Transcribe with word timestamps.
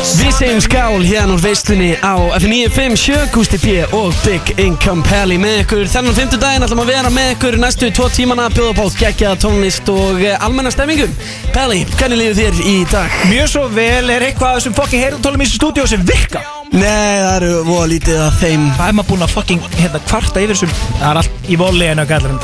Við 0.00 0.30
segjum 0.34 0.60
skál 0.64 1.02
hérna 1.04 1.34
úr 1.34 1.42
veistunni 1.42 1.90
á 2.00 2.16
F957, 2.38 3.26
Gusti 3.34 3.58
P 3.60 3.74
og 3.94 4.14
Big 4.24 4.52
Income 4.56 5.04
Pally 5.06 5.36
með 5.40 5.60
ykkur 5.62 5.90
Þennan 5.92 6.16
fimmtudaginn. 6.16 6.64
Ætlum 6.64 6.82
að 6.84 6.92
vera 6.94 7.12
með 7.12 7.34
ykkur 7.34 7.58
næstu 7.60 7.90
tvo 7.94 8.08
tímana 8.14 8.48
að 8.48 8.56
bjóða 8.58 8.74
bát 8.80 8.98
geggjaða 9.02 9.40
tónlist 9.44 9.92
og 9.92 10.22
uh, 10.22 10.46
almenna 10.46 10.72
stemmingum 10.72 11.12
Pally, 11.52 11.82
hvernig 11.98 12.22
líður 12.22 12.40
þér 12.40 12.64
í 12.72 12.74
dag? 12.92 13.20
Mjög 13.30 13.52
svo 13.52 13.66
vel. 13.76 14.10
Er 14.16 14.26
eitthvað 14.30 14.56
af 14.56 14.60
þessum 14.60 14.76
fucking 14.80 15.04
heyrðutólum 15.04 15.44
í 15.44 15.48
þessu 15.48 15.60
stúdíu 15.60 15.86
sem 15.92 16.08
virka? 16.08 16.42
Nei, 16.72 17.20
það 17.20 17.32
eru 17.36 17.54
voða 17.68 17.88
lítið 17.92 18.20
að 18.24 18.40
þeim. 18.40 18.68
Hvað 18.78 18.88
er 18.88 18.98
maður 18.98 19.10
búinn 19.12 19.26
að 19.28 19.34
fucking 19.36 19.70
hérna 19.76 20.04
kvarta 20.08 20.44
yfir 20.44 20.56
þessum. 20.56 20.76
Það 20.98 21.08
er 21.12 21.22
allt 21.22 21.48
í 21.52 21.60
voli 21.60 21.90
en 21.92 22.04
að 22.06 22.14
gæla 22.14 22.36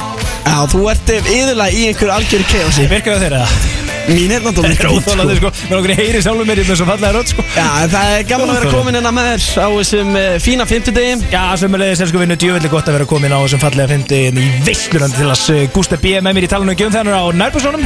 Já, 0.48 0.64
þú 0.72 0.86
ert 0.92 1.12
yfirlega 1.12 1.68
í 1.74 1.84
einhver 1.90 2.14
algjöru 2.14 2.48
keosi 2.48 2.88
Virkar 2.88 3.18
það 3.18 3.26
þeirra? 3.26 3.87
Mín 4.08 4.32
er 4.32 4.44
náttúrulega 4.44 4.72
er 4.72 4.88
fínt, 4.88 5.04
óþólandi 5.04 5.36
sko. 5.38 5.52
Mér 5.68 5.78
okkur 5.78 5.94
heyri 5.98 6.22
sjálfur 6.24 6.48
mér 6.48 6.62
í 6.62 6.66
þessum 6.68 6.88
fallega 6.88 7.12
rödd 7.18 7.32
sko. 7.34 7.44
Já, 7.52 7.66
en 7.84 7.92
það 7.92 8.12
er 8.14 8.26
gaman 8.30 8.52
að 8.52 8.58
vera 8.58 8.72
komin 8.72 8.98
hérna 8.98 9.12
með 9.14 9.28
þér 9.28 9.46
á 9.60 9.68
þessum 9.78 10.14
uh, 10.16 10.28
fína 10.44 10.68
fimmtudegi. 10.68 11.16
Já, 11.34 11.42
sömulegis 11.60 12.04
er 12.04 12.10
sko 12.12 12.22
vinnu 12.22 12.38
djöfellig 12.40 12.72
gott 12.72 12.88
að 12.88 12.98
vera 12.98 13.08
komin 13.12 13.36
á 13.36 13.38
þessum 13.44 13.62
fallega 13.66 13.92
fymti 13.92 14.22
í 14.32 14.46
veistlunandi 14.64 15.20
til 15.20 15.28
að 15.32 15.66
Gústa 15.76 15.98
B. 16.00 16.16
með 16.24 16.38
mér 16.38 16.46
í 16.48 16.50
talunum 16.50 16.78
gjöfum 16.78 16.96
þennar 16.96 17.20
á 17.20 17.24
nærbúksunum 17.36 17.84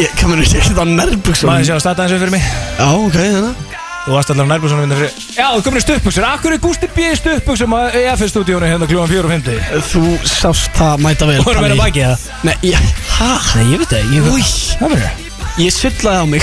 Ég 0.00 0.12
kannu 0.18 0.40
ekki 0.42 0.58
ekkert 0.58 0.82
á 0.82 0.86
nærbuksum 0.88 1.50
Maður 1.50 1.68
sé 1.68 1.74
að 1.76 1.82
starta 1.84 2.06
þessu 2.06 2.20
fyrir 2.22 2.34
mig? 2.34 2.44
Já, 2.78 2.86
ok, 2.96 3.16
þannig 3.18 3.78
Þú 4.02 4.14
varst 4.16 4.32
allar 4.34 4.48
á 4.48 4.52
nærbúksunum 4.52 4.84
vinna 4.86 4.98
fyrir 4.98 5.26
Já, 5.36 5.48
þú 5.54 5.64
komin 5.66 5.80
í 5.80 5.84
stuppbuksur 5.84 6.26
Akkur 6.26 6.56
er 6.56 6.62
Gústi 6.62 6.88
B. 6.90 7.08
í 7.12 7.18
stuppbuksum 7.20 7.76
á 7.76 7.80
EFS-stúdíónu 8.02 8.70
hérna 8.70 8.88
klúan 8.90 9.10
4 9.10 9.28
og 9.28 9.34
50 9.36 9.90
Þú 9.92 10.04
sást 10.26 10.72
það 10.78 11.04
mæta 11.06 11.28
vel 11.28 11.38
Þú 11.42 11.50
voru 11.50 11.62
að 11.62 11.68
vera 11.68 11.82
baki 11.82 12.06
það 12.08 12.30
Nei, 12.48 12.56
ég, 12.72 12.88
hæ? 13.18 13.30
Nei, 13.58 13.68
ég 13.74 13.84
veit 13.84 13.94
það 13.94 14.32
Új, 14.32 14.48
Hvað 14.80 14.96
verður 14.96 15.06
það? 15.06 15.31
Ég 15.60 15.74
sullaði 15.74 16.22
á 16.22 16.26
mig. 16.28 16.42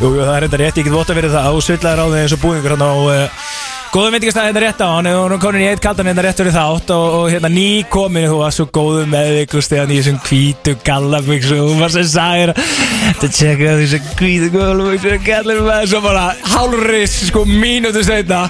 Jú, 0.00 0.08
jú, 0.10 0.20
það 0.24 0.34
er 0.34 0.44
reynda 0.44 0.58
rétt, 0.60 0.78
ég 0.80 0.86
get 0.86 0.94
vota 0.94 1.14
fyrir 1.16 1.32
það. 1.32 1.48
Og 1.54 1.64
svillaði 1.64 1.98
ráðið 2.00 2.20
eins 2.22 2.34
og 2.36 2.42
búðingur 2.42 2.72
hérna 2.74 2.88
og 2.96 3.06
uh, 3.12 3.50
góðum 3.94 4.16
veitingastæði 4.16 4.48
hérna 4.50 4.62
rétt 4.64 4.82
á. 4.82 4.88
Hann 4.94 5.08
hún 5.10 5.42
komin 5.42 5.64
í 5.64 5.68
eitt 5.70 5.82
kaldan 5.84 6.10
hérna 6.10 6.24
rétt 6.26 6.40
fyrir 6.42 6.56
þátt 6.56 6.92
og, 6.96 7.04
og 7.18 7.26
hérna 7.32 7.50
ný 7.52 7.68
komin. 7.92 8.28
Þú 8.30 8.40
var 8.40 8.56
svo 8.56 8.66
góðu 8.74 9.04
með 9.12 9.42
ykkur 9.44 9.66
stegan 9.66 9.92
í 9.92 10.00
þessum 10.00 10.18
hvítu 10.26 10.76
gallabyggsum 10.86 11.62
og 11.64 11.70
hún 11.72 11.84
var 11.84 11.94
sem 11.94 12.08
sagir 12.10 12.54
þetta 12.56 13.32
tjekka 13.40 13.76
þessum 13.82 14.10
hvítu 14.22 14.46
með. 14.56 15.86
Svo 15.92 16.02
bara 16.04 16.26
hálfris 16.56 17.20
sko 17.30 17.46
mínútu 17.48 18.04
steina 18.06 18.46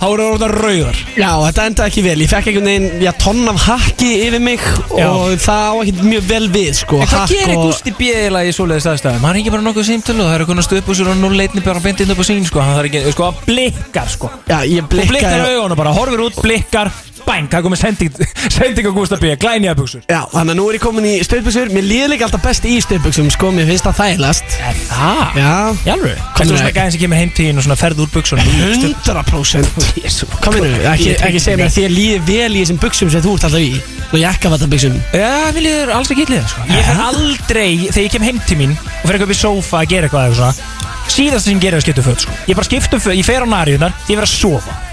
þá 0.00 0.04
voru 0.08 0.24
það 0.24 0.32
orðan 0.34 0.54
rauðar 0.56 0.98
Já, 1.20 1.30
þetta 1.44 1.66
endaði 1.70 1.90
ekki 1.90 2.04
vel 2.06 2.16
Ég 2.24 2.30
fekk 2.30 2.48
einhvern 2.50 2.68
veginn, 2.70 2.88
já, 3.04 3.10
tonn 3.20 3.50
af 3.52 3.58
hakki 3.66 4.10
yfir 4.26 4.40
mig 4.44 4.60
Já. 4.96 5.06
Og 5.10 5.34
það 5.44 5.64
á 5.68 5.72
ekki 5.84 6.06
mjög 6.08 6.24
vel 6.30 6.48
við, 6.54 6.70
sko 6.80 7.00
En 7.00 7.10
hvað 7.10 7.20
hakk 7.24 7.34
gerir 7.34 7.56
og- 7.56 7.66
Gústi 7.70 7.92
B. 7.98 8.08
eiginlega 8.14 8.48
í 8.50 8.54
svoleiðis 8.56 8.88
aðstæðum? 8.94 9.20
Hann 9.28 9.36
er 9.36 9.40
ekki 9.42 9.54
bara 9.54 9.66
nokkuð 9.68 9.88
símtölu 9.90 10.24
og 10.24 10.30
það 10.30 10.34
er 10.38 10.44
eitthvað 10.46 10.66
stuðbúsur 10.68 11.10
og 11.12 11.20
nú 11.20 11.30
leitni 11.36 11.64
bara 11.64 11.80
beint 11.84 12.00
inn 12.00 12.10
upp 12.14 12.22
á 12.22 12.24
sín 12.30 12.44
sko. 12.48 12.60
Hann 12.64 12.76
þarf 12.78 12.90
ekki, 12.90 13.12
sko, 13.12 13.28
að 13.30 13.44
blikkar 13.50 14.08
sko 14.08 14.30
Já, 14.48 14.58
ég 14.64 14.82
Þú 14.84 14.88
blikkar 14.96 15.12
blikkaði 15.14 15.54
augunum 15.60 15.76
bara, 15.76 15.92
horfir 15.92 16.24
út, 16.26 16.40
blikkar 16.42 16.92
Bæn, 17.26 17.48
það 17.52 17.66
komið 17.66 17.80
sending, 17.80 18.20
sending 18.56 18.90
á 18.90 18.92
B. 19.20 19.32
Glænja 19.40 19.74
buksur 19.78 20.02
Já, 20.06 20.20
þannig 20.32 20.54
að 20.54 20.58
nú 20.58 20.66
er 20.70 20.78
ég 20.78 20.82
komin 20.84 21.06
í 21.08 21.14
stöðbuksur 21.26 21.70
Mér 21.74 21.86
líður 21.86 22.12
líka 22.14 22.26
alltaf 22.26 22.42
best 22.44 22.66
í 22.68 22.76
stöðbuksum, 22.84 23.30
sko 23.34 23.50
Mér 23.54 23.68
finnst 23.70 23.86
það 23.86 23.98
þægilegast 24.00 24.56
Er 24.60 24.80
það? 24.88 25.22
Já, 25.40 25.52
Í 25.86 25.92
alveg? 25.94 26.20
Hvað 26.20 26.30
er 26.30 26.36
Hvernig 26.40 26.60
svona 26.60 26.74
gæðin 26.76 26.94
sem 26.94 27.02
kemur 27.04 27.20
heim 27.20 27.32
til 27.36 27.46
þín 27.48 27.60
og 27.60 27.66
svona 27.66 27.78
ferð 27.80 28.02
úr 28.04 28.12
buksunum? 28.14 28.50
100% 28.70 30.00
Jésu 30.00 30.28
minnur, 30.50 30.76
ekki, 30.92 31.14
ekki 31.28 31.42
segja 31.42 31.60
mér 31.60 31.70
að 31.70 31.76
þér 31.78 31.94
líður 31.94 32.26
vel 32.30 32.50
í 32.50 32.64
þessum 32.64 32.80
buksum 32.82 33.12
sem 33.12 33.24
þú 33.24 33.36
ert 33.36 33.48
alltaf 33.48 33.64
í 33.64 33.70
Og 34.10 34.18
jakkafata 34.18 34.68
buksum 34.70 34.98
Já, 35.14 35.30
mér 35.54 35.64
líður 35.66 35.94
alls 35.94 36.10
ekki 36.10 36.26
illið 36.26 36.46
sko. 36.50 36.66
Ég 36.70 36.86
fer 36.88 37.02
aldrei, 37.06 37.70
þegar 37.88 38.04
ég 38.06 38.14
kem 38.16 38.26
heim 38.26 38.42
til 38.48 38.60
mín 38.60 38.76
og 38.76 39.06
fer 39.06 39.16
eitthvað 39.16 39.28
upp 39.28 39.36
í 39.36 39.40
sófa 39.40 39.82
að 39.82 39.90
gera 39.94 40.10
eitthvað 40.10 40.30
eitthvað 40.30 40.54
svona 40.60 40.78
Síðast 41.10 41.48
sem 41.48 41.56
ég 41.56 41.64
gerir 41.64 41.78
er 41.78 41.80
að 41.80 41.86
skipta 41.88 42.04
um 42.04 42.06
föt 42.06 42.22
sko. 42.26 42.36
Ég 42.46 42.58
bara 42.58 42.68
skipta 42.68 42.98
um 42.98 43.02
föt, 43.02 43.16
ég 43.18 43.26
fer 43.26 43.42
á 43.42 43.48
nariðunar, 43.50 43.96
ég 44.06 44.14
fer 44.20 44.26
að 44.28 44.30
sofa 44.30 44.89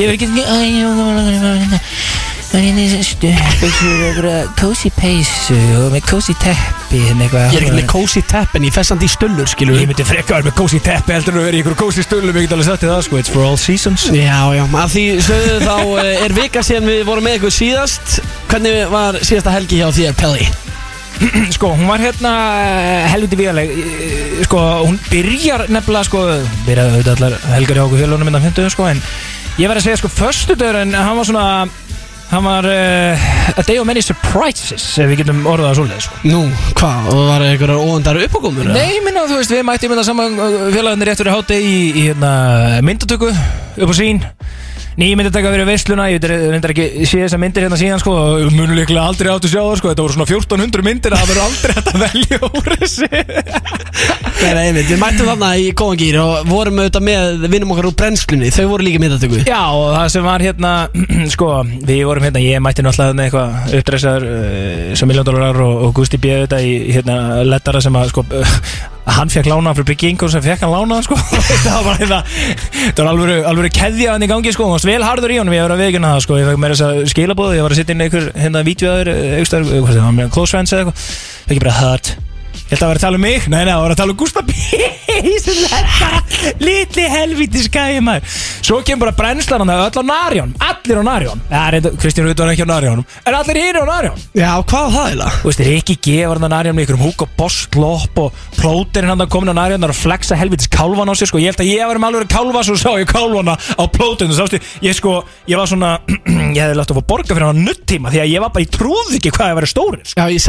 Fer 0.00 0.14
ekki 0.14 0.26
er 4.24 4.46
cozy 4.56 4.88
peysu 4.96 5.56
og 5.76 5.90
með 5.92 6.06
cozy 6.08 6.32
teppi 6.40 7.02
hérna 7.04 7.26
Ég 7.28 7.58
er 7.58 7.66
ekki 7.66 7.74
með 7.76 7.84
cozy 7.90 8.22
tap 8.24 8.54
en 8.56 8.64
ég 8.64 8.72
fess 8.72 8.88
samt 8.94 9.04
í 9.04 9.10
stöllur, 9.12 9.50
skilur 9.50 9.76
Ég 9.76 9.90
myndi 9.90 10.06
frekka 10.08 10.38
vera 10.38 10.48
með 10.48 10.56
cozy 10.56 10.80
teppi 10.82 11.12
heldur 11.14 11.36
en 11.36 11.42
að 11.42 11.46
vera 11.50 11.58
í 11.58 11.60
ykkur 11.60 11.76
cozy 11.82 12.06
stölum 12.06 12.32
Ég 12.32 12.48
get 12.48 12.56
alveg 12.56 12.70
sagt 12.70 12.86
það 12.88 13.04
sko 13.06 13.20
It's 13.20 13.34
for 13.34 13.44
all 13.44 13.60
seasons 13.60 14.08
Já, 14.08 14.40
já, 14.56 14.64
að 14.64 14.96
því 14.96 15.04
sögðu 15.28 15.60
þá 15.66 15.76
eh, 16.00 16.24
er 16.24 16.36
vika 16.40 16.64
síðan 16.64 16.90
við 16.94 17.02
vorum 17.10 17.28
með 17.28 17.36
ykkur 17.42 17.56
síðast 17.60 18.18
Hvernig 18.50 18.82
var 18.96 19.20
síðasta 19.20 19.56
helgi 19.58 19.82
hjá 19.82 19.90
þér, 20.00 20.16
Pelli? 20.18 20.48
Sko, 21.58 21.74
hún 21.76 21.90
var 21.92 22.00
hérna 22.00 22.32
eh, 22.64 23.10
helviti 23.12 23.36
vígaleg 23.36 23.76
Eh, 23.76 24.40
Sko, 24.48 24.64
hún 24.88 24.96
byrjar 25.10 25.68
nefnilega 25.68 26.08
sko 26.08 26.24
Byrjaði 26.64 26.96
auðvitað 26.96 27.18
allar 27.18 27.52
helgar 27.58 27.78
hjá 27.78 27.84
okkur 27.84 28.00
fjölunum 28.00 28.30
minna 28.32 28.42
50 28.42 28.72
sko 28.72 28.88
En 28.88 29.04
ég 29.60 29.68
verð 29.68 29.82
að 29.82 29.86
segja 29.88 30.00
sko 30.00 30.10
Föstudagur 30.14 30.80
en 30.80 30.96
hann 30.96 31.16
var 31.20 31.28
svona 31.28 31.46
Hann 32.30 32.44
var 32.46 32.66
uh, 32.70 33.58
A 33.58 33.62
day 33.66 33.80
of 33.80 33.86
many 33.88 34.02
surprises 34.04 34.84
Ef 35.02 35.08
við 35.10 35.24
getum 35.24 35.42
orðað 35.50 35.72
að 35.72 35.78
svoleið 35.80 36.04
sko 36.04 36.20
Nú, 36.30 36.42
hvað, 36.78 37.08
og 37.10 37.22
var 37.26 37.44
einhverjar 37.44 37.82
óvendar 37.82 38.20
uppákomur? 38.22 38.70
Nei, 38.70 39.00
minna, 39.04 39.24
þú 39.26 39.40
veist, 39.40 39.54
við 39.54 39.64
mættum 39.66 39.94
þetta 39.96 40.06
saman 40.06 40.38
félagarnir 40.70 41.10
rétt 41.10 41.22
fyrir 41.24 41.34
hátti 41.34 41.58
í, 41.58 41.74
í 41.90 42.04
hérna, 42.06 42.30
myndatöku 42.86 43.32
upp 43.32 43.90
á 43.90 43.94
sín 43.98 44.22
Nýjum 44.98 45.20
myndataka 45.20 45.52
fyrir 45.52 45.68
veisluna, 45.68 46.08
ég 46.10 46.24
reyndar 46.26 46.72
ekki 46.74 47.06
sé 47.06 47.20
þessar 47.22 47.40
myndir 47.40 47.62
hérna 47.66 47.78
síðan 47.78 48.00
sko 48.02 48.14
og 48.16 48.48
munu 48.56 48.74
líklega 48.74 49.04
aldrei 49.06 49.30
áttu 49.30 49.50
sjá 49.50 49.60
það 49.60 49.76
sko, 49.78 49.92
þetta 49.92 50.04
voru 50.04 50.16
svona 50.16 50.26
1400 50.26 50.86
myndir 50.86 51.14
að 51.14 51.22
það 51.22 51.30
verður 51.30 51.44
aldrei 51.44 51.76
hægt 51.76 51.90
að 51.92 52.02
velja 52.04 52.40
úr 52.48 52.74
þessu. 52.80 53.08
Nei, 54.40 54.54
nei, 54.56 54.62
einmitt, 54.70 54.86
við 54.88 55.00
mættum 55.02 55.28
þarna 55.28 55.48
í 55.60 55.66
góðan 55.76 55.98
gýr 56.00 56.16
og 56.22 56.46
vorum 56.48 56.78
auðvitað 56.80 57.02
með 57.04 57.42
vinnum 57.52 57.74
okkar 57.74 57.88
úr 57.90 57.96
brennslunni. 58.00 58.48
Þau 58.54 58.70
voru 58.70 58.86
líka 58.86 59.02
myndatöku 59.02 59.42
Já, 59.44 59.60
og 59.68 59.90
það 59.92 60.06
sem 60.14 60.24
var 60.24 60.44
hérna, 60.46 60.70
sko, 61.34 61.50
við 61.84 62.00
vorum 62.08 62.24
hérna, 62.24 62.40
ég 62.40 62.64
mætti 62.64 62.84
náttúrulega 62.86 63.26
eitthvað 63.26 63.76
uppdressaður 63.80 64.26
uh, 64.30 64.86
sem 64.96 65.12
miljóndólarar 65.12 65.60
og, 65.66 65.84
og 65.84 65.92
Gusti 66.00 66.20
B. 66.22 66.32
þetta 66.46 66.62
í 66.64 66.72
hérna 66.88 67.18
lettara 67.44 67.84
sem 67.84 68.00
að, 68.00 68.14
sko, 68.14 68.24
uh, 68.32 68.56
hann 69.06 69.30
fekk 69.32 69.48
lánaðan 69.48 69.78
fyrir 69.78 69.88
Byggi 69.90 70.10
Ingur 70.12 70.30
sem 70.32 70.42
fekk 70.44 70.64
hann 70.64 70.72
lánaðan, 70.74 71.04
sko, 71.06 71.16
það 71.64 71.74
var 71.74 71.84
bara 71.86 71.98
hérna, 72.00 72.20
það 72.94 73.02
var 73.02 73.10
alveg, 73.12 73.44
alveg 73.50 73.76
keðja 73.76 74.14
hann 74.14 74.24
í 74.26 74.30
gangi, 74.30 74.54
sko, 74.54 74.66
og 74.66 74.74
hann 74.74 74.84
var 74.84 74.92
vel 74.92 75.06
harður 75.08 75.34
í 75.34 75.38
honum, 75.40 75.56
ég 75.56 75.66
var 75.66 75.74
að 75.74 75.84
veikina 75.84 76.14
það, 76.14 76.24
sko, 76.26 76.40
ég 76.40 76.50
fekk 76.50 76.62
meira 76.64 76.76
þess 76.76 76.86
að 76.86 77.12
skilabóð, 77.14 77.54
ég 77.56 77.66
var 77.66 77.74
að 77.74 77.80
setja 77.80 77.96
inn 77.96 78.04
einhver, 78.06 78.26
hérna, 78.36 78.64
vídeoður, 78.66 79.12
aukstar, 79.40 79.68
hvað 79.70 79.94
sem, 79.96 80.04
hann 80.04 80.18
með 80.20 80.34
close 80.36 80.54
friends 80.54 80.74
eða 80.76 80.84
eitthvað, 80.84 81.06
fekk 81.46 81.56
ég 81.56 81.64
bara 81.64 81.76
hurt, 81.80 82.12
Ég 82.70 82.78
held 82.78 82.84
að 82.86 82.90
vera 82.92 83.00
að 83.00 83.02
tala 83.02 83.18
um 83.18 83.24
mig. 83.26 83.46
Nei, 83.50 83.64
nei, 83.66 83.72
það 83.72 83.80
var 83.82 83.92
að 83.96 84.00
tala 84.00 84.12
um 84.14 84.18
Gustaf 84.20 84.46
B 84.46 84.52
sem 85.44 85.56
þetta 85.66 86.54
Lítli 86.62 87.04
helviti 87.10 87.64
skæði 87.64 88.00
maður. 88.04 88.36
Svo 88.64 88.78
kemur 88.86 89.08
bara 89.08 89.16
brennslan 89.18 89.64
hann 89.64 89.72
öll 89.74 89.90
á 89.90 90.04
Narjón 90.06 90.52
Allir 90.62 91.00
á 91.00 91.04
Narjón 91.04 91.40
ja, 91.50 91.62
reynda, 91.74 91.90
Kristján 92.00 92.28
Rutt 92.28 92.40
var 92.40 92.52
ekki 92.52 92.64
á 92.64 92.70
Narjón 92.70 93.02
En 93.26 93.34
allir 93.36 93.58
hinn 93.58 93.76
á 93.76 93.84
Narjón 93.88 94.18
Já, 94.38 94.52
hvað 94.62 94.84
var 94.86 94.92
það 94.94 95.06
eiginlega? 95.10 95.32
Þú 95.40 95.46
veist, 95.50 95.62
Rikki 95.66 95.96
G 95.98 96.14
var 96.30 96.36
hann 96.40 96.48
á 96.48 96.54
Narjón 96.54 96.76
með 96.78 96.84
ykkur 96.86 96.98
um 96.98 97.04
húk 97.04 97.24
og 97.26 97.30
boss 97.40 97.58
klopp 97.74 98.14
og 98.22 98.28
plóterinn 98.56 99.10
hann 99.12 99.26
komin 99.32 99.52
á 99.52 99.54
Narjón 99.58 99.88
og 99.88 99.96
flexa 99.98 100.38
helvitis 100.38 100.70
kálvan 100.70 101.10
á 101.10 101.14
sig 101.18 101.28
sko. 101.28 101.42
Ég 101.42 101.50
held 101.52 101.62
að 101.64 101.72
ég 101.72 101.82
var 101.90 101.98
með 102.00 102.08
alveg 102.14 102.30
kálva 102.30 102.60
svo 102.64 102.76
sá 102.78 102.90
ég 103.00 103.08
kálvana 103.10 103.54
á 103.58 103.84
plóterinn 103.90 104.36
Sástu, 104.36 104.56
ég 104.84 104.94
sko, 104.96 105.12
ég 105.50 105.56
var 105.60 105.66
svona 105.68 105.98
Ég 106.54 106.62
hefði 106.62 106.78
látt 106.78 106.90
að 106.94 106.98
fá 107.00 107.04
borga 107.10 107.34
fyrir 107.34 107.46
hann 107.50 107.60
á 107.60 107.66
nuttíma 107.66 108.10
Því 108.14 108.20
að 108.22 108.30
ég 108.30 108.40
var 108.44 108.50
bara, 108.54 108.64
ég 108.64 108.72
trúði 108.74 109.18
ekki 109.18 109.32
hvað 109.34 109.50
ég 109.50 109.58
væri 109.58 109.70
stórir 109.70 110.04
sko. 110.06 110.16
Já, 110.18 110.24
ég 110.30 110.42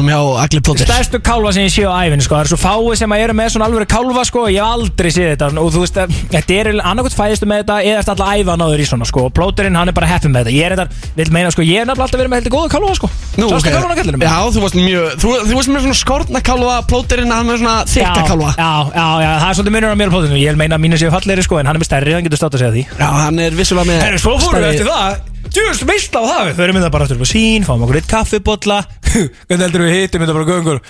þú 0.00 0.08
kálunum 0.08 0.08
hjá 0.10 0.44
Agli 0.44 0.60
Plóter 0.64 0.88
stærstu 0.88 1.20
kálfa 1.20 1.52
sem 1.52 1.66
ég 1.66 1.72
sé 1.72 1.84
á 1.84 1.92
æfinu 1.92 2.24
sko. 2.24 2.34
það 2.34 2.44
er 2.44 2.50
svo 2.50 2.58
fáið 2.60 2.96
sem 3.00 3.12
að 3.12 3.22
eru 3.24 3.34
með 3.36 3.48
svona 3.52 3.66
alveg 3.68 3.88
kálfa 3.90 4.24
sko. 4.24 4.44
ég 4.48 4.60
hef 4.60 4.74
aldrei 4.74 5.10
séð 5.12 5.28
þetta 5.34 5.48
og 5.60 5.72
þú 5.74 5.82
veist 5.84 5.98
að 6.00 6.14
þetta 6.32 6.56
er 6.60 6.70
annarkvæmt 6.80 7.16
fæðistu 7.18 7.48
með 7.50 7.62
þetta 7.62 7.76
eða 7.84 8.00
eftir 8.00 8.14
alltaf 8.14 8.32
æfa 8.40 8.56
náður 8.60 8.80
í 8.80 8.86
svona 8.88 9.08
sko. 9.08 9.24
og 9.28 9.34
plóterinn 9.36 9.76
hann 9.76 9.90
er 9.90 9.96
bara 9.96 10.10
heppin 10.10 10.32
með 10.32 10.48
þetta 10.48 10.56
ég 10.56 10.64
er 10.70 10.76
þetta, 10.76 11.12
vil 11.16 11.28
meina 11.36 11.52
sko, 11.52 11.66
ég 11.66 11.82
er 11.82 11.88
nefnilega 11.88 12.06
alltaf 12.08 12.20
verið 12.20 12.32
með 12.32 12.40
heldur 12.40 12.54
góða 12.56 12.72
kálfa 12.74 12.94
sko. 13.00 13.10
Nú, 13.36 13.48
Sástu 13.50 13.68
ok. 13.68 13.74
kálfan 13.76 13.92
á 13.92 13.96
kallinum? 14.00 14.24
Já, 14.24 14.36
þú 14.50 14.64
varst 14.64 14.78
mjög, 14.80 15.08
þú, 15.20 15.34
þú 15.46 15.58
varst 15.58 15.70
með 15.70 15.84
svona 15.86 16.00
skortna 16.00 16.44
kálfa, 16.44 16.76
Plóterinn, 16.90 17.34
hann 17.34 17.48
með 17.48 17.60
svona 17.62 17.76
þykka 17.90 18.26
kálfa 18.30 18.50
já, 18.56 18.72
já, 18.90 19.06
já, 19.24 19.30
það 19.40 19.48
er 19.50 19.58
svolítið 19.60 19.76
munur 19.76 19.94
á 19.94 19.98
mér 20.00 20.10
og 20.10 20.16
plóterinn 20.16 20.40
ég 20.40 20.54
vil 20.54 20.60
meina 20.60 20.78
að 20.78 20.84
mínu 20.86 21.00
séu 21.00 21.14
fallegri 21.14 21.46
sko, 21.46 21.60
en 21.60 21.70
hann 21.70 21.78
er 21.78 21.82
með 21.84 21.90
stærri, 21.90 22.16
hann 22.16 22.26
getur 22.26 22.42
státt 22.42 22.58
að 22.58 22.64
segja 22.64 22.74
því 22.74 22.86
Já, 22.90 23.08
hann 23.20 23.42
er 23.46 23.56
vissulega 23.56 23.92
með 23.92 24.04
Herru, 24.08 24.22
svo 24.24 24.36
fórum 24.42 24.66
við 24.66 24.72
eftir 24.74 24.90
það 24.90 25.30
Djúst, 25.50 25.82
veistla 25.88 26.20
á 26.22 26.24
það 26.28 26.42
við 26.46 26.58
Förum 26.60 26.76
við 26.76 26.84
það 26.84 26.92
bara 26.94 27.06
aftur 27.06 27.18
upp 27.18 27.26
á 27.26 27.32
sín 27.32 27.64
Fáum 27.66 27.84
okkur 27.86 27.98
eitt 27.98 28.10
kaffibotla 28.10 28.76
Hvernig 29.48 29.64
heldur 29.64 29.82
við 29.82 29.89
hittum 29.96 30.24
þetta 30.24 30.36
bara 30.38 30.48
göngur. 30.50 30.80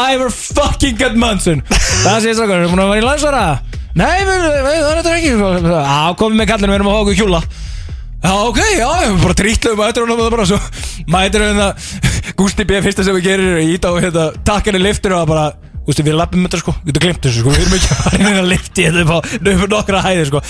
Iver 0.00 0.30
fucking 0.30 0.96
get 1.00 1.16
Munson 1.18 1.64
Það 1.66 2.20
sé 2.22 2.30
þess 2.30 2.42
að 2.44 2.46
við 2.46 2.54
erum 2.56 2.74
búin 2.76 2.82
að 2.84 2.92
vera 2.92 3.02
í 3.02 3.06
landsvara? 3.08 3.42
Nei, 3.98 4.20
við, 4.22 4.44
við, 4.44 4.60
við, 4.66 4.78
það 4.78 4.90
er 4.90 5.00
þetta 5.00 5.16
ekki. 5.16 5.32
Á, 5.82 6.14
komum 6.20 6.38
með 6.38 6.50
kallinu, 6.52 6.70
við 6.70 6.78
erum 6.78 6.90
að 6.90 6.94
fá 6.94 7.02
okkur 7.04 7.18
kjúla. 7.18 7.40
Já, 8.20 8.32
ok, 8.44 8.58
já, 8.76 8.88
við 9.00 9.22
bara 9.24 9.36
trýtluðum 9.40 9.80
að 9.80 9.90
þetta 9.90 10.02
og 10.04 10.18
það 10.20 10.34
bara 10.34 10.44
svo 10.50 10.58
Mætir 11.08 11.40
við 11.40 11.54
hérna 11.54 11.68
Gústi 12.40 12.66
B. 12.68 12.80
fyrsta 12.84 13.04
sem 13.06 13.16
við 13.16 13.28
gerir 13.30 13.54
er 13.54 13.60
að 13.62 13.70
íta 13.72 13.92
og 13.94 14.02
hérna 14.04 14.26
Takk 14.44 14.68
henni 14.68 14.82
liftur 14.84 15.14
og 15.16 15.30
bara 15.30 15.46
Veist, 15.90 16.02
við 16.06 16.14
lappum 16.14 16.44
þetta 16.46 16.60
sko, 16.60 16.74
við 16.86 16.98
glemt 17.02 17.24
þessu 17.26 17.42
sko. 17.42 17.50
Við 17.54 17.64
erum 17.64 17.76
ekki 17.76 17.90
að 17.94 18.02
fara 18.04 18.20
inn 18.20 18.40
að 18.40 18.48
lifti 18.50 18.86
þetta 18.86 19.02
upp 19.02 19.10
á 19.10 19.18
á 19.20 19.66
nokkra 19.74 20.02
hæði 20.04 20.26
sko. 20.30 20.40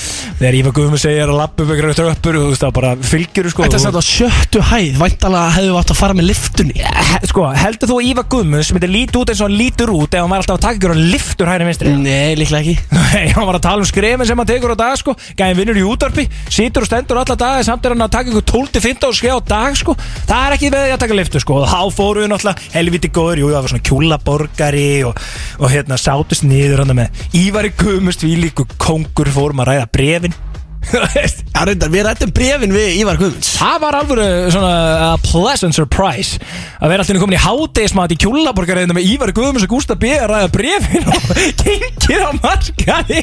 Þegar 0.41 0.59
Ívar 0.61 0.75
Guðmund 0.77 1.01
segir 1.01 1.25
að 1.31 1.39
lappa 1.41 1.65
upp 1.65 1.71
einhverju 1.75 1.97
tröppur 2.01 2.39
Þú 2.41 2.47
veist, 2.51 2.65
það 2.65 2.75
bara 2.77 2.91
fylgjur 3.11 3.49
sko. 3.55 3.65
Þetta 3.67 3.81
er 3.91 3.99
á 4.01 4.05
sjöttu 4.05 4.63
hæð. 4.71 4.99
Væntalega 5.01 5.55
hefðu 5.57 5.79
átt 5.81 5.93
að 5.95 5.99
fara 6.01 6.17
með 6.19 6.29
liftunni 6.31 6.77
He- 6.81 7.31
Sko, 7.31 7.45
heldur 7.55 7.91
þú 7.91 7.97
að 8.01 8.09
Ívar 8.11 8.27
Guðmund 8.33 8.67
sem 8.67 8.79
þetta 8.79 8.91
líti 8.91 9.19
út 9.21 9.31
eins 9.33 9.41
og 9.41 9.49
hann 9.51 9.59
lítur 9.61 9.93
út 9.95 10.15
ef 10.17 10.23
hann 10.25 10.31
var 10.33 10.43
alltaf 10.43 10.57
að 10.59 10.65
taka 10.65 10.79
ykkur 10.81 10.95
og 10.95 11.01
liftur 11.15 11.51
hægri 11.51 11.67
vinstri? 11.69 11.93
Nei, 12.01 12.35
líklega 12.39 12.61
ekki. 12.61 12.75
Nei, 13.15 13.27
hann 13.37 13.47
var 13.49 13.59
að 13.59 13.65
tala 13.67 13.85
um 13.85 13.89
skrefin 13.89 14.27
sem 14.29 14.41
hann 14.41 14.49
tekur 14.51 14.75
á 14.75 14.79
dag 14.81 14.97
sko. 15.01 15.15
Gæðin 15.39 15.61
vinnur 15.61 15.81
í 15.81 15.85
útvarpi, 15.87 16.25
situr 16.51 16.87
og 16.87 16.91
stendur 16.91 17.21
alla 17.23 17.37
daga 17.39 17.65
Samt 17.67 17.87
er 17.87 17.95
hann 17.95 18.05
að 18.07 18.13
taka 18.17 18.33
ykkur 18.33 18.47
12-15 18.51 19.17
skref 19.21 19.39
á 19.39 19.41
dag 19.53 19.79
sko. 19.79 19.95
Það 20.27 20.47
er 20.49 20.57
ekki 20.57 20.71
því 20.75 20.83
að 20.97 21.03
taka 21.05 21.19
liftu 21.21 21.43
sko. 21.45 21.61
Og 21.63 21.71
þá 21.71 21.81
fóru 22.01 22.25
við 22.25 22.33
náttúrulega 22.33 22.75
helviti 22.75 23.13
góður 23.15 23.43
Jú, 23.45 23.51
það 23.53 23.65
var 23.67 23.73
svona 23.75 23.87
kjúlaborgari 23.91 24.89
og, 25.09 25.23
og 25.59 25.73
hérna 25.73 25.99
sátust 26.01 26.47
niður 26.47 26.85
hann 26.85 26.97
með 26.99 27.09
Ívari 27.37 27.73
Guðmust 27.81 28.25
við 28.27 28.47
líku 28.47 28.69
kongur 28.81 29.33
fórum 29.35 29.65
að 29.65 29.75
ræða 29.75 29.91
brefin 29.95 30.39
við 31.93 32.05
rættum 32.07 32.31
brefin 32.35 32.73
við 32.73 32.95
Ívar 33.03 33.19
Guðmunds. 33.21 33.51
Það 33.61 33.77
var 33.83 33.97
alveg 34.01 34.31
svona 34.55 34.71
a 35.05 35.07
pleasant 35.23 35.77
surprise 35.77 36.33
að 36.81 36.89
vera 36.93 37.01
alltaf 37.05 37.21
komin 37.21 37.37
í 37.37 37.43
hátegismat 37.43 38.15
í 38.15 38.17
kjúlaborgarinn 38.25 38.95
með 38.97 39.09
Ívar 39.13 39.33
Guðmunds 39.37 39.67
og 39.67 39.73
Gústa 39.75 39.95
B 40.01 40.05
að 40.17 40.31
ræða 40.33 40.49
brefin 40.55 41.07
og 41.13 41.23
gengið 41.63 42.21
á 42.25 42.31
markaði. 42.41 43.21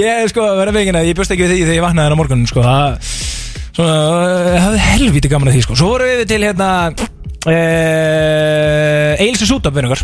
Ég 0.00 0.12
sko, 0.32 0.42
verða 0.58 0.76
veginn 0.76 1.00
að 1.00 1.08
ég 1.10 1.16
bjóst 1.18 1.32
ekki 1.34 1.46
við 1.46 1.52
því 1.54 1.60
þegar 1.64 1.78
ég 1.78 1.86
vaknaði 1.86 2.06
þennan 2.08 2.20
morgun 2.20 2.50
sko, 2.50 2.60
það 2.66 2.88
svona, 3.78 3.96
hafði 4.66 4.80
helviti 4.90 5.32
gaman 5.32 5.48
að 5.52 5.56
því 5.58 5.62
sko. 5.68 5.74
Svo 5.78 5.88
vorum 5.94 6.08
við 6.10 6.18
til 6.34 6.42
hérna 6.44 6.70
uh, 6.90 7.52
Eilsi 9.22 9.44
Sútabvinningar 9.48 10.00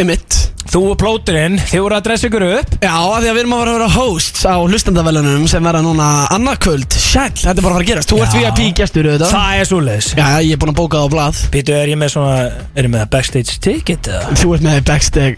Einmitt. 0.00 0.38
Þú 0.72 0.80
og 0.92 0.94
plóturinn, 0.96 1.58
þið 1.68 1.82
voru 1.84 1.96
að 1.98 2.04
dressa 2.06 2.28
ykkur 2.28 2.44
upp. 2.46 2.76
Já, 2.80 2.92
af 2.94 3.18
því 3.20 3.28
að 3.28 3.34
við 3.36 3.40
erum 3.42 3.52
að 3.52 3.58
fara 3.60 3.72
að 3.72 3.76
vera 3.76 3.88
hosts 3.92 4.44
á 4.48 4.54
hlustandavelunum 4.62 5.42
sem 5.50 5.66
verða 5.68 5.82
núna 5.84 6.06
annarkvöld. 6.32 6.96
Sæll, 6.96 7.34
þetta 7.34 7.52
er 7.52 7.66
bara 7.66 7.74
að 7.74 7.76
fara 7.76 7.84
að 7.84 7.90
gerast. 7.90 8.12
Þú 8.12 8.20
ert 8.22 8.36
Já. 8.38 8.40
VIP 8.46 8.78
gestur 8.78 9.08
auðvitað. 9.10 9.34
Það 9.34 9.58
er 9.58 9.68
svoleiðis. 9.68 10.08
Já, 10.16 10.24
ég 10.46 10.54
er 10.54 10.62
búin 10.62 10.72
að 10.72 10.78
bóka 10.78 11.02
það 11.02 11.04
á 11.04 11.14
blað. 11.16 11.42
Býtu, 11.52 11.76
er 11.76 11.92
ég 11.92 12.00
með 12.00 12.14
svona, 12.14 12.38
er 12.72 12.88
ég 12.88 12.94
með 12.94 13.04
backstage 13.12 13.58
ticket 13.66 14.10
eða? 14.14 14.38
Þú 14.40 14.54
ert 14.56 14.66
með 14.68 14.80
backstage 14.88 15.36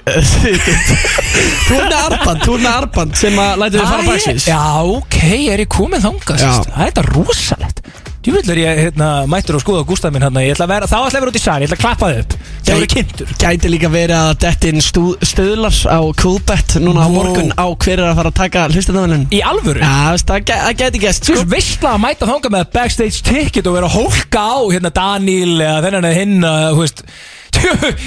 Þú 1.66 1.80
ert 1.80 1.90
með 1.90 1.98
arband, 1.98 2.44
þú 2.44 2.54
ert 2.54 2.64
með 2.68 2.72
arband 2.76 3.18
sem 3.18 3.42
að 3.42 3.52
læta 3.64 3.80
þið 3.80 3.90
fara 3.90 4.08
backstage 4.12 4.48
Já, 4.52 4.62
ok, 4.94 5.20
er 5.54 5.64
ég 5.64 5.70
komið 5.74 6.06
sérst? 6.06 6.70
Það 6.70 6.84
er 6.84 6.92
þetta 6.92 7.08
rosalegt 7.10 7.86
Djúvill 8.24 8.50
er 8.54 8.58
ég 8.62 8.78
hérna, 8.86 9.08
mættur 9.28 9.58
og 9.58 9.62
skoða 9.64 9.82
Gústaf 9.84 10.12
minn 10.14 10.22
hérna. 10.24 10.40
Ég 10.40 10.54
ætla 10.54 10.64
að 10.64 10.72
vera, 10.72 10.86
Þá 10.88 10.96
ætla 10.96 11.10
að 11.10 11.20
vera 11.20 11.32
út 11.32 11.36
í 11.36 11.42
sal, 11.44 11.56
ég 11.60 11.68
ætla 11.68 11.76
að 11.76 11.82
klappa 11.84 12.08
þið 12.08 12.20
upp 12.22 12.36
Það 12.64 12.78
voru 12.78 12.88
kynntur 12.94 13.34
Gæti 13.42 13.70
líka 13.74 13.90
verið 13.92 14.16
að 14.16 14.64
inn 14.70 14.80
stú- 14.80 15.18
stöðlar 15.20 15.76
á 15.92 16.00
Coolbet 16.22 16.76
núna 16.80 17.04
á 17.04 17.08
morgun 17.12 17.52
á 17.52 17.66
hver 17.76 17.98
er 18.00 18.08
að 18.08 18.16
fara 18.22 18.32
að 18.32 18.38
taka 18.40 18.62
hlustandavelun 18.72 19.26
Í 19.28 19.40
alvöru? 19.44 19.84
Já, 19.84 20.16
það 20.24 20.40
gæ- 20.48 20.62
það 20.64 20.78
gæti 20.80 21.02
gæst 21.04 21.28
Þú 21.28 21.34
sko. 21.36 21.44
veist, 21.44 21.52
veistla 21.54 21.92
að 21.94 22.02
mæta 22.06 22.30
þangað 22.30 22.54
með 22.56 22.72
backstage 22.72 23.20
ticket 23.28 23.66
og 23.68 23.76
vera 23.76 23.90
að 23.90 23.96
hólka 23.98 24.40
á 24.40 24.56
hérna 24.72 24.92
Daniel 24.96 25.54
eða 25.60 25.82
þennan 25.84 26.08
eða 26.08 26.18
hinn 26.22 26.36
þú 26.48 26.80
veist 26.80 27.04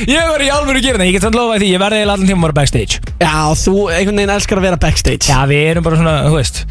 Ég 0.08 0.28
var 0.32 0.44
í 0.44 0.50
alvöru 0.54 0.80
að 0.82 0.86
gera 0.88 1.00
það, 1.02 1.08
ég 1.10 1.18
get 1.18 1.26
samt 1.28 1.38
lofaði 1.38 1.64
því, 1.64 1.70
ég 1.74 1.82
verði 1.82 2.00
eiginlega 2.02 2.16
allan 2.18 2.30
tíma 2.30 2.40
að 2.40 2.48
vera 2.48 2.58
backstage. 2.60 3.00
Já, 3.22 3.34
þú 3.64 3.76
einhvern 3.94 4.22
veginn 4.22 4.36
elskar 4.38 4.62
að 4.62 4.68
vera 4.68 4.80
backstage. 4.86 5.30
Já, 5.32 5.40
við 5.50 5.66
erum 5.74 5.88
bara 5.88 6.00
svona, 6.02 6.16
þú 6.28 6.40
veist 6.40 6.64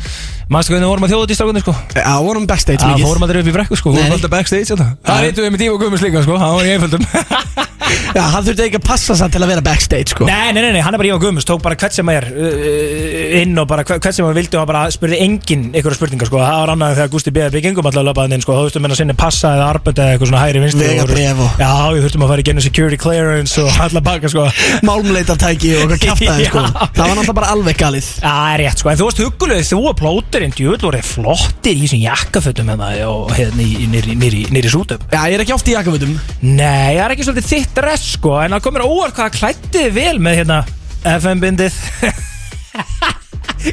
Manstu 0.46 0.70
hvernig 0.70 0.86
við 0.86 0.92
vorum 0.92 1.04
að 1.08 1.10
þjóða 1.10 1.26
í 1.26 1.36
strákunni, 1.36 1.60
sko? 1.64 1.72
Já, 1.96 2.12
vorum 2.22 2.44
backstage 2.46 2.78
Það 2.78 2.92
mikið. 2.92 3.06
fórum 3.08 3.24
aldrei 3.26 3.40
upp 3.42 3.48
í 3.50 3.54
brekku 3.56 3.78
sko, 3.80 3.90
var 3.96 4.12
alltaf 4.14 4.30
backstage 4.30 4.68
þetta 4.70 4.84
Það 5.08 5.22
reytum 5.24 5.42
við 5.42 5.50
með 5.56 5.62
Díma 5.64 5.78
Guðmunds 5.80 6.04
líka 6.06 6.20
sko, 6.22 6.36
það 6.38 6.52
var 6.54 6.68
í 6.68 6.74
einföldum. 6.76 7.06
Já, 8.16 8.22
hann 8.32 8.44
þurfti 8.46 8.62
ekki 8.66 8.78
að 8.78 8.84
passa 8.86 9.14
samt 9.18 9.34
til 9.34 9.42
að 9.42 9.50
vera 9.50 9.62
backstage 9.66 10.12
sko. 10.14 10.26
Nei, 10.28 10.52
nei, 10.54 10.60
nei, 10.62 10.70
nei, 10.76 10.80
hann 10.86 10.94
er 10.94 11.00
bara 11.02 11.08
Díma 11.10 11.18
Guðmunds, 11.24 11.46
tók 11.50 11.64
bara 11.66 11.74
hvert 11.82 11.96
sem 11.98 12.10
er 12.14 12.28
uh, 12.30 13.40
inn 13.40 13.58
og 13.58 13.66
bara 13.70 13.82
hver- 13.86 13.98
hvert 14.02 14.14
sem 14.16 14.26
hann 14.26 14.36
vildi 14.38 14.54
og 14.54 14.62
hann 14.62 14.70
bara 14.70 14.84
spurði 14.94 15.18
enginn 15.26 15.66
einhverja 15.72 15.98
spurningar 15.98 16.30
sko, 16.30 16.38
það 16.38 16.60
var 16.62 16.72
annað 16.76 16.94
þegar 17.00 17.12
Gústi 17.16 17.34
B.A. 17.34 17.50
byggingum 17.56 17.90
alltaf 17.90 18.06
löpaðan 18.06 18.38
inn 18.38 18.46
sko, 18.46 18.54
þá 18.54 18.62
þurftum 18.68 18.86
við 18.86 18.94
að 18.96 19.00
sinni 19.02 19.18
passa 19.18 19.52
eða 19.58 19.66
arbeta 19.74 20.06
eða 20.06 20.14
eitthvað 20.14 20.30
svona 20.30 20.44
hægri 20.46 20.62
vinstri 20.62 20.86
og- 20.86 20.94
Vegabréf 20.94 21.42
og- 21.46 21.60
Já, 21.62 21.72
við 21.96 22.06
þurftum 22.06 22.26
að 22.26 22.32
fara 22.34 22.46
í 22.46 22.48
genið 22.50 22.65
security 22.66 22.98
clearance 23.00 23.62
og 23.62 23.70
alla 23.86 24.02
baka 24.04 24.30
sko. 24.32 24.46
Málmleitartæki 24.86 25.72
og 25.78 25.94
eitthvað 25.96 26.04
kjaftaði 26.04 26.48
sko. 26.50 26.64
Það 26.96 27.02
var 27.02 27.14
náttúrulega 27.14 27.38
bara 27.40 27.52
alveg 27.54 27.80
galið. 27.80 28.10
Það 28.20 28.50
er 28.52 28.62
rétt 28.64 28.82
sko, 28.82 28.92
en 28.92 29.00
þú 29.00 29.08
varst 29.10 29.22
hugguleg 29.24 29.66
þú 29.70 29.80
og 29.90 29.98
plóterinn, 30.00 30.54
djúvel 30.56 30.82
voru 30.86 31.02
flottir 31.06 31.76
í 31.76 31.84
þessum 31.86 32.02
jakkafötum 32.04 32.72
hérna 32.72 32.90
og 33.10 33.32
hérna 33.36 33.66
nýri- 33.66 34.70
sútöp 34.76 35.02
Já, 35.12 35.22
ég 35.30 35.34
er 35.38 35.44
ekki 35.44 35.54
oft 35.56 35.68
í 35.70 35.74
jakkafutum 35.76 36.16
Nei, 36.42 36.96
það 36.96 37.04
er 37.04 37.14
ekki 37.14 37.26
svolítið 37.28 37.50
þitt 37.52 37.74
dress 37.78 38.08
sko 38.16 38.34
En 38.42 38.56
það 38.56 38.64
komir 38.66 38.86
óvart 38.86 39.16
hvað 39.16 39.36
klættið 39.38 39.92
vel 39.96 40.16
með 40.22 40.40
hérna 40.42 40.58
FM-bindið 41.16 41.80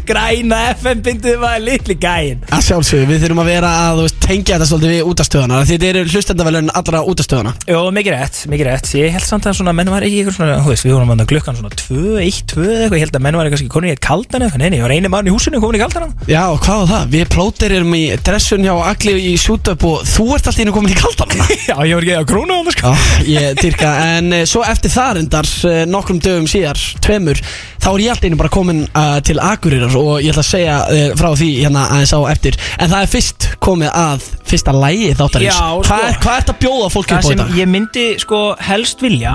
Græna 0.07 0.59
FM-bindið 0.73 1.37
var 1.41 1.59
litli 1.63 1.95
gæin 1.99 2.43
Að 2.53 2.63
sjálfsögðu, 2.67 3.07
við 3.11 3.23
þurfum 3.25 3.41
að 3.43 3.49
vera 3.51 3.71
að 3.87 4.01
veist, 4.03 4.19
tengja 4.23 4.55
þetta 4.55 4.67
svolítið 4.69 4.93
við 4.93 5.09
útastöðana 5.11 5.59
Því 5.67 5.77
þetta 5.77 5.89
eru 5.91 6.13
hlustandavelun 6.13 6.71
allra 6.73 7.01
útastöðana 7.11 7.53
Jó, 7.69 7.79
mikið 7.95 8.15
rétt, 8.15 8.39
mikið 8.51 8.69
rétt. 8.69 8.91
Ég 8.97 9.13
held 9.17 9.27
samt 9.27 9.47
að 9.49 9.57
svona 9.59 9.73
menn 9.75 9.91
var 9.93 10.05
ekki 10.07 10.21
eitthvað 10.21 10.37
svona 10.39 10.57
Þú 10.63 10.73
veist, 10.73 10.87
við 10.87 10.95
vorum 10.95 11.13
að 11.13 11.25
glukkan 11.33 11.59
svona 11.59 11.73
2, 11.83 11.99
1, 12.23 12.39
2 12.53 12.63
eitthvað. 12.63 12.97
Ég 12.97 13.05
held 13.05 13.17
að 13.19 13.25
menn 13.27 13.39
var 13.39 13.51
kannski 13.53 13.69
konin 13.73 13.91
í 13.91 13.93
eitt 13.93 14.03
kaldan 14.03 14.45
eitthvað. 14.47 14.63
Nei, 14.63 14.69
nei, 14.73 14.79
ég 14.79 14.85
var 14.87 14.95
eini 14.95 15.11
mann 15.11 15.29
í 15.29 15.33
húsinu 15.33 15.61
komin 15.63 15.79
í 15.79 15.83
kaldan 15.83 16.13
Já, 16.29 16.41
og 16.53 16.59
hvað 16.63 16.81
var 16.83 16.89
það? 16.93 17.11
Við 17.13 17.25
plóter 17.33 17.75
erum 17.77 17.95
í 17.97 18.03
dressun 18.23 18.65
hjá 18.65 18.73
Agli 18.89 19.15
í 19.31 19.33
Sútöp 19.41 19.85
og 19.89 20.03
þú 20.07 20.27
ert 20.37 20.49
alltaf 20.49 20.63
inn 20.63 20.71
og 20.71 20.77
komin 20.79 20.93
í 20.93 20.97
kaldan 20.99 21.35
Já, 21.69 21.75
ég 21.87 21.97
var 21.97 22.07
ekki 22.07 22.17
að 22.19 22.27
krónu 22.31 22.57
á 22.57 22.61
það 22.63 22.77
sko. 22.77 22.93
Já, 22.93 23.29
ég 23.33 23.61
dyrka 23.61 23.93
En 24.13 24.31
uh, 24.39 24.43
svo 24.49 24.63
eftir 24.67 24.93
það 24.93 25.17
reyndar 25.19 25.49
uh, 25.69 25.79
nokkrum 25.89 26.21
dögum 26.23 26.49
síðar, 26.51 26.79
tveimur 27.03 27.41
Þá 27.83 27.89
er 27.91 28.03
ég 28.05 28.13
alltaf 28.13 28.29
einu 28.29 28.39
bara 28.39 28.53
komin 28.53 28.83
uh, 28.95 29.17
til 29.27 29.39
Akureyrar 29.73 29.97
Og 29.97 30.21
ég 30.21 30.33
ætla 30.33 30.43
að 30.43 30.49
segja 30.49 30.77
uh, 30.85 31.05
frá 31.19 31.29
því 31.39 31.49
hérna 31.63 31.85
aðeins 31.93 32.13
á 32.13 32.19
eftir. 32.31 32.57
En 32.79 32.91
það 32.91 33.05
er 33.05 33.11
fyrst 33.13 33.47
komið 33.63 33.89
að 34.03 34.27
fyrsta 34.49 34.75
lægi 34.75 35.09
þáttarins. 35.17 35.49
Já, 35.49 35.59
sko. 35.63 35.87
Hvað 35.89 36.05
er, 36.09 36.19
hvað 36.23 36.37
ert 36.41 36.53
að 36.53 36.59
bjóða 36.63 36.91
fólki 36.93 37.13
Það 37.13 37.17
upp 37.17 37.25
á 37.25 37.31
þetta? 37.33 37.47
ég 37.59 37.71
myndi 37.73 38.05
sko 38.21 38.43
helst 38.69 39.03
vilja 39.03 39.33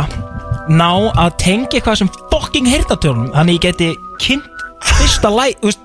Ná 0.69 0.91
að 1.17 1.37
tengja 1.41 1.79
eitthvað 1.79 2.01
sem 2.03 2.11
fucking 2.29 2.69
heyrtatölunum 2.69 3.31
Þannig 3.33 3.57
ég 3.59 3.63
geti 3.71 3.93
kynnt 4.21 4.65
fyrsta 4.85 5.31
læg 5.33 5.57
Þú 5.63 5.71
veist 5.73 5.85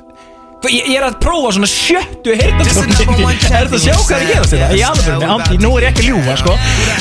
Ég, 0.64 0.86
ég 0.88 0.96
er 0.96 1.04
að 1.04 1.18
prófa 1.20 1.50
svona 1.58 1.68
sjöttu 1.68 2.36
heyrtatölunum 2.40 3.26
Er 3.28 3.40
þetta 3.52 3.76
að 3.76 3.82
sjá 3.84 3.96
hvað 3.98 4.14
er 4.14 4.22
að 4.22 4.30
gerast 4.32 4.54
þetta? 4.54 4.70
Í 4.80 4.84
alveg, 4.88 5.26
ándi, 5.34 5.58
nú 5.60 5.72
er 5.76 5.86
ég 5.88 5.92
ekki 5.92 6.06
að 6.06 6.08
ljúga 6.14 6.36
sko. 6.40 6.54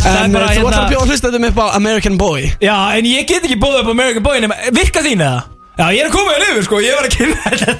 Það 0.02 0.18
En 0.18 0.24
er 0.24 0.34
bara 0.34 0.48
uh, 0.48 0.50
þú 0.50 0.64
ætlar 0.64 0.72
að 0.72 0.80
hérna 0.80 0.88
bjóða 0.90 1.06
hlustendum 1.12 1.46
upp 1.46 1.60
á 1.62 1.66
American 1.78 2.18
Boy. 2.18 2.48
Já, 2.58 2.74
en 2.98 3.06
ég 3.06 3.28
get 3.30 3.46
ekki 3.46 3.58
búið 3.62 3.78
upp 3.84 3.90
á 3.90 3.94
American 3.94 4.26
Boy 4.26 4.42
nema 4.42 4.58
Virka 4.74 5.04
þín 5.06 5.22
eða? 5.22 5.44
Já, 5.72 5.86
ég 5.88 6.02
er 6.02 6.08
að 6.10 6.14
koma 6.16 6.34
þér 6.36 6.50
yfir 6.50 6.66
sko, 6.66 6.80
ég 6.84 6.98
var 6.98 7.08
að 7.08 7.14
kynna 7.16 7.38
þetta. 7.46 7.72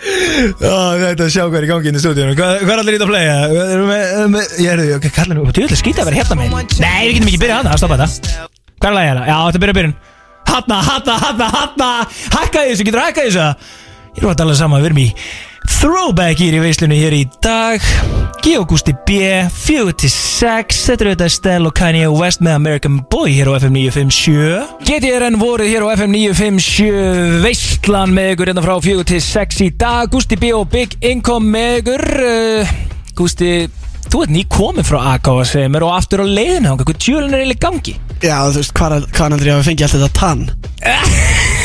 Já, 0.00 0.76
þetta 0.96 1.24
er 1.26 1.32
sjá 1.32 1.42
hvað 1.44 1.56
er 1.58 1.64
í 1.66 1.68
gangi 1.68 1.90
inn 1.90 1.98
í 1.98 2.00
stúdíunum 2.00 2.36
Hvað, 2.38 2.52
hvað 2.62 2.70
er 2.72 2.80
allir 2.80 2.94
í 2.94 2.96
þetta 2.96 3.06
að 3.06 3.10
playa? 3.10 3.34
Við 3.50 3.72
erum 3.74 3.90
með, 3.90 4.12
með, 4.32 4.54
ég 4.64 4.70
er, 4.72 4.82
ok, 4.96 5.08
kallar 5.16 5.36
nú 5.36 5.44
Þú 5.50 5.64
ætla 5.66 5.78
skýta 5.80 6.00
að 6.00 6.08
vera 6.08 6.20
hérna 6.20 6.38
með 6.38 6.78
Nei, 6.80 7.02
við 7.04 7.12
getum 7.18 7.28
ekki 7.30 7.40
byrjað 7.42 7.60
hana, 7.60 7.76
stoppa 7.80 7.98
þetta. 8.00 8.48
Hvað 8.80 8.88
er 8.90 8.96
lagið 8.96 9.10
hérna? 9.10 9.26
Já, 9.28 9.36
þetta 9.44 9.62
byrja 9.64 9.76
byrjun. 9.80 9.94
Hanna, 10.50 10.78
hanna, 10.88 11.18
hanna, 11.26 11.50
hanna. 11.56 11.90
Hækkaði 12.32 12.72
þessu, 12.72 12.86
getur 12.88 13.02
hækkaði 13.04 13.34
þessu? 13.34 13.76
Ég 14.16 14.24
er 14.24 14.30
að 14.32 14.40
tala 14.40 14.56
saman, 14.58 14.80
við 14.80 14.90
erum 14.90 15.02
í 15.04 15.08
Throwback 15.70 16.40
hér 16.42 16.56
í 16.58 16.60
veislunni 16.62 16.98
hér 16.98 17.14
í 17.14 17.22
dag. 17.42 17.84
Geogusti 18.40 18.94
B 19.06 19.18
4-6 19.52 20.78
Þetta 20.86 21.04
er 21.04 21.10
auðvitað 21.10 21.32
Stell 21.34 21.68
og 21.68 21.74
Kanye 21.76 22.08
West 22.10 22.40
með 22.44 22.56
American 22.56 22.96
Boy 23.12 23.34
hér 23.36 23.50
á 23.52 23.60
FM 23.60 23.76
957 23.76 24.86
GTRN 24.88 25.36
voruð 25.40 25.68
hér 25.68 25.84
á 25.84 25.92
FM 25.92 26.14
957 26.16 27.42
Veistlan 27.44 28.14
með 28.16 28.32
ykkur 28.34 28.50
hérna 28.52 28.64
frá 28.64 28.74
4-6 28.88 29.60
í 29.66 29.70
dag. 29.78 30.08
Gusti 30.12 30.40
B 30.40 30.54
og 30.56 30.66
Big 30.72 30.96
Income 31.04 31.52
með 31.52 31.78
ykkur. 31.82 32.06
Uh, 32.24 32.74
Gusti 33.20 33.52
Þú 34.10 34.24
ert 34.24 34.32
ný 34.34 34.42
komin 34.50 34.86
frá 34.86 34.98
AKSM 35.14 35.76
og 35.78 35.92
aftur 35.94 36.24
á 36.24 36.26
leiðinu 36.26 36.72
Hvað 36.80 36.96
tjölun 36.98 37.36
er 37.36 37.44
eiginlega 37.44 37.62
gangi? 37.68 37.94
Já, 38.18 38.40
þú 38.48 38.58
veist, 38.58 38.74
hvað 38.74 39.06
hvað 39.12 39.36
heldur 39.36 39.52
ég 39.52 39.54
að 39.54 39.60
við 39.60 39.68
fengi 39.70 39.86
alltaf 39.86 40.02
þetta 40.02 40.18
tann? 40.18 41.50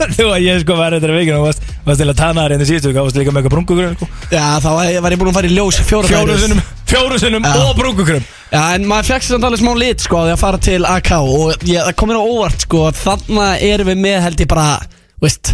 Þú 0.16 0.26
að 0.32 0.42
ég 0.46 0.60
sko 0.64 0.76
var 0.78 0.96
þetta 0.96 1.12
vikinu 1.14 1.38
og 1.40 1.46
varst, 1.48 1.64
varst 1.86 2.02
til 2.02 2.08
að 2.10 2.18
tanna 2.20 2.46
inn 2.54 2.64
í 2.64 2.68
síðustu 2.68 2.92
Hvað 2.94 3.06
varst 3.08 3.18
líka 3.20 3.34
með 3.34 3.40
eitthvað 3.42 3.54
brungugrun 3.56 3.96
sko? 3.98 4.08
Já, 4.32 4.44
þá 4.64 4.68
var 4.74 4.84
ég, 4.88 5.08
ég 5.14 5.20
búin 5.20 5.30
að 5.32 5.38
fara 5.38 5.50
í 5.50 5.56
ljós 5.56 5.80
fjóra 5.86 6.10
Fjóru 6.10 6.30
dagir. 6.34 6.44
sinnum, 6.44 6.62
fjóru 6.90 7.18
sinnum 7.22 7.48
Já. 7.48 7.54
og 7.64 7.74
brungugrun 7.78 8.28
Já, 8.50 8.62
en 8.74 8.86
maður 8.90 9.10
sér 9.10 9.26
samt 9.28 9.46
alveg 9.46 9.62
smá 9.62 9.72
lit, 9.78 10.04
sko, 10.06 10.22
á 10.22 10.24
því 10.26 10.34
að 10.34 10.40
fara 10.44 10.62
til 10.66 10.80
AK 10.88 11.10
Og 11.20 11.66
ég, 11.68 11.84
það 11.86 11.96
kom 12.00 12.10
mér 12.10 12.18
á 12.18 12.24
óvart, 12.24 12.64
sko, 12.66 12.84
þannig 12.98 13.66
erum 13.70 13.90
við 13.92 14.00
með, 14.06 14.16
held 14.26 14.42
ég 14.42 14.50
bara, 14.50 14.68
veist, 15.22 15.52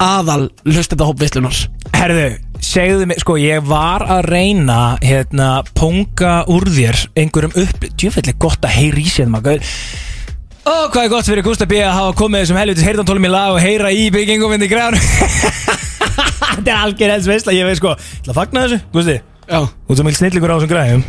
aðal 0.00 0.44
hlustenda 0.64 1.08
hópvislunar 1.08 1.58
Herðu, 1.96 2.28
segðu 2.64 3.08
mig, 3.10 3.20
sko, 3.20 3.36
ég 3.40 3.66
var 3.68 4.06
að 4.06 4.30
reyna, 4.30 4.78
hérna, 5.04 5.50
punga 5.76 6.38
úr 6.48 6.70
þér 6.72 7.02
einhverjum 7.20 7.58
upp 7.60 7.88
Djúfellig 8.00 8.38
gott 8.40 8.64
að 8.64 8.78
heyra 8.78 9.02
í 9.04 9.12
sér 9.12 9.28
maður 9.32 9.60
Ó, 10.60 10.86
hvað 10.92 11.04
er 11.06 11.10
gott 11.12 11.26
fyrir 11.28 11.44
Gustaf 11.46 11.68
B. 11.70 11.78
að 11.80 11.94
hafa 11.96 12.12
komið 12.20 12.42
þessum 12.44 12.58
helvitis 12.60 12.84
heyrðantólum 12.86 13.26
í 13.26 13.30
lag 13.32 13.54
og 13.54 13.62
heyra 13.64 13.90
í 13.96 14.10
byggingum 14.12 14.52
inn 14.56 14.66
í 14.66 14.68
græn 14.70 14.96
Þetta 16.50 16.68
er 16.68 16.76
algjör 16.84 17.12
helst 17.14 17.30
veistla, 17.30 17.54
ég 17.56 17.64
veit 17.64 17.78
sko. 17.80 17.94
Ég 17.96 18.20
ætla 18.20 18.32
að 18.34 18.38
fagna 18.42 18.64
þessu, 18.66 18.78
Gusti 18.92 19.16
Já. 19.50 19.60
Þú 19.64 19.94
ert 19.94 19.98
svo 20.00 20.04
mikil 20.06 20.18
snillingur 20.20 20.52
á 20.52 20.56
þessum 20.58 20.72
græðum 20.74 21.04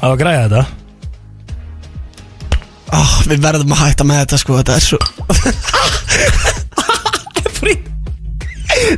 Það 0.00 0.02
var 0.02 0.14
að 0.16 0.22
græða 0.24 0.42
þetta. 0.42 0.62
Við 3.30 3.38
verðum 3.46 3.72
að 3.76 3.82
hætta 3.86 4.04
með 4.08 4.18
þetta 4.24 4.38
sko. 4.42 4.56
Þetta 4.58 4.74
er 4.74 4.82
svo 4.82 4.98
Frí. 7.60 7.76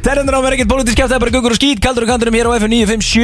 Terrendur 0.01 0.39
á 0.41 0.41
verið 0.41 0.57
ekkert 0.57 0.73
pólitísk 0.73 0.97
kjátt 0.97 1.13
Það 1.13 1.19
er 1.19 1.25
bara 1.27 1.35
guggur 1.37 1.53
og 1.55 1.61
skít. 1.61 1.83
Kaldur 1.85 2.07
og 2.07 2.15
kandurum 2.15 2.39
hér 2.41 2.49
á 2.49 2.57
F957 2.57 3.21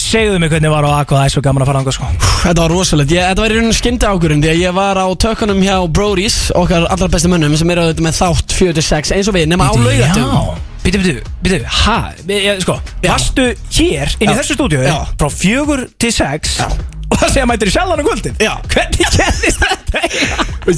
Segðu 0.00 0.40
mig 0.42 0.50
hvernig 0.50 0.72
var 0.72 0.86
á 0.86 0.90
Aqua 1.00 1.20
Það 1.20 1.24
er 1.28 1.32
svo 1.34 1.42
gaman 1.44 1.62
að 1.64 1.70
fara 1.70 1.80
ánga 1.84 1.94
sko 1.94 2.08
Þetta 2.44 2.60
var 2.64 2.72
rosalegt, 2.74 3.14
ég, 3.14 3.26
þetta 3.30 3.44
var 3.44 3.54
í 3.54 3.58
rauninu 3.58 3.76
skyndi 3.78 4.08
ákvörðin 4.10 4.42
Því 4.44 4.50
að 4.50 4.62
ég 4.64 4.76
var 4.76 4.98
á 5.00 5.06
tökunum 5.24 5.62
hjá 5.62 5.76
Brody's 5.94 6.38
Okkar 6.58 6.86
allra 6.90 7.08
bestu 7.12 7.30
mönnum 7.30 7.54
sem 7.58 7.70
eru 7.74 7.86
auðvitað 7.86 8.06
með 8.08 8.18
þátt 8.18 8.56
46 8.58 9.14
Eins 9.14 9.30
og 9.30 9.36
við, 9.38 9.46
nema 9.52 9.68
á 9.70 9.72
laugatum 9.78 10.72
Býtu, 10.84 11.00
býtu, 11.00 11.22
býtu, 11.40 11.58
hæ, 11.64 12.58
sko 12.60 12.74
Já. 13.00 13.08
Varstu 13.14 13.46
hér 13.78 14.10
inn 14.18 14.28
í 14.28 14.34
Já. 14.34 14.36
þessu 14.36 14.56
stúdíu. 14.58 14.82
Frá 15.16 15.30
fjögur 15.32 15.86
til 15.96 16.10
sex 16.12 16.58
Já. 16.60 16.66
Og 17.08 17.16
það 17.22 17.30
segja 17.32 17.46
mætir 17.48 17.70
í 17.70 17.72
sjallan 17.72 18.02
og 18.02 18.10
kvöldin 18.10 18.36
Já. 18.42 18.52
Hvernig 18.74 19.14
gerðist 19.16 19.64
þetta? 19.64 20.02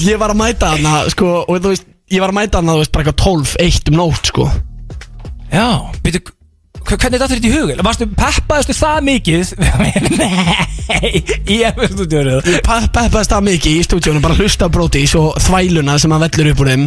Ég 0.06 0.20
var 0.22 0.30
að 0.30 0.38
mæta 0.44 0.70
hana, 0.76 0.94
sko 1.10 1.32
Og 1.48 1.58
þú 1.58 1.72
veist, 1.74 1.88
ég 2.14 2.22
var 2.22 2.30
að 2.30 2.38
mæta 2.38 2.62
hana, 2.62 2.76
þú 2.76 2.84
veist, 2.84 2.94
bara 2.94 3.06
eitthvað 3.08 3.18
12, 3.24 3.56
1 3.66 3.90
um 3.90 3.98
nótt, 4.04 4.30
sko 4.30 4.46
Já, 5.50 5.66
býtu, 6.06 6.22
hvernig 6.86 7.18
þetta 7.20 7.28
þetta 7.34 7.48
í 7.48 7.52
hug? 7.54 7.72
Varstu 7.86 8.06
peppaðistu 8.14 8.76
það 8.78 8.98
mikið? 9.08 9.52
Nei, 10.86 11.22
í 11.50 11.56
pe- 12.62 12.90
peppaðist 12.94 13.32
það 13.32 13.46
mikið 13.48 13.72
í 13.80 13.82
stúdíunum 13.86 14.22
Bara 14.24 14.36
hlusta 14.38 14.68
Brody's 14.72 15.16
og 15.18 15.34
þvæluna 15.42 15.96
sem 16.02 16.14
hann 16.14 16.22
vellur 16.26 16.52
upp 16.52 16.62
úr 16.62 16.70
þeim 16.72 16.84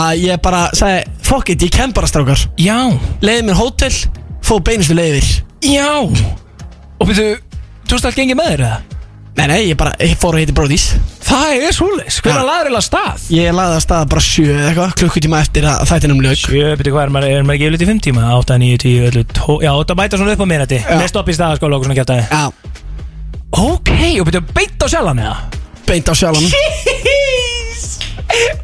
Að 0.00 0.22
ég 0.24 0.40
bara 0.44 0.62
sagði, 0.78 1.02
fuck 1.28 1.52
it, 1.52 1.66
ég 1.66 1.74
kem 1.76 1.92
bara 1.96 2.08
strákar 2.08 2.46
Já, 2.60 2.78
Leiði 3.24 3.44
mér 3.50 3.60
hótel, 3.60 3.92
fóð 4.46 4.64
beinustu 4.70 4.96
leiðir 4.96 5.28
já 5.68 5.90
Og 6.00 7.06
býtu, 7.10 7.28
þú 7.86 7.96
veist 7.98 8.08
að 8.08 8.18
gengið 8.22 8.38
með 8.40 8.52
þér 8.54 8.64
eða? 8.70 9.01
Nei, 9.32 9.46
nei, 9.48 9.60
ég 9.70 9.76
bara, 9.80 9.94
ég 10.04 10.12
fór 10.20 10.36
að 10.36 10.42
heiti 10.42 10.52
Brody's 10.56 10.90
Það 11.24 11.52
er 11.64 11.72
svoleiðis, 11.72 12.18
hvernig 12.20 12.44
laður 12.44 12.68
eða 12.68 12.80
stað? 12.84 13.22
Ég 13.32 13.54
laði 13.56 13.76
að 13.78 13.84
staða 13.86 14.08
bara 14.12 14.24
sjö 14.26 14.44
eða 14.52 14.66
eitthvað 14.68 14.92
Klukkutíma 15.00 15.38
eftir 15.40 15.64
að 15.70 15.86
þættinum 15.88 16.20
lög 16.20 16.36
Sjö, 16.36 16.66
byrju 16.76 16.92
hvað 16.92 17.06
er 17.06 17.14
maður, 17.16 17.32
er 17.38 17.46
maður 17.48 17.56
ekki 17.56 17.64
yfirleitt 17.70 17.84
í 17.86 17.88
fimm 17.88 18.02
tíma? 18.04 18.26
8, 18.36 18.58
9, 18.60 18.76
10, 18.84 19.06
11, 19.08 19.24
12, 19.40 19.64
já, 19.64 19.70
þetta 19.78 19.96
mæta 20.02 20.20
svona 20.20 20.34
upp 20.36 20.44
á 20.44 20.48
minnati 20.52 20.80
Já. 20.82 20.92
Með 21.00 21.08
stopp 21.14 21.32
í 21.32 21.36
staðaskóla 21.38 21.78
og 21.80 21.86
svona 21.88 21.96
kjátaði 21.96 22.28
Já, 22.28 22.42
Ok, 23.62 23.90
og 24.20 24.28
byrju 24.28 24.44
beint 24.52 24.84
á 24.84 24.86
sjálfan 24.92 25.24
eða? 25.24 25.36
beint 25.88 26.12
á 26.12 26.14
sjálfan 26.16 26.46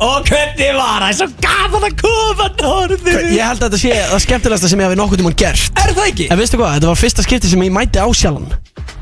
Og 0.05 0.29
hvernig 0.29 0.71
var 0.77 1.03
það? 1.03 1.17
Svo 1.19 1.27
gaman 1.45 1.85
að 1.89 1.97
koma 2.01 2.47
norður 2.61 3.25
Ég 3.35 3.43
held 3.45 3.59
að 3.61 3.65
þetta 3.67 3.81
sé 3.83 3.97
það 4.13 4.23
skemmtilegasta 4.25 4.71
sem 4.71 4.81
ég 4.81 4.89
hafi 4.89 4.97
nokkuð 5.01 5.21
tímann 5.21 5.37
gert. 5.39 5.73
Er 5.83 5.93
það 5.97 6.07
ekki? 6.13 6.29
En 6.33 6.41
veistu 6.41 6.61
hvað, 6.61 6.77
þetta 6.79 6.89
var 6.93 7.01
fyrsta 7.03 7.25
skipti 7.27 7.51
sem 7.51 7.65
ég 7.67 7.75
mæti 7.75 8.01
á 8.01 8.07
sjálfan 8.17 8.49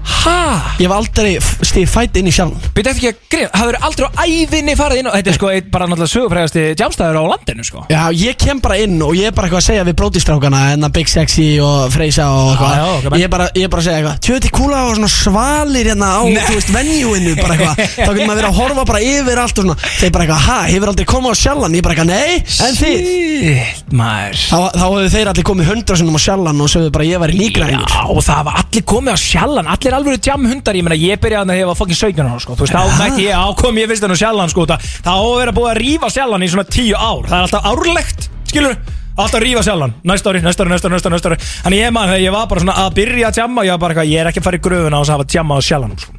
Hæ? 0.07 0.35
Ég 0.79 0.87
hef 0.87 0.95
aldrei 0.95 1.33
stíð 1.67 1.89
fætt 1.91 2.17
inn 2.21 2.29
í 2.31 2.33
sjálfan 2.35 2.61
Byrju 2.77 2.91
eftir 2.93 3.09
ekki 3.09 3.11
að 3.11 3.19
greina, 3.33 3.51
hafður 3.59 3.79
aldrei 3.89 4.07
á 4.07 4.23
ævinni 4.27 4.75
farið 4.79 5.01
inn 5.03 5.09
og 5.11 5.15
Þetta 5.17 5.33
er 5.33 5.37
sko 5.39 5.51
eitt 5.51 5.71
bara 5.73 5.87
náttúrulega 5.91 6.13
sögufrægasti 6.13 6.65
jamstæður 6.79 7.19
á 7.19 7.25
landinu 7.33 7.65
sko. 7.67 7.83
Já, 7.91 8.03
ég 8.15 8.37
kem 8.41 8.61
bara 8.63 8.77
inn 8.83 8.97
og 9.03 9.15
ég 9.19 9.31
er 9.31 9.35
bara 9.37 9.49
eitthvað 9.49 9.63
að 9.63 9.67
segja 9.71 9.87
við 9.89 9.97
brótistrákana 10.01 10.61
En 10.77 10.87
að 10.87 10.95
Big 10.99 11.11
Sexy 11.11 11.47
og 11.65 11.91
Freysa 11.95 12.27
og 12.31 12.53
Já, 12.57 12.69
já, 12.77 12.85
eitthvað 12.87 13.11
menn. 13.15 13.21
Ég 13.21 13.27
er 13.29 13.33
bara, 13.35 13.49
ég 13.57 13.67
er 13.67 13.73
bara 13.73 13.83
að 13.83 13.89
segja 13.89 14.01
eitthvað. 14.03 14.21
Tjöti 14.27 14.53
kúla 14.55 14.83
og 14.87 14.95
svona 14.97 15.11
svalir 15.13 15.91
hérna 15.91 16.11
á, 16.17 16.21
Nei. 16.27 16.43
þú 16.47 16.57
veist, 16.59 16.73
venjúinu 16.77 17.35
bara 17.41 17.57
eitthvað. 17.57 17.83
Þá 17.97 18.11
getur 18.11 18.29
maður 18.31 18.41
verið 18.41 18.51
að 18.51 18.59
horfa 18.61 18.85
bara 18.91 19.03
yfir 19.07 19.41
allt 19.43 19.61
og 19.63 19.67
svona. 19.67 19.77
Þeir 19.97 20.13
bara 20.17 20.27
eitthvað, 20.27 20.45
ha, 20.47 20.59
hefur 20.71 20.93
aldrei 20.93 21.09
komið 21.13 21.33
á 21.33 21.37
sjálfan 21.43 21.77
Ég 21.77 21.87
bara 21.87 21.97
eitthvað, 21.97 22.11
nei, 22.13 22.35
en 22.67 22.79
þið? 22.81 23.11
Shit, 23.37 23.93
maður. 23.97 24.41
Þá, 24.47 24.59
þá 24.77 24.85
hefur 24.87 25.11
þeir 25.17 25.31
allir 25.33 25.47
komið 25.51 25.71
hundra 25.73 25.99
sinnum 26.01 26.19
á 26.19 26.23
sjálfan 26.27 26.65
og 26.67 26.71
sögðu 26.73 26.93
bara 26.97 27.09
ég 27.09 27.23
væri 27.23 27.39
nýgræður 27.41 27.87
Já, 27.87 28.03
og 28.17 28.23
það 28.27 28.43
var 28.49 28.61
allir 28.63 28.87
komið 28.93 29.17
á 29.17 29.19
sjallan 29.27 29.71
Allir 29.77 29.96
alveg 29.97 30.29
jam 30.29 30.47
hundar, 30.47 30.77
ég 30.77 30.87
meina 30.87 30.99
ég 31.01 31.23
byrjaði 31.23 31.57
að 31.57 31.71
var 31.71 31.79
fokkin 31.79 32.01
17 32.01 32.27
ára 32.27 32.43
sko. 32.43 32.57
Þú 32.59 32.67
veist, 32.67 32.77
þá 32.77 33.01
mætti 33.01 33.27
ég 33.27 33.47
ákom 33.47 33.81
ég 33.81 33.91
fyrst 33.91 34.07
enn 34.07 34.15
á 34.15 34.23
sjallan 34.23 34.53
sko, 34.53 34.67
það, 34.69 34.91
það 35.07 35.17
á 35.17 35.25
að 35.25 35.41
vera 35.41 35.57
búið 35.57 35.73
að 35.73 35.81
rífa 35.83 36.13
sjallan 36.13 36.47
í 36.47 36.51
svona 36.53 36.69
10 36.77 36.95
ár. 36.97 37.27
Það 37.31 37.37
er 37.39 37.49
alltaf 37.49 37.71
árlegt, 37.73 38.31
skilur 38.53 38.79
Alltaf 39.17 39.39
að 39.39 39.47
rífa 39.47 39.63
sjallan, 39.65 39.95
næsta 40.05 40.29
ári, 40.29 40.43
næsta 40.45 40.65
ári, 40.67 40.75
næsta 40.75 40.91
ári, 40.91 41.13
næsta 41.15 41.31
ári, 41.31 41.39
Þannig 41.65 41.81
ég 41.81 41.95
þegar 41.97 42.21
ég 42.21 42.35
var 42.35 42.51
bara 42.51 42.65
svona 42.67 42.75
að 42.83 42.91
byrja 42.99 43.31
að 43.31 43.41
jamma 43.41 43.65
Ég 43.65 43.73
var 43.73 43.81
bara 43.81 43.97
eitthvað, 43.97 44.13
ég 44.13 44.21
er 44.21 44.29
ekki 44.29 44.43
að 44.43 44.49
fara 44.51 44.61
í 44.61 44.65
gröfuna 44.69 45.01
og 45.01 45.09
að 45.09 45.15
hafa 45.17 45.29
jamma 45.39 45.57
á 45.57 45.61
sjallanum 45.65 46.03
sko. 46.05 46.16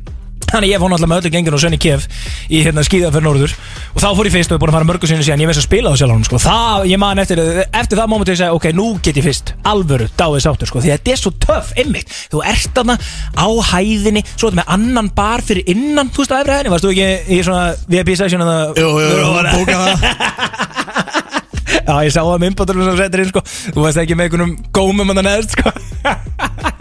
Þannig 0.47 0.71
ég 0.71 0.79
fór 0.79 0.91
náttúrulega 0.93 1.11
með 1.11 1.19
öllu 1.21 1.29
gengin 1.33 1.55
og 1.57 1.59
Sönni 1.59 1.77
Kef 1.81 2.05
í 2.47 2.61
hérna 2.63 2.83
skíða 2.87 3.09
fyrir 3.11 3.25
norður. 3.25 3.53
Og 3.91 3.99
þá 3.99 4.07
fór 4.15 4.29
ég 4.29 4.35
fyrst 4.37 4.51
og 4.51 4.55
ég 4.55 4.57
er 4.57 4.61
búin 4.63 4.71
að 4.71 4.77
fara 4.77 4.87
mörgu 4.87 5.09
sinni 5.09 5.25
síðan 5.27 5.43
ég 5.43 5.49
veist 5.49 5.59
að 5.59 5.65
spila 5.67 5.91
á 5.91 5.99
sjálfum 5.99 6.23
sko. 6.23 6.39
það, 6.39 6.85
ég 6.87 7.01
man 7.03 7.19
eftir, 7.19 7.41
eftir 7.67 7.99
það 7.99 8.11
móment 8.13 8.31
ég 8.31 8.39
segi 8.39 8.55
ok, 8.55 8.67
nú 8.77 8.85
get 9.03 9.19
ég 9.19 9.27
fyrst, 9.27 9.51
alvöru, 9.67 10.07
dáið 10.15 10.39
sáttur 10.45 10.71
sko. 10.71 10.79
því 10.85 10.93
að 10.93 11.01
þetta 11.01 11.13
er 11.13 11.19
svo 11.19 11.33
töff, 11.43 11.73
einmitt. 11.75 12.15
Þú 12.31 12.43
ert 12.47 12.71
þarna 12.79 12.95
á 13.35 13.47
hæðinni 13.73 14.23
svo 14.29 14.47
þetta 14.47 14.61
með 14.61 14.71
annan 14.77 15.11
bar 15.19 15.43
fyrir 15.43 15.67
innan 15.75 16.13
þú 16.15 16.23
veist 16.23 16.31
á 16.31 16.39
efri 16.39 16.55
hæðinni, 16.55 16.73
varst 16.77 16.87
þú 16.87 16.93
ekki 16.95 17.35
í 17.35 17.41
svona 17.43 17.65
VIP 17.91 18.13
session 18.15 18.47
að 18.47 18.79
Jú, 18.79 18.89
jú, 19.03 19.11
bóka 19.51 19.77
það. 19.83 19.97
Já, 21.87 21.93
ég 22.03 22.11
sá 22.11 22.19
það 22.23 22.39
með 22.39 22.49
innbáturum 22.51 22.87
sem 22.87 22.97
settir 22.99 23.23
inn 23.23 23.29
sko. 23.31 23.43
Þú 23.75 23.83
veist 23.83 23.99
ekki 24.01 24.15
með 24.15 24.27
einhvernum 24.27 24.57
gómum 24.75 25.11
að 25.11 25.21
það 25.21 25.29
neðst 25.29 25.55
sko 25.55 26.75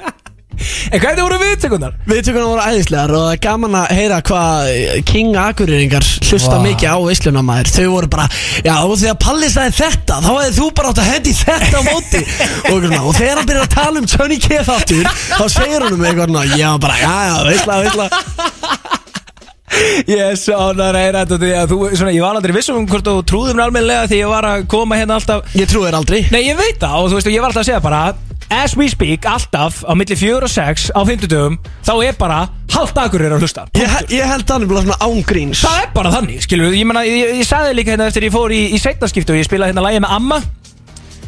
En 0.57 1.01
hvað 1.01 1.11
er 1.11 1.17
það 1.19 1.25
voru 1.27 1.39
viðtökunar? 1.43 1.97
Viðtökurnar 2.09 2.49
voru 2.51 2.67
æðislegar 2.71 3.13
og 3.13 3.25
það 3.25 3.33
er 3.35 3.41
gaman 3.47 3.77
að 3.81 3.93
heyra 3.99 4.21
hvað 4.29 4.71
King 5.11 5.39
Akureyringar 5.41 6.07
hlusta 6.27 6.57
Vá. 6.57 6.65
mikið 6.65 6.93
á 6.93 6.99
Ísluna 7.15 7.43
maður 7.47 7.73
Þau 7.77 7.87
voru 7.93 8.11
bara, 8.17 8.27
já 8.65 8.75
og 8.77 8.95
þegar 9.01 9.19
Palli 9.27 9.51
sagði 9.53 9.77
þetta 9.81 10.21
þá 10.25 10.31
hefði 10.33 10.57
þú 10.61 10.69
bara 10.81 10.93
átt 10.93 11.03
að 11.03 11.11
hendi 11.13 11.35
þetta 11.37 11.77
á 11.77 11.83
móti. 11.87 12.23
Og, 12.73 12.87
og 12.87 13.13
þegar 13.17 13.41
hann 13.41 13.49
byrjar 13.51 13.67
að 13.67 13.75
tala 13.77 14.01
um 14.03 14.09
Johnny 14.11 14.39
K 14.43 14.61
þáttur 14.67 15.07
þá 15.07 15.45
segir 15.53 15.85
hann 15.85 15.95
um 15.97 16.07
eitthvað 16.07 16.33
svona, 16.33 16.59
já 16.59 16.69
bara, 16.83 16.97
já 17.01 17.15
já, 17.31 17.37
veistla, 17.47 17.81
veistla 17.85 18.09
Ég 20.07 20.21
er 20.23 20.37
svo 20.41 20.57
ánægður 20.57 20.97
að 20.97 21.03
heyra 21.03 21.23
þetta 21.25 21.39
því 21.43 21.51
að 21.61 21.73
þú, 21.73 21.79
svona, 21.99 22.13
ég 22.15 22.25
var 22.25 22.39
aldrei 22.39 22.55
vissum 22.57 22.79
um 22.81 22.87
hvort 22.89 23.09
þú 23.09 23.17
trúðum 23.29 23.59
mér 23.59 23.67
almennilega 23.67 24.07
því 24.09 24.21
ég 24.23 24.31
var 24.31 24.49
að 24.49 24.63
koma 24.73 24.97
hérna 24.97 25.19
alltaf. 25.19 25.51
Ég 25.59 25.69
trúi 25.69 25.85
þér 25.89 25.99
aldrei. 25.99 26.21
Nei, 26.33 26.41
ég 26.47 26.57
veit 26.59 26.79
það 26.81 26.97
og 27.03 27.11
þú 27.11 27.19
veist, 27.19 27.31
ég 27.35 27.43
var 27.45 27.51
alltaf 27.51 27.65
að 27.65 27.69
segja 27.69 27.83
bara 27.85 28.01
As 28.51 28.77
we 28.79 28.87
speak, 28.89 29.25
alltaf, 29.27 29.81
á 29.83 29.93
milli 29.99 30.15
4 30.17 30.45
og 30.47 30.51
6 30.51 30.91
á 30.95 31.01
50 31.03 31.27
dögum, 31.33 31.57
þá 31.83 31.93
er 32.07 32.15
bara 32.19 32.45
halvt 32.71 32.99
agur 33.03 33.25
er 33.27 33.33
að 33.35 33.43
hlusta. 33.43 33.65
Ég, 33.75 33.89
he- 33.91 34.19
ég 34.21 34.29
held 34.31 34.47
þannig 34.47 34.69
bara 34.71 34.83
svona 34.85 34.99
ángríns 35.03 35.63
Það 35.67 35.81
er 35.83 35.89
bara 35.95 36.13
þannig, 36.15 36.43
skilur 36.47 36.71
við, 36.71 36.79
ég 36.79 36.87
menna, 36.87 37.03
ég, 37.09 37.33
ég 37.41 37.47
sagði 37.49 37.75
líka 37.75 37.95
hérna 37.97 38.07
eftir 38.07 38.23
ég 38.29 38.35
fór 38.35 38.55
í, 38.55 38.61
í 38.71 38.79
seinnaskiptu 38.79 39.35
og 39.35 39.41
ég 39.41 39.49
spilaði 39.49 39.73
hérna 39.75 39.83
lægi 39.89 40.03
með 40.07 40.15
Amma 40.21 40.39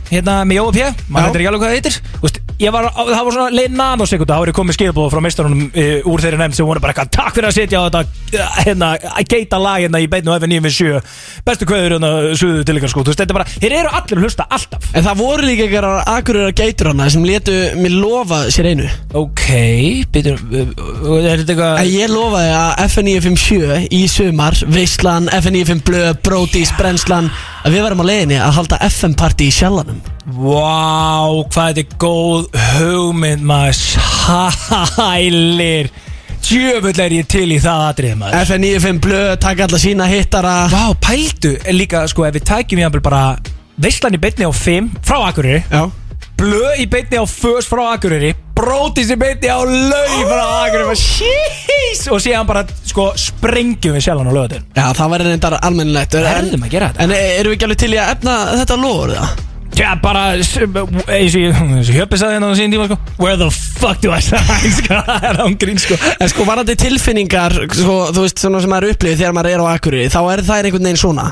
Hérna 0.09 0.43
með 0.49 0.63
Jóa 0.63 0.75
P, 0.75 0.85
maður 1.09 1.29
veitir 1.29 1.43
ekki 1.43 1.51
alveg 1.53 1.65
hvað 1.65 1.73
það 1.73 1.79
heitir. 1.79 2.45
Ég 2.59 2.73
var, 2.75 2.89
það 2.91 3.21
var 3.23 3.35
svona 3.37 3.55
leið 3.55 3.75
nanosekunda, 3.79 4.35
þá 4.35 4.43
var 4.43 4.51
ég 4.51 4.57
komið 4.57 4.75
skilbóð 4.75 5.13
frá 5.13 5.21
meistarunum 5.23 5.67
e, 5.79 5.83
úr 6.11 6.23
þeirri 6.25 6.39
nefnd 6.41 6.57
sem 6.59 6.67
voru 6.67 6.81
bara 6.83 6.91
eitthvað 6.91 7.11
Takk 7.15 7.37
fyrir 7.37 7.47
að 7.47 7.55
setja 7.55 7.79
á 7.79 7.87
þetta, 7.87 8.01
eh, 8.35 8.57
hérna, 8.67 8.89
að 9.13 9.29
geita 9.31 9.61
lag 9.63 9.85
hérna 9.85 10.01
í 10.03 10.09
beinu 10.11 10.33
F957 10.35 10.99
Bestu 11.47 11.69
kveður 11.71 11.95
hérna, 11.95 12.11
suðu 12.41 12.65
til 12.67 12.75
ykkar 12.81 12.91
sko, 12.91 13.05
þetta 13.07 13.27
er 13.29 13.39
bara, 13.39 13.47
þeir 13.53 13.77
eru 13.79 13.93
allir 13.95 14.19
að 14.19 14.27
hlusta, 14.27 14.47
alltaf. 14.57 14.89
En 14.91 15.07
það 15.07 15.21
voru 15.23 15.47
líka 15.47 15.69
einhverjar 15.69 16.11
Akureyrar 16.17 16.57
geitur 16.59 16.91
hana 16.91 17.07
sem 17.15 17.29
letu 17.29 17.55
mig 17.79 17.95
lofa 17.95 18.41
sér 18.51 18.73
einu. 18.73 18.89
Ok, 19.23 19.47
býtur, 20.17 20.43
er 20.51 21.45
þetta 21.45 21.55
eitthvað 21.55 21.93
ég 21.93 22.11
lofaði 22.11 22.57
að 22.59 22.83
FN957 22.89 23.87
í 23.95 24.03
sumar, 24.11 24.59
Veistlan, 24.67 25.31
FN95 25.39 25.87
Blöð, 25.87 26.11
Brodís, 26.27 26.75
Brennslan 26.81 27.31
að 27.63 27.75
við 27.75 27.87
varum 27.87 28.03
á 28.03 28.09
leiðinni 28.11 28.43
að 28.43 28.55
halda 28.59 28.83
FM-party 28.89 29.49
í 29.49 29.55
sjallanum 29.55 29.98
Vá, 30.39 31.29
hvað 31.49 31.79
þetta 31.79 31.83
er 31.83 31.97
góð 32.03 32.49
hugmynd 32.77 33.45
maður. 33.49 33.83
Sælir. 34.97 35.91
Djöfull 36.49 37.01
er 37.03 37.13
ég 37.13 37.29
til 37.29 37.47
í 37.53 37.59
það 37.61 37.85
atrið 37.91 38.19
maður. 38.21 38.41
FN95 38.47 39.01
Blöð, 39.05 39.31
taka 39.43 39.67
alla 39.67 39.81
sína 39.83 40.09
hittara. 40.09 40.57
Vá, 40.73 40.85
pældu 41.05 41.55
er 41.61 41.77
líka, 41.77 42.07
sko, 42.09 42.25
ef 42.29 42.37
við 42.39 42.47
tækjum 42.49 42.85
jafnvel 42.87 43.05
bara 43.05 43.23
Veistlan 43.79 44.17
í 44.17 44.21
beinni 44.23 44.47
á 44.49 44.51
5 44.51 44.89
frá 45.07 45.19
Akureyri. 45.29 45.63
Já. 45.71 45.85
Blöð 46.39 46.81
í 46.83 46.87
beinni 46.91 47.19
á 47.21 47.27
Fös 47.31 47.69
frá 47.71 47.85
Akureyri. 47.93 48.33
Brótis 48.59 49.13
í 49.15 49.17
beinni 49.19 49.51
á 49.51 49.59
Lau 49.63 50.23
frá 50.31 50.47
Akureyri. 50.65 50.97
Sjís! 50.99 52.07
Og 52.11 52.23
síðan 52.23 52.49
bara, 52.49 52.65
sko, 52.89 53.11
sprengjum 53.19 53.95
við 53.97 54.05
sjálfan 54.09 54.29
á 54.29 54.35
lögatin 54.35 54.65
Já, 54.75 54.89
það 54.99 55.13
væri 55.15 55.29
reyndar 55.29 55.59
almennilegt. 55.61 56.17
Verðum 56.27 56.67
að 56.67 56.75
gera 56.75 56.91
þetta. 56.91 57.05
En 57.05 57.15
erum 57.19 57.53
við 57.53 57.59
ekki 57.59 57.69
alveg 57.69 57.83
til 57.85 57.93
í 57.93 58.01
að 58.03 58.13
efna 58.17 58.39
þetta 58.63 58.81
lofur 58.83 59.15
það? 59.15 59.45
Já, 59.79 59.93
bara, 60.03 60.33
eins 60.35 60.57
og 60.59 60.75
ég- 61.39 61.55
og 61.63 61.87
Hjöppi 61.87 62.19
sagði 62.19 62.35
hérna 62.35 62.49
á 62.51 62.55
sín 62.59 62.73
tíma, 62.73 62.87
sko. 62.89 62.97
Where 63.23 63.37
the 63.39 63.51
fuck 63.51 64.01
do 64.03 64.11
I 64.11 64.19
sign, 64.21 64.73
sko? 64.81 64.95
Það 65.07 65.27
er 65.31 65.37
ángrín, 65.45 65.79
sko. 65.79 65.95
En 66.19 66.29
sko, 66.33 66.45
varandi 66.49 66.75
tilfinningar, 66.75 67.55
sko, 67.79 67.99
þú 68.11 68.25
veist, 68.27 68.43
svona 68.43 68.61
sem 68.65 68.73
maður 68.75 68.97
upplifið 68.97 69.21
þegar 69.23 69.37
maður 69.39 69.53
er 69.55 69.63
á 69.63 69.67
Akureyri 69.77 70.11
Þá 70.11 70.21
er 70.35 70.43
það 70.49 70.65
einhvern 70.67 70.89
veginn 70.91 70.99
svona? 71.05 71.29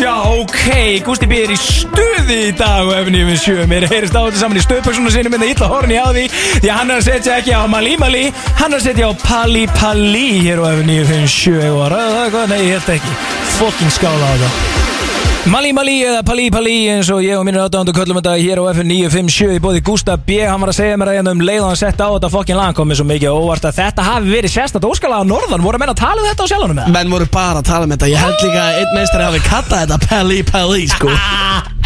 Já, 0.00 0.14
ok, 0.32 1.02
Gústi 1.04 1.26
B. 1.28 1.36
er 1.44 1.50
í 1.52 1.56
stuði 1.60 2.36
í 2.48 2.52
dag 2.56 2.88
og 2.88 2.94
efni 2.96 3.20
við 3.28 3.36
sjö. 3.42 3.56
Mér 3.68 3.84
heyrist 3.90 4.16
á 4.16 4.24
þetta 4.24 4.40
saman 4.40 4.56
í 4.58 4.62
stöðpersonu 4.64 5.12
sinni 5.12 5.30
minna 5.30 5.46
illa 5.50 5.68
horni 5.68 5.98
á 6.00 6.08
því 6.08 6.24
Því 6.32 6.70
að 6.70 6.76
hann 6.78 6.90
er 6.94 7.02
að 7.02 7.04
setja 7.10 7.36
ekki 7.36 7.52
á 7.52 7.62
Mali 7.68 7.92
Mali 8.00 8.22
Hann 8.56 8.72
er 8.72 8.78
að 8.80 8.86
setja 8.88 9.10
á 9.10 9.14
Pali 9.20 9.66
Pali 9.76 10.24
hér 10.40 10.62
á 10.64 10.72
efni 10.72 10.96
við 11.04 11.26
sjö. 11.28 11.58
Og 11.68 11.84
að 11.84 11.92
ræða 11.94 12.24
það 12.32 12.48
nei 12.54 12.60
ég 12.64 12.72
held 12.80 12.94
ekki. 12.96 13.12
Fucking 13.60 13.92
skála 13.92 14.24
á 14.24 14.34
það 14.40 15.19
Mali 15.48 15.70
Mali 15.72 15.94
eða 16.04 16.20
Pali 16.20 16.50
Pali 16.52 16.74
eins 16.92 17.08
og 17.08 17.22
ég 17.24 17.38
og 17.38 17.46
mínir 17.48 17.62
áttaðandu 17.64 17.94
köllum 17.96 18.18
þetta 18.18 18.34
hér 18.36 18.60
á 18.60 18.64
FN957 18.74 19.54
í 19.56 19.62
bóði 19.64 19.80
Gustaf 19.86 20.20
B. 20.26 20.36
Hann 20.44 20.60
var 20.60 20.68
að 20.68 20.76
segja 20.76 20.98
mér 21.00 21.10
að 21.10 21.16
hérna 21.16 21.32
um 21.32 21.40
leið 21.40 21.62
og 21.64 21.70
hann 21.70 21.80
sett 21.80 22.02
á 22.04 22.12
þetta 22.12 22.30
fokkin 22.34 22.58
lag 22.60 22.76
komið 22.76 23.00
svo 23.00 23.06
mikið 23.08 23.32
óvart 23.32 23.64
að 23.70 23.78
þetta 23.78 24.04
hafi 24.04 24.34
verið 24.34 24.52
sérstætt 24.52 24.84
óskalega 24.84 25.24
á 25.24 25.30
norðan. 25.30 25.64
Voru 25.64 25.80
að 25.80 25.84
menna 25.86 25.96
að 25.96 26.02
tala 26.02 26.20
um 26.20 26.28
þetta 26.28 26.44
á 26.44 26.50
sjálfanum 26.52 26.80
með 26.82 26.92
Menn 26.98 27.14
voru 27.16 27.30
bara 27.32 27.62
að 27.64 27.70
tala 27.72 27.88
um 27.88 27.94
þetta. 27.96 28.10
Ég 28.12 28.20
held 28.26 28.44
líka 28.44 28.66
að 28.66 28.80
einn 28.82 28.94
meistari 28.98 29.28
hafi 29.30 29.42
kallað 29.48 29.80
þetta 29.86 30.00
Pelli 30.10 30.42
Pelli 30.52 30.84
sko 30.92 31.16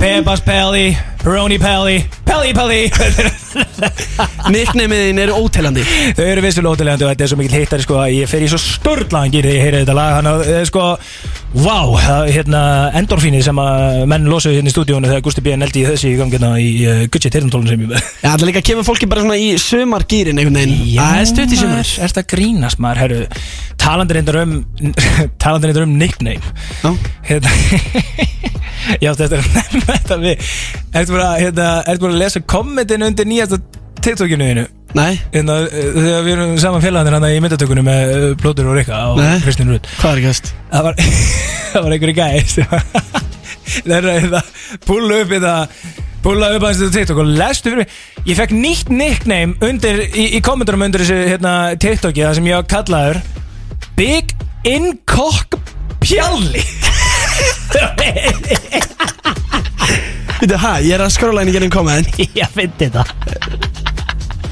Pepas 0.00 0.40
Pelli, 0.44 0.96
Peroni 1.22 1.58
Pelli, 1.58 1.98
Pelli 2.24 2.52
Pelli. 2.54 2.90
Nicknamiðin 4.54 5.18
eru 5.24 5.36
óteljandi. 5.40 5.82
Þau 6.16 6.24
eru 6.24 6.42
vissulega 6.44 6.74
ótrúlega 6.74 7.06
og 7.06 7.12
þetta 7.12 7.24
er 7.24 7.30
svo 7.32 7.38
mikil 7.40 7.56
hittari 7.58 7.84
sko 7.84 7.98
að 8.00 8.14
ég 8.14 8.30
fer 8.30 8.44
í 8.44 8.50
svo 8.50 8.60
störtlaðan 8.60 9.32
gýr 9.34 9.48
þegar 9.48 9.56
ég 9.56 9.64
heyri 9.66 9.80
þetta 9.82 9.96
lag. 9.96 10.16
Þannig 10.18 10.32
að 10.32 10.50
eh, 10.54 10.64
sko, 10.68 10.84
er 12.20 12.30
hérna 12.36 12.62
endorfíni 13.00 13.42
sem 13.44 13.60
að 13.62 14.04
menn 14.12 14.28
losuðu 14.30 14.58
hérna 14.58 14.70
í 14.70 14.74
stúdíónu 14.74 15.10
þegar 15.10 15.24
Gusti 15.26 15.44
B. 15.44 15.56
neldi 15.60 15.84
þessi 15.88 16.12
í 16.12 16.18
gangina 16.20 16.52
í 16.60 16.68
uh, 16.86 17.02
Gucci 17.10 17.32
Tyrnatólun 17.32 17.72
sem 17.72 17.84
ég 17.84 17.90
með 17.90 18.04
Já, 18.22 18.30
það 18.30 18.46
líka 18.50 18.64
kemur 18.70 18.86
fólki 18.86 19.10
bara 19.10 19.24
svona 19.24 19.40
í 19.40 19.50
sumargýrin 19.60 20.40
einhvern 20.40 20.60
veginn. 20.60 20.86
Það 20.94 21.22
er 21.24 21.30
stutt 21.32 21.56
í 21.56 21.60
maður, 21.64 21.94
Er 21.96 22.14
þetta 22.14 22.26
grínast 22.34 22.82
maður, 22.82 23.02
herru 23.04 23.20
Talandi 23.80 24.16
reyndar 24.18 24.42
um 24.44 24.56
Talandi 25.42 25.70
reyndar 25.70 25.88
um 25.88 25.96
nickname. 25.98 26.54
Já. 26.84 26.94
Hérna 27.30 27.54
Já, 29.04 29.12
þetta 29.30 29.38
er 29.38 29.54
nefna 29.54 29.94
þetta 29.94 30.18
við. 30.24 30.50
Ertu 31.00 31.16
bara, 31.16 31.30
hérna, 31.38 31.70
ertu 31.86 32.04
bara 32.06 32.16
að 32.16 32.22
lesa 32.24 32.42
kommentin 32.54 33.06
undir 33.06 33.30
nýjasta 33.30 33.60
TikTokinu 34.00 34.50
þínu? 34.50 34.66
Nei, 34.98 35.20
Hérna, 35.30 35.60
eh, 35.68 35.90
þegar 35.94 36.24
við 36.26 36.32
erum 36.34 36.56
saman 36.58 36.82
félagandir 36.82 37.14
hann 37.14 37.26
í 37.28 37.40
myndatökunum 37.44 37.86
með 37.86 38.12
eh, 38.16 38.26
Blótur 38.40 38.70
og 38.72 38.74
Rikka 38.74 39.00
og 39.12 39.20
Nei. 39.20 39.36
Kristín 39.44 39.70
Rúd 39.70 39.86
hvað 40.00 40.16
er 40.16 40.22
gæst? 40.24 40.50
Það 40.72 40.86
var, 40.88 41.02
það 41.72 41.84
var 41.84 41.94
einhverju 41.94 42.46
sem 42.50 42.70
Það 43.70 43.92
er 44.00 44.08
að 44.10 44.16
hérna, 44.24 44.40
púla 44.88 45.20
upp 45.22 45.34
þetta 45.36 45.52
Púla 46.20 46.50
upp 46.52 46.64
aðeins 46.66 46.82
þetta 46.82 46.98
TikTok 46.98 47.20
og 47.22 47.30
lestu 47.32 47.70
fyrir 47.70 47.80
mig. 47.80 47.92
Ég 48.28 48.36
fekk 48.36 48.50
nýtt 48.52 48.90
nickname 48.92 49.54
undir, 49.64 50.02
í, 50.10 50.26
í 50.36 50.40
kommentarum 50.44 50.84
undir 50.84 51.00
þessu 51.00 51.16
hérna, 51.30 51.54
TikToki 51.80 52.26
Það 52.26 52.34
sem 52.36 52.50
ég 52.50 52.58
var 52.58 52.66
kallaður. 52.68 53.22
Big 53.96 54.34
Incock 54.68 55.56
Pjalli. 56.00 56.64
Veitu, 60.40 60.56
hæ, 60.56 60.72
ég 60.82 60.94
er 60.96 61.04
að 61.04 61.12
skróla 61.14 61.42
henni 61.42 61.52
gerin 61.54 61.70
komaðin 61.72 62.08
Ég 62.34 62.48
fyndi 62.54 62.88
þetta 62.88 63.04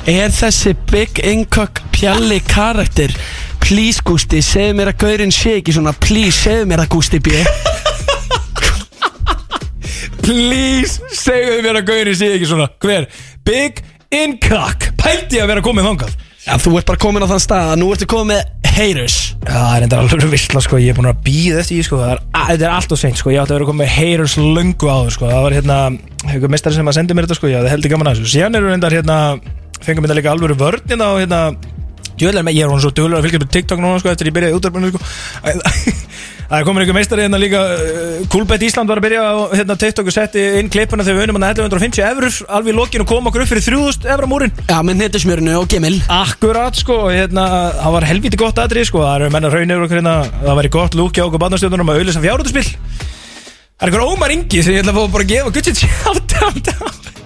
Er 0.08 0.30
þessi 0.32 0.74
Big 0.88 1.18
Incock 1.24 1.80
Pjalli 1.96 2.38
karakter? 2.48 3.12
Please 3.64 4.04
Gusti, 4.04 4.40
segðu 4.44 4.76
mér 4.78 4.92
að 4.92 5.00
gaurinn 5.02 5.34
sé 5.34 5.58
ekki 5.58 5.74
svona. 5.76 5.92
Please, 6.00 6.38
segðu 6.38 6.68
mér 6.70 6.84
að 6.86 6.92
Gusti 6.94 7.18
B. 7.20 7.42
Please, 10.28 11.00
segðu 11.16 11.62
mér 11.64 11.80
að 11.80 11.86
Gauri 11.88 12.14
sé 12.16 12.30
ekki 12.36 12.48
svona. 12.48 12.68
Hver? 12.84 13.06
Big 13.48 13.82
Incock 14.12 14.90
Pældi 15.00 15.40
að 15.40 15.48
vera 15.52 15.62
komið 15.64 15.86
þangað 15.88 16.16
Já, 16.48 16.54
þú 16.64 16.78
ert 16.80 16.88
bara 16.88 17.00
komin 17.02 17.20
á 17.20 17.28
þann 17.28 17.42
stað 17.44 17.70
að 17.74 17.80
nú 17.82 17.86
ertu 17.92 18.06
komin 18.08 18.30
með 18.32 18.70
haters. 18.72 19.16
Það 19.44 19.72
er 19.74 19.84
enda 19.84 19.98
alveg 20.00 20.30
vissla 20.32 20.62
sko, 20.64 20.78
ég 20.80 20.94
er 20.94 20.96
búin 20.96 21.10
að 21.10 21.18
býða 21.26 21.60
eftir 21.60 21.76
því 21.76 21.84
sko, 21.84 21.98
það 22.00 22.12
er, 22.14 22.22
þetta 22.48 22.64
er 22.64 22.72
allt 22.72 22.94
og 22.94 23.00
seint 23.02 23.20
sko, 23.20 23.32
ég 23.34 23.42
átti 23.42 23.52
að 23.52 23.58
vera 23.58 23.66
að 23.66 23.70
koma 23.72 23.82
með 23.82 23.90
haters 23.92 24.36
löngu 24.40 24.88
áður 24.88 25.14
sko, 25.16 25.28
það 25.28 25.44
var 25.44 25.56
hérna, 25.58 25.78
einhver 26.24 26.52
mestari 26.54 26.78
sem 26.78 26.88
að 26.88 26.96
sendi 26.96 27.16
mér 27.18 27.28
þetta 27.28 27.36
sko, 27.36 27.50
ég 27.52 27.60
hafði 27.60 27.72
heldur 27.74 27.92
gaman 27.92 28.08
að 28.08 28.20
þessu, 28.22 28.32
síðan 28.32 28.58
eru 28.60 28.72
reyndar 28.72 28.96
hérna, 28.96 29.18
fengum 29.84 30.08
þetta 30.08 30.16
líka 30.22 30.32
alvöru 30.32 30.56
vörn 30.62 30.88
hérna 30.88 31.10
og 31.12 31.20
hérna, 31.20 31.42
Jöðlega 32.18 32.46
með, 32.46 32.58
ég 32.58 32.66
er 32.66 32.72
hún 32.72 32.82
svo 32.82 32.92
duglega 32.94 33.22
að 33.22 33.28
fylgja 33.28 33.42
með 33.44 33.52
TikTok 33.56 33.82
núna 33.82 34.02
sko 34.02 34.12
eftir 34.12 34.30
ég 34.30 34.36
byrjaði 34.38 34.58
útvarpinu 34.58 34.92
sko. 34.92 35.00
Það 36.48 36.62
komin 36.64 36.80
einhver 36.80 36.96
meistari 36.96 37.24
hérna 37.26 37.38
líka 37.40 37.58
uh, 37.60 38.20
Coolbet 38.32 38.62
Ísland 38.64 38.88
var 38.88 39.02
að 39.02 39.04
byrja 39.04 39.20
á 39.20 39.36
hérna, 39.52 39.74
TikTok 39.76 40.06
og 40.08 40.14
setti 40.14 40.44
inn 40.56 40.70
klippuna 40.72 41.04
þegar 41.04 41.18
við 41.18 41.26
unum 41.26 41.36
hann 41.36 41.44
1150 41.50 42.06
eurur 42.06 42.38
alveg 42.56 42.72
í 42.72 42.76
lokinu 42.78 43.04
og 43.04 43.10
kom 43.10 43.28
okkur 43.28 43.44
upp 43.44 43.50
fyrir 43.50 43.66
3000 43.66 44.08
evra 44.14 44.30
múrin 44.30 44.54
Já, 44.62 44.78
með 44.80 45.02
netusmjörinu 45.02 45.58
og 45.60 45.68
gemil 45.68 45.98
Akkurat 46.08 46.80
sko, 46.80 46.96
hérna, 47.12 47.44
það 47.82 47.96
var 47.98 48.08
helviti 48.08 48.40
gott 48.40 48.62
aðrið 48.64 48.88
sko, 48.88 49.04
það 49.04 49.18
eru 49.18 49.30
menna 49.36 49.52
raunir 49.52 49.84
okkur 49.84 50.00
hérna, 50.00 50.16
það 50.40 50.58
væri 50.62 50.72
gott 50.78 50.96
lúkja 50.96 51.28
okkur 51.28 51.44
barnastjóðunum 51.44 51.92
að 51.92 52.00
auðvisa 52.00 52.24
fjárhundaspill 52.24 52.66
Það 52.72 53.84
er 53.84 53.92
einhver 53.92 54.08
Ómar 54.08 54.32
Ingi 54.38 54.64
sem 54.64 54.72
ég 54.74 54.82
ætla 54.86 54.96
að 54.96 55.04
fá 55.04 55.14
bara 55.18 55.28
að 55.28 55.36
gefa 55.36 55.56
guttit 55.60 55.80
sjátt 55.84 57.17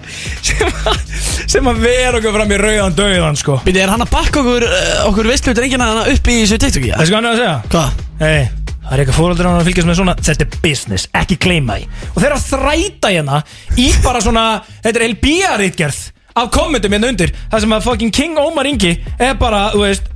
sem, 0.43 1.67
að- 1.69 1.79
vera 1.83 2.17
okkur 2.19 2.33
fram 2.35 2.51
í 2.51 2.57
rauðan 2.59 2.95
döðan 2.97 3.37
sko 3.39 3.59
Býti, 3.65 3.81
er 3.83 3.91
hann 3.93 4.03
að 4.03 4.11
bakka 4.13 4.41
okkur, 4.43 4.65
uh, 4.67 5.05
okkur 5.09 5.29
veistlu 5.31 5.53
drengina 5.57 5.87
hana 5.91 6.03
upp 6.11 6.27
í 6.31 6.35
þessu 6.43 6.59
TikToki? 6.61 6.91
Það 6.93 7.03
er 7.05 7.09
sko 7.11 7.19
hann 7.19 7.29
að 7.31 7.39
segja 7.41 7.55
Hvað? 7.73 8.01
Hei, 8.23 8.41
það 8.83 8.93
er 8.97 9.03
eitthvað 9.03 9.19
fóröldur 9.19 9.49
hann 9.49 9.59
að 9.61 9.69
fylgjast 9.69 9.89
með 9.91 9.99
svona 10.01 10.15
Þetta 10.19 10.47
er 10.47 10.57
business, 10.65 11.07
ekki 11.21 11.37
gleyma 11.47 11.77
því 11.79 11.87
Og 12.13 12.17
þeir 12.19 12.27
eru 12.29 12.39
að 12.39 12.49
þræta 12.51 13.13
hérna 13.15 13.39
í 13.79 13.87
bara 14.03 14.23
svona 14.25 14.45
Þetta 14.83 14.99
er 14.99 15.07
LB-ritgerð 15.13 16.01
af 16.43 16.49
kommentum 16.53 16.95
hérna 16.97 17.11
undir 17.13 17.33
Það 17.51 17.63
sem 17.65 17.75
að 17.77 17.87
fucking 17.87 18.13
King 18.19 18.39
Ómar 18.41 18.65
Ingi 18.69 18.95
er 19.21 19.35
bara, 19.39 19.67
þú 19.73 19.83
veist 19.85 20.07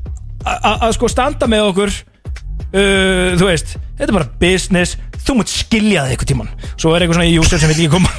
a- 0.47 0.59
a- 0.61 0.77
að 0.87 0.95
sko 0.97 1.09
standa 1.11 1.47
með 1.49 1.67
okkur 1.71 1.93
uh, 2.73 3.35
Þú 3.39 3.47
veist, 3.49 3.75
þetta 3.97 4.09
er 4.11 4.17
bara 4.17 4.29
business 4.41 4.97
Þú 5.27 5.35
mútt 5.41 5.51
skilja 5.51 6.03
það 6.05 6.11
eitthvað 6.13 6.29
tíman 6.31 6.51
Svo 6.79 6.93
er 6.95 7.03
eitthvað 7.03 7.17
svona 7.19 7.41
user 7.41 7.59
sem 7.59 7.71
vil 7.71 7.77
ekki 7.77 7.89
koma. 7.91 8.11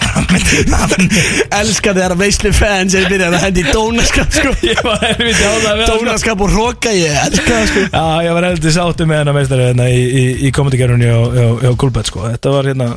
Elskar 1.60 1.94
þegar 1.96 2.14
að 2.14 2.20
veistlu 2.24 2.50
fans 2.56 2.96
er 2.98 3.06
byrjað 3.08 3.36
að 3.38 3.44
hendi 3.46 3.62
í 3.64 3.72
dónaskap 3.72 4.34
sko 4.34 4.52
Ég 4.70 4.82
var 4.84 5.00
helviti 5.06 5.46
á 5.46 5.52
það. 5.64 5.84
Dónaskap 5.92 6.44
og 6.44 6.52
hróka 6.52 6.92
ég 6.96 7.16
elskar 7.22 7.54
það 7.54 7.70
sko 7.72 7.84
Já, 7.86 8.04
ég 8.28 8.36
var 8.38 8.48
heldur 8.50 8.76
sáttu 8.76 9.08
með 9.08 9.22
hennar 9.22 9.38
meistari 9.38 9.68
hérna 9.70 9.88
í, 9.88 10.02
í, 10.04 10.24
í 10.48 10.52
kommentargerunni 10.58 11.08
á 11.08 11.72
Kulbett 11.80 12.10
sko. 12.12 12.26
Þetta 12.28 12.52
var 12.58 12.68
hérna 12.72 12.90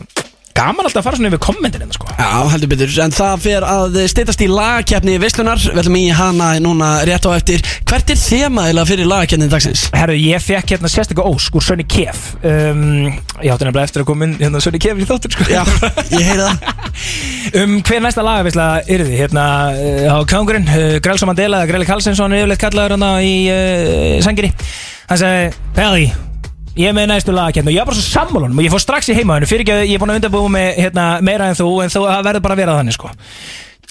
gaman 0.61 0.87
alltaf 0.87 1.01
að 1.01 1.07
fara 1.07 1.19
svona 1.19 1.31
yfir 1.31 1.41
kommentin 1.41 1.83
hérna 1.83 1.95
sko. 1.97 2.09
Já, 2.17 2.29
heldur 2.53 2.71
betur, 2.71 2.93
en 3.05 3.15
það 3.15 3.45
fer 3.45 3.65
að 3.67 3.97
steytast 4.11 4.43
í 4.45 4.49
lagakefni 4.51 5.17
veistlunar 5.21 5.61
Við 5.61 5.81
ætlum 5.81 5.97
í 5.99 6.05
hana 6.15 6.51
núna 6.63 6.91
rétt 7.07 7.25
á 7.25 7.31
eftir. 7.33 7.63
Hvert 7.89 8.13
er 8.13 8.19
þemaðilega 8.21 8.89
fyrir 8.89 9.09
lagakefni 9.09 9.49
dagsins? 9.51 9.87
Herru, 9.95 10.17
ég 10.17 10.43
fekk 10.43 10.75
hérna 10.75 10.91
sérstaklega 10.91 11.31
ósk 11.31 11.57
úr 11.57 11.65
Sönni 11.65 11.85
Kef. 11.89 12.33
Um, 12.43 13.11
Ég 13.41 13.49
átti 13.53 13.65
nefnilega 13.65 13.87
eftir 13.87 14.03
að 14.03 14.09
koma 14.11 14.27
inn 14.27 14.37
hérna 14.41 14.61
Sönni 14.63 14.81
Kef 14.81 15.01
í 15.01 15.07
þáttur 15.09 15.35
sko. 15.35 15.47
Já, 15.49 15.63
ég 16.13 16.27
heyri 16.29 16.45
það. 16.45 16.67
Um 17.57 17.77
hver 17.83 18.03
næsta 18.03 18.23
lagavisla 18.23 18.65
er 18.85 19.01
þið? 19.05 19.15
Hérna 19.17 19.45
uh, 19.73 20.09
á 20.13 20.17
Kangurinn, 20.29 20.67
uh, 20.69 20.97
Grælsson 21.03 21.31
Mandela 21.31 21.63
Græli 21.67 21.87
Karlsson 21.89 22.15
yfirleitt 22.37 22.61
kallaður 22.61 22.97
hérna 22.97 23.13
í 23.25 23.37
uh, 23.51 24.19
Sangiri 24.23 24.51
Hann 25.09 25.23
segi, 25.23 25.55
Pelli 25.75 26.11
Ég 26.79 26.93
með 26.95 27.09
næstu 27.11 27.33
lagakefni 27.35 27.71
og 27.71 27.75
ég 27.75 27.81
er 27.83 27.87
bara 27.89 27.97
svo 27.97 28.05
sammálunum 28.07 28.59
og 28.61 28.63
ég 28.63 28.71
fór 28.71 28.83
strax 28.83 29.09
í 29.11 29.15
heimaðinu 29.17 29.49
fyrir 29.49 29.65
ekki 29.65 29.73
að 29.75 29.81
ég 29.89 29.97
er 29.97 30.01
búin 30.03 30.13
að 30.13 30.21
undirbúa 30.21 30.51
með 30.53 30.69
hérna, 30.79 31.07
meira 31.27 31.49
en 31.51 31.57
þú 31.59 31.67
en 31.83 31.91
þú 31.91 32.03
verður 32.07 32.43
bara 32.45 32.55
að 32.55 32.61
vera 32.63 32.75
þannig 32.79 32.95
sko. 32.95 33.11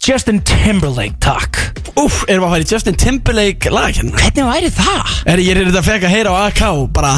Justin 0.01 0.39
Timberlake, 0.49 1.19
takk. 1.21 1.59
Úf, 2.01 2.23
erum 2.25 2.47
við 2.47 2.55
að 2.57 2.65
í 2.65 2.71
Justin 2.73 2.97
Timberlake 2.97 3.73
lagakefni? 3.75 4.15
Hvernig 4.17 4.49
væri 4.49 4.71
það? 4.73 5.19
Er 5.29 5.43
ég 5.45 5.53
er 5.53 5.69
þetta 5.69 5.83
að 5.83 5.91
fekk 5.91 6.07
að 6.09 6.15
heyra 6.17 6.33
á 6.33 6.39
AK 6.49 6.65
bara 6.97 7.13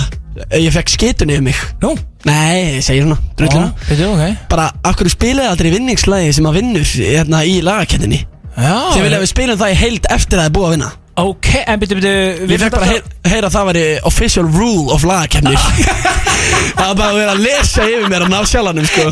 Ég 0.57 0.73
fekk 0.73 0.89
skitunni 0.89 1.37
um 1.37 1.45
mig. 1.45 1.59
Nú, 1.83 1.93
Nei, 2.25 2.79
ég 2.79 2.85
segir 2.87 3.05
svona, 3.05 3.19
drullina 3.37 3.69
Þetta 3.85 4.07
er 4.07 4.13
ok. 4.15 4.45
Bara, 4.51 4.69
hverju 4.89 5.13
spilaði 5.13 5.51
aldrei 5.51 5.71
vinningslagi 5.75 6.33
sem 6.39 6.49
að 6.49 6.59
vinnur 6.59 6.89
hérna 6.97 7.43
í 7.45 7.59
lagakefninni? 7.67 8.23
Já, 8.57 8.75
Þið 8.97 9.07
vilja 9.07 9.23
við 9.23 9.31
spilum 9.31 9.61
það 9.61 9.75
í 9.75 9.79
heild 9.83 10.11
eftir 10.13 10.39
að 10.39 10.43
það 10.43 10.49
er 10.49 10.57
búið 10.57 10.69
að 10.69 10.75
vinna 10.77 10.91
Ok, 11.21 11.49
en 11.67 11.81
byrju, 11.81 11.99
byrju 12.01 12.53
Ég 12.55 12.63
fekk 12.63 12.73
bara 12.73 12.87
að 12.87 12.93
heyra, 12.95 13.11
heyra 13.29 13.49
að 13.51 13.57
það 13.57 13.67
væri 13.69 13.85
official 14.09 14.47
rule 14.49 14.95
of 14.95 15.03
lagakefnir 15.05 15.59
Það 16.79 16.87
var 16.87 16.95
bara 16.97 17.11
að 17.11 17.19
vera 17.21 17.35
að 17.35 17.43
lesa 17.45 17.85
yfir 17.85 18.09
mér 18.09 18.25
að 18.25 18.33
ná 18.33 18.39
sjálfanum 18.49 18.87
sko. 18.89 19.05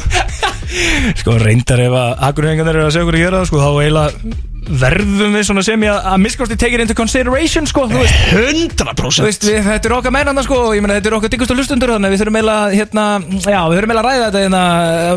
Sko 1.20 1.34
reyndar 1.42 1.82
ef 1.84 1.96
að 2.00 2.24
Akureyringarnir 2.30 2.78
eru 2.78 2.86
að 2.88 2.94
segja 2.94 3.04
okkur 3.06 3.18
að 3.18 3.24
gera 3.26 3.42
það 3.42 3.50
sko 3.50 3.60
Þá 3.60 3.70
eiginlega 3.84 4.38
verðum 4.68 5.34
við 5.36 5.46
svona 5.48 5.64
sem 5.64 5.86
ég 5.86 5.94
að 5.94 6.10
að 6.12 6.20
miskosti 6.24 6.58
take 6.60 6.76
it 6.76 6.84
into 6.84 6.96
consideration 6.98 7.68
sko 7.68 7.86
Þú 7.90 8.02
veist, 8.02 8.20
100% 8.34 9.22
þú 9.22 9.26
veist 9.28 9.46
við, 9.48 9.58
þetta 9.66 9.90
er 9.90 9.96
okkar 9.96 10.14
mennanda 10.14 10.44
sko 10.46 10.60
og 10.68 10.76
Ég 10.76 10.84
meina 10.84 10.98
þetta 10.98 11.12
er 11.12 11.18
okkar 11.20 11.32
diggustu 11.32 11.56
hlustundur 11.56 11.94
Þannig 11.96 12.14
við 12.14 12.22
þurfum 12.24 12.40
eiginlega 12.40 12.76
hérna 12.76 13.06
Já, 13.40 13.60
við 13.70 13.80
þurfum 13.80 13.94
eiginlega 13.94 14.00
að 14.00 14.08
ræða 14.10 14.28
þetta 14.28 14.44
hérna 14.44 14.64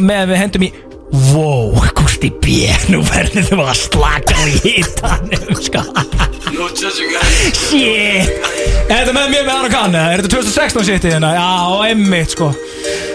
Með 0.08 0.34
við 0.34 0.44
hendum 0.44 0.68
í 0.68 0.74
Wow, 1.14 1.76
Gusti 1.94 2.32
B, 2.42 2.72
nú 2.90 3.04
verður 3.06 3.46
þú 3.46 3.58
að 3.62 3.76
slaka 3.78 4.46
í 4.50 4.56
hittanum 4.64 5.60
sko. 5.62 5.84
Shit. 7.54 8.32
Er 8.88 9.04
þetta 9.04 9.14
með 9.14 9.30
mér 9.36 9.46
með 9.46 9.68
eða 9.68 10.02
Er 10.08 10.24
þetta 10.24 10.34
2016 10.34 10.88
shit 10.90 11.06
hérna? 11.12 11.36
Já, 11.38 11.92
emmitt 11.92 12.34
sko. 12.34 12.50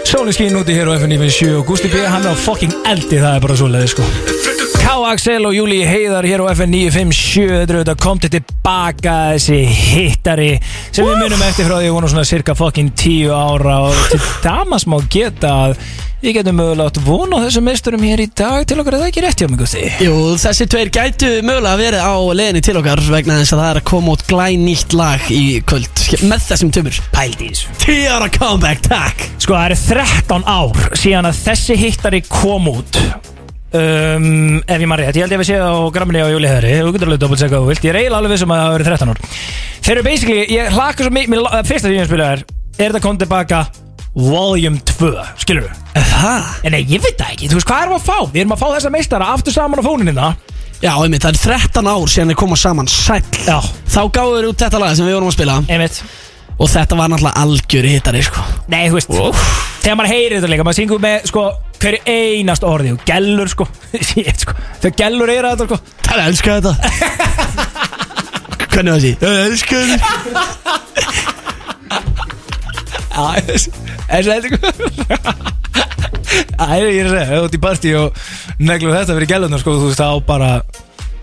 Sólinn 0.07 0.37
skín 0.37 0.55
úti 0.55 0.79
hér 0.79 0.87
á 0.87 0.95
FN97 0.95 1.51
og 1.59 1.67
Gusti 1.67 1.91
B 1.91 2.07
hann 2.07 2.23
er 2.23 2.33
á 2.33 2.39
fucking 2.39 2.79
eldi 2.87 3.19
það 3.19 3.35
er 3.35 3.45
bara 3.49 3.59
svoleiði 3.59 3.91
sko 3.97 4.58
K. 4.89 4.93
Axel 5.05 5.45
og 5.45 5.53
Júli 5.53 5.83
Heiðar 5.85 6.25
hér 6.25 6.41
á 6.41 6.49
FN 6.49 6.71
957 6.73 7.43
Þetta 7.45 7.73
eru 7.75 7.81
þetta 7.83 7.93
kom 8.01 8.21
til 8.23 8.31
tilbaka 8.33 9.13
þessi 9.35 9.59
hittari 9.69 10.47
sem 10.89 11.05
við 11.05 11.19
munum 11.19 11.43
eftir 11.45 11.67
frá 11.67 11.75
því 11.75 11.91
að 11.91 11.93
vona 11.93 12.09
svona 12.09 12.25
cirka 12.25 12.55
fucking 12.57 12.89
10 12.97 13.29
ára 13.29 13.75
og 13.85 13.99
til 14.09 14.19
damas 14.41 14.87
má 14.89 14.97
geta 15.13 15.51
að 15.67 15.75
við 16.23 16.39
getum 16.39 16.57
mögulega 16.57 16.89
átt 16.89 16.99
von 17.05 17.37
á 17.37 17.45
þessum 17.45 17.69
meisturum 17.69 18.07
hér 18.09 18.25
í 18.25 18.27
dag. 18.33 18.65
Til 18.65 18.79
okkar 18.81 18.97
er 18.97 19.03
það 19.03 19.11
ekki 19.11 19.25
rétt 19.27 19.43
hjá 19.43 19.51
mig 19.51 19.61
Gusti 19.61 19.85
Jú, 20.07 20.17
þessi 20.41 20.69
tveir 20.73 20.93
gætu 20.97 21.31
mögulega 21.45 21.77
verið 21.85 22.09
á 22.09 22.15
leðinni 22.41 22.65
til 22.65 22.77
okkar 22.81 23.05
vegna 23.13 23.39
þess 23.43 23.53
að 23.55 23.61
það 23.61 23.73
er 23.75 23.81
að 23.83 23.89
koma 23.93 24.15
út 24.17 24.27
glænýtt 24.33 24.97
lag 24.97 25.29
í 25.29 25.43
kvöld. 25.69 26.05
Með 26.25 26.47
þessum 26.49 26.73
tömur 26.73 27.01
10 27.85 28.09
ára 28.09 28.33
comeback, 28.33 28.81
takk. 28.89 29.27
Sko 29.37 29.53
það 29.53 29.69
eru 29.69 29.81
13 29.85 30.49
ár 30.49 30.87
síðan 30.97 31.29
að 31.29 31.43
þessi 31.45 31.77
hittari 31.85 32.25
kom 32.25 32.73
út 32.73 33.03
um, 33.77 34.59
Ef 34.63 34.79
ég 34.79 34.89
maður 34.89 35.03
rétt, 35.05 35.19
ég 35.19 35.25
held 35.25 35.33
ég 35.33 35.39
að 35.39 35.43
við 35.43 35.49
séð 35.49 35.65
á 35.65 35.73
gramminni 35.95 36.23
á 36.23 36.31
Júli 36.33 36.49
Hæðri 36.49 36.71
Þú 36.79 36.93
getur 36.95 37.09
alveg 37.09 37.21
doppelt 37.23 37.41
segja 37.41 37.51
hvað 37.53 37.65
þú 37.65 37.69
vilt. 37.73 37.83
Ég 37.85 37.93
er 37.93 37.99
eiginlega 37.99 38.21
alveg 38.23 38.33
vissum 38.35 38.53
að 38.53 38.61
það 38.61 38.67
hafi 38.67 38.77
verið 38.77 38.89
13 38.93 39.11
ár. 39.13 39.21
Þeir 39.79 39.93
eru 39.95 40.05
basically, 40.07 40.41
ég 40.55 40.73
hlaka 40.75 41.05
svo 41.05 41.13
mikið 41.15 41.47
Fyrsta 41.69 41.93
ég 41.93 42.09
spila 42.09 42.31
er, 42.35 42.43
er 42.77 42.85
þetta 42.89 43.03
kom 43.05 43.19
tilbaka 43.21 43.63
Volume 44.19 44.81
2, 44.89 45.11
skilur 45.39 45.67
við 45.67 46.05
Það? 46.09 46.47
En 46.65 46.73
nei, 46.73 46.81
ég 46.89 47.03
veit 47.03 47.19
það 47.19 47.33
ekki, 47.35 47.49
þú 47.51 47.59
veist 47.59 47.69
hvað 47.69 47.83
erum 47.85 47.93
við 47.93 47.99
að 47.99 48.07
fá? 48.09 48.17
Við 48.33 48.41
erum 48.41 48.55
að 48.55 48.61
fá 48.63 48.67
þessa 48.73 48.91
meistara 48.93 49.27
aftur 49.35 49.55
saman 49.55 49.79
á 49.79 49.85
fóninina 49.85 50.29
Já, 50.79 50.93
einmitt, 50.95 51.25
það 51.25 51.35
er 51.35 51.39
13 51.43 51.87
ár 51.91 52.07
síðan 52.07 52.29
þeir 52.31 52.37
koma 52.39 52.55
saman 52.55 52.87
sæll. 52.87 53.25
Já. 53.43 53.57
Þá 53.91 53.99
gáðu 54.15 54.37
þeir 54.37 54.45
út 54.47 54.61
þetta 54.63 54.79
lag 54.79 54.93
sem 54.95 55.09
við 55.09 55.17
vorum 55.17 55.27
að 55.27 55.35
spila. 55.35 55.57
Einmitt 55.67 55.97
Og 56.59 56.67
þetta 56.67 56.97
var 56.99 57.07
náttúrulega 57.13 57.39
algjör 57.43 57.85
hittari, 57.87 58.21
sko. 58.25 58.41
Nei, 58.71 58.89
þú 58.91 58.95
veist, 58.97 59.11
þegar 59.83 59.97
maður 59.99 60.11
heyrir 60.11 60.35
þetta 60.39 60.49
líka 60.51 60.65
Maður 60.67 60.79
syngur 60.81 60.99
með, 61.03 61.17
sko, 61.31 61.43
hverju 61.79 62.01
einast 62.11 62.65
orði 62.67 62.89
Og 62.95 63.05
gellur, 63.07 63.47
sko, 63.53 63.65
Shit, 64.09 64.43
sko. 64.43 64.53
Þegar 64.83 64.95
gellur 65.03 65.29
er 65.33 65.47
þetta, 65.53 65.65
sko. 65.69 65.77
Það 66.09 66.15
er 66.17 66.23
elskað 66.27 66.53
þetta. 66.59 66.73
Hvernig 68.69 68.91
var 68.91 68.99
þessi? 68.99 69.13
Það 69.21 69.31
er 69.31 69.41
elskað 69.47 69.81
þetta. 69.93 70.09
Já, 73.09 73.23
þessi 73.47 73.69
Þessi 74.09 74.29
heldur 74.33 74.51
Æ, 76.59 76.75
ég 76.77 76.99
er 77.01 77.07
að 77.07 77.13
segja, 77.13 77.23
ef 77.23 77.29
þú 77.31 77.45
ert 77.47 77.55
í 77.55 77.59
partí 77.63 77.89
og 77.97 78.07
neglur 78.61 78.93
þetta 78.93 79.15
fyrir 79.17 79.29
gælunum, 79.31 79.59
sko, 79.61 79.73
þú 79.79 79.87
veist, 79.89 80.01
þá 80.03 80.09
bara 80.27 80.49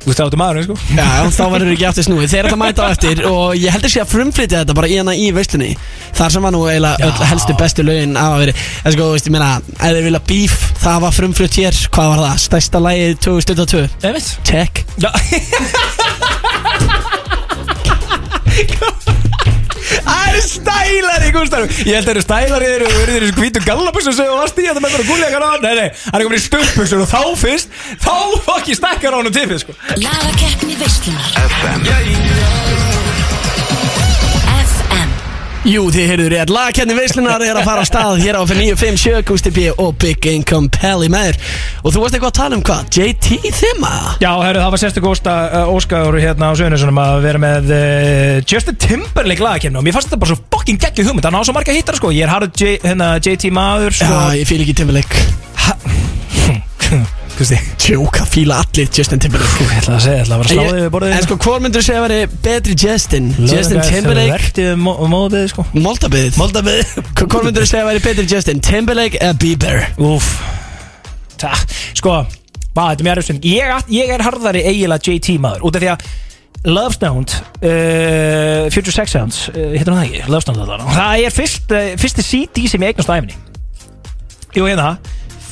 Þú 0.07 0.13
veist, 0.13 0.21
áttu 0.23 0.39
maðurinn, 0.39 0.67
sko. 0.69 0.75
Já, 0.95 1.07
þá 1.35 1.45
verður 1.51 1.71
ekki 1.73 1.87
aftur 1.89 2.05
snúið. 2.07 2.29
Þeir 2.31 2.47
ætla 2.47 2.55
að 2.55 2.61
mæta 2.63 2.85
á 2.87 2.89
eftir 2.95 3.23
Og 3.27 3.57
ég 3.59 3.75
heldur 3.75 3.91
sé 3.91 3.99
að 4.05 4.13
frumflytja 4.13 4.61
þetta 4.61 4.77
bara 4.79 4.87
í 4.93 4.95
hana 5.01 5.15
í 5.19 5.25
veistlunni 5.35 5.73
Þar 6.15 6.31
sem 6.37 6.47
var 6.47 6.53
nú 6.55 6.61
eiginlega 6.71 7.09
öll 7.09 7.27
helstu 7.33 7.57
bestu 7.59 7.83
lögin 7.83 8.15
af 8.15 8.37
að 8.37 8.43
veri 8.45 8.55
En 8.87 8.95
sko, 8.95 9.03
þú 9.03 9.17
veist, 9.17 9.27
ég 9.27 9.35
meina 9.35 9.51
þeir 9.83 10.07
vilja 10.07 10.23
bíf, 10.31 10.55
það 10.85 11.03
var 11.09 11.17
frumflytt 11.19 11.59
hér 11.59 11.75
Hvað 11.91 12.13
var 12.13 12.23
það? 12.23 12.37
Stærsta 12.47 12.79
lagið 12.87 13.19
2022 13.27 13.83
Einmitt. 14.07 14.29
Check. 14.47 14.87
Já 15.03 15.11
stælar 20.59 21.27
í 21.27 21.33
Gústaf 21.37 21.81
Ég 21.87 21.97
held 21.97 22.03
að 22.03 22.09
það 22.09 22.15
eru 22.17 22.25
stælar 22.27 22.67
í 22.67 22.71
þeir 22.73 22.87
og 22.87 22.95
verður 23.01 23.27
þessu 23.27 23.41
hvítu 23.41 23.65
gallabussu 23.67 24.15
sem 24.17 24.31
þú 24.31 24.39
varst 24.41 24.61
í 24.61 24.69
þetta 24.69 24.85
með 24.85 24.97
bara 24.97 25.09
gúlleikar 25.11 25.47
á 25.47 25.51
Nei, 25.63 25.75
nei, 25.81 25.89
hann 26.13 26.21
er 26.21 26.29
komin 26.29 26.41
í 26.41 26.45
stöpbussur 26.47 27.05
og 27.05 27.11
þá 27.11 27.21
fyrst 27.41 27.83
þá 28.03 28.15
fokki 28.47 28.79
stekkar 28.79 29.15
á 29.15 29.19
hann 29.21 29.31
um 29.31 29.37
tippið 29.37 29.63
sko. 29.65 29.77
Lagakeppni 29.97 30.79
veislunar. 30.81 31.35
FM 31.47 31.87
FM 31.87 32.66
Jú, 35.67 35.89
þið 35.91 36.05
heyrður 36.13 36.31
rétt 36.31 36.51
Lagkenni 36.55 36.95
veislunar 36.95 37.43
er 37.43 37.57
að 37.59 37.67
fara 37.67 37.83
á 37.83 37.87
stað 37.89 38.21
Hér 38.23 38.37
á 38.39 38.43
F957 38.47 39.25
Gusti 39.27 39.51
B 39.51 39.65
og 39.75 39.97
Big 39.99 40.23
Income 40.31 40.71
Pelli 40.71 41.09
með 41.11 41.33
þér 41.33 41.39
Og 41.81 41.95
þú 41.95 42.03
varst 42.05 42.15
eitthvað 42.15 42.31
að 42.31 42.37
tala 42.39 42.59
um 42.59 42.63
hvað? 42.69 42.85
JT 42.95 43.51
þema? 43.57 43.91
Já, 44.23 44.31
herru, 44.45 44.63
það 44.63 44.71
var 44.77 44.83
sérstök 44.85 45.09
ósta, 45.11 45.35
uh, 45.51 45.73
óskaður 45.75 46.21
hérna 46.23 46.53
á 46.55 46.59
Söðunisunum 46.61 47.03
að 47.03 47.19
vera 47.27 47.43
með 47.43 47.75
uh, 47.75 48.39
Justin 48.47 48.79
Timberlake 48.87 49.43
lagakefni 49.43 49.83
og 49.83 49.87
mér 49.89 49.99
fannst 49.99 50.13
þetta 50.13 50.23
bara 50.23 50.37
svo 50.37 50.39
fucking 50.55 50.83
geggju 50.87 51.09
hugmynd 51.09 51.27
hann 51.27 51.41
á 51.41 51.43
svo 51.43 51.57
marga 51.57 51.75
hittar 51.75 51.99
sko, 51.99 52.15
ég 52.15 52.29
er 52.29 52.35
harður 52.37 52.79
hérna, 52.87 53.17
JT 53.19 53.51
maður 53.55 53.99
sko. 53.99 54.13
Já, 54.15 54.39
ég 54.39 54.47
fíl 54.47 54.63
ekki 54.63 54.79
Timberlake 54.79 55.27
Gusti, 57.37 57.59
Tjóka, 57.77 58.25
fíla 58.25 58.61
allir 58.63 58.89
Justin 58.95 59.21
Timberlake 59.21 59.65
ég 59.65 59.73
ætla 59.81 59.97
að 59.97 60.05
segja, 60.05 60.17
ég 60.17 60.25
ætla 60.25 60.37
að 60.37 60.43
vera 60.43 60.55
sláðið 60.55 60.79
við 60.79 60.91
borðið 60.95 61.15
En 61.17 61.25
sko, 61.27 61.37
hvor 61.45 61.63
myndur 61.65 61.83
þú 61.83 61.87
segja 61.87 62.01
að 62.01 62.07
veri 62.07 62.29
betri 62.47 62.77
Justin? 62.81 63.27
Justin 63.43 63.81
Timberlake? 63.85 64.37
Vertið 64.37 64.71
móðið 65.13 65.47
sko 65.53 65.65
Moldabið 65.75 66.39
Moldabið 66.41 66.95
Hvor 67.19 67.45
myndur 67.45 67.67
þú 67.67 67.71
segja 67.73 67.83
að 67.85 67.91
veri 67.91 68.05
betri 68.07 68.27
Justin? 68.31 68.63
Timberlake 68.65 69.21
eða 69.21 69.37
Bieber? 69.43 69.83
Úf 70.01 70.31
Ta, 71.37 71.53
Sko, 71.99 72.15
vá, 72.73 72.85
þetta 72.87 73.03
er 73.03 73.09
mjög 73.09 73.19
erfstund 73.19 73.51
ég, 73.51 73.91
ég 73.93 74.15
er 74.15 74.25
harðari 74.25 74.65
eiginlega 74.71 75.13
JT 75.17 75.37
maður 75.43 75.67
Út 75.69 75.77
af 75.77 75.85
því 75.85 75.93
að 75.93 76.07
Love 76.67 76.97
Stoned 76.97 77.37
uh, 77.37 78.71
Future 78.73 78.95
Sex 78.95 79.13
Sounds 79.13 79.43
uh, 79.53 79.75
Hittir 79.77 79.93
hann 79.93 80.01
það 80.01 80.07
ekki? 80.09 80.25
Love 80.33 80.47
Stoned 80.47 80.65
það 80.65 80.89
Það 80.97 81.27
er 81.29 81.37
fyrst, 81.37 81.69
uh, 81.77 81.93
fyrsti 82.01 82.25
CD 82.27 82.65
sem 82.71 82.87
ég 82.87 82.95
eignast 82.95 83.13
á 83.13 83.15
æfinni 83.21 83.37
Jú, 84.57 84.65
hérna 84.65 84.97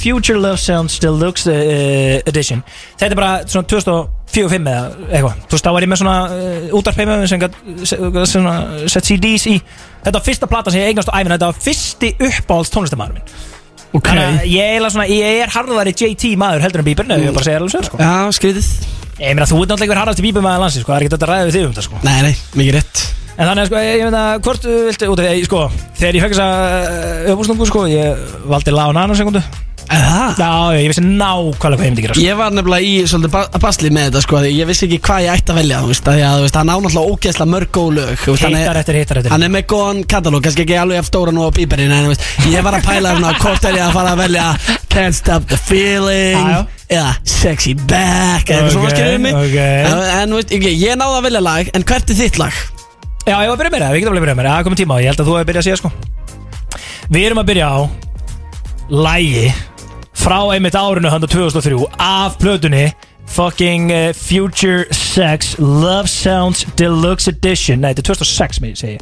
Future 0.04 0.36
Love 0.36 0.60
Sounds 0.60 0.98
Deluxe 1.00 1.48
uh, 1.48 2.20
Edition. 2.28 2.60
Þetta 3.00 3.10
er 3.14 3.18
bara 3.18 3.32
svona 3.48 3.68
2004-05 3.72 4.68
eða 4.74 4.84
eitthvað. 5.08 5.40
Þú 5.48 5.56
veist, 5.56 5.64
þá 5.64 5.72
var 5.72 5.86
ég 5.86 5.92
með 5.92 6.00
svona 6.02 6.16
uh, 6.28 6.68
útarpeimum 6.76 7.24
sem 7.30 7.44
sett 8.92 9.08
CDs 9.08 9.48
í. 9.48 9.56
Þetta 10.04 10.18
var 10.18 10.26
fyrsta 10.26 10.50
plata 10.50 10.74
sem 10.74 10.84
ég 10.84 10.92
eignast 10.92 11.08
á 11.08 11.16
æfinni 11.16 11.38
Þetta 11.38 11.48
var 11.48 11.60
fyrsti 11.64 12.12
uppáhalds 12.28 12.74
tónlistamæður 12.74 13.16
minn. 13.16 13.34
Ok. 13.94 14.10
Þannig 14.10 14.26
að 14.42 14.46
ég 14.50 14.74
er, 14.74 14.86
svona, 14.90 15.08
ég 15.08 15.40
er 15.44 15.52
harðari 15.54 15.94
JT 15.94 16.34
maður 16.40 16.66
heldur 16.66 16.82
en 16.82 16.88
Bieber. 16.90 17.08
Nei, 17.08 17.18
ég 17.22 17.30
er 17.30 17.36
bara 17.36 17.46
að 17.46 17.48
segja 17.48 17.62
alveg 17.62 17.74
sér 17.76 17.88
sko. 17.88 18.00
Já, 18.02 18.14
skrítið. 18.36 18.70
Ég 19.14 19.36
meina, 19.38 19.46
þú 19.46 19.60
ert 19.60 19.70
náttúrulega 19.70 19.86
einhver 19.86 20.00
harðasti 20.02 20.24
Bieber 20.26 20.44
maður 20.44 20.64
landsins 20.64 20.84
sko. 20.84 20.90
Það 20.90 20.98
er 20.98 21.04
ekki 21.06 21.14
þetta 21.14 21.28
að 21.28 21.32
ræða 21.32 21.46
við 21.46 21.56
þig 21.56 21.66
um 21.68 21.74
þetta 21.74 21.86
sko. 21.86 22.00
Nei, 22.02 22.16
nei, 22.26 22.32
mikið 22.58 22.80
rétt. 22.80 23.04
En 23.34 23.48
þannig 23.48 23.64
að 23.64 23.70
sko, 23.70 23.82
ég 23.82 24.02
meina, 24.08 24.24
hvort 24.46 24.66
uh, 24.70 24.80
viltu 24.88 25.10
út 25.10 25.22
af 25.22 25.26
því, 25.26 25.46
sko 25.48 25.62
Þegar 25.98 26.18
ég 26.18 26.26
þessa 26.28 26.48
uh, 26.54 27.32
uppústungu, 27.32 27.66
sko 27.66 27.82
Ég 27.90 28.36
valdi 28.46 28.74
Lá 28.74 28.84
Nano 28.94 29.16
sekundu 29.18 29.42
Það? 29.84 30.38
Já, 30.40 30.50
ég 30.80 30.86
vissi 30.90 31.02
nákvæmlega 31.04 31.58
hvað 31.60 31.74
ég 31.74 31.80
myndi 31.84 32.02
gera 32.04 32.14
sko. 32.16 32.22
Ég 32.24 32.36
var 32.38 32.54
nefnilega 32.56 32.86
í 32.88 32.92
svolítið 33.10 33.32
ba 33.34 33.42
basli 33.64 33.90
með 33.94 34.06
þetta 34.08 34.22
sko 34.24 34.40
því 34.44 34.50
Ég 34.56 34.68
vissi 34.70 34.86
ekki 34.88 34.98
hvað 35.04 35.24
ég 35.24 35.32
ætti 35.38 35.52
að 35.54 35.58
velja 35.60 35.80
þú 35.84 35.90
veist, 35.92 36.08
af 36.08 36.14
Því 36.16 36.24
að 36.24 36.36
þú 36.38 36.44
veist, 36.46 36.58
hann 36.60 36.70
á 36.72 36.76
náttúrulega 36.78 37.10
ógeðslega 37.14 37.50
mörg 37.54 37.70
góð 37.76 37.90
lög 37.98 38.14
þú 38.24 38.30
veist, 38.34 38.44
hann 38.46 38.54
er- 38.54 38.64
Hittar 38.64 38.80
eftir, 38.80 38.98
hittar 39.02 39.20
eftir 39.20 39.34
Hann 39.34 39.42
er 39.48 39.52
með 39.54 39.64
góðan 39.74 40.00
katalóg, 40.14 40.42
kannski 40.46 40.64
ekki 40.64 40.78
alveg 40.80 40.98
eftir 41.02 41.10
stóran 41.12 41.40
og 41.44 41.52
bíberinn 41.58 41.92
En 41.94 42.06
þú 42.08 42.12
veist, 42.14 42.24
ég 42.54 42.64
var 42.66 42.78
að 42.78 42.86
pæla 42.88 43.12
svona 43.18 43.34
Hvort 43.44 43.68
er 43.70 43.78
ég 43.78 43.84
að 43.84 43.96
fara 43.98 44.14
að 44.14 44.22
velja 44.24 44.46
Can't 44.94 45.18
stop 45.18 45.48
the 45.50 45.58
feeling 45.58 46.38
Já, 46.38 46.48
já. 46.54 46.64
Eða 46.94 47.12
sexy 47.34 47.74
back 47.74 48.48
Eða 48.48 48.64
eitthvað 48.64 48.72
svona 48.76 48.88
Ok, 48.88 48.96
skilur 48.96 49.20
mig 49.24 49.34
ok. 49.34 49.58
En, 49.60 49.98
en 50.22 50.32
þú 50.34 50.40
veist, 50.40 50.54
ekki, 50.58 50.74
ég 50.80 50.98
náði 51.00 51.18
að 51.20 51.26
velja 51.28 51.44
lag 51.44 51.70
En 51.74 51.86
hvert 51.92 52.10
er 52.14 52.20
þitt 52.24 52.38
lag? 52.40 52.54
Já, 53.24 53.36
ég 53.40 53.48
var 53.48 53.54
að 53.56 53.60
byrja 53.64 53.74
með 53.74 53.84
það, 53.84 53.92
við 53.94 54.00
getum 54.04 54.14
alveg 54.14 54.24
byrjað 54.26 54.38
með 54.40 54.44
það 54.44 54.54
Það 54.54 54.60
er 54.60 54.66
komið 54.68 54.80
tíma 54.82 54.94
á, 54.94 55.02
ég 55.04 55.08
held 55.12 55.20
að 55.24 55.28
þú 55.30 55.36
hefur 55.38 55.48
byrjað 55.50 55.62
að 55.62 55.68
segja 55.68 55.80
sko 55.80 55.90
Við 57.14 57.24
erum 57.28 57.40
að 57.44 57.48
byrja 57.52 57.68
á 57.72 57.78
Lægi 59.04 59.46
Frá 60.14 60.38
einmitt 60.54 60.76
árinu 60.78 61.10
handa 61.12 61.28
2003 61.30 61.88
Af 61.98 62.38
plötunni 62.38 62.92
Fucking 63.26 63.90
uh, 63.90 64.12
Future 64.12 64.84
Sex 64.92 65.56
Love 65.58 66.06
Sounds 66.06 66.66
Deluxe 66.76 67.30
Edition. 67.30 67.80
Nei, 67.80 67.94
þetta 67.94 68.04
er 68.04 68.08
2006 68.12 68.60
með 68.62 68.74
ég 68.74 68.80
segi 68.82 68.98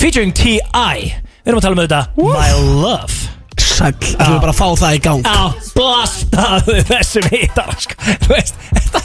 Featuring 0.00 0.34
T.I. 0.34 1.12
Við 1.44 1.52
erum 1.52 1.60
að 1.60 1.66
tala 1.68 1.76
um 1.76 1.82
þetta 1.84 2.02
My 2.18 2.50
Love. 2.82 3.32
Sæll, 3.56 3.92
ætlum 3.92 4.36
við 4.36 4.42
bara 4.42 4.52
að 4.52 4.58
fá 4.58 4.66
það 4.80 4.96
í 4.96 5.02
gang? 5.04 5.28
Á 5.28 5.40
blastaðu 5.76 6.80
þessum 6.88 7.30
hittar 7.32 7.72
sko. 7.80 7.96
þú 8.24 8.34
veist 8.34 8.60
þetta 8.72 9.04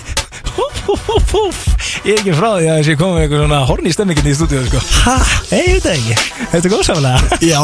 húf, 0.58 0.76
húf, 0.88 1.26
húf, 1.32 1.58
ég 2.06 2.14
er 2.14 2.20
ekki 2.22 2.34
frá 2.38 2.50
því 2.58 2.68
að 2.68 2.78
þessi 2.82 2.96
komið 3.00 3.16
með 3.16 3.24
eitthvað 3.26 3.44
svona 3.46 3.60
horni 3.70 3.92
stemmingin 3.96 4.32
í 4.32 4.36
stúdíu 4.38 4.64
sko. 4.68 4.80
Ha? 5.06 5.16
Nei, 5.52 5.62
ég 5.62 5.74
veit 5.74 5.86
það 5.86 5.96
ekki 5.98 6.16
Þetta 6.52 6.66
er 6.68 6.74
góð 6.76 6.84
samlega 6.90 7.20
Já, 7.52 7.62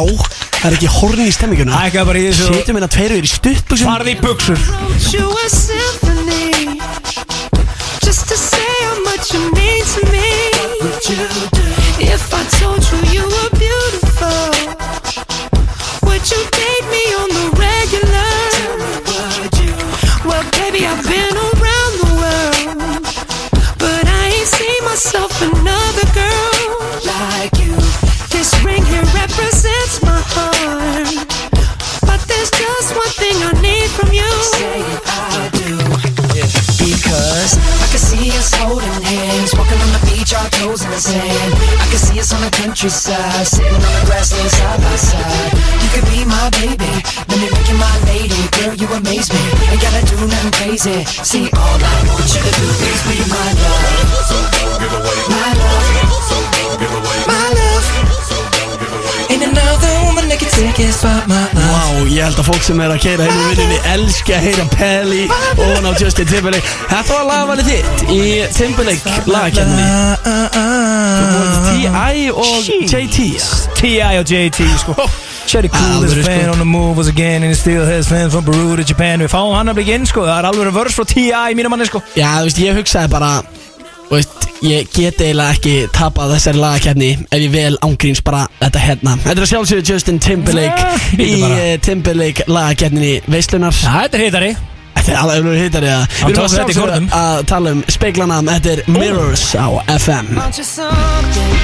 það 0.58 0.68
er 0.70 0.78
ekki 0.78 0.94
horni 0.98 1.26
í 1.28 1.36
stemminguna 1.38 1.82
Ækka 1.88 2.08
bara 2.08 2.20
í 2.22 2.28
þessu 2.30 2.46
Sýtum 2.54 2.76
hérna 2.80 2.92
tveir 2.98 3.12
yfir 3.18 3.28
í 3.28 3.34
stuttbuxum 3.34 3.88
Farði 3.92 4.12
í 4.14 4.22
buksur 4.24 4.60
just 8.08 8.30
to 8.30 8.38
say 8.38 8.74
how 8.88 9.04
much 9.04 9.34
you 9.34 9.40
mean 9.52 9.84
to 9.84 10.02
me. 10.12 10.28
If 12.00 12.34
I 12.34 12.44
told 12.60 12.82
you 12.90 12.98
you 13.16 13.24
were 13.36 13.50
beautiful, 13.60 14.48
would 16.08 16.24
you 16.32 16.42
date 16.56 16.88
me 16.96 17.04
on 17.22 17.30
the 17.38 17.48
regular? 17.68 18.32
Well, 20.28 20.44
baby, 20.52 20.86
I've 20.86 21.04
been 21.06 21.37
myself 24.98 25.42
another 25.44 26.08
girl 26.12 26.74
like 27.06 27.54
you. 27.60 27.76
This 28.34 28.50
ring 28.66 28.84
here 28.86 29.06
represents 29.14 30.02
my 30.02 30.20
heart. 30.34 31.28
But 32.02 32.20
there's 32.26 32.50
just 32.50 32.96
one 32.96 33.14
thing 33.14 33.36
I 33.44 33.54
need 33.62 33.92
from 33.92 34.12
you. 34.12 34.26
Say 34.58 34.82
I 35.06 35.50
do. 35.54 35.78
Because 36.82 37.54
I 37.54 37.62
can 37.62 37.72
see 37.74 37.87
us 38.38 38.54
holding 38.54 39.02
hands, 39.02 39.52
walking 39.58 39.82
on 39.82 39.92
the 39.98 40.02
beach, 40.06 40.34
our 40.34 40.48
toes 40.62 40.86
in 40.86 40.92
the 40.94 41.02
sand. 41.02 41.52
I 41.58 41.86
can 41.90 42.00
see 42.00 42.20
us 42.22 42.32
on 42.34 42.42
the 42.46 42.54
countryside, 42.54 43.48
sitting 43.48 43.74
on 43.74 43.94
the 43.98 44.04
grassland 44.06 44.52
side 44.54 44.80
by 44.80 44.96
side. 44.96 45.52
You 45.82 45.90
could 45.98 46.08
be 46.14 46.22
my 46.24 46.48
baby, 46.62 46.94
let 47.28 47.38
me 47.42 47.48
make 47.50 47.68
you 47.68 47.78
my 47.82 47.96
lady. 48.06 48.42
Girl, 48.62 48.74
you 48.78 48.88
amaze 48.94 49.34
me, 49.34 49.42
ain't 49.74 49.82
gotta 49.82 50.06
do 50.06 50.18
nothing 50.22 50.54
crazy. 50.54 51.04
See, 51.26 51.50
all 51.52 51.80
I 51.82 51.96
want 52.14 52.30
you 52.30 52.42
to 52.46 52.54
do 52.54 52.68
is 52.70 53.02
be 53.10 53.18
my 53.26 53.50
love. 53.58 53.86
So 54.30 54.38
don't 54.38 54.78
give 54.78 54.94
away 54.94 55.20
My 55.34 55.50
love. 55.58 55.86
So 56.30 56.38
don't 56.38 56.78
give 56.78 56.94
away 56.94 57.20
My 57.26 57.48
love. 57.58 57.86
So 58.30 58.38
another 58.54 58.78
can 58.78 58.78
tickets 58.78 58.94
but 58.94 59.58
my 59.58 59.82
love 59.82 59.97
Vá, 61.58 61.84
ég 62.12 62.24
held 62.26 62.40
að 62.42 62.48
fólk 62.50 62.64
sem 62.66 62.80
er 62.84 62.92
að 62.94 63.00
keira 63.04 63.28
heim 63.28 63.38
í 63.38 63.46
vinninni 63.52 63.78
elski 63.94 64.34
að 64.36 64.48
heyra 64.48 64.66
Pelli 64.74 65.24
og 65.30 65.70
hann 65.76 65.88
á 65.88 65.92
Justin 66.00 66.28
Timberlake. 66.30 66.74
Þetta 66.90 67.14
var 67.14 67.26
lagvalið 67.30 67.70
þitt 67.72 68.04
í 68.12 68.20
Timberlake 68.58 69.16
lagakefni 69.30 69.86
T.I. 71.68 72.30
og 72.34 72.68
JT 72.68 73.18
T.I. 73.78 74.18
og 74.20 74.26
JT 74.28 74.68
sko. 74.84 74.98
Cherry 75.48 75.70
cool 75.72 76.04
is 76.04 76.12
a 76.12 76.24
fan 76.24 76.44
sko. 76.44 76.52
on 76.52 76.60
the 76.60 76.66
move 76.68 76.98
was 76.98 77.08
again 77.08 77.44
and 77.44 77.52
he 77.52 77.56
still 77.56 77.86
has 77.86 78.08
fans 78.10 78.34
from 78.34 78.44
Peru 78.44 78.76
to 78.76 78.84
Japan. 78.84 79.22
Við 79.24 79.32
fáum 79.32 79.56
hann 79.56 79.72
að 79.72 79.80
blikka 79.80 79.96
inn 79.96 80.10
sko. 80.10 80.26
Það 80.28 80.42
er 80.42 80.50
alveg 80.52 80.74
vörs 80.76 80.98
frá 80.98 81.08
T.I. 81.08 81.56
mínu 81.56 81.72
manni 81.72 81.88
sko. 81.88 82.04
Já, 82.18 82.28
þú 82.42 82.50
veist, 82.50 82.60
ég 82.66 82.82
hugsaði 82.82 83.14
bara 83.16 83.32
þú 84.10 84.18
veist, 84.18 84.37
Ég 84.66 84.88
get 84.90 85.20
eiginlega 85.22 85.54
ekki 85.54 85.74
tapað 85.94 86.32
þessari 86.34 86.62
lagakefni 86.62 87.10
ef 87.30 87.44
ég 87.44 87.52
vel 87.54 87.76
ángríns 87.86 88.24
bara 88.26 88.48
þetta 88.58 88.82
hérna. 88.82 89.14
Þetta 89.22 89.36
er 89.36 89.46
að 89.46 89.52
sjálfsögðu 89.52 89.92
Justin 89.92 90.18
Timberlake 90.24 90.88
Ja, 90.88 90.96
í 91.22 91.36
eh, 91.46 91.76
Timberlake 91.86 92.48
lagakefninni 92.50 93.20
Veislunar. 93.30 93.78
Þetta 93.78 94.18
er 94.18 94.26
hittari 94.26 94.52
Þetta 94.98 95.14
er 95.14 95.20
alveg 95.22 95.38
alveg 95.38 95.62
hittar 95.62 95.86
ég 95.88 96.18
Við 96.18 96.34
erum 96.34 96.58
að 96.58 96.74
kornum. 96.80 97.06
að 97.16 97.38
tala 97.54 97.76
um 97.78 97.84
speiklana 97.94 98.42
Þetta 98.50 98.74
er 98.74 98.82
Mirrors 98.92 99.46
á 99.56 99.68
FM 99.94 100.34
Want 100.36 100.58
you 100.58 100.66
something 100.66 101.58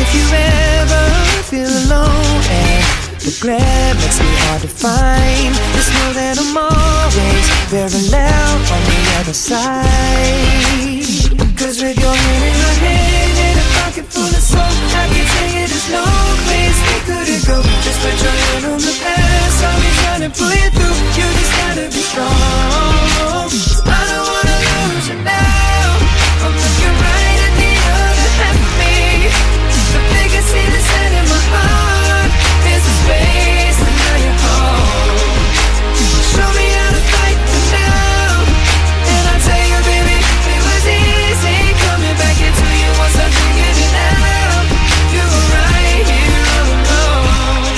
If 0.00 0.08
you 0.16 0.26
ever 0.32 1.04
feel 1.50 1.72
alone. 1.84 2.42
And 2.52 2.84
the 3.24 3.32
glare 3.40 3.94
makes 3.96 4.18
me 4.20 4.30
hard 4.44 4.62
to 4.62 4.68
find. 4.68 5.52
Just 5.74 5.90
know 5.96 6.10
that 6.20 6.36
I'm 6.36 6.56
always 6.56 7.46
parallel 7.72 8.54
on 8.74 8.82
the 8.90 9.00
other 9.18 9.32
side. 9.32 10.66
Cause 11.56 11.82
with 11.82 11.98
your 11.98 12.14
hand 12.14 12.44
in 12.44 12.56
my 12.62 12.72
hand 12.84 13.38
And 13.48 13.58
a 13.58 13.66
pocket 13.80 14.06
full 14.12 14.28
of 14.28 14.44
soap 14.44 14.60
I 14.60 15.08
can 15.08 15.26
tell 15.34 15.50
you 15.56 15.64
there's 15.66 15.88
no 15.90 16.04
place 16.46 16.78
we 16.86 16.96
couldn't 17.08 17.42
go. 17.48 17.58
Just 17.82 17.98
put 18.04 18.16
your 18.22 18.36
hand 18.44 18.64
on 18.70 18.78
the 18.78 18.94
past 19.02 19.64
I'll 19.64 19.80
be 19.80 19.90
trying 20.04 20.22
to 20.28 20.30
pull 20.38 20.52
you 20.52 20.70
through. 20.76 20.96
You 21.16 21.26
just 21.32 21.52
gotta 21.56 21.86
be 21.88 22.02
strong 22.04 22.95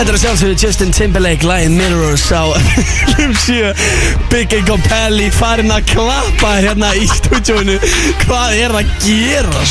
Þetta 0.09 0.17
er 0.17 0.23
að 0.23 0.23
sjálfsögðu 0.25 0.63
Justin 0.63 0.93
Timberlake 0.97 1.45
lagið 1.45 1.75
Mirrors 1.77 2.23
á 2.33 2.49
um 3.21 3.33
7 3.37 3.73
Big 4.33 4.55
Ego 4.57 4.79
Pelli 4.87 5.27
farin 5.37 5.69
að 5.69 5.83
klappa 5.91 6.53
hérna 6.63 6.95
í 6.97 7.05
stúdjóinu 7.11 7.75
Hvað 8.23 8.55
er 8.57 8.73
að 8.79 8.95
gera? 9.03 9.67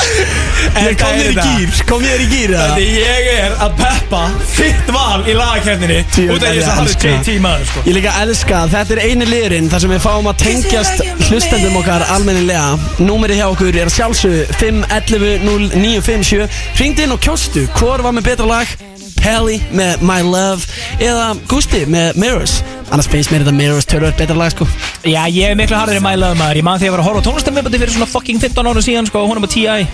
Ég 0.84 1.00
kom 1.02 1.16
þér 1.18 1.32
í 1.32 1.38
gýr, 1.40 1.74
kom 1.90 2.06
þér 2.06 2.22
í 2.22 2.28
gýr 2.30 2.54
eða? 2.54 2.78
Ég 2.86 3.32
er 3.34 3.56
að 3.66 3.74
peppa 3.80 4.20
þitt 4.52 4.92
val 4.94 5.24
í 5.26 5.34
lagakefninni 5.40 5.98
Út 6.06 6.46
af 6.46 6.52
því 6.52 6.52
að 6.52 6.62
að 6.62 6.70
það 6.70 6.82
elska. 6.84 7.10
er 7.10 7.18
JT 7.18 7.42
maður 7.48 7.66
sko 7.72 7.86
Ég 7.88 7.98
líka 7.98 8.14
elska 8.22 8.60
að 8.60 8.76
þetta 8.76 8.96
er 9.00 9.02
eini 9.08 9.30
liðurinn 9.32 9.72
þar 9.74 9.84
sem 9.88 9.96
við 9.96 10.04
fáum 10.06 10.30
að 10.30 10.44
tengjast 10.44 11.02
hlustendum 11.32 11.80
okkar 11.82 12.06
almennilega 12.14 13.02
Númerið 13.02 13.42
hjá 13.42 13.48
okkur 13.56 13.74
er 13.74 13.90
að 13.90 13.98
sjálfsögðu 13.98 14.46
511 14.62 15.74
0957 15.82 16.62
Ringd 16.84 17.04
inn 17.08 17.18
og 17.18 17.26
kjóstu, 17.26 17.66
hvor 17.82 18.06
var 18.06 18.14
með 18.14 18.30
betra 18.36 18.52
lag? 18.54 18.78
Pelli 19.20 19.58
með 19.76 20.04
My 20.08 20.20
Love 20.26 20.68
eða 21.04 21.30
Gusti 21.52 21.84
með 21.90 22.18
Mirrors 22.22 22.60
Annars 22.88 23.10
finnst 23.12 23.34
mér 23.34 23.44
þetta 23.44 23.56
Mirrors 23.58 23.88
törður 23.90 24.14
betra 24.20 24.38
lag 24.40 24.54
sko 24.54 24.68
Já, 25.04 25.24
ég 25.28 25.52
er 25.52 25.58
miklu 25.60 25.76
harður 25.80 26.00
í 26.00 26.04
My 26.06 26.16
Love 26.20 26.38
maður 26.40 26.62
Ég 26.62 26.68
man 26.68 26.80
þegar 26.80 26.88
ég 26.92 26.96
var 26.96 27.04
að 27.04 27.10
horfa 27.10 27.24
á 27.24 27.28
tónlistamömbandi 27.28 27.82
fyrir 27.82 27.96
svona 27.98 28.08
fucking 28.12 28.40
15 28.44 28.72
ára 28.72 28.84
síðan 28.86 29.10
sko 29.10 29.24
og 29.26 29.32
Hún 29.32 29.40
er 29.42 29.44
með 29.44 29.54
T.I. 29.58 29.88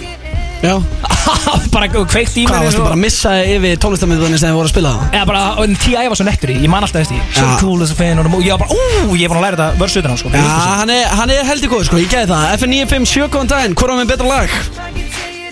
Já 0.64 0.78
Bara 1.74 1.90
kveikt 1.92 2.38
í 2.40 2.46
Hvað, 2.46 2.54
mér 2.62 2.68
varstu 2.70 2.84
bara 2.86 2.96
að 2.96 3.02
missa 3.04 3.34
yfir 3.44 3.80
tónlistamöndunni 3.84 4.38
sem 4.40 4.54
þið 4.54 4.60
voru 4.60 4.70
að 4.70 4.74
spila 4.76 4.92
það? 4.94 5.10
Eða 5.18 5.28
bara, 5.32 5.42
og 5.60 5.74
T.I. 5.84 6.06
var 6.14 6.20
svo 6.22 6.28
nettur 6.30 6.54
í, 6.54 6.56
ég 6.64 6.72
man 6.72 6.86
alltaf 6.86 7.02
eftir 7.04 7.18
því 7.18 7.36
So 7.36 7.44
Já. 7.50 7.58
cool 7.60 7.84
as 7.84 7.92
a 7.92 7.98
fan 8.00 8.22
og 8.22 8.38
ég 8.46 8.54
var 8.54 8.62
bara, 8.64 8.78
ú, 8.78 9.18
ég 9.20 9.28
var 9.34 9.42
að 9.42 9.46
læra 9.48 9.58
þetta 9.60 9.82
vörsutan 9.82 10.14
á 10.14 10.18
sko 10.22 10.32
Já, 10.32 10.46
hann 10.78 10.94
er, 10.94 11.04
hann 11.20 11.34
er 11.36 11.44
heldur 11.50 11.74
góð 11.74 11.84
sko, 11.90 12.00
ég 12.00 12.14
gæði 12.14 12.30
það 12.32 12.48
FN957, 12.62 13.28
góðan 13.34 13.52
daginn, 13.52 13.76
hvor 13.82 13.92
var 13.92 14.00
með 14.00 14.14
betra 14.14 14.32
lag? 14.32 14.56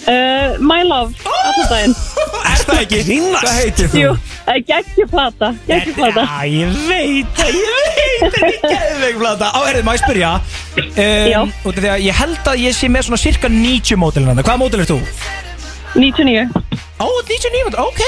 Uh, 0.02 0.56
my 0.64 0.80
Love, 0.88 1.12
allan 1.28 1.68
daginn 1.74 1.98
Er 2.52 2.62
það 2.68 2.80
ekki? 2.84 3.00
Grínast? 3.08 3.44
Hvað 3.46 3.58
heitir 3.62 3.90
þú? 3.92 4.00
Jú, 4.02 4.12
geggjuplata, 4.68 5.50
geggjuplata 5.68 6.24
Já, 6.26 6.40
ég 6.52 6.80
veit 6.90 7.38
það, 7.38 7.52
ég 7.56 7.70
veit 7.78 8.36
það, 8.36 8.48
ég 8.48 8.66
geðveik 8.66 9.20
plata 9.22 9.52
Á, 9.56 9.60
herrið, 9.68 9.86
má 9.88 9.94
ég 9.96 10.02
spyrja? 10.04 10.32
Já. 11.32 11.42
um, 11.46 11.54
Út 11.70 11.78
af 11.78 11.82
því 11.86 11.92
að 11.94 12.04
ég 12.08 12.20
held 12.22 12.52
að 12.54 12.64
ég 12.66 12.76
sé 12.78 12.90
með 12.92 13.08
svona 13.08 13.22
cirka 13.22 13.52
90 13.54 14.02
mótilin 14.02 14.32
hann 14.34 14.44
Hvaða 14.44 14.62
mótil 14.64 14.84
er 14.84 14.90
þú? 14.92 15.00
99 15.96 16.48
Ó, 17.02 17.08
99 17.28 17.66
mótil, 17.66 17.82
ok 17.88 18.02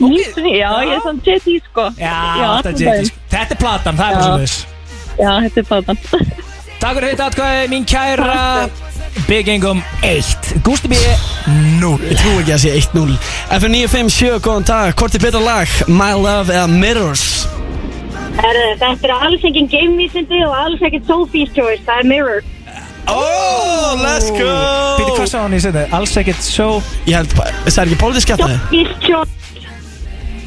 99, 0.00 0.54
já, 0.58 0.70
ég 0.84 0.94
er 0.96 1.02
svona 1.04 1.22
JT 1.24 1.54
sko. 1.68 1.84
Já, 2.00 2.16
þetta 2.66 2.72
er. 2.74 3.04
JT 3.04 3.14
Þetta 3.30 3.54
er 3.56 3.60
platan, 3.62 4.00
það 4.00 4.10
er 4.10 4.22
svona 4.24 4.40
þess 4.44 4.58
Já, 5.20 5.32
þetta 5.44 5.60
er 5.60 5.66
platan. 5.68 5.98
Takk 6.80 6.96
fyrir 6.96 7.10
þetta 7.12 7.26
atkvæði, 7.30 7.64
mín 7.74 7.84
kæra 7.88 8.36
Big 9.28 9.48
Ingum 9.48 9.82
1 10.02 10.62
Gústi 10.66 10.88
B 10.90 10.94
0 11.80 11.98
Ég 12.10 12.16
trú 12.20 12.34
ekki 12.40 12.54
að 12.54 12.62
sé 12.64 12.74
1-0 12.78 13.16
FN957, 13.58 14.38
góðan 14.44 14.66
dag, 14.68 14.94
hvort 14.98 15.14
er 15.18 15.24
betra 15.24 15.40
lag? 15.42 15.68
My 15.88 16.12
Love 16.14 16.52
eða 16.54 16.66
Mirrors? 16.70 17.24
Þetta 18.40 18.92
er 19.08 19.12
alls 19.16 19.42
engin 19.44 19.66
gamevísindi 19.68 20.38
og 20.46 20.54
alls 20.56 20.80
ekkert 20.86 21.08
Sophie's 21.10 21.50
Choice, 21.56 21.82
það 21.86 21.98
er 22.04 22.08
Mirror. 22.12 22.40
Oh, 23.10 23.96
let's 23.98 24.28
go 24.36 24.46
Býtti 25.00 25.14
hvað 25.16 25.28
sá 25.32 25.38
hann 25.42 25.56
í 25.56 25.60
setni? 25.64 25.82
Alls 25.96 26.12
ekkert 26.20 26.44
svo 26.46 26.68
Ég 27.08 27.16
held, 27.18 27.32
bara- 27.34 27.50
það 27.66 27.80
er 27.82 27.88
ekki 27.90 27.98
pólitísk 28.04 28.28
skjátaði 28.28 28.58
Sophie's 28.62 28.92
Choice, 29.02 29.49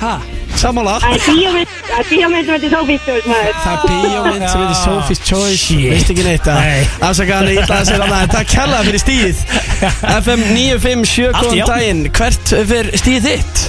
Ha? 0.04 0.13
Sammála 0.60 0.94
það 1.02 1.13
er 1.16 1.22
bíómynd, 1.26 1.72
það 1.88 2.00
er 2.02 2.08
bíómynd 2.10 2.46
sem 2.48 2.54
heitir 2.54 2.72
Sophie's 2.74 3.04
Choice, 3.08 3.26
maður. 3.30 3.56
Það 3.63 3.74
er 3.74 3.80
bíómynd 3.89 4.44
sem 4.52 4.62
heitir 4.63 4.80
Sophie's 4.84 5.22
Choice 5.30 5.58
Shit. 5.63 5.86
Veist 5.94 6.12
ekki 6.13 6.26
neitt 6.28 6.50
að 6.52 6.60
Nei. 6.60 6.84
Afsaka 7.08 7.38
hann 7.39 7.50
illa 7.54 7.78
að 7.80 7.88
segja 7.89 8.04
annað 8.06 8.22
en 8.28 8.32
Takk 8.34 8.50
kærlega 8.54 8.84
fyrir 8.89 9.02
stíð 9.04 9.38
FM 10.24 10.42
957, 10.54 11.32
Allt 11.34 11.48
í 11.48 11.62
góðan 11.62 11.72
daginn 11.74 12.02
Hvert 12.20 12.54
fyrir 12.72 12.89
stíð 13.02 13.28
þitt? 13.30 13.63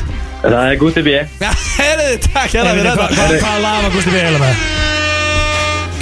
Það 0.45 0.59
er 0.61 0.75
Gusti 0.83 1.03
B. 1.07 1.15
Já, 1.41 1.51
herðu, 1.79 2.09
takk 2.29 2.51
kærlega 2.53 2.75
fyrir 2.77 2.91
Hvað 2.91 3.15
þetta 3.15 3.29
hva, 3.31 3.39
hva 3.47 3.53
lag 3.65 3.79
var 3.87 3.95
Gústi 3.95 4.11
B 4.13 4.19
eiginlega 4.21 4.45
með? 4.45 4.57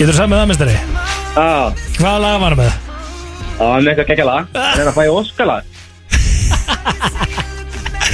Getur 0.00 0.10
þú 0.10 0.16
saman 0.18 0.32
með 0.32 0.40
það, 0.42 0.48
mistari? 0.50 0.76
Já, 1.36 1.52
Hvaða 2.00 2.18
lag 2.26 2.40
var 2.42 2.56
hann 2.56 2.62
með? 2.64 2.72
það 3.52 3.68
var 3.68 3.78
með 3.86 3.92
eitthvað 3.92 4.08
geggja 4.10 4.26
lag. 4.26 4.42
Það 4.56 4.80
er 4.82 4.88
að 4.90 4.96
fæ 4.96 5.04
Óskalag. 5.12 5.62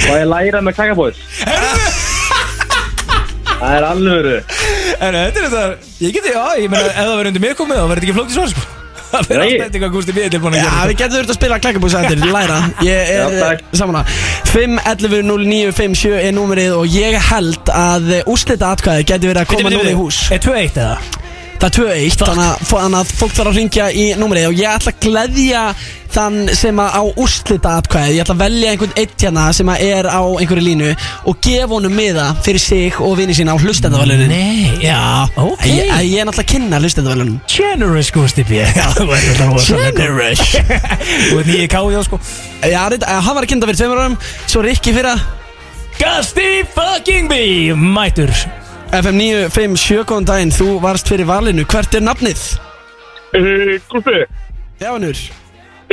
Og 0.09 0.15
ég 0.17 0.27
læra 0.29 0.61
með 0.65 0.77
kakabóðs. 0.77 1.19
Það 3.59 3.75
er 3.77 3.85
alvöru. 3.89 4.35
Er 4.99 5.15
þetta 5.19 5.39
er 5.39 5.45
þetta 5.45 5.63
Ég 5.99 6.13
geti, 6.15 6.31
já, 6.33 6.43
ég 6.63 6.69
meina, 6.71 6.89
ef 6.89 6.99
það 6.99 7.15
verður 7.15 7.31
undir 7.33 7.43
mér 7.43 7.55
komið 7.59 7.79
þá 7.79 7.87
verður 7.89 7.99
þetta 7.99 8.07
ekki 8.09 8.17
flókt 8.19 8.31
í 8.31 8.37
svar, 8.37 8.51
sko 8.53 8.67
Það 9.09 9.23
verður 9.25 9.39
Nei. 9.41 9.49
alltaf 9.49 9.65
eftir 9.65 9.81
hvað 9.81 9.93
Gústi 9.95 10.13
B 10.15 10.21
er 10.23 10.31
tilbúin 10.35 10.53
að 10.55 10.59
Já, 10.59 10.65
gera 10.69 10.87
við 10.89 10.97
getum 10.99 11.15
þurft 11.17 11.31
að 11.33 11.37
spila 11.39 11.57
klakkabúsa 11.63 12.01
eftir, 12.05 12.19
læra 12.29 12.57
Ég 12.85 13.09
Já, 13.09 13.23
er 13.25 13.39
takk. 13.41 13.63
saman 13.79 13.97
að 13.99 14.11
511-0957 14.51 16.13
er 16.19 16.35
númerið 16.37 16.75
og 16.77 16.93
ég 16.93 17.17
held 17.29 17.71
að 17.73 18.11
úrslita 18.29 18.69
atkvæði 18.75 19.07
getur 19.09 19.31
verið 19.33 19.41
að 19.43 19.49
koma 19.55 19.73
núna 19.73 19.91
í 19.91 19.97
hús 19.97 20.21
Er 20.35 20.43
2-1 20.45 20.77
eða? 20.85 21.18
Það 21.59 21.67
er 21.67 21.75
2-1, 21.75 22.19
þannig 22.23 22.45
að, 22.47 22.99
að 23.01 23.15
fólk 23.19 23.33
þarf 23.35 23.49
að 23.51 23.57
ringja 23.59 23.89
í 23.91 24.05
númerið. 24.19 24.45
Og 24.47 24.59
ég 24.61 24.77
ætla 24.77 24.93
að 24.93 25.01
gleðja 25.03 25.63
þann 26.13 26.49
sem 26.57 26.79
að 26.81 26.95
á 26.95 27.03
úrslita 27.21 27.73
atkvæði 27.79 28.15
Ég 28.17 28.23
ætla 28.23 28.35
að 28.35 28.43
velja 28.43 28.71
einhvern 28.73 28.95
eitt 28.99 29.23
hérna 29.23 29.45
sem 29.55 29.69
að 29.71 29.83
er 29.85 30.09
á 30.09 30.21
einhverju 30.25 30.65
línu 30.65 30.89
og 31.29 31.41
gefa 31.45 31.69
honum 31.75 31.95
miða 31.95 32.27
fyrir 32.45 32.63
sig 32.63 32.99
og 33.03 33.15
vinni 33.19 33.35
sína 33.37 33.53
á 33.55 33.57
hlustendavælunin 33.61 34.31
Nei, 34.31 34.71
já, 34.83 34.99
ok. 35.35 35.65
Ég, 35.67 35.83
ég, 35.85 36.07
ég 36.09 36.23
er 36.23 36.29
náttúrulega 36.29 36.45
að 36.45 36.51
kynna 36.53 36.81
hlustendavælunin 36.81 37.41
Generous 37.49 38.13
Gústi 38.15 38.45
B 38.49 38.61
Já, 38.79 38.87
þú 38.97 39.09
ert 39.13 39.27
alltaf 39.33 39.51
rosalega 39.57 40.07
góð. 40.15 40.45
Þú 41.29 41.41
ert 41.41 41.51
nýju 41.51 41.67
káði 41.75 41.99
á, 41.99 42.03
sko. 42.07 42.21
Já, 42.63 42.81
eh, 42.95 43.11
hann 43.27 43.37
var 43.37 43.45
að 43.45 43.51
kynna 43.53 43.69
fyrir 43.69 43.81
tveimur 43.83 44.01
árum, 44.05 44.17
svo 44.47 44.63
Rikki 44.65 44.95
fyrra. 44.95 45.13
Gústi 45.99 46.49
fucking 46.73 47.29
B 47.29 47.43
Mætur 47.77 48.33
FM 48.89 49.19
957, 49.21 50.01
góðan 50.09 50.25
daginn, 50.25 50.51
þú 50.53 50.79
varst 50.81 51.09
fyrir 51.11 51.27
valinu, 51.29 51.61
hvert 51.69 51.93
er 51.93 52.01
nafnið? 52.01 52.41
Uh, 53.37 53.75
Gústi, 53.91 54.23
Já, 54.81 54.89
hannur 54.95 55.19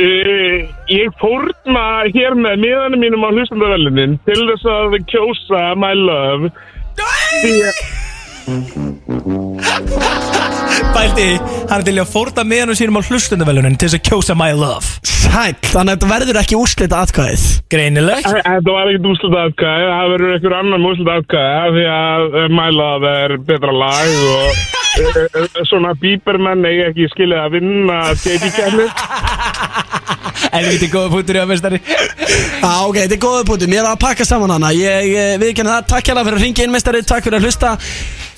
uh, 0.01 0.57
ég 0.89 1.13
fórna 1.21 1.83
hér 2.13 2.33
með 2.37 2.63
miðanum 2.63 3.03
mínum 3.05 3.25
á 3.25 3.29
hlustandavelunin 3.33 4.17
til 4.25 4.39
þess 4.49 4.65
að 4.73 4.97
kjósa 5.11 5.61
My 5.77 5.93
Love. 5.97 6.49
Því 7.37 7.53
að 7.69 9.46
Í, 11.17 11.37
hann 11.69 11.79
er 11.79 11.83
til 11.85 11.95
að 11.97 12.09
fórta 12.11 12.43
meðan 12.45 12.77
sínum 12.77 12.99
á 12.99 13.07
hlustundavelunin 13.07 13.77
til 13.79 13.87
þess 13.87 13.97
að 13.97 14.03
kjósa 14.05 14.35
my 14.37 14.51
love. 14.53 14.85
Sæll, 15.05 15.55
þannig 15.63 15.79
að 15.79 15.95
þetta 15.95 16.09
verður 16.11 16.39
ekki 16.41 16.57
úrslita 16.57 16.99
atkvæðið. 17.05 17.45
Greinilegt 17.73 18.27
Þetta 18.27 18.75
var 18.75 18.91
ekkert 18.91 19.07
úrslit 19.11 19.37
afkæði, 19.41 19.87
það 19.91 20.11
verður 20.13 20.33
einhver 20.35 20.55
annan 20.59 20.87
úrslit 20.89 21.11
afkæði 21.13 21.71
því 21.77 21.85
að 21.93 22.37
eh, 22.41 22.47
mælað 22.59 23.07
er 23.11 23.35
betra 23.49 23.73
lag 23.77 24.13
og 24.35 24.61
eh, 25.07 25.19
eh, 25.25 25.59
svona 25.69 25.95
bíbermenn 26.01 26.69
eigi 26.69 26.85
ekki 26.91 27.09
skilið 27.15 27.41
að 27.43 27.57
vinna 27.57 27.99
JP-kærni. 28.13 28.87
Helviti 30.53 30.89
góða 30.93 31.11
punktur 31.11 31.37
í 31.37 31.41
að 31.41 31.49
mestari 31.49 31.77
Já, 31.81 32.73
ok, 32.85 32.97
þetta 33.01 33.15
er 33.17 33.21
góða 33.21 33.43
búti, 33.49 33.67
mér 33.69 33.83
er 33.83 33.91
að 33.95 34.01
pakka 34.05 34.25
saman 34.27 34.53
hana. 34.53 34.69
Ég 34.77 35.41
viðkenni 35.41 35.73
það, 35.73 35.89
takk 35.95 36.11
hérna 36.11 36.25
fyrir 36.27 36.39
að 36.39 36.45
ringa 36.45 36.65
inn 36.65 36.73
mestari 36.73 37.03
Takk 37.05 37.25
fyrir 37.25 37.41
að 37.41 37.49
hlusta 37.49 37.75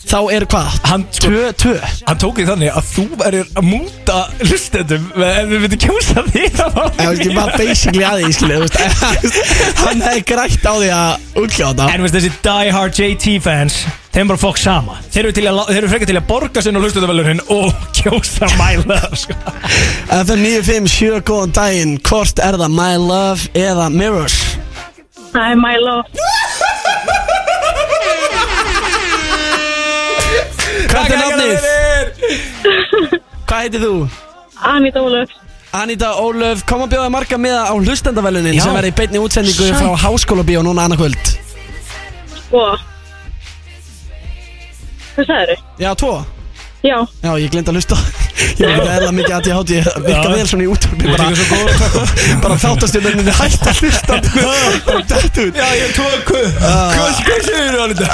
Þá 0.10 0.18
er 0.34 0.44
hvað? 0.50 0.76
Hann- 0.90 1.04
Tvö, 1.20 1.42
tvö 1.54 1.74
Hann 2.08 2.18
tók 2.18 2.40
því 2.40 2.46
þannig 2.48 2.72
að 2.80 2.86
þú 2.90 3.04
verður 3.20 3.50
að 3.60 3.66
múta 3.68 4.16
hlustendum 4.42 5.04
ef 5.14 5.50
við 5.52 5.60
myndum 5.64 5.82
kjósa 5.84 6.24
því 6.32 6.44
það 6.58 6.72
var 6.80 6.88
Ég 6.90 7.10
veist, 7.12 7.26
ég 7.28 7.36
var 7.38 7.52
basically 7.60 8.06
að 8.08 8.24
því, 8.24 8.32
skilja, 8.40 8.58
þú 8.58 8.64
veist 8.66 9.38
Hann 9.84 10.02
hefði 10.08 10.24
grætt 10.32 10.66
á 10.66 10.74
því 10.80 10.90
að 10.98 11.44
útkljáta 11.44 11.90
En 11.94 12.06
veist 12.08 12.18
þessi 12.18 12.32
die 12.48 12.74
hard 12.74 12.98
JT 13.04 13.36
fans 13.46 13.78
Þeim 14.10 14.32
bara 14.34 14.42
fokk 14.42 14.58
sama 14.64 14.98
Þeir 15.14 15.22
eru, 15.28 15.36
til 15.38 15.46
að, 15.52 15.62
þeir 15.70 15.80
eru 15.84 15.92
frekar 15.94 16.10
til 16.10 16.18
að 16.18 16.28
borga 16.34 16.66
sinna 16.66 16.82
hlustendavelunin 16.82 17.44
Og 17.54 17.70
kjósa 18.00 18.50
my 18.58 18.74
love 18.90 19.14
sko. 19.22 19.38
FM 20.10 20.42
957, 20.42 21.22
góðan 21.30 21.54
daginn 21.60 21.96
Hvort 22.10 22.42
er 22.42 22.58
það 22.58 22.74
My 22.80 22.96
Love 22.98 23.54
eða 23.54 23.92
Mirrors? 23.94 24.40
Hi, 25.36 25.54
my 25.54 25.76
love. 25.78 26.10
Hvert 30.90 31.12
er 31.14 31.20
nafnið? 31.22 31.54
Hvað 33.50 33.62
heitir 33.64 33.84
þú? 33.84 33.94
Anita 34.70 35.00
Ólöf. 35.06 35.30
Anita 35.80 36.10
Ólöf, 36.18 36.64
kom 36.66 36.82
að 36.86 36.96
bjóða 36.96 37.10
marga 37.14 37.38
með 37.38 37.58
á 37.62 37.74
hlustendavelunin 37.78 38.58
Já. 38.58 38.64
sem 38.66 38.74
verður 38.74 38.90
í 38.90 38.96
beinni 38.98 39.22
útsendingu 39.22 39.68
frá 39.78 39.92
Háskóla 40.02 40.42
Bíó 40.48 40.64
núna 40.66 40.88
annarkvöld 40.90 41.30
Sko. 42.34 42.64
Hvað 45.14 45.28
sagður 45.30 45.54
þau? 45.54 45.64
Já, 45.84 45.92
tvo 46.02 46.14
Já. 46.80 46.96
Já, 47.24 47.32
ég 47.36 47.50
glemt 47.52 47.68
að 47.68 47.76
hlusta. 47.76 47.96
Ég 48.60 48.68
var 48.68 48.78
ekki 48.80 48.92
eðla 48.94 49.12
mikið 49.16 49.34
að 49.36 49.48
ég 49.50 49.56
hátti 49.58 49.76
Ég 49.76 49.88
virka 50.06 50.30
vel 50.32 50.46
svona 50.48 50.64
í 50.64 50.68
útvarpi 50.72 51.10
bara, 51.10 51.26
líka 51.28 51.44
svo 51.44 51.58
góð. 51.92 52.12
bara 52.44 52.56
þáttastjórnum 52.60 53.26
Þið 53.28 53.38
hægt 53.40 53.68
að 53.68 53.82
hlusta 53.84 54.20
Bara 54.88 55.02
dætt 55.12 55.40
út. 55.44 55.60
Já, 55.60 55.68
ég 55.80 55.92
tók 55.98 56.30
Hvað 56.30 57.20
hvað 57.26 57.42
segir 57.50 57.76
þú 57.76 57.80
Anita? 57.84 58.08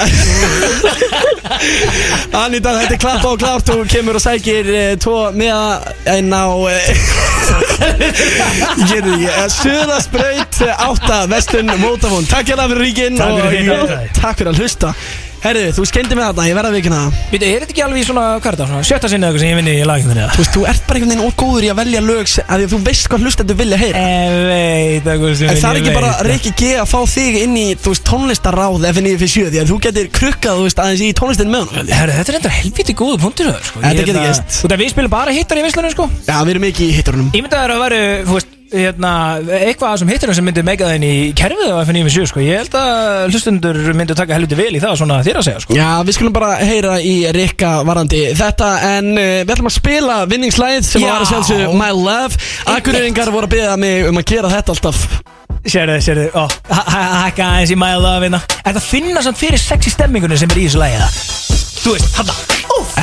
Anita, 2.45 2.73
þetta 2.79 2.95
er 2.97 3.01
klappa 3.05 3.33
og 3.35 3.41
klárt. 3.41 3.69
Þú 3.69 3.85
kemur 3.91 4.17
og 4.19 4.25
sækir 4.25 4.71
uh, 4.73 4.81
tvo 5.01 5.17
með 5.37 5.55
en 6.15 6.33
á 6.33 6.45
uh, 6.45 6.69
Ég 7.85 8.89
gerði 8.89 9.29
uh, 9.29 9.45
Suðasbraut 9.59 10.61
uh, 10.65 10.87
átta 10.89 11.21
Vestun 11.31 11.69
Mótafón 11.81 12.25
Takk 12.29 12.49
hérna 12.53 12.65
fyrir 12.71 12.85
ríkin 12.87 13.21
þitt, 13.21 13.29
uh, 13.29 13.29
Anita. 13.45 14.01
Takk 14.21 14.41
fyrir 14.41 14.53
að 14.55 14.61
hlusta 14.65 14.93
Herðu, 15.45 15.65
þú 15.77 15.83
skendi 15.85 16.15
mig 16.17 16.25
þarna, 16.25 16.45
ég 16.49 16.55
verða 16.57 16.69
að 16.71 16.75
vikina 16.79 16.99
það 17.05 17.17
Býtu, 17.31 17.45
er 17.45 17.61
þetta 17.61 17.73
ekki 17.75 17.83
alveg 17.85 17.99
í 18.01 18.05
svona, 18.07 18.21
hvað 18.41 18.47
er 18.49 18.55
þetta, 18.55 18.65
svona 18.71 18.87
sjötta 18.89 19.09
sinni 19.11 19.25
eða 19.25 19.29
eitthvað 19.29 19.43
sem 19.43 19.51
ég 19.51 19.57
vinni 19.59 19.73
í 19.77 19.83
laginu 19.85 20.15
Þú 20.35 20.39
veist, 20.41 20.53
þú 20.55 20.63
ert 20.71 20.87
bara 20.87 20.97
einhvern 20.97 21.11
veginn 21.13 21.27
ógóður 21.29 21.65
í 21.65 21.69
að 21.69 21.77
velja 21.81 22.01
lög 22.05 22.31
sem- 22.31 22.45
af 22.49 22.55
því 22.55 22.65
að 22.65 22.73
þú 22.73 22.79
veist 22.87 23.09
hvað 23.11 23.25
hlustendur 23.25 23.59
vilja 23.59 23.77
heyra 23.83 24.01
Ég 24.05 24.33
veit 24.49 25.09
eitthvað 25.13 25.35
sem 25.37 25.51
En 25.53 25.59
það 25.61 25.69
er 25.69 25.77
ég 25.77 25.85
ekki 25.85 25.93
bara. 25.99 26.11
Rikki 26.25 26.53
G 26.57 26.71
að 26.81 26.89
fá 26.89 26.99
þig 27.13 27.37
inn 27.43 27.55
í, 27.61 27.65
þú 27.77 27.93
veist, 27.93 28.05
tónlistaráð 28.09 28.89
F957 28.89 29.53
Því 29.53 29.61
að 29.61 29.69
þú 29.69 29.79
getur 29.85 30.09
krukkað, 30.17 30.57
þú 30.57 30.65
veist, 30.65 30.81
aðeins 30.85 31.05
í 31.05 31.11
tónlistin 31.21 31.53
með 31.53 31.69
hann 31.77 31.93
Herru, 31.93 32.17
þetta 32.17 32.33
er 32.33 32.39
enda 32.41 32.53
helviti 32.57 32.97
góðu 32.97 33.21
punktur 33.21 33.51
það, 33.53 33.61
sko. 33.69 33.85
Þetta 33.85 33.93
Ég 33.93 34.09
getur 34.09 34.21
að- 34.21 34.27
gerst. 34.31 34.49
Þú 34.55 34.65
veit 34.65 34.75
að 34.79 34.81
við 34.85 34.93
spilum 34.95 35.13
bara 35.13 35.35
hittar 35.37 35.61
í 35.61 35.65
visslunum, 35.69 35.93
sko 35.93 36.09
Já, 36.25 36.37
við 36.41 36.55
erum 36.55 36.67
ekki 36.71 36.89
í 36.89 36.93
hitturunum 36.97 37.29
Ímyndaður 37.37 37.75
að 37.75 37.83
veru, 37.85 38.01
þú 38.25 38.37
veist, 38.39 38.54
hérna, 38.75 39.11
eitthvað 39.59 39.99
sem 40.01 40.11
hittarinn 40.13 40.37
sem 40.37 40.45
myndi 40.47 40.63
meika 40.65 40.89
þenn 40.89 41.05
í 41.07 41.13
kerfið 41.37 41.73
á 41.73 41.77
FN97, 41.83 42.29
sko. 42.31 42.43
Ég 42.45 42.61
held 42.63 42.77
að 42.79 43.29
hlustundur 43.31 43.79
myndi 43.97 44.17
taka 44.17 44.37
helviti 44.37 44.59
vel 44.59 44.71
í 44.75 44.81
það, 44.83 44.97
svona 45.01 45.21
þér 45.25 45.41
að 45.41 45.47
segja, 45.49 45.63
sko. 45.65 45.77
Já, 45.77 45.89
við 46.05 46.17
skulum 46.19 46.35
bara 46.35 46.51
heyra 46.61 46.97
í 47.03 47.15
Rikka 47.35 47.71
varandi 47.87 48.21
þetta 48.37 48.71
En 48.85 49.11
uh, 49.13 49.23
við 49.43 49.53
ætlum 49.55 49.69
að 49.69 49.77
spila 49.77 50.17
vinningslæð 50.29 50.81
sem 50.87 51.03
Já. 51.03 51.09
var 51.11 51.23
að 51.23 51.31
sjálfsög 51.31 51.77
My 51.77 51.91
Love. 51.95 52.41
Akureyringar 52.75 53.31
voru 53.33 53.49
að 53.49 53.55
beða 53.57 53.77
mig 53.81 54.09
um 54.09 54.21
að 54.21 54.27
gera 54.33 54.51
þetta 54.51 54.75
alltaf. 54.75 55.05
Sérðu, 55.65 55.95
sérðu, 56.05 56.25
ó, 56.37 56.45
hækka 56.69 57.47
aðeins 57.47 57.73
í 57.73 57.77
my 57.79 57.95
love 57.97 58.21
hérna. 58.21 58.41
Er 58.61 58.75
það 58.75 58.81
að 58.83 58.89
finna 58.91 59.23
samt 59.25 59.39
fyrir 59.41 59.61
sexy 59.61 59.93
stemmingunni 59.93 60.37
sem 60.37 60.51
er 60.51 60.61
í 60.61 60.67
þessu 60.67 60.81
lagi, 60.83 60.99
það? 61.01 61.17
Þú 61.81 61.95
veist, 61.95 62.11
hann 62.19 62.29
það, 62.29 62.54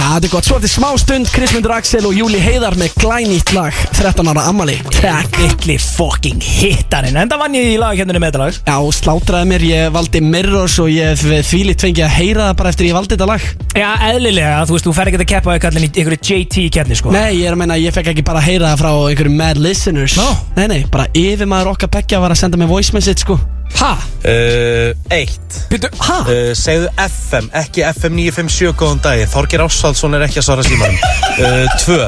Já, 0.02 0.16
þetta 0.16 0.26
er 0.26 0.30
gott, 0.32 0.46
svo 0.48 0.56
eftir 0.58 0.70
smá 0.72 0.88
stund 0.98 1.28
Krismundur 1.30 1.72
Axel 1.76 2.06
og 2.08 2.16
Júli 2.16 2.40
Heiðar 2.42 2.74
með 2.74 2.96
glænýtt 2.98 3.52
lag. 3.54 3.76
13 3.94 4.30
ára 4.32 4.48
ammali 4.50 4.74
Takk. 4.96 5.36
Villi 5.38 5.76
fucking 5.78 6.42
hittarinn. 6.42 7.20
Enda 7.20 7.38
vann 7.38 7.54
ég 7.54 7.68
í 7.70 7.76
lagakennunni 7.78 8.18
með 8.18 8.32
þetta 8.32 8.40
lag. 8.42 8.58
Já, 8.66 8.96
slátraði 8.98 9.50
mér, 9.52 9.66
ég 9.68 9.94
valdi 9.94 10.24
Mirrors 10.26 10.80
og 10.82 10.90
ég 10.90 11.22
þvílitt 11.22 11.86
fengi 11.86 12.02
að 12.02 12.16
heyra 12.16 12.48
það 12.48 12.58
bara 12.64 12.74
eftir 12.74 12.90
ég 12.90 12.98
valdi 12.98 13.14
þetta 13.14 13.30
lag. 13.30 13.46
Já, 13.78 13.88
eðlilega, 14.10 14.58
þú 14.66 14.78
veist, 14.78 14.90
þú 14.90 14.98
fer 14.98 15.12
ekki 15.12 15.22
að 15.22 15.26
keppa 15.36 15.54
í 15.54 15.62
einhverju 15.62 16.20
JT 16.32 16.68
keppni, 16.74 16.98
sko. 16.98 17.14
Nei, 17.14 17.38
ég 17.38 17.46
er 17.46 17.54
að 17.54 17.62
meina, 17.62 17.78
ég 17.78 17.94
fekk 17.94 18.10
ekki 18.16 18.26
bara 18.26 18.42
að 18.42 18.50
heyra 18.50 18.72
það 18.72 18.82
frá 18.82 18.92
einhverjum 19.06 19.38
mad 19.38 19.62
listeners. 19.62 20.18
Nó. 20.18 20.32
Nei, 20.58 20.66
nei, 20.66 20.80
bara 20.90 21.06
yfirmaður 21.14 21.76
okkar 21.76 21.94
beggja 22.00 22.24
var 22.26 22.34
að 22.34 22.42
senda 22.42 22.58
mig 22.58 22.74
voice 22.74 22.90
message, 22.90 23.22
sko 23.22 23.38
Ha? 23.80 23.92
Uh, 24.22 24.92
eitt. 25.10 25.56
Býttu, 25.70 25.88
ha? 26.04 26.18
uh, 26.28 26.52
Segðu 26.58 26.90
FM, 27.02 27.48
ekki 27.58 27.82
FM 27.88 28.14
957 28.20 28.76
góðan 28.78 29.00
dag 29.02 29.22
Þorgir 29.32 29.64
Ásvaldsson 29.64 30.14
er 30.18 30.22
ekki 30.28 30.38
að 30.42 30.46
svara 30.46 30.66
símanum. 30.66 30.98
Uh, 31.40 31.66
Tvö. 31.82 31.98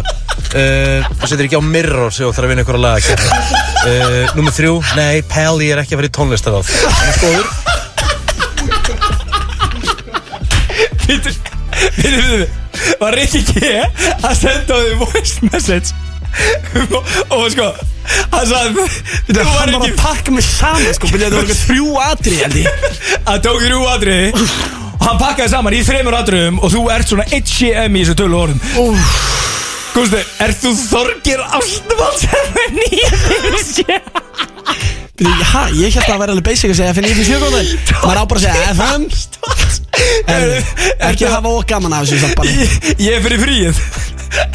Uh, 0.55 1.09
Þú 1.19 1.31
setur 1.33 1.47
ekki 1.49 1.59
á 1.59 1.65
mirror 1.67 2.13
sem 2.15 2.27
þú 2.27 2.31
þarf 2.37 2.47
að 2.47 2.53
vinna 2.53 2.65
ykkur 2.65 2.79
að 2.79 2.85
laga 2.85 3.15
uh, 3.15 4.37
Númer 4.39 4.55
þrjú. 4.55 4.75
Nei, 4.99 5.17
Pelli 5.31 5.71
er 5.75 5.83
ekki 5.83 5.97
að 5.97 6.03
vera 6.03 6.11
í 6.11 6.15
tónlistaráð 6.15 6.71
Hann 6.85 7.09
er 7.11 7.17
góður. 7.23 7.47
Býttu, 8.65 8.93
býttu, 11.07 11.33
býttu 11.99 12.47
Var 13.01 13.13
Rikki 13.19 13.43
G 13.49 13.55
að 14.25 14.35
senda 14.39 14.75
á 14.75 14.79
því 14.83 14.95
voice 15.03 15.35
message? 15.51 15.89
Og 17.35 17.45
sko 17.55 17.67
Hann 18.33 18.49
sagði 18.51 18.87
Þú 19.29 19.37
Hann 19.39 19.51
var 19.51 19.55
var 19.59 19.75
ekki 19.75 19.91
að 19.91 20.01
pakka 20.01 20.35
mig 20.35 20.47
saman, 20.47 20.89
sko, 20.99 21.11
byrjaði 21.13 21.31
það 21.31 21.39
var 21.39 21.45
eitthvað 21.45 21.63
þrjú 21.69 21.89
atri, 22.05 22.35
held 22.43 22.59
ég. 22.61 22.67
Hann 23.29 23.45
tók 23.45 23.61
þrjú 23.65 23.85
atriði. 23.95 24.29
Og 24.95 25.07
hann 25.09 25.21
pakkaði 25.21 25.53
saman 25.55 25.77
í 25.77 25.85
þreymur 25.85 26.17
atriðum 26.21 26.61
Og 26.65 26.73
þú 26.73 26.83
ert 26.95 27.11
svona 27.11 27.27
1CM 27.29 27.97
í 27.99 28.05
þessu 28.05 28.19
tölu 28.21 28.39
orðum. 28.41 28.61
Gústi, 29.95 30.21
ert 30.43 30.59
þú 30.59 30.73
Þorgir 30.75 31.43
Ástvalds 31.55 32.25
Nýja 32.75 33.11
Byrjaði, 35.15 35.45
hæ, 35.47 35.61
ég 35.79 35.95
held 35.95 36.01
að 36.01 36.09
það 36.09 36.19
væri 36.25 36.33
alveg 36.35 36.47
basic 36.49 36.73
að 36.73 36.79
segja 36.81 36.95
FN 36.97 37.07
97 37.07 37.39
góðan 37.45 37.69
Maður 38.03 38.19
á 38.19 38.25
bara 38.33 38.41
að 38.41 38.47
segja 38.49 38.73
FM 38.75 39.03
En 40.35 40.49
ekki 41.13 41.29
að 41.29 41.37
hafa 41.37 41.53
okk 41.61 41.69
gaman 41.71 41.95
af 41.95 42.09
þessu 42.11 42.33
Ég 42.51 42.91
ég 43.05 43.15
er 43.15 43.23
fyrir 43.23 43.45
fríið 43.45 43.79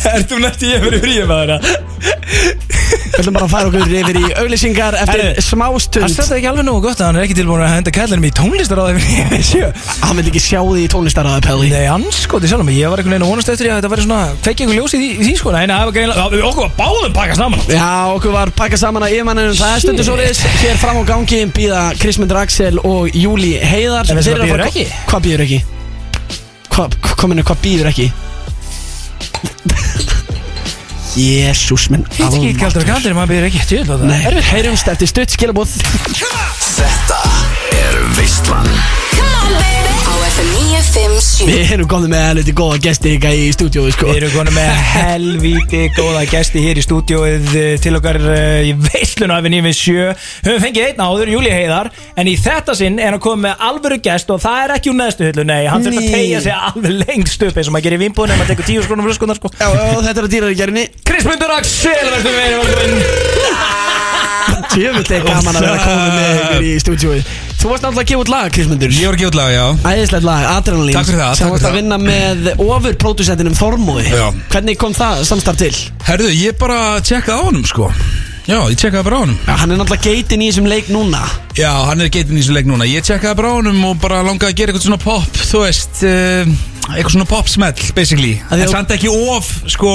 Ert 0.09 0.29
þú 0.31 0.39
nætti 0.43 0.69
ég 0.71 0.79
er 0.79 0.85
fyrir 0.85 1.03
fríið 1.03 1.27
maður? 1.29 1.51
Við 2.89 3.19
ætlum 3.19 3.35
bara 3.35 3.45
að 3.45 3.51
fara 3.51 3.69
okkur 3.69 3.93
yfir 3.99 4.17
í 4.17 4.29
auglýsingar 4.39 4.95
eftir 5.01 5.21
Herru, 5.21 5.43
smá 5.43 5.65
Það 5.69 6.13
stætti 6.13 6.35
ekki 6.37 6.49
alveg 6.49 6.65
nógu 6.67 6.81
gott 6.85 7.01
að 7.01 7.09
hann 7.09 7.19
er 7.19 7.25
ekki 7.25 7.35
tilbúin 7.37 7.63
að 7.65 7.73
henda 7.73 7.93
kællinum 7.93 8.27
í 8.27 8.31
tónlistar 8.39 8.79
á 8.79 8.83
þeim 8.89 8.99
sjö. 9.49 9.69
Hann 10.05 10.19
vil 10.19 10.27
ekki 10.31 10.41
sjá 10.43 10.59
því 10.63 10.85
í 10.85 10.89
tónlistaraða 10.93 11.41
Pelli. 11.45 11.69
Nei, 11.73 11.85
anskoti 11.91 12.49
sjálf 12.49 12.71
ég 12.73 12.93
var 12.93 13.01
einhvern 13.01 13.15
veginn 13.17 13.27
að 13.27 13.33
vonast 13.33 13.51
eftir 13.53 13.67
því 13.67 13.73
að 13.73 13.79
þetta 13.81 13.91
væri 13.93 14.05
svona 14.05 14.21
Kveiki 14.45 14.65
einhver 14.65 14.79
ljós 14.79 14.95
í 14.95 15.01
í 15.03 15.09
því 15.19 15.33
sko. 15.41 15.53
Nei, 15.55 15.65
það 15.67 15.85
okkur 15.89 16.63
var 16.63 16.73
báðum 16.79 17.17
pakka 17.17 17.37
saman. 17.39 17.65
Já, 17.69 17.89
okkur 18.15 18.35
var 18.37 18.53
pakkað 18.61 18.83
saman 18.85 19.05
að 19.05 19.17
yfirmanninu 19.17 19.57
Það 19.59 19.75
er 19.75 19.83
stundu 19.83 20.07
svo 20.07 20.15
liðs 20.19 20.41
Hér 20.63 20.79
fram 20.81 21.01
á 21.01 21.03
gangi 21.09 21.41
býða 21.55 21.83
Krismundur 21.99 22.39
Axel 22.41 22.79
og 22.85 23.11
Júli 23.13 23.57
Heiðar. 23.59 24.09
Hvað 26.79 27.63
býður 27.65 27.91
ekki? 27.91 28.09
Jésús 31.19 31.89
minn 31.91 32.05
Hitt 32.13 32.29
ekki 32.29 32.53
kaldur 32.59 32.85
og 32.85 32.91
kaldur, 32.93 33.15
maður 33.17 33.33
byrður 33.33 33.49
ekki 33.49 33.65
Tjóð, 33.71 33.91
það 33.91 34.05
Nei, 34.07 34.17
er 34.21 34.37
erfitt 34.37 34.51
heyrumst 34.53 34.91
eftir 34.93 35.11
stutt 35.11 35.35
skilabóð 35.35 35.75
Þetta 36.79 37.21
er 37.81 38.01
Veistland 38.19 38.73
Á 39.19 39.41
FM 39.59 39.88
957 40.39 41.47
Við 41.49 41.71
erum 41.75 41.87
komið 41.89 42.11
með 42.13 42.23
helviti 42.27 42.53
góða 42.55 42.77
gesti 42.83 43.11
ykkar 43.17 43.35
í 43.35 43.47
stúdíói 43.55 43.91
sko. 43.95 44.07
Við 44.09 44.19
erum 44.21 44.33
konum 44.33 44.55
með 44.55 44.69
helvíti 44.93 45.81
góða 45.97 46.23
gesti 46.29 46.63
hér 46.63 46.79
í 46.79 46.83
stúdióið 46.85 47.49
eh, 47.59 47.73
til 47.83 47.93
okkar 47.97 48.19
uh, 48.23 48.61
í 48.63 48.71
veislun 48.87 49.33
af 49.35 49.43
við 49.45 49.67
sjö. 49.75 50.05
Höfum 50.45 50.63
fengið 50.63 50.85
einn 50.87 51.03
áður, 51.03 51.33
Júli 51.35 51.51
Heiðar 51.53 51.91
En 52.19 52.29
í 52.29 52.35
þetta 52.39 52.75
sinn 52.77 52.99
er 53.01 53.11
hann 53.13 53.23
komið 53.23 53.43
með 53.47 53.65
alvöru 53.69 53.99
gest 54.03 54.31
og 54.33 54.39
það 54.43 54.63
er 54.63 54.75
ekki 54.77 54.91
úr 54.93 54.97
neðstu 54.99 55.27
hyllu, 55.29 55.45
nei 55.49 55.67
Hann 55.69 55.85
þurft 55.85 55.99
að 55.99 56.07
Nei. 56.07 56.15
tegja 56.15 56.39
sig 56.45 56.53
alveg 56.69 56.93
lengst 57.03 57.45
upp 57.49 57.59
eins 57.59 57.69
og 57.69 57.75
maður 57.75 57.85
gerir 57.89 57.99
í 57.99 58.03
vimbúin 58.05 58.31
ef 58.33 58.39
maður 58.39 58.51
tekur 58.53 58.69
tíu 58.69 58.85
skrónum 58.85 59.07
flöskunar 59.09 59.39
sko. 59.39 59.51
Já, 59.59 59.67
já, 59.75 59.83
þetta 60.07 60.15
er 60.15 60.25
að 60.29 60.33
dýra 60.35 60.49
í 60.49 60.59
gerinni 60.59 60.85
Krismundur 61.07 61.55
Axel, 61.57 61.99
verður 62.15 62.33
með 62.39 62.47
velkominn 62.63 62.95
Tjöfull 64.69 65.15
er 65.15 65.23
gaman 65.25 65.57
að 65.59 65.63
vera 65.65 65.79
komið 65.85 66.11
með 66.19 66.29
ykkur 66.39 66.67
í 66.69 66.73
stúdíói 66.83 67.21
Þú 67.59 67.67
varst 67.73 67.83
náttúrulega 67.83 68.05
að 68.05 68.09
gefa 68.09 68.21
út 68.23 68.29
lag, 68.31 68.51
Krismundur 68.55 68.93
Ég 68.95 69.09
var 69.09 69.15
að 69.17 69.19
gefa 69.19 69.31
út 69.33 69.37
lag, 69.39 69.49
já. 69.51 69.65
Æðislegt 69.89 70.23
lag, 70.29 70.43
Adrenalín. 70.53 70.95
Takk 70.95 71.09
fyrir 71.09 71.19
það, 71.19 71.33
Sem 71.35 71.43
takk 71.43 71.51
varst 71.51 71.65
fyrir 71.65 71.67
að 71.67 71.73
það. 71.73 71.79
vinna 71.81 71.97
með 72.05 72.63
ofurpródusentinum 72.63 73.57
Þormói 73.59 74.05
Já. 74.07 74.25
Hvernig 74.53 74.77
kom 74.79 74.95
það 74.95 75.23
samstarf 75.27 75.59
til? 75.59 75.73
Herðu, 76.07 76.29
ég 76.39 76.55
bara 76.61 76.77
tjekkaði 77.03 77.35
á 77.35 77.43
honum 77.49 77.65
sko. 77.67 77.89
Já, 78.49 78.57
ég 78.71 78.79
tjekkaði 78.79 79.03
bara 79.09 79.19
á 79.19 79.21
honum. 79.25 79.37
Já, 79.45 79.53
hann 79.59 79.71
er 79.75 79.77
náttúrulega 79.81 80.07
geitin 80.07 80.41
í 80.41 80.47
þessum 80.53 80.69
leik 80.71 80.87
núna. 80.89 81.19
Já, 81.59 81.69
hann 81.89 82.01
er 82.01 82.09
geitin 82.15 82.39
í 82.39 82.41
þessu 82.41 82.55
leik 82.55 82.65
núna. 82.71 82.87
Ég 82.89 83.03
tjekkaði 83.05 83.35
bara 83.41 83.51
á 83.51 83.55
honum 83.59 83.83
og 83.91 83.99
bara 84.01 84.23
langaði 84.25 84.53
að 84.53 84.57
gera 84.61 84.71
eitthvað 84.73 84.87
svona 84.87 85.03
pop 85.03 85.43
Þú 85.51 85.61
veist, 85.67 85.99
uh, 86.07 86.55
eitthvað 86.95 87.13
svona 87.17 87.27
pop 87.29 87.51
smell 87.51 87.75
basically. 87.93 88.33
Því 88.49 88.55
En 88.55 88.65
að- 88.65 88.71
samt 88.73 88.95
ekki 88.95 89.11
of, 89.35 89.51
sko 89.75 89.91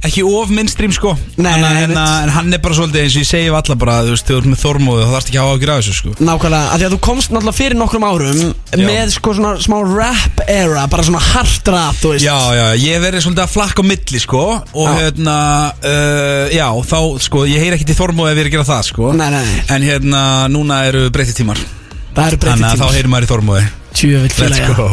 Ekki 0.00 0.22
of 0.24 0.48
mainstream 0.48 0.92
sko. 0.96 1.10
Nei, 1.36 1.50
en, 1.52 1.60
nei, 1.60 1.70
en, 1.70 1.90
einmitt. 1.90 1.98
en 2.24 2.30
hann 2.32 2.54
er 2.56 2.60
bara 2.64 2.76
svolítið 2.78 3.02
eins 3.02 3.16
og 3.18 3.20
ég 3.20 3.28
segi 3.28 3.50
við 3.50 3.56
alla 3.58 3.74
bara 3.82 3.96
Þú 4.06 4.14
veist, 4.14 4.24
þegar 4.30 4.38
þú 4.38 4.40
ert 4.40 4.50
með 4.50 4.60
þormóðu 4.62 5.02
þá 5.02 5.10
þarfst 5.12 5.28
ekki 5.30 5.40
að 5.40 5.44
hafa 5.44 5.56
ágjur 5.58 5.72
af 5.74 5.80
þessu 5.80 5.96
sko. 5.98 6.12
Nákvæmlega, 6.24 6.70
af 6.70 6.78
því 6.80 6.86
að 6.86 6.94
þú 6.94 7.00
komst 7.04 7.34
náttúrulega 7.34 7.58
fyrir 7.58 7.76
nokkrum 7.80 8.06
árum 8.08 8.40
Með 8.80 9.12
sko 9.16 9.34
svona 9.36 9.50
smá 9.60 9.76
rap 9.90 10.40
era 10.48 10.86
Bara 10.94 11.04
svona 11.10 11.20
hard 11.26 11.68
rap, 11.74 11.98
þú 12.00 12.12
veist. 12.14 12.24
Já, 12.24 12.38
já, 12.56 12.64
ég 12.80 12.96
hef 12.96 13.04
verið 13.04 13.24
svolítið 13.26 13.44
að 13.44 13.52
flakka 13.58 13.84
á 13.84 13.90
milli 13.90 14.22
sko 14.24 14.44
Og 14.72 14.88
Já. 14.88 14.94
hérna, 15.02 15.36
uh, 15.84 16.46
já, 16.56 16.66
þá 16.94 16.98
sko 17.28 17.44
Ég 17.50 17.60
heyr 17.66 17.76
ekki 17.76 17.90
til 17.90 17.98
þormóðu 18.00 18.32
ef 18.32 18.40
ég 18.40 18.46
er 18.46 18.50
að 18.50 18.56
gera 18.56 18.68
það 18.70 18.88
sko. 18.88 19.12
Nei, 19.20 19.28
nei. 19.36 19.44
En 19.76 19.84
hérna, 19.84 20.22
núna 20.48 20.80
eru 20.88 21.10
breytti 21.12 21.36
tímar 21.42 21.60
Það 21.60 22.24
eru 22.24 22.40
breytið 22.40 22.56
Þannig 22.56 22.70
að 22.70 22.72
þá 22.72 22.80
tímar 22.80 22.96
heyrir 22.96 23.12
maður 23.12 23.28
í 23.28 23.32
þormóði 23.34 23.68
Tjöfitt 23.96 24.76
go 24.76 24.88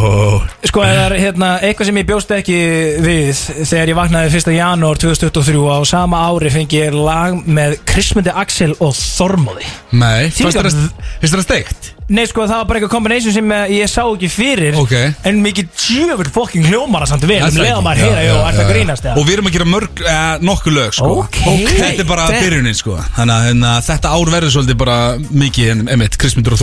Sko, 0.67 0.83
það 0.83 1.01
er 1.03 1.15
hérna, 1.21 1.51
eitthvað 1.63 1.89
sem 1.89 1.99
ég 2.01 2.07
bjóst 2.09 2.33
ekki 2.37 2.57
við 3.05 3.43
þegar 3.59 3.91
ég 3.93 3.99
vaknaði 3.99 4.31
1. 4.41 4.55
janúar 4.57 5.01
2023 5.03 5.61
og 5.61 5.69
á 5.73 5.81
sama 5.89 6.23
ári 6.29 6.53
fengi 6.53 6.81
ég 6.81 6.97
lag 6.97 7.37
með 7.45 7.77
Krismundi 7.87 8.33
Axel 8.33 8.73
og 8.79 8.95
Þormóði 8.97 9.67
Nei, 9.97 10.31
finnst 10.33 10.57
það 10.57 11.45
steikt? 11.45 11.93
Nei, 12.07 12.23
sko, 12.23 12.45
það 12.47 12.55
var 12.61 12.67
bara 12.69 12.79
eitthvað 12.79 12.91
combination 12.93 13.33
sem 13.35 13.49
eh, 13.51 13.71
ég 13.81 13.89
sá 13.91 13.99
ekki 14.07 14.27
fyrir 14.31 14.75
Ok. 14.79 14.93
En 15.27 15.41
mikið 15.43 15.65
djöfur 15.75 16.29
fokking 16.31 16.63
hljómar 16.69 17.03
það 17.03 17.09
samt 17.11 17.25
vel 17.27 17.39
Það 17.41 17.57
er 17.65 17.73
að 17.73 17.81
maður 17.83 17.99
heyra, 18.05 18.21
já, 18.23 18.27
jú, 18.29 18.35
já, 18.37 18.43
ert 18.47 18.59
að 18.61 18.63
já. 18.63 18.69
grínast 18.71 19.07
eða 19.09 19.19
Og 19.19 19.25
við 19.27 19.33
erum 19.35 19.49
að 19.49 19.55
gera 19.57 19.67
mörg, 19.67 20.03
eh, 20.07 20.45
nokkuð 20.47 20.75
lög 20.77 20.95
sko 20.95 21.09
Ok. 21.25 21.39
Þetta 21.67 22.05
er 22.05 22.07
bara 22.07 22.27
Damn. 22.31 22.45
byrjunin 22.45 22.77
sko 22.79 22.95
Þannig 23.17 23.33
að 23.35 23.47
hérna, 23.49 23.71
þetta 23.89 24.13
ár 24.15 24.31
verður 24.37 24.53
svolítið 24.55 24.77
bara 24.85 24.95
mikið 25.43 25.71
en 25.73 25.83
emitt, 25.97 26.15
Krismundur 26.23 26.55
og 26.55 26.61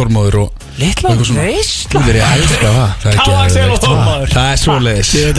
er 2.14 2.18
ég 2.22 2.24
að 2.24 2.40
elska 2.40 2.72
það 2.78 2.96
Það 3.04 3.12
er 3.12 3.20
og 3.68 3.76
geðveikt. 3.76 3.84
Þormóður 3.84 4.34
Það 4.38 4.48
er 4.54 4.62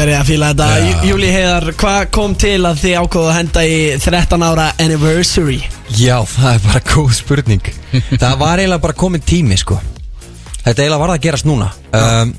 er 0.06 0.22
að 0.22 0.30
fíla 0.30 0.52
þetta 0.54 0.70
Já. 0.70 0.86
Jú- 0.86 1.10
Júlí 1.10 1.34
Heiðar, 1.34 1.68
hvað 1.82 2.00
kom 2.20 2.38
til 2.46 2.60
að 2.70 2.80
þið 2.86 2.96
ákváðu 3.02 3.34
að 3.34 3.38
henda 3.42 3.66
í 3.66 3.82
13 4.06 4.48
ára 4.52 4.70
anniversary? 4.86 5.60
Já, 5.98 6.18
það 6.30 6.54
er 6.54 6.64
bara 6.70 6.86
góð 6.94 7.12
spurning 7.18 7.74
Það 8.22 8.40
var 8.46 8.62
eiginlega 8.62 8.86
bara 8.86 8.98
komin 9.02 9.26
tími 9.26 9.58
sko 9.58 9.82
Þetta 10.66 10.82
eiginlega 10.82 11.02
var 11.02 11.12
það 11.12 11.18
að 11.20 11.26
gerast 11.28 11.46
núna. 11.46 11.72
Um, 11.94 12.32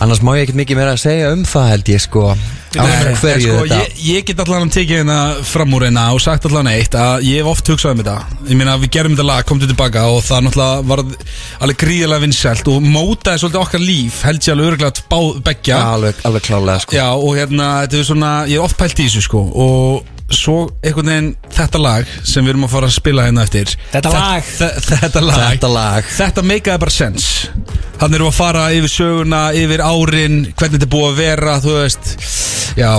Annars 0.00 0.22
má 0.24 0.32
ég 0.38 0.46
ekkert 0.46 0.58
mikið 0.58 0.78
meira 0.80 0.94
að 0.96 1.02
segja 1.02 1.30
um 1.34 1.44
það 1.46 1.70
held 1.74 1.92
ég 1.92 2.02
sko 2.02 2.22
Af 2.70 3.22
hverju 3.24 3.40
sko, 3.50 3.54
þetta? 3.64 3.78
ég, 3.80 3.94
ég 4.06 4.26
get 4.28 4.40
allan 4.44 4.68
að 4.68 4.74
tekið 4.76 5.00
hérna 5.00 5.16
fram 5.48 5.72
úr 5.74 5.86
hérna 5.88 6.04
og 6.14 6.20
sagt 6.22 6.44
allan 6.46 6.68
eitt 6.70 6.94
að 6.94 7.24
ég 7.26 7.40
hef 7.40 7.48
oft 7.50 7.70
hugsað 7.72 7.96
um 7.96 8.02
þetta. 8.04 8.14
Ég 8.46 8.60
meina 8.60 8.76
við 8.78 8.92
gerum 8.94 9.16
þetta 9.16 9.26
lag, 9.26 9.42
komum 9.48 9.62
þetta 9.64 9.74
tilbaka 9.74 10.04
og 10.12 10.20
það 10.28 10.44
náttúrulega 10.46 10.86
var 10.92 11.02
alveg 11.66 11.80
gríðilega 11.82 12.24
vinsælt 12.28 12.70
og 12.70 12.86
mótaði 12.86 13.42
svolítið 13.42 13.64
okkar 13.64 13.82
líf 13.82 14.22
held 14.28 14.46
ég 14.46 14.54
alveg 14.54 14.70
örglægt 14.74 15.02
bá, 15.10 15.18
beggja. 15.50 15.80
Já, 15.82 15.90
alveg, 15.96 16.22
alveg 16.30 16.46
klálega 16.46 16.78
sko. 16.86 16.96
Já 17.00 17.08
og 17.10 17.34
hérna 17.40 17.68
þetta 17.82 18.00
er 18.04 18.08
svona, 18.12 18.32
ég 18.46 18.60
hef 18.60 18.68
oft 18.70 18.78
pælt 18.84 19.02
í 19.02 19.08
þessu 19.10 19.26
sko 19.26 19.42
og 19.66 20.16
svo 20.30 20.56
einhvern 20.86 21.08
veginn 21.10 21.30
þetta 21.56 21.78
lag 21.82 22.10
sem 22.22 22.44
við 22.46 22.52
erum 22.52 22.68
að 22.68 22.70
fara 22.76 22.86
að 22.86 22.94
spila 23.00 23.24
hérna 23.26 23.42
eftir. 23.48 23.72
Þetta 23.90 24.12
lag. 24.14 24.44
þe- 24.46 24.74
Þetta 24.86 25.22
lag. 25.26 25.40
Þetta 25.56 25.70
lag. 25.74 26.04
Þetta 26.20 26.44
meikaði 26.46 26.78
bara 26.86 26.94
sens 26.94 27.26
Þannig 28.00 28.14
erum 28.16 28.28
við 28.30 28.30
að 28.30 28.38
fara 28.38 28.62
yfir 28.72 28.92
söguna, 28.94 29.40
yfir 29.58 29.82
árin 29.84 30.36
Hvernig 30.54 30.78
þetta 30.78 30.86
er 30.86 30.92
búið 30.94 31.08
að 31.10 31.18
vera, 31.18 31.56
þú 31.60 31.74
veist 31.82 32.14
Já, 32.78 32.90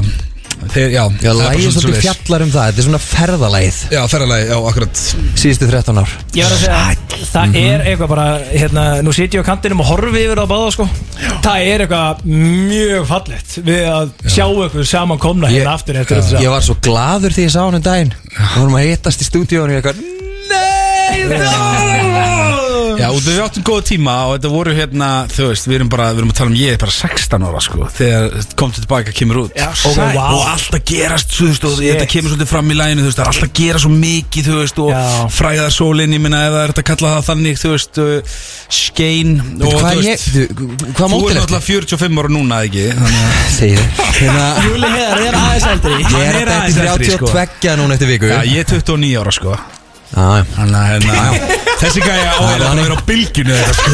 þeir, 0.73 0.93
já 0.93 1.03
Já, 1.21 1.31
lægið 1.37 1.73
svolítið 1.75 2.03
fjallar 2.05 2.45
um 2.45 2.51
það 2.53 2.67
Þetta 2.67 2.81
er 2.81 2.87
svona 2.87 3.01
ferðalægið 3.05 3.79
Já, 3.95 4.01
ferralagi, 4.11 4.45
já, 4.51 4.57
akkurat. 4.71 5.01
Síðustu 5.41 5.69
13 5.71 6.01
ár. 6.01 6.13
Ég 6.37 6.47
var 6.47 6.55
að 6.55 6.61
segja, 6.61 7.25
það 7.31 7.57
er 7.61 7.85
eitthvað 7.87 8.13
bara, 8.13 8.27
hérna, 8.51 8.85
nú 9.05 9.15
sit 9.15 9.35
ég 9.37 9.43
á 9.43 9.49
kantinum 9.51 9.83
og 9.83 9.91
horfi 9.91 10.23
yfir 10.25 10.41
það 10.41 10.51
báða, 10.53 10.71
sko. 10.77 10.87
Það 11.47 11.67
er 11.73 11.85
eitthvað 11.85 12.23
mjög 12.31 13.05
fallegt 13.11 13.57
við 13.67 13.83
að 13.91 14.15
sjá 14.27 14.45
eitthvað 14.47 14.89
saman 14.93 15.21
komna 15.21 15.51
hérna 15.51 15.75
aftur 15.75 16.01
eftir 16.01 16.21
þetta 16.21 16.45
Ég 16.45 16.53
var 16.53 16.65
svo 16.65 16.77
gladur 16.83 17.35
því 17.35 17.47
ég 17.49 17.53
sá 17.57 17.61
hann 17.65 17.81
um 17.81 17.85
daginn. 17.85 18.15
Við 18.31 18.57
vorum 18.57 18.81
að 18.81 18.89
hittast 18.91 19.23
í 19.25 19.29
stúdíónu 19.31 19.81
og 19.81 20.20
ég 20.55 21.31
eitthvað 21.31 22.41
Já, 23.01 23.07
og 23.09 23.21
við 23.25 23.39
áttum 23.41 23.63
góða 23.65 23.81
tíma 23.87 24.13
og 24.29 24.35
þetta 24.35 24.49
voru 24.51 24.73
hérna, 24.77 25.07
þú 25.31 25.45
veist, 25.49 25.65
við 25.65 25.75
erum 25.79 25.87
bara, 25.89 26.09
við 26.13 26.19
erum 26.21 26.31
að 26.33 26.37
tala 26.37 26.51
um 26.51 26.57
ég 26.59 26.75
er 26.75 26.81
bara 26.83 26.93
16 26.93 27.45
ára, 27.47 27.61
sko 27.65 27.87
Þegar 27.95 28.35
kom 28.59 28.73
til 28.75 28.83
tilbaka 28.83 29.13
kemur 29.15 29.39
út. 29.41 29.55
Já, 29.57 29.69
og, 29.71 29.95
sæt. 29.95 30.19
og 30.21 30.43
alltaf 30.51 30.83
gerast, 30.91 31.33
þú 31.33 31.47
veist, 31.49 31.65
og 31.65 31.79
þetta 31.81 32.05
kemur 32.11 32.33
svolítið 32.33 32.51
fram 32.51 32.69
í 32.69 32.77
læginu, 32.77 33.01
þú 33.01 33.09
veist, 33.09 33.17
það 33.17 33.25
er 33.25 33.31
alltaf 33.31 33.47
að 33.47 33.55
gera 33.61 33.81
svo 33.81 33.91
mikið, 33.95 34.49
þú 34.51 34.59
veist, 34.59 34.81
og 34.85 34.91
Já. 34.93 35.01
fræðar 35.39 35.73
sólinn, 35.79 36.15
ég 36.17 36.23
minna, 36.27 36.43
ef 36.45 36.53
það 36.53 36.61
er 36.67 36.73
þetta 36.75 36.83
að 36.85 36.89
kalla 36.91 37.15
það 37.15 37.27
þannig, 37.31 37.59
þú 37.63 37.73
veist, 37.73 38.01
uh, 38.05 38.39
skein 38.81 39.33
og, 39.41 39.65
Hvað 39.65 39.81
þú 39.81 39.89
er 39.89 39.97
ég, 39.97 40.07
veist, 40.11 40.29
þú- 40.29 40.47
hvað 40.61 41.01
þú 41.01 41.09
er 41.09 41.13
mótil 41.17 41.33
er 41.33 41.41
náttúrulega 41.41 41.67
45 41.71 42.21
ára 42.21 42.33
núna, 42.37 42.61
ekki? 42.69 42.87
Þannig 43.01 43.21
að 43.25 43.43
Segir 43.57 43.83
Hérna, 44.21 44.47
Júli 44.69 44.93
Heiðar 44.93 45.25
er 45.25 45.41
aðeins 45.41 45.69
eldri. 45.73 45.97
Ég 45.97 46.09
Hann 46.11 46.21
er 46.21 46.41
er 46.45 46.49
að 46.53 46.57
aðeins 46.61 46.81
eldri, 46.85 47.13
sko. 47.17 47.33
32 47.33 47.77
núna 47.81 47.97
eftir 47.97 48.11
viku. 48.13 48.29
Já, 48.29 48.41
ég 48.45 48.61
er 48.61 48.73
29 48.77 49.15
ára, 49.25 49.39
sko 49.41 49.57
Hérna, 50.11 50.81
þessi 51.81 52.01
gæja 52.03 52.33
á 52.35 52.43
að 52.43 52.75
vera 52.81 52.95
á 52.99 53.01
bylginu 53.07 53.55
sko. 53.77 53.91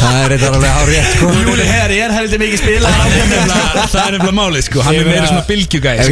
Það 0.00 0.16
er 0.22 0.32
þetta 0.34 0.48
alveg 0.54 0.72
hár 0.78 0.88
rétt 0.88 1.10
sko. 1.12 1.28
Júli 1.44 1.66
Heiðar 1.68 1.92
er 1.98 2.14
heldur 2.16 2.40
mikið 2.42 2.62
spila 2.62 2.92
Það 2.94 3.04
er 3.04 3.12
nefnilega- 3.18 3.84
það 3.92 4.00
er 4.06 4.16
nefnilega 4.16 4.36
málið, 4.40 4.62
sko. 4.70 4.80
Hann 4.86 4.94
er 5.02 5.10
meira 5.12 5.26
svona 5.28 5.44
bylgjugæja, 5.50 6.08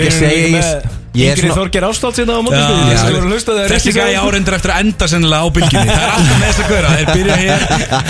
Að 1.16 1.26
Yngri 1.26 1.42
svona 1.46 1.56
Þorger 1.56 1.86
Ástálds 1.88 2.18
hérna 2.20 2.34
á 2.36 2.38
Já, 2.38 2.44
mótistöðinni 2.46 2.92
já. 2.92 2.98
sem 3.00 3.14
voru 3.16 3.26
að 3.26 3.32
hlusta 3.32 3.52
þegar 3.56 3.72
Þessi 3.72 3.92
sagði- 3.96 4.18
árendur 4.26 4.56
eftir 4.56 4.72
að 4.74 4.80
enda 4.84 5.08
sennilega 5.12 5.42
á 5.42 5.48
bylginni 5.56 5.86
Það 5.86 6.04
er 6.06 6.12
alltaf 6.16 6.36
með 6.36 6.46
þess 6.46 6.60
að 6.60 6.68
gauðra 6.70 6.90
Þeir 6.96 7.08
byrja 7.16 7.36
hér, 7.42 7.60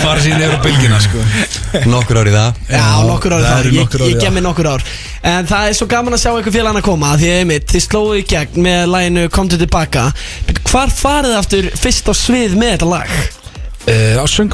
fara 0.03 0.19
síðan 0.25 0.43
yfir 0.47 0.57
á 0.57 0.61
bylgina 0.67 0.99
sko. 1.07 1.23
Nokkur 1.87 2.19
árið 2.21 2.37
það. 2.37 2.61
Já, 2.71 2.85
nokkur 3.07 3.35
ár 3.37 3.41
það 3.41 3.47
það, 3.47 3.59
eru 3.63 3.73
ég, 3.77 3.97
ár, 3.97 4.23
ég 4.27 4.35
mér 4.37 4.45
nokkur 4.47 4.69
ár. 4.73 4.85
En 5.27 5.47
það 5.49 5.67
er 5.71 5.77
svo 5.79 5.87
gaman 5.91 6.13
að 6.17 6.21
sjá 6.23 6.31
eitthvað 6.35 6.57
félagann 6.57 6.79
að 6.81 6.85
koma 6.87 7.13
Því 7.17 7.31
að 7.31 7.39
einmitt, 7.41 7.67
þið 7.73 7.83
slóðu 7.87 8.19
í 8.21 8.25
gegn 8.31 8.61
með 8.67 8.83
læginu 8.93 9.25
Komdu 9.37 9.57
tilbaka. 9.61 10.05
Hvar 10.67 10.93
farið 10.93 11.35
aftur 11.39 11.69
fyrst 11.79 12.07
á 12.11 12.13
svið 12.17 12.55
með 12.59 12.75
þetta 12.77 12.89
lag? 12.91 13.17
Uh, 13.87 14.19
Á 14.19 14.25
raun 14.27 14.51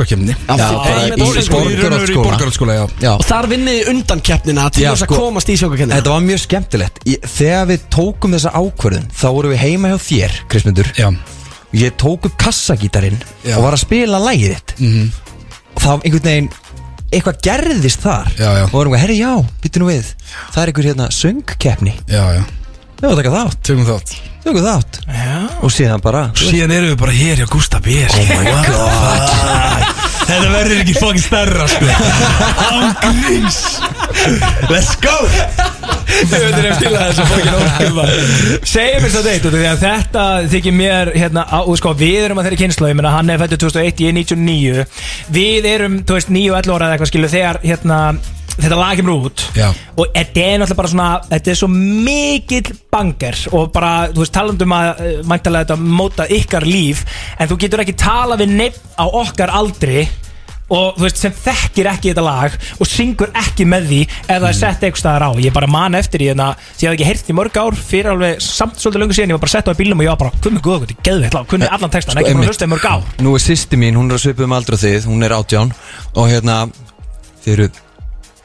og 2.14 3.18
Og 3.18 3.26
þar 3.28 3.48
vinnið 3.52 3.78
þið 3.80 3.92
undan 3.94 4.24
keppnina 4.30 4.66
Til 4.74 4.86
þess 4.86 5.06
að 5.06 5.10
sko, 5.10 5.20
komast 5.20 5.50
í 5.52 5.58
sjóngakennina 5.60 6.00
Þetta 6.00 6.14
var 6.16 6.26
mjög 6.28 6.42
skemmtilegt. 6.46 7.00
Ég- 7.10 7.28
Þegar 7.34 7.70
við 7.72 7.86
tókum 7.94 8.36
þessa 8.38 8.54
ákvörðun 8.54 9.08
Þá 9.14 9.28
vorum 9.38 9.54
við 9.54 9.62
heima 9.64 9.94
hjá 9.94 9.98
þér, 10.08 10.40
Krismundur 10.54 10.92
Já, 10.98 11.08
Ég 11.74 11.96
tók 11.98 12.28
upp 12.30 12.36
kassagítarinn 12.38 13.18
Já. 13.44 13.58
Og 13.58 13.64
var 13.66 13.74
að 13.78 13.82
spila 13.86 14.20
lægið 14.22 14.54
þitt. 14.58 14.76
Mhm. 14.80 15.08
Og 15.74 15.82
það 15.82 15.90
var 15.96 16.04
einhvern 16.06 16.30
veginn 16.30 16.52
Eitthvað 17.14 17.42
gerðist 17.46 18.02
þar. 18.02 18.30
Já, 18.40 18.50
já. 18.58 18.64
Og 18.66 18.72
vorum 18.74 18.96
við, 18.96 19.04
herri 19.04 19.18
já, 19.20 19.34
byttu 19.62 19.82
nú 19.84 19.90
við. 19.92 20.08
Það 20.50 20.62
er 20.64 20.72
einhver 20.72 20.88
hérna 20.90 21.10
söngkeppni. 21.14 21.94
Já, 22.10 22.24
já. 22.40 22.44
Við 22.98 23.06
varum 23.06 23.14
að 23.14 23.22
taka 23.22 23.36
þátt. 23.38 23.60
Tökum 23.70 23.86
þátt 23.86 24.33
Tökum 24.44 24.60
þátt. 24.66 24.98
Já. 25.08 25.36
Og 25.64 25.72
síðan 25.72 26.02
bara 26.04 26.26
Síðan 26.36 26.74
erum 26.76 26.90
við 26.92 26.98
bara 27.00 27.14
hér 27.16 27.40
hjá 27.40 27.46
Gústa 27.48 27.80
B 27.84 27.94
Oh 28.04 28.26
my 28.28 28.56
god. 28.68 29.86
Þetta 30.28 30.50
verður 30.52 30.82
ekki 30.82 30.96
fokkin 30.98 31.24
stærra 31.24 31.66
sko. 31.68 31.88
Án 32.64 32.94
gríns. 33.22 33.58
Let's 34.72 34.94
go. 35.04 35.16
Þau 36.14 36.38
veitir 36.40 36.68
að 36.70 36.78
fíla 36.84 37.06
þessu 37.10 37.26
fokkin 37.28 37.58
óskilma 37.58 38.06
Segjum 38.70 39.04
mér 39.04 39.14
það 39.16 39.30
eitt 39.32 39.48
út 39.48 39.56
af 39.56 39.58
því 39.58 39.70
að 39.72 39.82
Þetta 39.84 40.26
þykir 40.54 40.78
mér 40.78 41.12
hérna 41.18 41.44
á, 41.48 41.60
og 41.64 41.80
sko, 41.80 41.96
Við 42.00 42.20
erum 42.28 42.40
að 42.40 42.48
þeirri 42.50 42.62
kynslu 42.64 42.92
Ég 42.92 43.00
meina 43.00 43.16
hann 43.16 43.34
er 43.34 43.42
fættur 43.42 43.64
2001, 43.66 44.04
ég 44.06 44.14
er 44.14 44.18
99 44.20 44.86
Við 45.40 45.68
erum, 45.74 46.00
þú 46.08 46.20
veist, 46.20 46.32
9 46.36 46.54
og 46.54 46.60
11 46.62 46.76
ára 46.78 46.88
eða 46.88 46.98
eitthvað 46.98 47.12
skilu 47.12 47.32
Þegar 47.34 47.62
hérna 47.66 48.00
Þetta 48.54 48.78
lag 48.78 49.00
kemur 49.00 49.28
út 49.30 49.46
Já. 49.58 49.70
Og 49.98 50.10
þetta 50.14 50.44
er 50.44 50.60
náttúrulega 50.62 50.80
bara 50.82 50.92
svona 50.92 51.08
Þetta 51.32 51.54
er 51.54 51.58
svo 51.58 51.70
mikill 51.74 52.74
banger 52.94 53.40
Og 53.52 53.72
bara, 53.74 53.94
þú 54.14 54.22
veist, 54.24 54.36
talandum 54.36 54.76
að 54.78 54.90
uh, 54.94 55.14
Mæntalega 55.30 55.66
þetta 55.68 55.96
móta 56.02 56.28
ykkar 56.38 56.68
líf 56.70 57.02
En 57.40 57.50
þú 57.50 57.58
getur 57.66 57.82
ekki 57.86 57.98
tala 57.98 58.38
við 58.40 58.54
neitt 58.60 58.78
á 59.00 59.06
okkar 59.10 59.54
aldri 59.54 60.06
og 60.74 60.96
þú 60.96 61.04
veist 61.04 61.20
sem 61.20 61.34
þekkir 61.36 61.90
ekki 61.92 62.12
þetta 62.14 62.24
lag 62.24 62.54
og 62.82 62.88
syngur 62.90 63.34
ekki 63.38 63.66
með 63.68 63.90
því 63.90 64.00
ef 64.08 64.30
það 64.32 64.48
er 64.48 64.58
sett 64.58 64.86
eitthvað 64.88 65.02
staðar 65.02 65.26
á. 65.28 65.32
Ég 65.44 65.54
bara 65.54 65.70
man 65.70 65.98
eftir 66.00 66.24
því 66.24 66.30
en 66.34 66.44
að 66.48 66.64
því 66.80 66.88
að 66.88 66.88
ég 66.88 66.90
hef 66.90 66.96
ekki 66.96 67.10
heyrt 67.10 67.30
í 67.30 67.36
mörg 67.38 67.60
ár 67.60 67.78
fyrir 67.92 68.12
alveg 68.14 68.42
samt 68.42 68.80
svolítið 68.82 69.04
löngu 69.04 69.18
síðan 69.18 69.34
ég 69.34 69.38
var 69.38 69.44
bara 69.44 69.54
sett 69.54 69.70
á 69.70 69.74
í 69.76 69.80
bílnum 69.84 70.02
og 70.02 70.08
ég 70.08 70.16
var 70.16 70.22
bara 70.24 70.44
kunni 70.48 70.64
góða 70.64 70.80
þetta 70.86 70.96
er 70.96 71.06
geðveitt 71.10 71.38
lag 71.38 71.50
kunni 71.52 71.70
allan 71.78 71.94
textan 71.94 72.24
ekki 72.24 72.36
bara 72.40 72.50
hlusta 72.50 72.66
í 72.70 72.74
mörg 72.74 72.88
ár. 72.90 73.06
Nú 73.22 73.36
er 73.38 73.44
sýsti 73.44 73.82
mín, 73.84 74.00
hún 74.00 74.10
er 74.10 74.18
að 74.18 74.24
svipa 74.26 74.48
um 74.48 74.56
aldra 74.58 74.80
þið 74.80 75.10
Hún 75.12 75.28
er 75.28 75.36
átján 75.36 75.76
Og 76.16 76.32
hérna 76.32 76.64
Þið 77.44 77.54
eru 77.58 77.70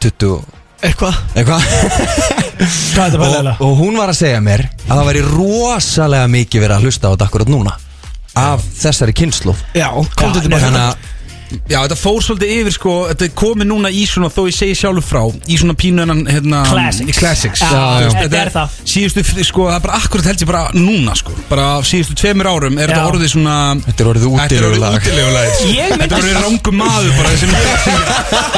20 0.04 0.38
Eitthvað. 0.78 1.16
Eitthvað? 1.34 1.64
Er 2.58 3.14
og, 3.22 3.60
og 3.62 3.74
hún 3.78 3.94
var 3.98 4.10
að 4.10 4.16
segja 4.18 4.38
mér 4.42 4.64
Að 4.88 4.96
það 4.96 5.04
væri 5.08 5.20
rosalega 5.28 6.30
mikið 6.32 6.64
verið 6.64 6.74
að 6.74 6.86
hlusta 6.86 7.06
á 7.06 7.12
þetta 7.12 7.28
akkurat 7.28 7.50
núna 7.52 7.74
Af 8.38 8.64
þessari 8.80 9.14
kynslu 9.14 9.54
Já, 9.78 9.88
komdu 10.18 10.42
tilbaka 10.42 10.66
Þannig 10.66 10.82
að 10.82 11.06
Já, 11.68 11.78
þetta 11.80 11.96
fór 11.96 12.18
svolítið 12.24 12.50
yfir 12.58 12.74
sko 12.76 12.94
Þetta 13.08 13.24
er 13.24 13.30
komið 13.40 13.66
núna 13.70 13.88
í 13.88 14.02
svona, 14.08 14.28
þó 14.32 14.42
ég 14.50 14.56
segi 14.56 14.74
sjálfur 14.76 15.04
frá 15.06 15.22
Í 15.48 15.56
svona 15.60 15.74
pínu 15.80 16.02
hennan 16.04 16.20
hérna, 16.28 16.58
Classics. 16.68 17.08
í 17.08 17.14
Classics. 17.18 17.62
Já, 17.62 17.68
Þú 17.72 18.02
veist, 18.04 18.18
þetta 18.22 18.40
er 18.42 18.50
það. 18.52 18.74
Síðustu, 18.92 19.24
sko, 19.48 19.64
það 19.70 19.76
er 19.78 19.84
bara 19.86 19.96
akkurat 20.02 20.28
held 20.28 20.42
ég 20.44 20.48
bara 20.50 20.62
núna 20.76 21.14
sko. 21.16 21.32
Bara 21.48 21.64
á 21.72 21.78
síðustu 21.88 22.14
tveimur 22.20 22.48
árum 22.52 22.76
er 22.78 22.92
þetta 22.92 23.00
Já. 23.00 23.08
orðið 23.12 23.32
svona 23.32 23.56
Þetta 23.86 24.04
er 24.04 24.10
orðið 24.12 24.26
Þetta 24.28 24.58
er 24.58 24.66
orðið 24.68 24.84
útilegulag. 24.84 24.98
útilegulag. 24.98 25.48
Ég 25.48 25.88
myndi- 25.88 26.02
Þetta 26.02 26.14
er 26.14 26.22
orðið 26.22 26.38
rangum 26.44 26.76
maður 26.82 27.12
bara 27.16 27.30
sem 27.38 27.50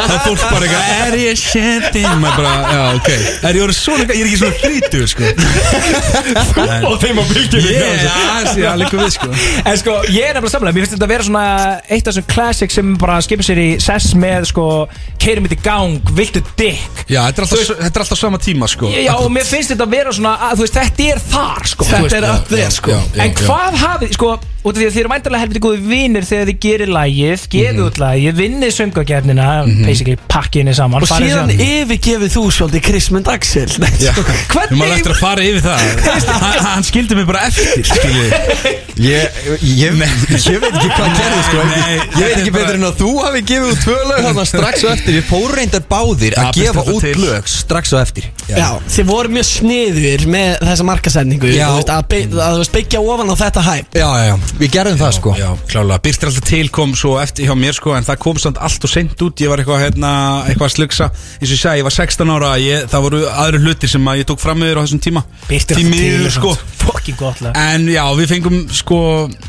Það 0.01 0.11
er 0.11 0.21
fólk 0.27 0.43
bara 0.51 0.65
eitthvað 0.67 0.85
Er 1.07 1.15
ég 1.21 1.35
shetting 1.41 2.11
Maður 2.21 2.37
bara, 2.41 2.55
já, 2.75 2.83
ok. 2.99 3.11
Er 3.51 3.55
ég 3.55 3.63
orðið 3.69 3.79
svona, 3.81 4.05
ég 4.05 4.21
er 4.21 4.27
ekki 4.27 4.41
svona 4.41 4.57
þrítur 4.65 5.07
sko. 5.11 5.25
Og 6.91 6.97
þeim 7.03 7.21
á 7.21 7.25
bylgjunni. 7.31 7.71
Ég, 7.71 8.03
já, 8.05 8.17
já, 8.59 8.71
líka 8.81 8.97
við 9.01 9.11
sko. 9.15 9.29
En 9.65 9.77
sko, 9.81 9.97
ég 10.11 10.25
er 10.31 10.35
nefnilega 10.37 10.55
samlega 10.57 10.75
Mér 10.77 10.85
finnst 10.87 10.95
þetta 10.97 11.07
að 11.07 11.13
vera 11.15 11.27
svona 11.27 11.45
eitt 11.91 12.07
af 12.07 12.15
þessum 12.15 12.27
classic 12.31 12.71
sem 12.75 12.80
bara 13.01 13.19
skipur 13.25 13.47
sér 13.47 13.61
í 13.63 13.69
sess 13.83 14.15
með 14.19 14.49
sko 14.51 14.67
Keirum 15.21 15.45
þetta 15.47 15.59
í 15.59 15.65
gang, 15.65 16.13
viltu 16.17 16.41
dick? 16.57 17.03
Já, 17.11 17.23
þetta 17.29 17.43
er 17.43 17.47
alltaf, 17.47 17.73
þetta 17.83 17.91
er 17.91 18.05
alltaf 18.05 18.21
sama 18.21 18.41
tíma 18.41 18.69
sko. 18.71 18.89
Já, 18.89 19.13
og 19.19 19.29
mér 19.35 19.49
finnst 19.49 19.75
þetta 19.75 19.85
að 19.85 19.97
vera 19.99 20.15
svona 20.17 20.37
að, 20.49 20.63
veist, 20.65 20.79
þetta 20.79 21.09
er 21.13 21.21
þar 21.31 21.69
sko. 21.75 21.89
Þetta 21.91 22.03
veist, 22.07 22.17
er 22.17 22.27
there, 22.49 22.63
já, 22.63 22.71
sko. 22.79 23.01
En 23.21 23.37
hvað 23.43 23.79
hafið, 23.83 24.15
sko 24.17 24.31
út 24.61 24.75
af 24.77 24.81
því 24.81 24.87
að 24.87 24.95
þið 24.95 25.01
eru 25.01 25.11
væntalega 25.15 25.41
helviti 25.45 25.63
góði 25.65 25.81
vinnir 25.91 26.25
þegar 26.29 26.49
þið 26.51 26.59
gerir 26.65 26.91
lægið, 26.97 27.45
gefið 27.55 27.75
Mhm. 27.75 27.87
út 27.87 27.99
lægið 28.03 28.35
vinnið 28.41 28.73
söngakefnina, 28.77 29.47
basically 29.87 30.17
pakkinni 30.29 30.75
saman 30.75 31.03
Og 31.03 31.09
síðan 31.09 31.49
síðan- 31.49 31.65
yfirgefið 31.65 32.31
þú 32.37 32.43
svolítið 32.57 32.83
Krismund 32.89 33.29
Axel. 33.29 33.67
Já, 34.01 34.13
sko, 34.45 34.61
við 34.71 34.77
máum 34.77 34.93
eftir 34.97 35.13
að 35.15 35.21
fara 35.21 35.43
yfir 35.43 35.63
það. 35.65 35.81
Hann, 36.45 36.59
hann 36.67 36.83
skildi 36.85 37.15
mig 37.17 37.27
bara 37.27 37.47
eftir 37.49 37.85
Ég, 39.01 39.29
ég, 39.65 39.95
ég 40.37 40.61
veit 40.61 40.69
ekki 40.69 40.91
hvað 40.93 41.15
gerði 41.17 41.43
sko. 41.47 41.63
Nei, 41.71 41.95
Ég 41.97 42.25
veit 42.27 42.37
ekki 42.43 42.53
betur 42.53 42.77
en 42.77 42.85
að 42.91 42.99
þú 43.01 43.11
hafi 43.25 43.41
gefið 43.49 43.71
út 43.73 43.81
tvö 43.85 43.97
lög 44.11 44.25
Þannig 44.27 44.49
strax 44.51 44.85
og 44.85 44.91
eftir. 44.93 45.15
Við 45.17 45.25
fórum 45.31 45.55
reyndar 45.57 45.85
báðir 45.89 46.35
Já, 46.37 46.43
að 46.43 46.59
gefa 46.59 46.85
út 46.93 47.07
lög 47.23 47.49
Strax 47.49 47.95
og 47.97 48.01
eftir. 48.03 48.29
Já, 48.51 48.69
þið 48.93 49.09
voru 49.09 49.33
mjög 49.33 49.49
sniður 49.49 50.27
með 50.35 50.51
þessa 50.69 50.87
markasendingu 50.91 51.53
Já. 51.55 51.69
þú 51.71 51.79
veist, 51.81 51.93
að, 51.97 52.71
byggja 52.77 53.01
ofan 53.01 53.33
á 53.33 53.37
þetta 53.41 53.65
hæp 53.71 54.01
Já, 54.51 54.57
já, 54.57 54.57
já, 54.57 54.61
við 54.61 54.71
gerðum 54.75 54.99
það 55.01 55.13
sko. 55.17 55.35
Já, 55.39 55.49
klálega, 55.71 56.01
Byrstir 56.05 56.31
alltaf 56.31 56.47
til 56.51 56.69
kom 56.71 56.95
svo 56.99 57.13
eftir 57.23 57.47
hjá 57.47 57.55
mér 57.59 57.77
sko 57.77 57.95
En 57.97 58.05
það 58.05 58.19
kom 58.19 58.41
samt 58.43 58.59
allt 58.59 58.85
og 58.85 58.91
seint 58.91 59.23
út. 59.23 59.41
Ég 59.41 59.51
var 59.53 59.63
eitthvað, 59.63 59.83
hérna, 59.85 60.11
eitthvað 60.49 60.69
að 60.69 60.75
slugsa. 60.75 61.11
Eins 61.41 61.51
og 61.51 61.55
ég 61.55 61.61
sagði, 61.63 61.83
ég 61.83 61.87
var 61.89 61.97
16 61.97 62.35
ára 62.35 62.51
ég, 62.61 62.87
Það 62.91 63.05
voru 63.07 63.23
aðri 63.31 63.63
hlutir 63.65 63.93
sem 63.93 64.11
að 64.11 64.21
ég 64.23 64.29
tók 64.31 64.41
fram 64.43 64.61
með 64.61 64.73
þér 64.73 64.81
á 64.81 64.83
þessum 64.85 65.03
tíma. 65.07 65.25
Birtir 65.49 65.81
Því 65.81 65.85
alltaf 65.87 66.01
til 66.01 66.27
og 66.27 66.35
sko. 66.37 66.55
Fucking 66.81 67.19
gott 67.21 67.41
lag. 67.45 67.57
En 67.61 67.87
já, 67.93 68.05
við 68.17 68.31
fengum 68.31 68.61
sko 68.73 69.01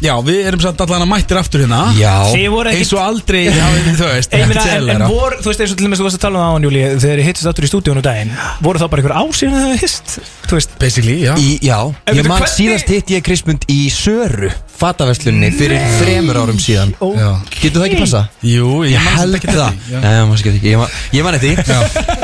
Já, 0.04 0.14
við 0.26 0.42
erum 0.50 0.62
samt 0.64 0.82
allan 0.84 1.06
að 1.06 1.12
mættir 1.12 1.40
aftur 1.40 1.64
hérna. 1.64 1.82
Já. 1.98 2.14
Þið 2.32 2.48
voru 2.52 2.72
ekki 2.72 2.84
Eins 2.84 2.94
og 2.96 3.02
aldrei, 3.04 3.44
já, 3.48 3.68
þú 4.02 4.10
veist 4.10 4.36
Ég 4.36 4.50
meina, 4.52 4.66
en, 4.76 4.90
en 4.96 5.06
vor, 5.08 5.38
þú 5.40 5.52
veist 5.52 5.64
eins 5.64 5.74
og 5.74 5.80
til 5.80 5.88
dæmis 5.88 6.02
þú 6.02 6.08
varst 6.08 6.20
að 6.20 6.26
tala 6.26 6.42
um 6.42 6.44
það 6.44 6.52
á 6.52 6.56
hann 6.56 6.68
Júli 6.68 6.84
þegar 6.92 7.22
þið 7.22 7.30
hittist 7.30 7.50
áttur 7.52 7.68
í 7.68 7.72
stúdíónu 7.72 8.04
daginn 8.06 8.34
voru 8.62 8.82
þá 8.82 8.88
bara 8.92 9.02
einhver 9.04 9.16
ár 9.16 9.32
síðan 9.38 9.64
það 9.66 9.86
hist 9.86 10.18
þú 10.48 10.58
veist? 10.60 10.76
Basically, 10.82 11.18
já. 11.24 11.34
Í, 11.40 11.50
já, 11.64 11.78
ég 12.12 12.28
man 12.28 12.42
hvernig- 12.42 12.56
síðast 12.58 12.92
hitt 12.92 13.16
ég 13.16 13.26
Krismund 13.26 13.68
í 13.72 13.80
Söru 13.94 14.52
Fataverslunni 14.82 15.52
fyrir 15.54 15.80
þremur 16.00 16.40
árum 16.42 16.58
síðan. 16.62 16.92
Já. 16.98 17.30
Getur 17.62 17.84
það 17.84 17.88
ekki 17.92 18.00
passa? 18.02 18.22
Jú, 18.42 18.70
ég 18.90 19.10
held 19.18 19.38
ekki 19.38 19.54
það. 19.54 19.76
Nei, 19.92 20.12
ég 20.16 20.26
man 20.26 20.38
ekki. 20.42 20.54
Ég 20.66 20.78
man- 20.82 20.96
Ég 21.12 21.24
man 21.28 21.38
eftir 21.38 21.48
því. 21.52 21.56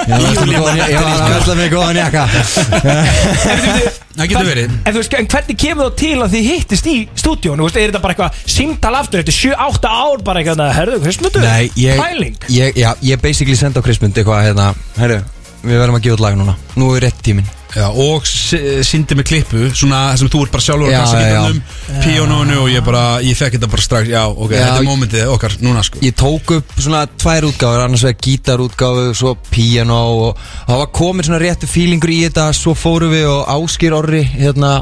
Ég 0.07 0.97
var 0.97 1.13
að 1.13 1.33
versla 1.35 1.55
með 1.59 1.69
góðan- 1.75 2.01
jakka. 2.01 2.23
Það 4.17 4.29
getur 4.31 4.47
verið. 4.49 4.71
En 4.81 4.93
þú 4.95 5.01
veist, 5.03 5.15
en 5.19 5.27
hvernig 5.29 5.57
kemur 5.61 5.85
það 5.91 5.97
til 6.01 6.13
að 6.25 6.31
þið 6.33 6.47
hittist 6.49 6.87
í 6.89 6.93
stúdíónu, 7.21 7.59
þú 7.61 7.67
veist, 7.67 7.77
er 7.77 7.91
þetta 7.91 8.01
bara 8.01 8.15
eitthvað 8.15 8.39
símtal 8.49 8.93
aftur? 8.97 9.21
Eftir 9.21 9.35
7-8 9.53 9.91
ár 9.91 10.23
bara 10.25 10.41
eitthvað, 10.41 10.71
herðu, 10.73 10.97
Kristmundur, 11.03 11.45
Nei, 11.45 11.67
ég, 11.77 12.01
pæling? 12.01 12.39
ég, 12.49 13.21
basically 13.21 13.53
senda 13.59 13.77
á 13.77 13.85
Krismund 13.85 14.17
eitthvað 14.17 14.47
hérna 14.49 14.71
Herru, 14.97 15.19
við 15.61 15.77
verðum 15.83 15.99
að 15.99 16.07
gefa 16.07 16.17
út 16.17 16.25
lag 16.25 16.39
núna. 16.41 16.57
Nú 16.81 16.89
er 16.97 17.05
rétt 17.05 17.21
tíminn 17.21 17.45
Já, 17.77 17.87
og 17.93 18.25
síndi 18.25 19.15
mig 19.17 19.27
klippu 19.29 19.67
Svona 19.77 19.99
sem 20.17 20.29
þú 20.33 20.39
ert 20.47 20.53
bara 20.55 20.65
sjálfur 20.65 20.89
Já, 20.89 21.01
já, 21.05 21.17
gítarnum 21.21 21.59
Píónónu 22.01 22.55
og 22.63 22.69
ég 22.71 22.85
bara, 22.85 23.03
ég 23.21 23.37
fekk 23.37 23.57
þetta 23.57 23.69
bara 23.69 23.83
strax 23.85 24.09
Já, 24.09 24.23
ok, 24.31 24.53
Já, 24.55 24.63
þetta 24.63 24.79
er 24.81 24.87
momentið 24.87 25.33
okkar 25.35 25.57
núna 25.61 25.83
sko. 25.85 26.01
Ég 26.01 26.15
tók 26.17 26.53
upp 26.57 26.73
svona 26.79 27.03
tvær 27.13 27.47
útgáfur 27.51 27.83
Annars 27.85 28.05
vegar 28.07 28.17
gítarútgáfu, 28.25 29.03
svo 29.19 29.35
piano 29.51 29.99
og, 30.23 30.41
það 30.69 30.81
var 30.81 30.89
komin 31.01 31.27
svona 31.27 31.41
réttu 31.43 31.69
fílingur 31.69 32.13
í 32.15 32.23
þetta 32.25 32.47
Svo 32.57 32.73
fórum 32.77 33.13
við 33.13 33.27
og 33.29 33.51
Áskir 33.59 33.93
Orri 33.97 34.23
Hérna, 34.25 34.79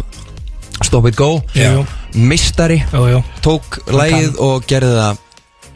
Stop 0.80 1.10
It 1.12 1.20
Go. 1.20 1.34
Mistari. 2.16 2.80
Tók 3.44 3.82
lagið 3.92 4.40
og 4.40 4.64
gerði 4.70 4.96
það 5.02 5.20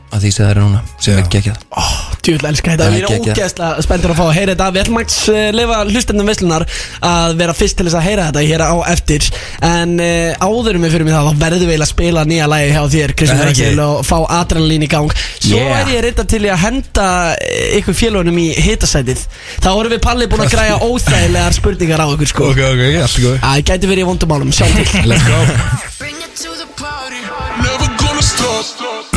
að 0.09 0.24
því 0.24 0.32
sem 0.32 0.45
það 0.45 0.53
er 0.55 0.63
núna 0.63 0.86
Sem 1.03 1.20
er 1.20 1.28
geggjað 1.36 2.09
Djúvill 2.20 2.49
elskar 2.49 2.74
þetta, 2.76 2.86
er 2.86 2.93
við 2.93 3.03
erum 3.05 3.30
ógeðslega 3.30 3.84
spenntur 3.86 4.13
að 4.13 4.20
fá 4.20 4.24
að 4.26 4.34
heyra 4.38 4.53
þetta. 4.53 4.67
Við 4.76 4.82
ætlum 4.84 4.99
að 4.99 5.13
uh, 5.34 5.39
lifa 5.55 5.78
hlustendum 5.89 6.30
veislunar 6.30 6.65
að 7.09 7.36
vera 7.39 7.55
fyrst 7.55 7.78
til 7.80 7.86
þess 7.88 7.99
að 7.99 8.05
heyra 8.09 8.26
þetta 8.30 8.43
hér 8.49 8.63
á 8.65 8.76
eftir. 8.91 9.30
En 9.70 9.95
uh, 10.03 10.47
áðurum 10.49 10.86
við 10.86 10.95
fyrir 10.95 11.07
mig 11.07 11.15
það, 11.15 11.30
þá 11.30 11.43
verðum 11.45 11.70
við 11.70 11.76
eiginlega 11.76 11.88
að 11.88 11.93
spila 11.93 12.26
nýja 12.30 12.49
lagi 12.51 12.70
hjá 12.76 12.82
þér, 12.95 13.13
Kristján 13.22 13.43
Er? 13.45 13.51
Axel 13.53 13.82
og 13.86 14.01
fá 14.07 14.17
adrenalín 14.39 14.86
í 14.86 14.91
gang. 14.91 15.15
Svo 15.39 15.57
Yeah. 15.59 15.80
er 15.82 15.89
ég 15.91 16.03
reynda 16.05 16.24
til 16.30 16.39
að 16.45 16.59
henda 16.61 17.05
eh, 17.41 17.78
ykkur 17.80 17.95
félagunum 17.97 18.38
í 18.39 18.47
hitasætið. 18.63 19.24
Þá 19.63 19.70
erum 19.72 19.93
við 19.95 20.01
Palli 20.05 20.28
búin 20.32 20.43
að 20.45 20.53
græja 20.53 20.78
óþægilegar 20.88 21.55
spurningar 21.57 22.03
á 22.03 22.07
ykkur 22.13 22.32
sko. 22.32 22.49
Ok, 22.53 22.61
ok, 22.70 22.84
allt 23.03 23.20
góð 23.24 23.39
Það 23.43 23.63
gæti 23.72 23.91
verið 23.91 24.03
í 24.05 24.09
vondumálum, 24.11 24.53
sjá 24.55 24.65
til. 24.76 24.86
Let's 25.09 25.26
go. 25.26 25.39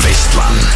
Veistlan 0.03 0.72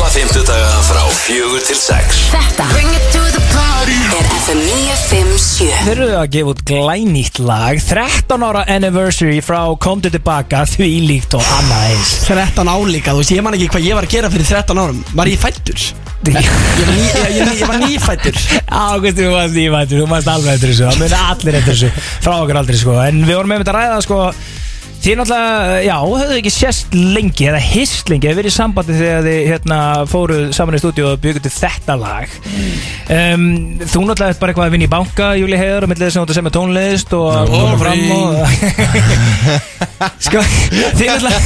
Alla 0.00 0.08
fymtudaga 0.16 0.68
frá 0.88 1.00
fjögur 1.12 1.60
til 1.60 1.76
sex. 1.76 2.20
Þetta 2.32 2.64
er 2.72 4.28
FM 4.40 4.60
957 4.64 5.66
Þeir 5.84 5.90
eru 5.92 6.06
að 6.16 6.30
gefa 6.32 6.52
út 6.54 6.62
glænýtt 6.70 7.40
lag 7.44 7.82
13 7.84 8.46
ára 8.46 8.62
anniversary 8.72 9.42
frá 9.44 9.58
Komdu 9.76 10.08
tilbaka 10.08 10.62
því 10.72 10.88
líkt 11.04 11.36
og 11.36 11.44
annað 11.58 11.84
eins. 11.90 12.14
13 12.30 12.72
álíka, 12.72 13.12
þú 13.12 13.20
veist, 13.20 13.34
ég 13.36 13.44
man 13.44 13.58
ekki 13.58 13.68
hvað 13.74 13.90
ég 13.90 13.98
var 13.98 14.08
að 14.08 14.14
gera 14.14 14.30
fyrir 14.32 14.48
13 14.48 14.80
árum. 14.86 15.04
Var 15.20 15.32
ég 15.34 15.44
fættur? 15.44 15.84
Ég 16.30 16.40
var, 16.40 16.48
ný, 16.48 17.04
ég, 17.04 17.36
ég, 17.36 17.52
ég 17.60 17.68
var 17.68 17.78
nýfættur 17.84 18.40
Águst, 18.64 19.20
þú 19.20 19.28
varst 19.36 19.60
nýfættur, 19.60 20.00
þú 20.00 20.08
varst 20.14 20.32
alveg 20.32 20.56
eftir 20.56 20.72
þessu 20.72 20.88
Það 20.88 21.04
muni 21.04 21.20
allir 21.26 21.60
eftir 21.60 21.76
þessu, 21.76 22.08
frá 22.24 22.34
okkur 22.38 22.62
aldrei 22.62 22.80
sko. 22.86 22.96
En 23.04 23.22
við 23.28 23.36
vorum 23.42 23.52
með 23.52 23.66
þetta 23.66 23.76
að 23.76 23.80
ræða 23.82 24.02
sko 24.08 24.24
Þið 25.00 25.14
náttúrulega, 25.16 25.80
já, 25.86 25.94
höfðu 26.04 26.34
ekki 26.36 26.50
sést 26.52 26.92
lengi 26.92 27.46
eða 27.48 27.60
hist 27.64 28.10
lengi, 28.12 28.28
hefur 28.28 28.36
verið 28.42 28.52
í 28.52 28.52
sambandi 28.52 28.92
þegar 28.98 29.22
þið 29.24 29.38
hérna, 29.48 29.78
fóruð 30.10 30.42
saman 30.52 30.76
í 30.76 30.80
stúdíu 30.82 31.06
og 31.08 31.22
byggjum 31.22 31.44
til 31.46 31.52
þetta 31.54 31.94
lag. 31.96 32.28
Um, 33.08 33.46
Þú 33.80 34.02
náttúrulega 34.04 34.34
ert 34.34 34.42
bara 34.42 34.52
eitthvað 34.52 34.66
að 34.66 34.74
vinna 34.76 34.84
í 34.84 34.92
banka, 34.92 35.26
Júli 35.40 35.56
Heiður, 35.56 35.86
og 35.86 35.90
millið 35.94 36.04
þess 36.04 36.16
að 36.16 36.20
þú 36.20 36.24
ert 36.26 36.32
að 36.34 36.38
semja 36.40 36.52
tónlist 36.58 37.10
og 37.16 37.26
að 37.32 37.46
koma 37.54 37.76
fram 37.80 38.02
og 38.18 38.28
Sko, 40.26 40.40
þið 41.00 41.06
náttúrulega 41.14 41.40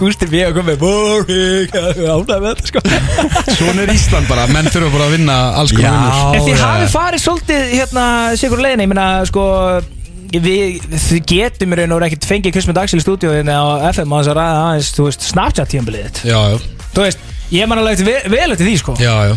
Gústi 0.00 0.26
B. 0.32 0.40
að 0.46 0.56
koma 0.56 0.68
með 0.72 0.78
boring, 0.80 1.70
ánægð 1.76 2.32
með 2.32 2.48
þetta 2.48 2.66
sko. 2.72 2.80
Svona 3.52 3.84
er 3.84 3.92
Ísland 3.92 4.26
bara, 4.32 4.48
menn 4.48 4.72
þurfa 4.72 4.90
bara 4.96 5.10
að 5.10 5.14
vinna 5.18 5.36
alls 5.60 5.76
konar 5.76 5.92
vinnur. 5.92 6.40
En 6.40 6.48
þið 6.48 6.64
hafið 6.64 6.90
farið 6.96 7.20
svolítið 7.26 7.62
hérna 7.76 8.06
sigur 8.40 8.64
leiðin, 8.64 8.84
ég 8.86 8.92
meina 8.94 9.06
sko 9.28 9.44
við, 10.32 10.80
þið 11.06 11.20
getum 11.30 11.72
í 11.74 11.78
raun 11.80 11.94
og 11.96 12.04
ekkert 12.08 12.26
fengið 12.30 12.54
Kristmund 12.56 12.80
Axel 12.82 13.00
í 13.00 13.04
stúdíóinu 13.04 13.52
á 13.54 13.64
FM 13.92 14.12
og 14.16 14.22
þess 14.24 14.32
að 14.32 14.38
ræða 14.40 14.64
aðeins, 14.66 14.90
þú 14.96 15.06
veist, 15.08 15.28
Snapchat 15.30 15.70
tímabilið 15.74 16.20
Já, 16.26 16.40
já, 16.54 16.58
Þú 16.96 17.04
veist, 17.06 17.24
ég 17.52 17.70
man 17.70 17.82
alveg 17.82 17.98
eftir 17.98 18.08
ve- 18.10 18.34
vel 18.36 18.50
eftir 18.56 18.66
því 18.70 18.76
sko 18.82 18.96
já, 19.02 19.14
já 19.30 19.36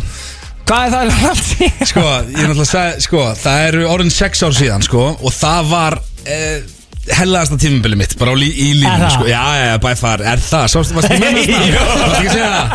Hvað 0.70 0.84
er 0.86 0.92
það 0.94 1.14
langt 1.24 1.46
síðan? 1.50 1.88
Sko, 1.90 2.02
ég 2.02 2.10
er 2.10 2.50
náttúrulega 2.50 2.66
að 2.66 2.74
segja, 2.74 3.00
sko, 3.08 3.22
það 3.42 3.64
eru 3.70 3.88
orðin 3.90 4.12
sex 4.14 4.44
ár 4.46 4.54
síðan, 4.54 4.84
sko 4.86 5.06
Og 5.18 5.34
það 5.34 5.72
var 5.72 5.96
eh, 6.30 6.60
hellaðasta 7.18 7.58
tímabili 7.64 7.98
mitt, 7.98 8.14
bara 8.20 8.36
lí, 8.38 8.52
í 8.54 8.68
lífinu, 8.78 9.00
það? 9.02 9.16
sko 9.16 9.26
Já, 9.32 9.40
já, 9.58 9.66
já, 9.72 9.78
by 9.88 9.96
far, 9.98 10.22
er 10.30 10.44
það, 10.46 10.68
sástu, 10.76 10.94
varstu 11.00 11.18
ekki 11.18 11.48
snabbt? 11.48 11.74
Jó. 11.74 11.88
Varstu 11.90 12.20
ekki 12.20 12.30
að 12.30 12.36
segja 12.38 12.52
það? 12.54 12.68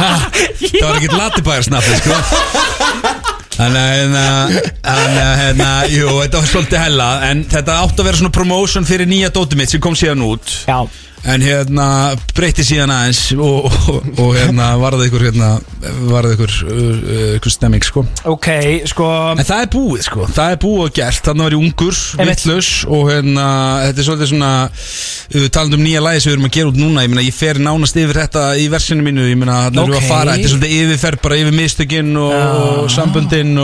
Ha, 0.00 0.10
Það 0.72 0.88
var 0.88 0.96
ekkert 1.02 1.18
latibæjar 1.20 1.68
snabbið, 1.68 1.96
sko 2.00 3.22
Hérna, 3.54 4.22
þannig 4.82 5.20
að, 5.22 5.34
hérna, 5.38 5.68
jú, 5.92 6.08
þetta 6.24 6.40
var 6.40 6.48
svolítið 6.50 6.80
hella 6.82 7.08
En 7.28 7.44
þetta 7.50 7.76
átti 7.84 8.02
að 8.02 8.08
vera 8.08 8.18
svona 8.18 8.34
promotion 8.34 8.88
fyrir 8.88 9.06
nýja 9.10 9.30
dótið 9.34 9.60
mitt 9.60 9.74
sem 9.74 9.82
kom 9.84 9.94
síðan 9.98 10.24
út. 10.26 10.56
Já, 10.66 10.80
En 11.24 11.40
hérna 11.40 11.86
breytti 12.36 12.64
síðan 12.66 12.90
aðeins 12.92 13.20
og, 13.40 13.68
og, 13.88 14.08
og 14.20 14.34
hérna 14.36 14.66
varði 14.76 15.06
ykkur 15.08 15.22
hérna 15.24 15.46
varði 16.10 16.34
ykkur, 16.36 16.52
uh, 16.68 16.80
uh, 17.00 17.22
ykkur 17.38 17.54
stemming 17.54 17.86
sko. 17.86 18.02
Ok, 18.28 18.48
sko 18.90 19.06
En 19.32 19.40
það 19.46 19.62
er 19.64 19.70
búið 19.72 20.04
sko, 20.04 20.26
það 20.36 20.52
er 20.56 20.60
búið 20.64 20.82
og 20.84 20.94
gert. 20.98 21.22
Þannig 21.24 21.46
var 21.48 21.56
ég 21.56 21.64
ungur, 21.64 22.00
vittlaus 22.28 22.70
Og 22.92 23.08
hérna, 23.08 23.46
þetta 23.86 24.02
er 24.04 24.08
svolítið 24.10 24.32
svona 24.34 24.52
Við 25.34 25.48
talandum 25.56 25.80
um 25.80 25.86
nýja 25.88 26.02
lagi 26.04 26.20
sem 26.20 26.30
við 26.30 26.36
erum 26.36 26.48
að 26.50 26.54
gera 26.58 26.70
út 26.74 26.78
núna. 26.78 27.04
Ég 27.06 27.12
meina, 27.14 27.24
ég 27.24 27.34
fer 27.36 27.58
nánast 27.62 27.96
yfir 27.98 28.20
þetta 28.20 28.44
í 28.60 28.66
versinu 28.72 29.06
mínu. 29.06 29.24
Ég 29.30 29.40
meina, 29.40 29.56
þannig 29.64 29.80
erum 29.80 29.94
við 29.94 29.98
Ok. 29.98 30.04
að 30.04 30.12
fara. 30.12 30.34
Þetta 30.36 30.44
er 30.44 30.52
svolítið 30.52 30.84
yfirferð 30.84 31.22
bara 31.24 31.38
yfir 31.40 31.56
mistökin 31.58 32.12
og, 32.20 32.34
og 32.34 32.92
samböndin 32.92 33.56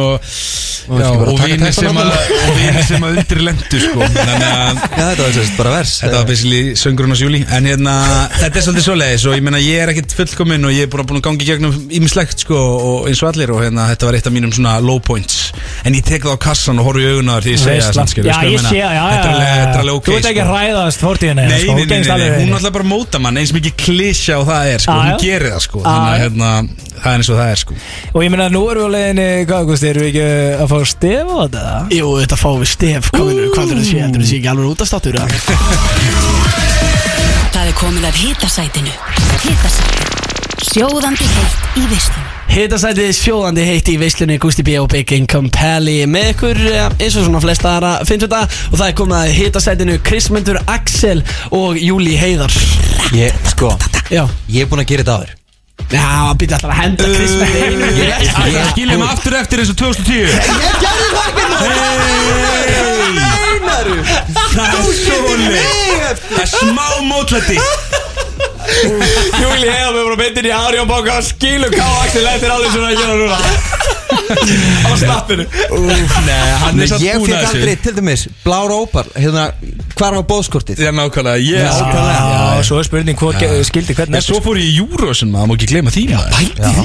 Og, 0.90 0.96
vinir 1.44 1.72
sem, 1.76 1.96
að- 1.96 2.14
og 2.34 2.54
vinir 2.56 2.84
sem 2.88 3.04
að 3.04 3.18
undir 3.20 3.42
lendu 3.46 3.80
sko. 3.82 4.00
Þannig 4.16 4.46
að 4.48 4.80
þetta 4.96 5.22
var 5.22 5.34
sérst 5.36 5.56
bara 5.60 5.74
vers. 5.76 5.92
Þetta 6.02 6.16
var 6.16 6.26
basically 6.30 6.62
söngurinn 6.80 7.14
á 7.14 7.18
Júli 7.20 7.42
En 7.50 7.66
hérna, 7.66 7.92
þetta 8.38 8.60
er 8.60 8.62
svolítið 8.62 8.84
svoleiðis 8.86 9.24
og 9.26 9.34
ég 9.34 9.42
meina 9.42 9.58
ég 9.58 9.80
er 9.82 9.90
ekkert 9.90 10.12
fullkominn 10.14 10.66
og 10.68 10.72
ég 10.74 10.86
er 10.86 10.90
búin 10.92 11.02
að, 11.02 11.08
búin 11.10 11.18
að 11.18 11.24
gangi 11.26 11.46
gegnum 11.48 11.74
ímislegt 11.98 12.44
sko 12.44 12.54
og 12.60 13.08
eins 13.10 13.22
og 13.24 13.30
allir 13.32 13.50
og 13.54 13.62
hérna 13.64 13.88
þetta 13.90 14.06
var 14.06 14.18
eitt 14.18 14.28
af 14.30 14.34
mínum 14.36 14.52
svona 14.54 14.76
low 14.84 15.00
points. 15.02 15.40
En 15.84 15.96
ég 15.96 16.04
tek 16.06 16.22
það 16.28 16.36
á 16.38 16.44
kassan 16.46 16.78
og 16.78 16.86
horf 16.86 17.02
í 17.02 17.08
augunar 17.10 17.42
því 17.42 17.54
ég 17.56 17.62
segja 17.64 17.88
það 17.88 17.96
samt, 17.98 18.12
skilur, 18.14 18.30
Já, 18.30 18.36
sko, 18.36 18.46
ég 18.46 18.54
meina, 18.60 18.70
sé, 18.70 18.78
já, 18.78 18.90
já, 18.94 19.02
Þetta 19.10 19.26
er 19.26 19.34
alveg, 19.34 19.50
þetta 19.60 19.80
er 19.82 19.90
ok 19.96 20.06
Þú 20.06 20.14
ert 20.20 20.28
ekki 20.30 20.42
að 20.44 20.50
sko. 20.50 20.60
ræðast 20.60 21.04
fortíðina 21.04 21.46
Nei, 21.50 21.58
sko, 21.64 21.74
nei, 21.74 21.86
nei, 21.90 21.98
hún 22.06 22.52
vel. 22.52 22.60
ætla 22.60 22.72
bara 22.76 22.86
að 22.86 22.90
móta 22.92 23.22
mann 23.24 23.40
eins 23.40 23.54
mikið 23.56 23.74
klísja 23.82 24.38
og 24.40 24.46
það 24.50 24.70
er 24.74 24.84
sko, 24.86 24.96
hún 25.00 25.20
gerir 25.24 25.54
það 25.56 25.64
sko. 25.66 25.82
Þannig 25.86 26.12
að 26.14 26.22
hérna, 26.24 26.50
það 27.00 27.10
er 27.10 27.16
eins 27.24 27.30
og 27.32 27.40
það 27.40 27.50
er 27.54 27.62
sko. 27.64 27.78
Og 28.14 28.26
ég 28.26 28.34
meina, 28.34 28.48
nú 28.52 28.62
erum 28.70 28.84
við 28.84 28.86
á 28.86 28.94
leiðinni, 28.96 29.28
hvað, 29.50 29.68
Gusti, 29.70 29.90
erum 29.90 30.06
við 30.06 30.12
ekki 30.12 30.26
að 30.60 30.68
fá 30.70 30.78
stef 30.94 31.26
á 31.26 31.36
þetta? 31.40 31.64
Jú, 31.98 32.12
þetta 32.20 32.40
fáum 32.44 32.60
við 32.62 32.72
stef, 32.76 33.10
hvað 33.16 33.32
er 33.34 33.40
það 33.56 33.84
sé, 33.88 34.04
heldur 34.04 34.22
það 34.22 34.30
sé 34.30 34.40
ekki 34.40 34.52
alveg 34.54 34.70
út 34.74 34.84
af 34.84 34.92
státtur 34.92 35.20
Það 37.50 37.66
er 37.66 37.72
komið 37.76 38.04
að 38.08 38.14
hitasætinu. 38.20 38.92
Hitasætinu. 39.42 40.06
Sjóðandi 40.70 41.26
heitt 41.34 41.56
í 41.80 41.82
veislunni. 41.90 42.28
Hitasætið 42.50 43.08
sjóðandi 43.16 43.62
heitt 43.66 43.88
í 43.90 43.96
veislunni. 44.00 44.36
Gusti 44.42 44.62
B 44.66 44.68
og 44.80 44.88
Big 44.92 45.10
Income 45.16 45.48
Pally 45.54 45.98
með 46.10 46.26
ykkur 46.34 46.58
eh, 46.70 46.86
eins 47.00 47.16
og 47.18 47.24
svona 47.26 47.40
flesta 47.42 47.68
aðra 47.76 47.92
finnst 48.06 48.26
og 48.30 48.34
það 48.78 48.86
er 48.86 48.94
komið 49.00 49.16
að 49.18 49.34
hitasætinu 49.40 49.94
Krismundur 50.06 50.58
Axel 50.70 51.20
og 51.56 51.70
Júli 51.80 52.14
Heiðar. 52.20 52.52
Ég, 53.18 53.32
sko, 53.54 53.68
Já. 54.12 54.24
ég 54.50 54.60
er 54.64 54.68
búin 54.70 54.82
að 54.84 54.90
gera 54.92 55.02
þetta 55.04 55.16
áður. 55.18 55.30
Já, 55.90 56.06
býtti 56.38 56.54
alltaf 56.54 56.70
að 56.70 56.80
henda 56.84 57.04
Krismundur 57.16 57.70
ég- 57.98 58.20
Það 58.30 58.70
skiljum 58.74 59.02
aftur 59.08 59.34
eftir 59.40 59.56
eins 59.64 59.72
og 59.72 59.76
2010 59.80 60.22
Ég 60.22 60.28
gerði 60.84 61.08
það 61.16 61.26
ekki 61.26 61.42
Hey! 63.70 64.02
Það 64.34 64.74
er 64.74 64.88
svoleið 64.98 66.24
Það 66.26 66.40
er 66.42 66.50
smá 66.50 66.86
mótlæti. 67.06 67.58
Júli 69.40 69.66
Heiðar, 69.66 69.94
við 69.94 70.02
vorum 70.04 70.20
beintin 70.20 70.46
í 70.48 70.52
Arjón 70.54 70.88
Bóka 70.90 71.16
og 71.20 71.26
skilum 71.26 71.72
hvað 71.74 71.96
Axel 72.04 72.26
eftir 72.30 72.52
alveg 72.54 72.74
svona 72.74 72.90
að 72.90 73.00
gera 73.00 73.14
núna? 73.18 73.38
Á 74.90 74.90
snappinu 74.98 75.44
er 75.46 76.92
Ég 77.02 77.24
fikk 77.24 77.34
aldrei, 77.34 77.74
til 77.82 77.94
dæmis, 77.96 78.24
blár 78.44 78.72
ópar 78.74 79.08
Hérna, 79.14 79.48
hvar 79.98 80.16
var 80.18 80.24
bóðskortið? 80.30 80.82
Já, 80.82 80.90
nákvæmlega, 80.94 81.42
ég 81.42 81.66
Já, 81.66 82.62
svo 82.66 82.80
er 82.80 82.88
spurning 82.88 83.18
hvort 83.18 83.38
ge- 83.42 83.62
skildi 83.66 83.96
hvernig 83.98 84.20
En 84.20 84.26
svo 84.26 84.40
fór 84.44 84.58
ég 84.60 84.70
í 84.70 84.78
Júrósin, 84.80 85.30
maður 85.34 85.52
má 85.52 85.56
ekki 85.58 85.70
gleyma 85.72 85.94
því 85.94 86.06
maður. 86.14 86.32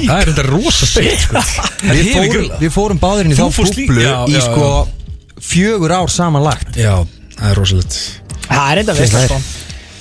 Það 0.06 0.20
er 0.20 0.30
þetta 0.32 0.46
rosa 0.50 0.90
sko. 0.90 1.06
Við 1.96 2.12
fórum, 2.12 2.30
grilla. 2.36 2.60
við 2.62 2.74
fórum 2.76 3.02
báðurinn 3.02 3.34
í 3.34 3.38
þá 3.38 3.46
búblu 3.50 4.02
Já, 4.02 4.14
í 4.26 4.36
já, 4.38 4.42
sko 4.46 4.70
fjögur 5.42 5.92
ár 5.92 6.08
samanlagt. 6.12 6.76
Já, 6.76 7.06
það 7.36 7.50
er 7.50 7.56
rosalegt. 7.60 7.96
Það 8.46 8.70
er 8.72 8.78
enda 8.82 8.94
veist 8.94 9.16
sko 9.26 9.40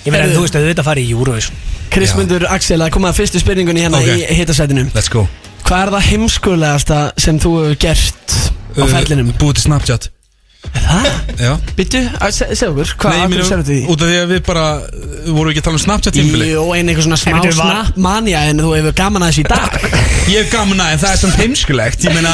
Ég 0.05 0.13
meina, 0.13 0.27
þú 0.35 0.41
veist 0.45 0.55
að 0.59 0.67
þetta 0.69 0.83
fari 0.85 1.01
í 1.07 1.13
Eurovision. 1.15 1.55
Krismundur 1.89 2.43
Axel, 2.51 2.77
það 2.77 2.85
er 2.91 2.93
komið 2.93 3.09
að 3.09 3.17
fyrstu 3.19 3.39
spurningunni 3.41 3.81
hérna 3.81 3.97
Ok. 4.03 4.09
í 4.11 4.35
hitasætinu. 4.37 4.83
Let's 4.93 5.09
go. 5.09 5.27
Hvað 5.65 5.81
er 5.87 5.91
það 5.95 6.03
heimskulegasta 6.11 6.99
sem 7.17 7.39
þú 7.41 7.53
hefur 7.63 7.79
gert 7.81 8.35
á 8.77 8.83
Uh, 8.83 8.89
ferlinum? 8.91 9.31
Búið 9.39 9.53
til 9.55 9.63
Snapchat 9.69 10.09
Það? 10.75 11.05
Já 11.41 11.51
Byttu, 11.77 12.01
segð 12.35 12.67
okkur, 12.69 12.91
hvað 13.01 13.15
Nei, 13.15 13.21
akkur 13.25 13.47
sér 13.47 13.61
þetta 13.61 13.71
því? 13.71 13.79
út 13.91 14.03
af 14.05 14.09
því 14.11 14.17
að 14.21 14.31
við 14.31 14.41
bara 14.47 14.65
Vorum 15.25 15.47
við 15.47 15.51
ekki 15.51 15.61
að 15.61 15.67
tala 15.67 15.79
um 15.79 15.83
Snapchat 15.83 16.15
tímbili 16.15 16.47
Jú, 16.51 16.63
ein 16.75 16.91
eitthvað 16.91 17.07
svona 17.07 17.19
smá 17.19 17.39
snap 17.57 17.99
mania 18.05 18.43
en 18.51 18.61
þú 18.63 18.71
hefur 18.77 18.95
gaman 18.99 19.25
að 19.25 19.33
þessu 19.33 19.43
í 19.43 19.49
dag 19.49 19.77
Ég 20.33 20.39
hef 20.43 20.51
gaman 20.53 20.83
að, 20.85 20.93
en 20.95 21.03
það 21.03 21.11
er 21.11 21.21
samt 21.23 21.39
heimskulegt 21.41 22.07
Ég 22.07 22.17
meina 22.17 22.33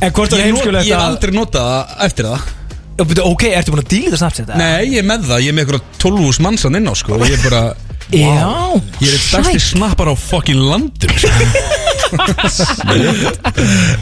En 0.00 0.14
hvort 0.16 0.36
er 0.36 0.44
heimskulegt 0.46 0.88
ég 0.88 0.94
hef 0.94 1.00
að 1.02 1.08
aldrei 1.10 1.36
notað 1.36 1.70
það 1.72 2.06
eftir 2.08 2.30
það 2.30 2.48
Já, 3.00 3.04
byrju, 3.10 3.28
Ok, 3.30 3.46
ertu 3.56 3.74
búin 3.74 3.84
að 3.84 3.92
díla 3.94 4.10
þetta 4.10 4.22
Snapchat? 4.24 4.50
eða? 4.50 4.60
Nei, 4.60 4.90
ég 4.92 4.98
er 5.02 5.08
með 5.08 5.28
það, 5.30 5.44
ég 5.46 5.52
er 5.54 5.56
með 5.56 5.64
eitthvað 5.66 6.02
12 6.04 6.26
hús 6.26 6.40
mannsan 6.44 6.76
inn 6.80 6.90
á 6.90 6.94
sko 7.00 7.16
og 7.16 7.24
Ég 7.26 7.38
er 7.38 7.46
bara 7.48 7.62
Já. 8.10 8.46
Ég 9.00 9.06
er 9.06 9.14
eitt 9.14 9.22
stærsti 9.28 9.60
snappar 9.62 10.10
á 10.10 10.14
fucking 10.18 10.58
landum 10.58 11.12
sko. 11.14 11.30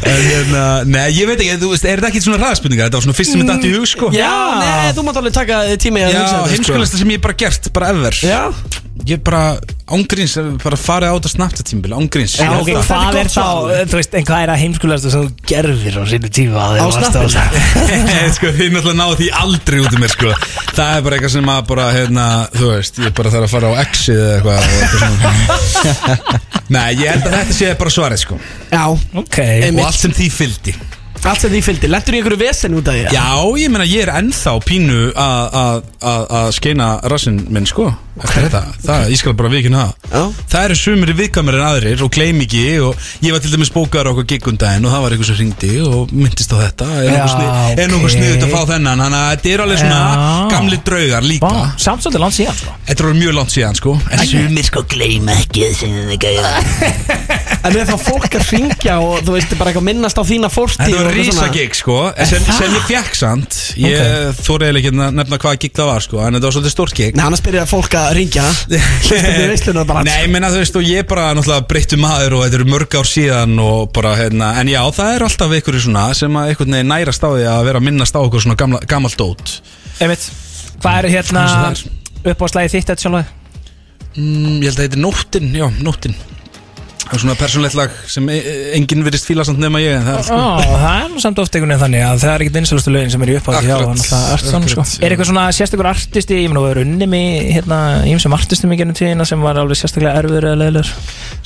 En 0.09 0.21
hérna 0.25 0.63
Nei, 0.89 1.09
ég 1.13 1.29
veit 1.29 1.41
ekki, 1.43 1.59
þú 1.61 1.69
veist, 1.75 1.85
er 1.85 2.01
þetta 2.01 2.09
ekki 2.13 2.23
svona 2.25 2.39
ræðspurninga 2.41 2.87
Þetta 2.87 2.97
var 3.01 3.05
svona 3.05 3.17
fyrst 3.19 3.35
sem 3.35 3.43
ég 3.43 3.49
dætt 3.51 3.67
í 3.69 3.73
hug 3.75 3.85
sko. 3.91 4.09
Já, 4.17 4.31
nei, 4.63 4.93
þú 4.97 5.05
mátt 5.09 5.19
alveg 5.21 5.35
taka 5.37 5.59
tíma 5.83 6.01
í 6.01 6.07
að 6.07 6.15
Já, 6.15 6.21
hugsa 6.23 6.31
þetta 6.33 6.47
sko. 6.47 6.55
heimskulegasta 6.55 7.01
sem 7.03 7.13
ég 7.13 7.19
hef 7.21 7.27
bara 7.27 7.37
gert, 7.45 7.69
bara 7.77 7.91
ever. 7.93 8.15
Já, 8.25 8.41
Ég 9.09 9.21
bara, 9.25 9.57
ángríns, 9.89 10.35
bara 10.61 10.77
farið 10.77 11.09
á 11.09 11.15
þetta 11.17 11.31
Snapchat 11.33 11.65
tímbili, 11.71 11.95
ángríns 11.97 12.35
Já, 12.37 12.49
ok, 12.59 12.67
Þetta 12.69 12.81
er 12.81 12.89
hvað 12.89 13.05
gott 13.07 13.21
er 13.23 13.31
þá, 13.33 13.45
þú 13.89 13.97
veist, 13.97 14.17
en 14.19 14.27
hvað 14.29 14.43
er 14.45 14.51
að 14.53 14.59
heimskulegast 14.63 15.07
sem 15.09 15.23
þú 15.23 15.47
gerðir 15.49 15.97
á 15.97 16.03
sinni 16.11 16.31
tíma 16.39 16.67
Á 16.77 16.87
snappinu. 16.93 17.31
sko, 18.37 18.51
þið 18.59 18.75
náttúrulega 18.75 18.99
náðu 18.99 19.17
því 19.23 19.29
aldrei 19.43 19.79
út 19.85 19.97
um 19.97 20.05
mér 20.05 20.13
sko. 20.13 20.35
Það 20.77 20.93
er 20.99 21.07
bara 21.07 21.17
eitthvað 21.19 21.35
sem 21.39 21.49
að 21.55 21.63
bara, 21.73 21.87
hérna, 21.97 22.27
þú 22.59 22.69
veist, 22.75 23.01
ég 23.07 23.17
bara 23.17 23.33
þarf 23.33 23.49
að 23.49 23.55
fara 23.57 23.73
á 23.73 23.75
X-ið 23.87 24.21
eða 24.27 24.37
eitthvað, 24.37 24.61
og 24.61 24.77
eitthvað 24.83 25.01
svona. 25.07 26.43
Nei, 26.77 26.87
ég 27.01 27.09
held 27.15 27.25
að 27.31 27.39
þetta 27.39 27.59
sé 27.63 27.73
bara 27.81 27.95
svarið 27.97 28.25
sko. 28.27 28.41
Já, 28.75 28.85
Ok. 29.25 29.39
Og 29.73 29.85
allt 29.89 30.03
sem 30.05 30.13
því 30.21 30.29
fylgdi. 30.37 30.75
Allt 31.27 31.41
sem 31.43 31.51
því 31.51 31.61
fylgdi. 31.67 31.89
Lentur 31.91 32.15
í 32.15 32.21
einhverju 32.21 32.39
vesen 32.45 32.77
út 32.79 32.87
af 32.93 32.95
því? 32.95 33.07
Já, 33.17 33.25
ég 33.59 33.73
meina, 33.73 33.87
ég 33.89 34.05
er 34.05 34.13
ennþá 34.21 34.53
pínu 34.69 34.99
að- 35.19 35.57
að 35.63 35.81
að- 36.13 36.29
að 36.43 36.53
skeina 36.61 36.91
rassinn 37.11 37.41
minn 37.51 37.67
sko 37.67 37.89
þetta, 38.25 38.63
það, 38.85 39.05
ég 39.13 39.21
skal 39.21 39.35
bara 39.39 39.51
vikina 39.53 39.85
það. 39.85 39.93
Já. 40.13 40.23
Það 40.53 40.67
eru 40.69 40.79
sumir 40.81 41.13
viðkamir 41.19 41.59
en 41.59 41.67
aðrir 41.69 42.05
og 42.05 42.13
gleym 42.15 42.43
ekki 42.45 42.65
og 42.85 43.09
ég 43.25 43.35
var 43.35 43.45
til 43.45 43.53
dæmis 43.53 43.73
bókaður 43.75 44.09
á 44.09 44.13
okkur 44.15 44.29
gigundaginn 44.33 44.89
og 44.89 44.95
það 44.95 45.05
var 45.05 45.17
eitthvað 45.17 45.31
sem 45.31 45.41
ringdi 45.43 45.73
og 45.85 46.15
myndist 46.15 46.55
á 46.55 46.57
þetta. 46.63 46.89
Er 46.99 47.09
Já, 47.09 47.13
nokkuð 47.15 47.35
snið, 47.35 47.83
er 47.85 47.97
ok. 47.99 48.09
sniðut 48.17 48.47
að 48.47 48.55
fá 48.55 48.61
þennan? 48.73 49.05
Þannig 49.05 49.21
að 49.21 49.31
þetta 49.35 49.53
er 49.53 49.65
alveg 49.65 49.83
svona 49.83 50.01
Já. 50.01 50.49
gamli 50.55 50.81
draugar 50.89 51.29
líka. 51.29 51.53
Vá, 51.53 51.77
samt 51.79 52.05
svolítið 52.05 52.25
langt 52.25 52.39
síðan, 52.39 52.59
sko. 52.63 52.77
Þetta 52.89 53.05
er 53.05 53.11
orðið 53.11 53.23
mjög 53.23 53.39
langt 53.39 53.55
síðan 53.55 53.79
sko. 53.79 53.95
En 54.09 54.25
sumir 54.33 54.69
sko 54.69 54.85
gleyma 54.89 55.39
ekki 55.43 55.69
þessi 55.69 55.89
En 57.67 57.75
við 57.75 57.89
þá 57.89 57.97
fólk 58.01 58.37
að 58.39 58.51
ringja 58.53 58.97
og 59.03 59.25
þú 59.27 59.35
veist, 59.35 59.53
bara 59.59 59.73
eitthvað 59.73 59.87
minnast 59.89 60.19
á 60.21 60.23
þína 60.25 60.51
fórtíð 60.53 60.85
Þetta 60.85 60.95
var 60.95 61.09
og 61.09 61.09
eitthvað 61.11 61.19
risa 61.19 61.37
svona. 61.39 61.55
gig 61.57 61.77
sko. 61.77 61.97
Sem, 62.31 62.45
sem 62.55 62.77
ég 62.77 62.85
fekk 62.87 63.19
samt. 63.19 63.57
Ég 63.83 63.97
okay. 63.99 64.37
þóri 64.39 64.69
eiginlega 64.69 64.85
ekki 64.85 64.93
að 64.95 65.17
nefna 65.19 65.41
hvaða 65.43 65.61
gig 65.65 65.75
það 65.79 65.91
var 65.91 66.07
sko 66.07 66.23
En 66.23 66.39
þetta 66.39 66.47
var 66.49 66.57
svolítið 66.57 66.75
stórt 66.77 66.97
gig. 67.01 67.19
Nei, 67.19 67.25
annars 67.27 67.43
byrjar 67.45 67.69
fólk 67.71 67.99
að 67.99 68.08
ringja 68.17 68.45
veisluna 69.51 69.85
bara. 69.89 70.03
Nei, 70.07 70.25
ég 70.25 70.31
meina 70.33 70.51
þú 70.53 70.61
veist 70.63 70.79
og 70.81 70.87
ég 70.87 71.03
er 71.03 71.09
bara 71.09 71.29
náttúrulega 71.37 71.67
breyttu 71.71 71.99
maður 72.01 72.37
og 72.39 72.45
þetta 72.47 72.59
eru 72.61 72.69
mörg 72.73 72.97
ár 73.01 73.09
síðan 73.11 73.55
og 73.63 73.91
bara 73.97 74.15
hérna 74.19 74.51
En 74.61 74.71
já, 74.73 74.81
það 74.97 75.15
er 75.17 75.27
alltaf 75.29 75.55
einhverju 75.59 75.85
svona 75.87 76.07
sem 76.19 76.39
að 76.41 76.53
veginn 76.59 76.89
nærast 76.93 77.25
á 77.25 77.29
því 77.31 77.47
að 77.53 77.65
vera 77.69 77.83
að 77.83 77.87
minnast 77.89 78.17
á 78.17 78.21
okkur 78.23 78.45
svona 78.45 78.59
gamla, 78.61 78.81
gamalt 78.91 79.19
dót. 79.21 79.59
Einmitt. 80.01 80.29
Hvað 80.83 80.99
er 81.03 81.11
hérna 81.17 81.45
Eins 81.69 81.85
og 81.85 82.33
upp 82.33 82.43
á 82.43 82.47
slæði 82.53 82.73
þitt 82.77 82.91
þetta 82.93 83.05
sjálf? 83.07 83.35
mm, 84.17 84.59
Ég 84.63 84.69
held 84.71 84.79
að 84.79 84.85
þetta 84.85 84.99
er 84.99 85.03
nóttin, 85.05 85.49
já, 85.59 85.67
nóttin 85.85 86.15
Það 87.09 87.17
er 87.17 87.23
svona 87.25 87.37
persónlegt 87.41 87.77
lag 87.79 87.95
sem 88.11 88.27
e- 88.29 88.37
e- 88.39 88.73
enginn 88.77 89.05
virðist 89.07 89.29
fíla 89.29 89.45
samt 89.49 89.61
nema 89.63 89.81
ég 89.81 89.97
en 89.97 90.05
það 90.05 90.19
er 90.19 90.27
sko 90.29 90.39
Ó, 90.39 90.61
það 90.61 90.99
er 90.99 91.23
samt 91.25 91.39
oft 91.43 91.57
einhvern 91.57 91.73
veginn 91.73 91.85
þannig 91.85 92.05
að 92.05 92.21
það 92.25 92.33
er 92.35 92.45
ekkert 92.45 92.59
einsalustu 92.61 92.93
lögin 92.93 93.15
sem 93.15 93.25
er 93.25 93.33
í 93.33 93.37
Artson, 93.39 94.67
sko. 94.69 94.85
Er 95.01 95.15
eitthvað 95.15 95.31
svona 95.31 95.47
sérstakur 95.57 95.89
artisti, 95.89 96.37
ég 96.43 96.53
meina, 96.53 96.63
við 96.67 96.75
erum 96.75 96.93
unni 96.93 97.09
með 97.09 97.49
hérna, 97.57 97.79
ímsum 98.13 98.37
artistum 98.37 98.75
í 98.75 98.79
gennum 98.81 98.97
tíðina 98.99 99.25
sem 99.29 99.41
var 99.43 99.61
alveg 99.63 99.81
sérstaklega 99.81 100.21
erfur 100.21 100.49
eða 100.51 100.61
leðilegur 100.61 100.93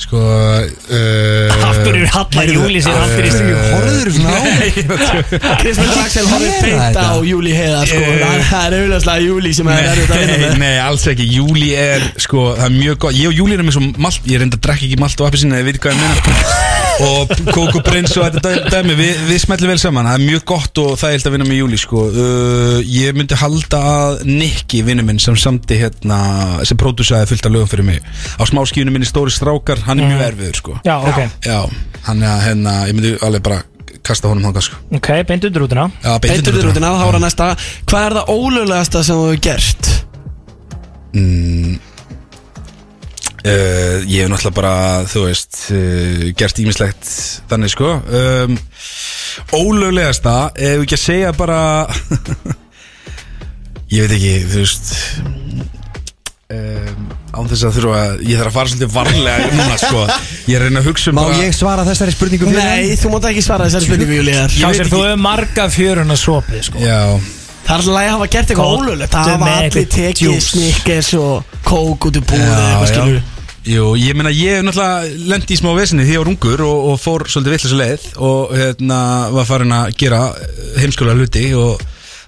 Sko 0.03 0.19
uh, 0.19 1.67
Aftur 1.69 1.97
er 2.01 2.11
Hallar 2.11 2.51
Júli 2.51 2.81
sér 2.83 2.97
aftur 2.99 3.27
í 3.27 3.31
stíu 3.31 3.55
Horður 3.71 4.09
svona 4.17 4.33
á 4.35 5.55
Krismundur 5.63 6.01
Axel 6.03 6.25
horfið 6.27 6.59
beint 6.65 6.97
á 6.99 7.13
Júli 7.23 7.53
Heiðar 7.55 7.87
sko. 7.87 8.01
Það 8.03 8.43
það 8.49 8.65
er 8.67 8.75
auðvitað 8.83 9.27
Júli 9.27 9.53
sem 9.55 9.69
er 9.71 10.01
að 10.03 10.11
með. 10.33 10.57
nei, 10.59 10.75
alls 10.83 11.05
ekki. 11.11 11.25
Júli 11.37 11.69
er, 11.77 12.05
sko, 12.21 12.45
það 12.57 12.65
er 12.67 12.75
mjög 12.75 12.99
gott. 13.05 13.17
Ég 13.17 13.27
og 13.29 13.35
Júli 13.37 13.57
malt 15.53 15.61
Ég 15.61 15.67
veit 15.69 15.79
hvað 15.83 15.93
ég 15.93 16.01
meina 16.03 16.71
Og 17.03 17.31
Kókó 17.49 17.79
Brins 17.81 18.11
og 18.21 18.27
þetta 18.27 18.41
dæ- 18.53 18.69
dæmi 18.69 18.93
Við, 18.97 19.21
við 19.25 19.39
smellum 19.41 19.71
vel 19.71 19.79
saman. 19.81 20.05
Það 20.05 20.19
er 20.19 20.25
mjög 20.27 20.43
gott 20.51 20.77
og 20.83 20.91
það 21.01 21.15
er 21.15 21.23
að 21.25 21.33
vinna 21.33 21.47
með 21.49 21.57
Júli, 21.57 21.79
sko. 21.81 22.03
Uh, 22.13 22.77
Ég 22.85 23.17
myndi 23.17 23.37
halda 23.41 23.79
að 23.93 24.21
Nicky, 24.29 24.83
vinnu 24.85 25.05
minn, 25.07 25.21
sem 25.21 25.37
samti 25.39 25.79
hérna 25.81 26.19
Sem 26.69 26.77
pródúsaði 26.77 27.31
fullt 27.31 27.49
af 27.49 27.55
lögum 27.55 27.71
fyrir 27.71 27.87
mig 27.87 27.99
Á 28.37 28.43
smáskífunum 28.45 28.93
minni 28.93 29.09
Stóri 29.09 29.33
Strákar 29.33 29.81
Hann 29.87 30.03
er 30.03 30.11
mjög 30.11 30.25
erfiður, 30.29 30.59
sko. 30.61 30.77
Já, 30.85 30.95
ok, 31.01 31.21
Já, 31.49 31.59
hann 32.09 32.21
er 32.23 32.29
að, 32.35 32.43
hérna, 32.49 32.75
ég 32.91 32.97
myndi 32.99 33.15
alveg 33.25 33.45
bara 33.49 33.63
Kasta 34.03 34.27
honum 34.27 34.43
þangað, 34.49 34.65
sko. 34.67 34.79
Ok, 34.99 35.09
beint 35.29 35.45
undir 35.47 35.63
rútuna. 35.63 35.85
Já, 36.03 36.17
beint 36.19 36.41
undir 36.43 36.65
rútina, 36.67 36.89
þá 36.99 37.03
er 37.07 37.15
það 37.15 37.21
næsta. 37.23 37.45
Hvað 37.87 38.07
er 38.09 38.15
það 38.17 38.31
ólöglegasta 38.33 39.03
sem 39.07 39.15
þú 39.15 39.27
hefur 39.29 39.43
gert? 39.47 39.91
mm, 41.13 41.77
uh, 43.43 44.03
Ég 44.07 44.23
hef 44.23 44.31
náttúrulega 44.31 44.55
bara, 44.57 44.73
þú 45.09 45.25
veist, 45.27 45.59
uh, 45.75 46.25
gert 46.39 46.59
ímislegt 46.63 47.09
þannig 47.51 47.73
sko. 47.73 47.93
Um, 48.07 48.57
Ólöglegasta, 49.57 50.51
ef 50.55 50.83
ekki 50.85 50.97
að 50.99 51.03
segja 51.03 51.31
bara 51.37 51.59
Ég 53.93 54.05
veit 54.05 54.13
ekki, 54.17 54.33
þú 54.49 54.61
veist 54.61 54.93
um, 56.53 57.03
Án 57.33 57.47
þess 57.49 57.65
að 57.65 57.77
þurfa 57.79 58.01
Ég 58.21 58.37
þarf 58.39 58.49
að 58.51 58.57
fara 58.57 58.71
svolítið 58.71 58.91
varlega 58.93 59.51
núna 59.57 59.77
sko. 59.81 60.03
Ég 60.45 60.57
er 60.57 60.61
að 60.61 60.67
reyna 60.69 60.83
að 60.83 60.89
hugsa 60.91 61.09
um 61.09 61.17
Má 61.17 61.23
bara 61.25 61.39
ég 61.41 61.55
svara 61.57 61.85
þessari 61.87 62.13
spurningu 62.13 62.49
fyrir 62.49 62.61
Nei, 62.61 62.97
þú 63.01 63.13
mátt 63.15 63.29
ekki 63.31 63.45
svara 63.45 63.69
þessari 63.69 63.89
spurningu 63.89 64.19
Júli 64.19 64.35
Heiðar 64.35 64.57
Kásir, 64.61 64.91
þú 64.93 65.01
hefur 65.07 65.23
marga 65.25 65.67
fjöruna 65.73 66.19
sopið, 66.19 66.61
sko. 66.69 66.83
Já, 66.83 66.99
Það 67.63 67.73
er 67.73 67.79
alltaf 67.79 67.97
að 67.97 68.09
hafa 68.13 68.25
gert 68.35 68.49
eitthvað 68.53 68.73
ólulegt 68.77 69.13
Það 69.13 69.29
hafa 69.33 69.51
allir 69.63 69.91
tekið 69.97 70.39
snikkes 70.43 71.13
og 71.19 71.53
kók 71.65 72.09
út 72.09 72.19
í 72.19 72.23
búið 72.27 72.43
eitthvað 72.43 72.89
skilur 72.91 73.21
Jú, 73.63 73.93
ég 73.95 74.11
meina 74.19 74.31
ég 74.35 74.57
hef 74.57 74.63
náttúrulega 74.67 75.27
lendi 75.31 75.55
í 75.55 75.59
smá 75.59 75.69
vesinni 75.77 76.03
því 76.03 76.15
ég 76.17 76.19
var 76.23 76.31
ungur 76.33 76.63
og, 76.67 76.79
og 76.91 76.97
fór 76.99 77.23
svolítið 77.31 77.53
villis 77.55 77.75
leið 77.79 78.07
og 78.27 78.51
hérna 78.59 78.97
var 79.31 79.47
farin 79.47 79.71
að 79.77 79.93
gera 80.01 80.19
heimskulega 80.81 81.15
hluti 81.21 81.45
og 81.55 81.85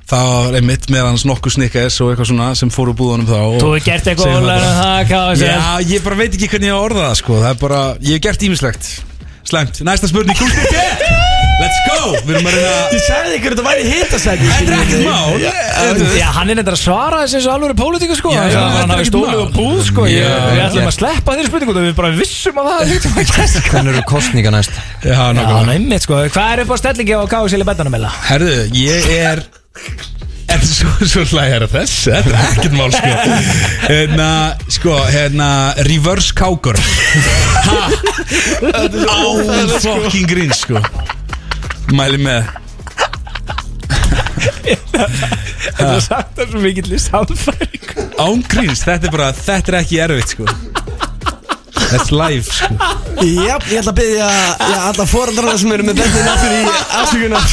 það 0.08 0.30
var 0.32 0.58
einmitt 0.62 0.88
með 0.94 1.10
hans 1.10 1.26
nokkuð 1.28 1.58
snikkes 1.58 2.00
og 2.06 2.14
eitthvað 2.14 2.30
svona 2.32 2.48
sem 2.56 2.72
fór 2.72 2.94
úr 2.94 2.98
búðunum 3.02 3.28
þá 3.28 3.36
og 3.42 3.58
Þú 3.60 3.74
hefur 3.74 3.86
gert 3.90 4.08
eitthvað 4.14 4.32
segjum 4.32 4.48
ólega 4.48 4.72
bara- 4.80 5.04
KSL. 5.12 5.52
Já, 5.52 5.92
ég 5.92 6.08
bara 6.08 6.22
veit 6.24 6.40
ekki 6.40 6.52
hvernig 6.56 6.72
ég 6.72 6.76
á 6.76 6.80
að 6.80 6.88
orða 6.88 7.06
það 7.10 7.20
sko. 7.24 7.42
Það 7.44 7.52
er 7.52 7.62
bara, 7.66 7.84
ég 8.00 8.16
hef 8.20 8.26
gert 8.30 8.48
ímislegt 8.48 8.92
Slæmt, 9.46 9.84
næsta 9.86 10.08
spurning, 10.10 10.40
kúlspiti 10.40 11.24
Let's 11.66 11.80
go, 11.90 12.00
við 12.28 12.36
erum 12.36 12.48
að 12.50 12.56
reyna 12.60 12.74
Ég 12.94 13.02
sagði 13.08 13.38
ykkur 13.40 13.54
þetta 13.56 13.64
væri 13.66 13.84
hitasæti. 13.90 14.50
Þetta 14.52 14.76
er 14.76 14.84
ekkert 14.84 15.06
mál. 15.08 15.34
Já, 16.20 16.28
hann 16.36 16.52
er 16.54 16.60
neitt 16.60 16.70
að 16.70 16.78
svara 16.78 17.22
þessi 17.24 17.40
eins 17.40 17.48
og 17.50 17.54
alveg 17.56 17.74
pólitíku 17.80 18.18
sko. 18.20 18.34
Já, 18.36 18.42
Hann 18.44 18.52
já, 18.54 18.60
hann 18.60 18.70
þetta 18.70 18.84
er 18.86 18.92
hafi 18.92 19.02
ekkert 19.02 19.12
stólið 19.12 19.34
mál. 19.34 19.42
og 19.42 19.56
búð 19.58 19.82
sko. 19.90 20.06
Ég- 20.06 20.22
Já, 20.22 20.34
Við 20.46 20.60
já. 20.60 20.66
ætlum 20.70 20.90
að 20.92 20.96
sleppa 21.00 21.36
þeirri 21.36 21.50
spurningu 21.50 21.74
Við 21.86 21.96
bara 21.98 22.12
vissum 22.20 22.60
að 22.62 22.70
það 22.70 22.82
er 22.86 22.92
líkt 22.94 23.08
að 23.10 23.34
gæst 23.36 23.70
Hvernig 23.72 23.92
eru 23.96 24.04
kostninga 24.14 24.52
næst? 24.54 24.78
Já, 25.02 25.10
Já, 25.10 25.24
nákvæmlega. 25.40 25.66
nefnitt 25.74 26.06
sko. 26.06 26.22
Hvað 26.38 26.52
er 26.54 26.64
upp 26.68 26.70
á 26.70 26.78
stellingi 26.84 27.18
á 27.18 27.24
KSL 27.34 27.66
í 27.66 27.70
betanum 27.72 27.98
eða? 28.00 28.12
Herðu, 28.30 28.56
ég 28.78 29.10
er 29.26 29.44
Er 30.56 30.62
svo, 30.62 30.88
svo 31.10 31.24
hlæjar 31.34 31.66
að 31.66 31.72
þess. 31.74 31.96
Þetta 32.06 32.30
er 32.30 32.38
ekkert 32.54 32.76
mál 32.78 32.92
sko. 32.94 33.10
Hérna, 33.90 34.28
sko, 34.72 34.94
hérna 35.12 35.50
Reverse 35.90 36.32
kákur 36.38 36.78
Ha! 37.66 37.90
Á 39.10 39.20
fucking 39.82 40.30
grín 40.30 40.54
sko 40.56 40.80
Mæli 41.94 42.18
með. 42.22 42.48
Þetta 45.76 45.92
er 45.92 46.02
sagt 46.04 46.38
það 46.38 46.52
svo 46.52 46.62
mikill 46.64 46.96
í 46.96 47.00
samfæring 47.02 47.86
Án 48.22 48.42
gríns, 48.50 48.84
þetta 48.86 49.10
er 49.10 49.14
bara 49.14 49.30
Þetta 49.36 49.72
er 49.74 49.78
ekki 49.82 50.00
erfitt 50.06 50.34
sko 50.36 50.48
That's 51.92 52.12
life 52.12 52.50
sko. 52.52 52.68
Já, 53.26 53.56
ég 53.72 53.78
ætla 53.80 53.92
að 53.94 53.98
byggja 54.00 54.26
alla 54.90 55.06
foreldrarna 55.08 55.54
sem 55.62 55.72
eru 55.76 55.86
með 55.88 56.00
bendin 56.02 56.28
aftur 56.32 56.52
í 56.52 56.64
afsökunar 57.00 57.46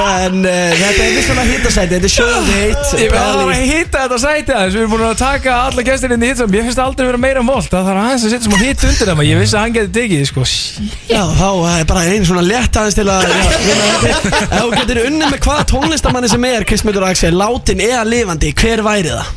En 0.00 0.36
uh, 0.44 0.74
þetta 0.78 1.04
er 1.04 1.14
vissulega 1.16 1.46
hitasæti, 1.48 1.90
þetta 1.96 2.08
er 2.08 2.14
sjóðandi 2.14 2.54
heitt 2.54 2.92
Ég 2.94 3.00
vil 3.00 3.14
bara 3.16 3.46
Belly. 3.48 3.64
hitta 3.70 4.04
þetta 4.04 4.18
sæti 4.22 4.54
aðeins. 4.54 4.76
Við 4.76 4.82
erum 4.84 4.92
búin 4.94 5.04
að 5.08 5.16
taka 5.20 5.56
alla 5.70 5.84
gestir 5.88 6.14
inn 6.14 6.22
í 6.24 6.30
hitt 6.30 6.42
Ég 6.44 6.68
finnst 6.68 6.82
aldrei 6.84 7.08
vera 7.10 7.20
meira 7.24 7.42
mólt 7.44 7.70
Það 7.72 7.88
þarf 7.90 8.02
aðeins 8.04 8.26
að 8.28 8.34
setja 8.36 8.46
smá 8.46 8.58
hitt 8.62 8.84
undir 8.90 9.10
það 9.10 9.24
Ég 9.30 9.42
vissi 9.42 9.58
að 9.58 9.64
hann 9.66 9.76
geti 9.76 9.92
tekið 9.98 10.24
sko. 10.30 10.46
Já, 11.10 11.22
þá 11.40 11.48
er 11.74 11.84
bara 11.90 12.04
einu 12.06 12.28
svona 12.30 12.44
létt 12.46 12.78
aðeins 12.80 12.98
til 13.00 13.08
að 13.10 13.22
þú 14.54 14.68
getur 14.76 15.02
unnið 15.08 15.34
með 15.34 15.42
hvaða 15.48 15.66
tónlistamanni 15.74 16.30
sem 16.32 16.46
er 16.50 16.66
Kristmyndur 16.68 17.06
Axel, 17.08 17.34
látin 17.36 17.82
eða 17.84 18.04
lifandi, 18.08 18.52
hver 18.62 18.82
væri 18.86 19.12
það? 19.12 19.34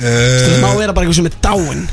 Það 0.00 0.56
má 0.64 0.70
uh, 0.72 0.78
vera 0.80 0.94
bara 0.96 1.04
eitthvað 1.04 1.18
sem 1.20 1.28
er 1.28 1.36
dáin 1.44 1.84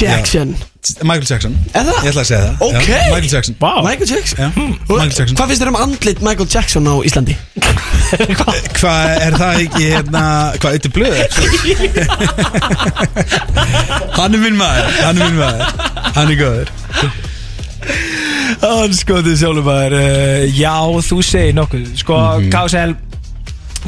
Jackson. 0.00 0.56
Michael 1.02 1.26
Jackson. 1.26 1.54
Er 1.74 1.82
það? 1.88 1.96
Ég 2.04 2.10
ætla 2.12 2.22
að 2.22 2.28
segja 2.28 2.40
það. 2.44 2.54
Ok. 2.66 2.86
Já, 2.86 2.98
Michael 3.10 3.30
Jackson. 3.32 3.54
Vá. 3.58 3.70
Michael 3.82 4.10
Jackson. 4.12 4.38
Já, 4.38 4.48
Michael 4.56 5.14
Jackson. 5.16 5.36
Hvað 5.36 5.48
finnst 5.50 5.62
þér 5.64 5.70
um 5.72 5.78
andlit 5.80 6.20
Michael 6.22 6.48
Jackson 6.52 6.86
á 6.86 6.94
Íslandi? 7.08 7.34
Hvað 8.78 9.08
er 9.26 9.34
það 9.40 9.62
ekki 9.64 9.84
hérna 9.90 10.22
Hvað, 10.62 10.76
eitthvað 10.76 10.92
blöð? 10.94 11.16
hann 14.18 14.36
er 14.36 14.40
minn 14.44 14.58
maður 14.60 14.86
Hann 15.02 15.16
er 15.18 15.24
minn 15.24 15.40
maður. 15.40 15.64
Hann 16.16 16.30
er 16.30 16.38
góður. 16.40 16.68
Hann 18.62 18.94
skotið 18.96 19.36
sjálfum 19.42 19.66
maður 19.66 19.96
uh, 19.98 20.46
Já, 20.54 20.76
þú 21.08 21.18
segir 21.26 21.54
nokkuð. 21.58 21.90
Sko, 22.02 22.14
Mhm. 22.36 22.50
KSL 22.54 22.94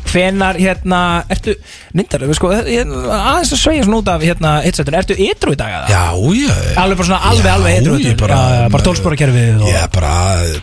Hvenar, 0.09 0.59
hérna, 0.61 1.01
ertu 1.33 1.55
Myndar, 1.97 2.25
sko, 2.37 2.51
aðeins 2.53 3.53
að 3.55 3.61
sveigja 3.61 3.87
svona 3.87 4.01
út 4.03 4.11
af 4.13 4.25
hérna, 4.25 4.53
hitsetun, 4.65 4.97
ertu 4.99 5.17
ytrú 5.19 5.55
í 5.55 5.59
dag 5.59 5.75
eða? 5.75 5.89
Já, 5.93 6.05
já 6.39 6.83
Alveg 6.83 7.01
bara 7.01 7.09
svona, 7.09 7.21
alveg, 7.31 7.51
alveg 7.53 7.75
Já, 7.75 7.81
ytrú 7.83 7.99
ég 8.03 8.19
bara, 8.21 8.39
já, 8.39 8.59
já, 8.63 8.69
bara 8.75 8.87
tólsporakerfið 8.89 9.63
og... 9.63 9.71
Er 9.73 9.89
bara, 9.95 10.13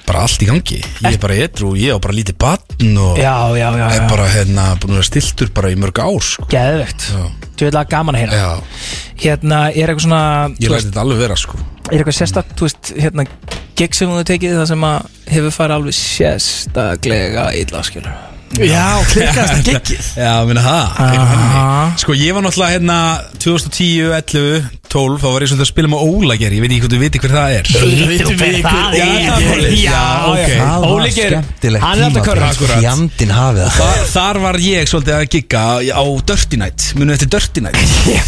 bara 0.07 0.25
allt 0.25 0.45
í 0.45 0.49
gangi. 0.49 0.79
Ég 1.05 1.09
er 1.11 1.21
bara 1.25 1.39
edru, 1.45 1.73
ég 1.79 1.95
á 1.95 1.97
bara 2.01 2.17
lítið 2.17 2.39
batn 2.45 3.01
og 3.05 3.19
Já, 3.21 3.35
já, 3.57 3.67
já, 3.67 3.87
er 3.89 3.99
já. 4.01 4.07
bara 4.11 4.29
hérna 4.35 4.67
búin 4.79 4.95
að 4.95 5.01
vera 5.01 5.09
stiltur 5.11 5.51
bara 5.55 5.73
í 5.73 5.79
mörg 5.79 6.01
ár 6.05 6.23
sko. 6.25 6.47
Geðvegt 6.51 7.09
Þú 7.55 7.69
veit 7.69 7.77
að 7.79 7.91
gaman 7.93 8.17
að 8.17 8.25
heyra. 8.25 8.39
Já, 8.41 8.95
Hérna, 9.25 9.59
er 9.71 9.87
eitthvað 9.93 10.07
svona 10.09 10.23
ég 10.59 10.67
þú 10.67 10.73
læti 10.73 10.89
þetta 10.89 11.03
alveg 11.05 11.21
vera 11.23 11.37
sko. 11.39 11.59
Er 11.87 12.01
eitthvað 12.01 12.17
sérstakt, 12.17 12.55
þú 12.59 12.67
veist, 12.67 12.91
hérna 12.99 13.27
Gig 13.75 13.95
sem 13.95 14.07
þú 14.07 14.15
hefur 14.19 14.27
tekið 14.29 14.53
það 14.55 14.69
sem 14.71 14.85
að 14.87 15.09
hefur 15.35 15.55
farið 15.55 15.75
alveg 15.79 15.97
sérstaklega 15.97 17.49
illa, 17.59 17.83
skilur 17.83 18.34
Já, 18.55 18.85
klikkast 19.09 19.51
það 19.51 19.63
giggið 19.67 20.09
Já, 20.21 20.31
minna 20.47 20.61
það. 20.63 21.95
Sko, 22.03 22.15
ég 22.15 22.35
var 22.37 22.45
náttúrulega 22.45 22.75
hérna 22.77 22.97
2010, 23.43 24.13
11, 24.21 24.69
12 24.91 25.19
Þá 25.21 25.27
var 25.33 25.43
ég 25.45 25.49
svolítið 25.51 25.65
að 25.65 25.69
spila 25.71 25.89
með 25.91 26.03
Óla 26.05 26.35
Geri 26.39 26.55
Ég 26.55 26.63
veit 26.65 26.71
ekki 26.75 26.81
hvað 26.85 26.93
þú 26.95 26.99
viti 27.05 27.21
hver 27.23 27.33
það 27.35 27.55
er. 27.55 27.65
Vitum 28.09 28.37
við 28.39 28.57
hvað 28.65 28.95
Já, 28.95 29.05
það 29.05 29.05
er? 29.05 29.25
er? 29.25 29.45
Málið. 29.45 29.75
Já, 29.81 30.03
ok. 30.29 30.49
Það 30.55 30.75
var 30.85 30.93
Óli 30.95 31.09
Geir, 31.15 31.35
skemmtilegt 31.35 31.83
hann 31.85 31.99
er 31.99 32.05
alltaf 32.09 32.25
körra 32.29 32.49
Akkurat. 32.55 32.79
Fjandinn 32.85 33.33
hafið 33.35 33.61
það. 33.65 33.75
Þar, 33.79 34.03
þar 34.15 34.39
var 34.45 34.59
ég 34.65 34.89
svolítið 34.91 35.15
að 35.15 35.25
gigga 35.35 35.63
á 35.95 36.03
Dirty 36.31 36.59
Night. 36.61 36.85
Munu 36.99 37.15
eftir 37.15 37.31
Dirty 37.35 37.63
Night? 37.65 37.79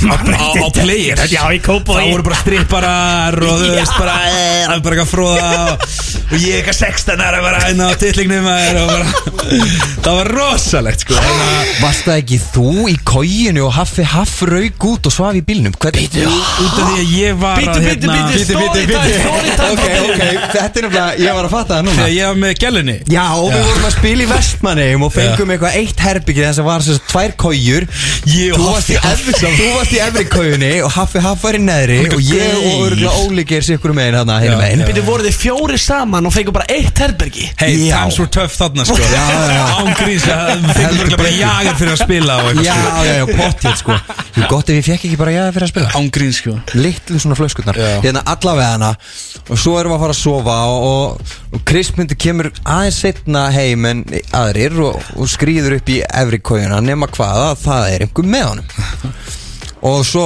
Á, 0.08 0.16
á, 0.18 0.50
á 0.58 0.68
Players. 0.78 1.26
Já, 1.32 1.44
í 1.56 1.62
Kópavogi. 1.64 2.04
Það 2.04 2.12
voru 2.18 2.28
bara 2.28 2.40
stripparar 2.42 3.40
og 3.48 3.62
þú 3.64 3.72
veist 3.78 3.98
bara 4.02 4.16
eh, 4.28 4.64
Það 4.68 4.74
var 4.74 4.84
bara 4.88 4.98
eitthvað 4.98 5.12
fróða 5.14 5.48
og, 5.68 5.88
og 6.28 6.38
ég 6.44 6.60
eitthvað 6.60 6.80
16 6.82 7.24
ára 7.28 7.42
bara 7.46 7.62
hérna 7.64 7.90
á 7.90 7.94
titlingnum 8.02 8.46
maður 8.48 8.82
og 8.82 8.88
bara 8.92 9.06
Það 10.08 10.20
var 10.22 10.32
rosalegt 10.38 11.06
sko. 11.06 11.18
Þannig 11.18 11.48
að- 11.48 11.74
Varst 11.78 12.08
það 12.08 12.22
ekki 12.22 12.38
þú 12.44 12.68
í 12.92 12.96
kóginu 13.08 13.66
og 13.68 13.74
haffi 13.78 14.06
haff 14.08 14.42
rauk 14.50 14.88
út 14.92 15.08
og 15.10 15.14
svaf 15.14 15.38
í 15.38 15.44
bílnum? 15.46 15.76
Hvernig? 15.78 16.18
Út 16.58 16.74
af 16.74 16.88
því 16.88 16.96
að 16.98 17.10
ég 17.14 17.36
var 17.38 17.58
Bíddu, 17.60 17.70
að 17.70 17.84
bíddu, 17.86 18.08
hérna 18.08 18.14
bíddu, 18.18 18.40
storytime, 18.48 19.02
storytime 19.22 19.68
Ok, 19.68 19.84
ok, 20.02 20.22
þetta 20.56 20.80
er 20.80 20.86
nefnilega, 20.88 21.04
ég 21.22 21.36
var 21.38 21.46
að 21.48 21.52
fatta 21.54 21.76
það 21.78 21.84
núna. 21.86 21.98
Þegar 21.98 22.14
ég 22.16 22.30
var 22.32 22.40
með 22.42 22.54
gælinni 22.64 22.96
Já, 23.14 23.26
og 23.38 23.50
við 23.54 23.66
vorum 23.68 23.86
að 23.88 23.94
spila 23.98 24.24
í 24.24 24.30
Vestmanneum 24.32 25.06
og 25.08 25.12
fengum 25.14 25.52
eitthvað 25.54 25.78
eitt 25.82 26.02
herbyggi 26.08 26.46
þess 26.48 26.62
að 26.64 26.68
var 26.68 26.86
þess 26.88 26.98
að 26.98 27.12
tvær 27.12 27.36
kójur 27.44 27.86
Ég 28.34 28.56
og 28.56 28.58
Þú 28.58 28.72
varst 28.72 28.90
í 28.90 28.98
Haffi 29.04 29.36
efri, 29.38 29.52
þú 29.60 29.68
varst 29.76 29.94
í 29.94 30.02
efri 30.08 30.26
kójunni 30.34 30.72
og 30.88 30.92
Haffi 30.98 31.24
Haff 31.28 31.46
var 31.46 31.60
í 31.60 31.62
neðri 31.68 32.00
og 32.08 32.26
ég 32.26 32.58
og 32.58 32.82
örgulega 32.88 33.14
Óli 33.28 33.46
ger 33.52 33.68
sér 33.68 33.78
ykkur 33.78 33.94
megin 33.98 34.18
hérna 34.18 34.40
hérna 34.42 34.58
megin. 34.64 34.84
Býttu 34.90 35.06
voru 35.08 35.28
þið 35.28 35.38
fjóri 35.44 35.78
saman 35.82 36.26
og 36.30 36.34
fengu 36.34 36.54
bara 36.56 36.66
eitt 36.74 36.98
herbergi? 37.04 37.46
Hey, 37.62 37.78
Já. 37.86 38.02
times 38.02 38.18
were 38.22 38.32
tough 38.34 38.58
þarna 38.58 38.86
sko. 38.88 38.98
Já, 38.98 39.24
já, 39.30 39.42
já. 39.54 39.64
Án 39.78 39.94
gríns 40.02 40.26
að 40.26 40.48
Við 40.48 40.74
fengum 40.74 40.82
Heldur 40.82 41.06
örugglega 41.06 41.18
bara 41.18 41.30
betur. 41.30 41.40
jagar 41.44 41.78
fyrir 41.82 41.94
að 41.94 42.02
spila 42.04 42.38
og 42.42 42.62
Já, 42.66 42.74
eitthvað 42.74 43.08
já, 43.08 43.14
já, 43.14 43.26
pottið 43.38 43.78
sko. 43.82 43.98
Jú, 44.38 44.44
gott 44.52 44.70
ef 44.74 44.78
ég 44.82 44.86
fekk 44.88 45.08
ekki 45.10 45.20
bara 45.22 45.34
já 45.38 45.44
fyrir 45.56 45.68
að 45.68 45.72
spila. 45.74 45.90
Sko 45.92 46.02
Án 46.02 46.10
gríns 46.18 46.37
sko. 46.40 46.56
Littlu 46.78 47.20
svona 47.22 47.38
flöskurnar. 47.40 47.80
Hérna 48.04 48.24
allavega 48.34 48.74
hana. 48.76 48.92
Og 49.48 49.60
svo 49.60 49.78
erum 49.80 49.94
við 49.94 49.98
að 49.98 50.04
fara 50.04 50.16
að 50.16 50.20
sofa 50.20 50.56
Og, 50.68 50.86
og, 51.54 51.62
Kristmyndu 51.68 52.18
kemur 52.20 52.52
aðeins 52.64 53.00
setna 53.04 53.48
heim 53.56 53.86
en 53.88 54.04
aðrir 54.36 54.76
og, 54.90 55.02
og 55.16 55.30
skrýður 55.32 55.78
upp 55.80 55.92
í 55.94 56.02
efri 56.06 56.42
kójuna 56.44 56.82
Nema 56.84 57.10
hvaða, 57.14 57.54
það 57.62 57.90
er 57.94 58.06
einhver 58.08 58.32
með 58.36 58.48
honum. 58.52 59.18
Og 59.88 60.02
svo 60.10 60.24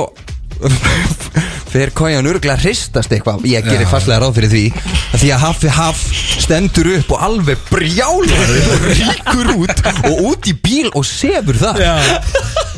Fyrir 1.71 1.93
kójan 1.95 2.27
örgulega 2.27 2.57
hristast 2.59 3.13
eitthvað? 3.15 3.45
Ég 3.47 3.63
gerir 3.63 3.87
fastlega 3.87 4.19
ráð 4.25 4.33
fyrir 4.41 4.51
því. 4.51 4.63
Að 5.11 5.21
Því 5.21 5.29
að 5.31 5.43
Haffi 5.45 5.69
Haff 5.71 6.01
stendur 6.43 6.89
upp 6.97 7.13
og 7.15 7.21
alveg 7.27 7.61
brjálar 7.69 8.51
og 8.75 8.87
ríkur 8.89 9.51
út 9.55 9.83
og 10.09 10.23
út 10.31 10.49
í 10.51 10.55
bíl 10.59 10.89
og 10.91 11.05
sefur 11.07 11.59
það 11.61 11.79
Já. 11.79 11.93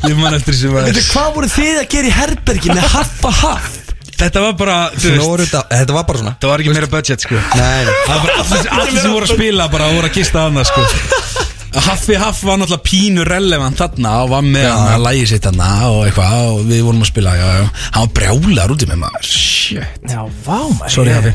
Ég 0.03 0.19
man 0.19 0.35
eftir 0.37 0.59
maður. 0.69 0.91
Býttu 0.91 1.07
hvað 1.13 1.31
voru 1.39 1.49
þið 1.55 1.79
að 1.81 1.87
gera 1.95 2.11
í 2.11 2.13
herbergi 2.19 2.75
með 2.75 2.91
haffa 2.93 3.33
haff 3.41 3.79
Þetta 4.13 4.43
var 4.43 4.53
bara, 4.55 4.75
þú 4.93 5.09
veist. 5.09 5.41
Þetta, 5.41 5.61
þetta 5.73 5.95
var 5.95 6.03
bara 6.07 6.19
svona. 6.21 6.33
Það 6.39 6.51
var 6.51 6.61
ekki 6.61 6.73
meira 6.77 6.89
budget 6.91 7.25
sko. 7.25 7.39
Nei. 7.57 7.87
Það 8.05 8.13
var 8.13 8.21
bara 8.23 8.35
allir, 8.43 8.69
allir 8.77 9.01
sem 9.01 9.15
voru 9.17 9.27
að 9.27 9.33
spila 9.33 9.65
bara 9.73 9.89
voru 9.95 10.07
að 10.11 10.15
kista 10.19 10.45
annað 10.47 10.69
sko 10.69 10.85
Haffi 11.73 12.15
Haff 12.21 12.43
var 12.45 12.59
náttúrulega 12.61 12.85
pínu 12.85 13.23
relevant 13.25 13.79
þarna 13.79 14.11
og 14.23 14.33
var 14.35 14.45
með 14.45 14.67
hann 14.69 14.91
að 14.93 15.05
lægi 15.07 15.25
sitt 15.33 15.47
þarna 15.47 15.69
og 15.89 16.03
eitthvað 16.05 16.35
og 16.51 16.59
við 16.69 16.83
vorum 16.85 17.01
að 17.01 17.09
spila 17.09 17.33
já, 17.39 17.47
já. 17.57 17.65
hann 17.95 18.05
var 18.05 18.13
brjálar 18.19 18.75
út 18.75 18.85
í 18.85 18.89
með 18.91 19.01
maður. 19.01 19.31
Shit. 19.31 20.05
Já, 20.05 20.21
vá 20.45 20.59
maður. 20.69 20.93
Sorry 20.93 21.15
Haffi 21.17 21.33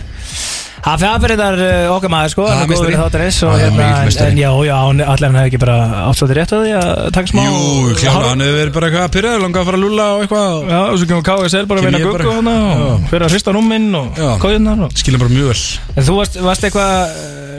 Hafi 0.84 1.04
Hafi 1.08 1.26
er 1.28 1.32
þetta 1.34 1.68
okkar 1.94 2.12
maður 2.12 2.32
sko 2.34 2.44
Já, 2.48 2.52
Hann 2.54 2.62
er 2.62 2.76
góður 2.78 2.96
þáttarins 3.02 3.38
og 3.48 3.54
Já, 3.58 3.64
hérna 3.64 3.88
en, 4.28 4.38
já, 4.38 4.50
já, 4.68 4.74
hann- 4.84 5.02
allir 5.04 5.26
hann 5.28 5.38
hefði 5.40 5.50
ekki 5.50 5.60
bara 5.64 5.76
áttsóttir 6.08 6.38
rétt 6.38 6.52
að 6.54 6.62
því 6.64 6.74
að 6.78 6.92
taka 7.18 7.32
smá 7.32 7.42
Jú, 7.48 7.94
klála, 7.98 8.28
hann 8.32 8.44
hefur 8.46 8.58
verið 8.60 8.76
bara 8.78 8.90
eitthvað 8.90 9.12
pyrraður, 9.16 9.42
langað 9.44 9.62
að 9.64 9.68
fara 9.70 9.78
að 9.80 9.84
lulla 9.86 10.06
og 10.14 10.22
eitthvað 10.26 10.70
Já, 10.72 10.78
og 10.92 10.98
svo 11.02 11.08
kemur 11.10 11.26
KSL 11.28 11.66
bara 11.72 11.80
að 11.82 11.88
vinna 11.88 12.02
guggu 12.04 12.18
bara- 12.18 12.36
hana 12.38 12.56
og 12.88 13.08
fyrir 13.10 13.26
að 13.28 13.34
hrista 13.34 13.56
rúminn 13.58 13.88
og 13.98 14.22
kóðunar 14.44 14.84
og 14.88 14.96
Skilja 14.98 15.18
bara 15.22 15.34
mjög 15.34 15.50
vel. 15.52 15.64
En 15.98 16.04
þú 16.08 16.16
varst, 16.18 16.38
varst 16.42 16.64
eitthvað, 16.68 17.18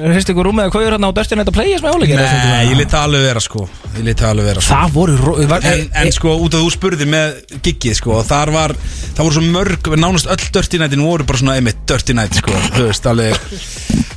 hrist 0.10 0.30
ykkur 0.32 0.48
rúmið 0.50 0.66
eða 0.68 0.74
kóður 0.78 0.96
hérna 0.96 1.12
á 1.12 1.14
dörstinu 1.20 1.44
þetta 1.44 1.56
playas 1.60 1.84
með 1.84 1.96
áleikir 2.00 2.20
Nei, 2.20 2.66
ég 2.72 2.78
lit 2.80 2.92
það 2.94 3.04
alveg 3.10 3.26
vera 3.28 3.44
sko. 3.44 3.68
Ég 4.00 4.04
lítið 4.06 4.28
alveg 4.30 4.46
vera 4.46 4.62
sko. 4.62 4.74
Það 4.76 4.92
voru 4.94 5.16
ro- 5.18 5.48
var, 5.50 5.64
En, 5.66 5.82
en 6.04 6.12
sko, 6.14 6.36
út 6.46 6.54
af 6.56 6.62
þú 6.62 6.70
spurði 6.76 7.08
með 7.10 7.40
giggið 7.66 7.96
sko, 7.98 8.14
og 8.20 8.26
þar 8.30 8.52
var, 8.54 8.74
það 9.18 9.24
voru 9.26 9.36
svo 9.40 9.44
mörg 9.50 9.90
nánast 10.00 10.30
öll 10.30 10.46
Dirty 10.56 10.78
Nightin 10.80 11.04
voru 11.04 11.26
bara 11.28 11.42
svona 11.42 11.56
einmitt 11.58 11.82
Dirty 11.90 12.14
Night 12.16 12.38
sko, 12.38 12.54
þú 12.78 12.86
veist, 12.86 13.09
alveg 13.14 13.36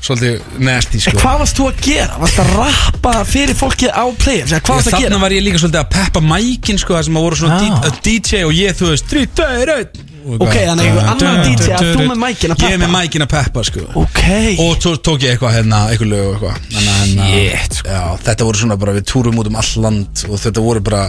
svolítið 0.03 0.61
nasty 0.67 0.99
sko 1.03 1.17
Hvað 1.23 1.37
varst 1.43 1.59
þú 1.59 1.67
að 1.71 1.83
gera? 1.87 2.17
Varst 2.23 2.41
að 2.43 2.55
rappa 2.59 3.13
fyrir 3.29 3.55
fólkið 3.59 3.93
á 3.95 4.05
players? 4.19 4.51
Eða 4.53 4.63
Hvað 4.67 4.79
varst 4.79 4.89
að 4.89 4.97
Þarna 4.97 5.09
gera? 5.09 5.21
var 5.23 5.35
ég 5.37 5.45
líka 5.47 5.61
svolítið 5.63 5.83
að 5.83 5.93
peppa 5.97 6.23
mækin 6.33 6.81
sko, 6.83 6.97
það 6.99 7.05
sem 7.09 7.19
að 7.21 7.27
voru 7.29 7.37
svona 7.43 7.61
Ah. 7.63 8.01
DJ 8.03 8.43
og 8.49 8.53
ég, 8.57 8.75
þú 8.79 8.89
veist, 8.93 9.07
3, 9.13 9.27
2, 9.43 9.51
1 9.63 10.09
Ok, 10.23 10.53
þannig 10.55 10.87
einhver 10.87 11.07
annar 11.11 11.39
DJ 11.43 11.73
að 11.75 11.89
þú 11.97 12.05
með 12.07 12.19
mækinn 12.23 12.53
að 12.55 12.61
Ég 12.63 12.75
er 12.75 12.79
með 12.79 12.87
peppa? 12.87 12.99
mækin 12.99 13.25
að 13.25 13.31
peppa 13.33 13.63
sko 13.67 13.87
Ok 14.03 14.21
Og 14.63 14.77
tó, 14.83 14.91
tók 15.03 15.25
ég 15.27 15.33
eitthvað 15.35 15.57
hérna, 15.57 15.81
eitthvað 15.91 16.13
lög 16.13 16.27
og 16.27 16.35
eitthvað 16.37 16.57
Þannig 16.77 16.93
að 16.93 17.01
hérna 17.03 17.27
Shit, 17.33 17.81
Já, 17.91 18.03
þetta 18.29 18.47
voru 18.47 18.61
svona 18.63 18.77
bara, 18.79 18.95
við 18.99 19.09
túrum 19.11 19.41
út 19.43 19.51
um 19.51 19.59
all 19.59 19.73
land 19.83 20.23
Og 20.31 20.39
þetta 20.45 20.63
voru 20.63 20.81
bara, 20.87 21.03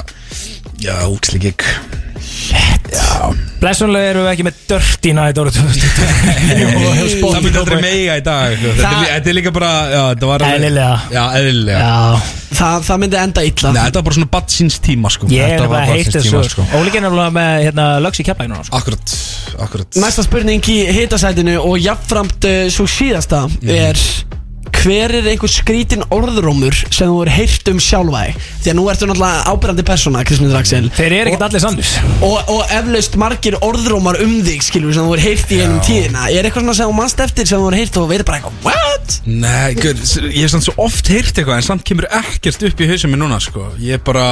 já, 0.82 0.96
úksli 1.14 1.40
gig 2.94 3.42
Blessunlega 3.64 4.12
eru 4.12 4.24
við 4.26 4.32
ekki 4.34 4.46
með 4.48 4.56
Dirty 4.68 5.12
Night 5.16 5.38
árið 5.40 5.58
2020 5.60 7.22
Það 7.24 7.38
myndi 7.46 7.60
aldrei 7.62 7.78
meiga 7.84 8.18
í 8.20 8.24
dag 8.26 8.56
sko. 8.58 8.74
þetta, 8.80 9.22
er, 9.22 9.38
líka 9.38 9.54
bara, 9.56 9.70
Eðlilega. 11.40 11.86
Það, 12.54 12.84
það 12.90 13.00
myndi 13.02 13.18
enda 13.18 13.46
illa. 13.48 13.72
Nei, 13.74 13.80
þetta 13.88 14.02
var 14.02 14.06
bara 14.10 14.18
svona 14.18 14.32
badsins 14.36 14.76
tíma 14.84 15.12
sko. 15.14 15.30
Ég 15.32 15.46
er 15.48 15.56
Þetta 15.56 15.70
var 15.72 15.74
bara 15.78 15.96
heitt 15.96 16.12
þessu. 16.14 16.44
sko. 16.52 16.68
Ólík 16.78 17.00
er 17.00 17.08
með 17.40 17.52
hérna, 17.70 17.88
lögs 18.04 18.22
í 18.22 18.28
keflæk 18.28 18.52
núna 18.52 18.68
sko. 18.68 18.78
Akkurat, 18.82 19.16
akkurat. 19.64 20.00
Næsta 20.04 20.28
spurning 20.28 20.70
í 20.74 20.78
hitasætinu 21.00 21.56
og 21.64 21.80
jafnframt 21.82 22.50
uh, 22.50 22.60
svo 22.74 22.86
síðasta 22.90 23.46
er 23.64 24.04
Hver 24.74 25.14
er 25.16 25.28
einhver 25.32 25.52
skrítin 25.52 26.04
orðrómur 26.12 26.76
sem 26.90 27.08
þú 27.08 27.20
er 27.24 27.32
heyrt 27.32 27.70
um 27.72 27.80
sjálfa 27.84 28.24
þig? 28.26 28.48
Því 28.64 28.72
að 28.74 28.78
nú 28.80 28.86
ertu 28.92 29.08
náttúrulega 29.10 29.54
ábyrjandi 29.54 29.86
persóna, 29.88 30.24
Kristmundur 30.28 30.60
Axel 30.60 30.90
Þeir 30.98 31.16
eru 31.20 31.32
ekkert 31.32 31.46
allir 31.48 31.64
sannir. 31.64 31.94
Og, 32.26 32.52
og 32.52 32.74
eflaust 32.80 33.18
margir 33.22 33.58
orðrómar 33.64 34.20
um 34.26 34.36
þig, 34.44 34.66
skilur 34.68 34.96
sem 34.98 35.08
þú 35.08 35.16
er 35.18 35.24
heyrt 35.24 35.54
í 35.56 35.62
einum 35.64 35.80
tíðina. 35.88 36.28
Er 36.34 36.50
eitthvað 36.50 36.66
svona 36.68 36.78
sem 36.82 36.92
þú 36.92 36.98
mannst 37.00 37.24
eftir 37.24 37.50
sem 37.50 37.64
þú 37.64 37.72
er 37.72 37.80
heyrt 37.80 38.00
og 38.02 38.10
verið 38.12 38.30
bara 38.30 38.42
eitthvað 38.42 38.68
What? 38.68 39.18
Nei, 39.28 39.74
guð, 39.80 40.04
ég 40.30 40.40
hef 40.44 40.54
samt 40.56 40.68
svo 40.68 40.76
oft 40.84 41.10
heyrt 41.12 41.34
eitthvað 41.36 41.60
En 41.62 41.68
samt 41.70 41.84
kemur 41.88 42.08
ekkert 42.20 42.68
upp 42.70 42.84
í 42.84 42.90
hausum 42.92 43.14
mér 43.14 43.24
núna 43.24 43.40
sko. 43.44 43.70
Ég 43.84 44.00
er 44.00 44.04
bara 44.04 44.28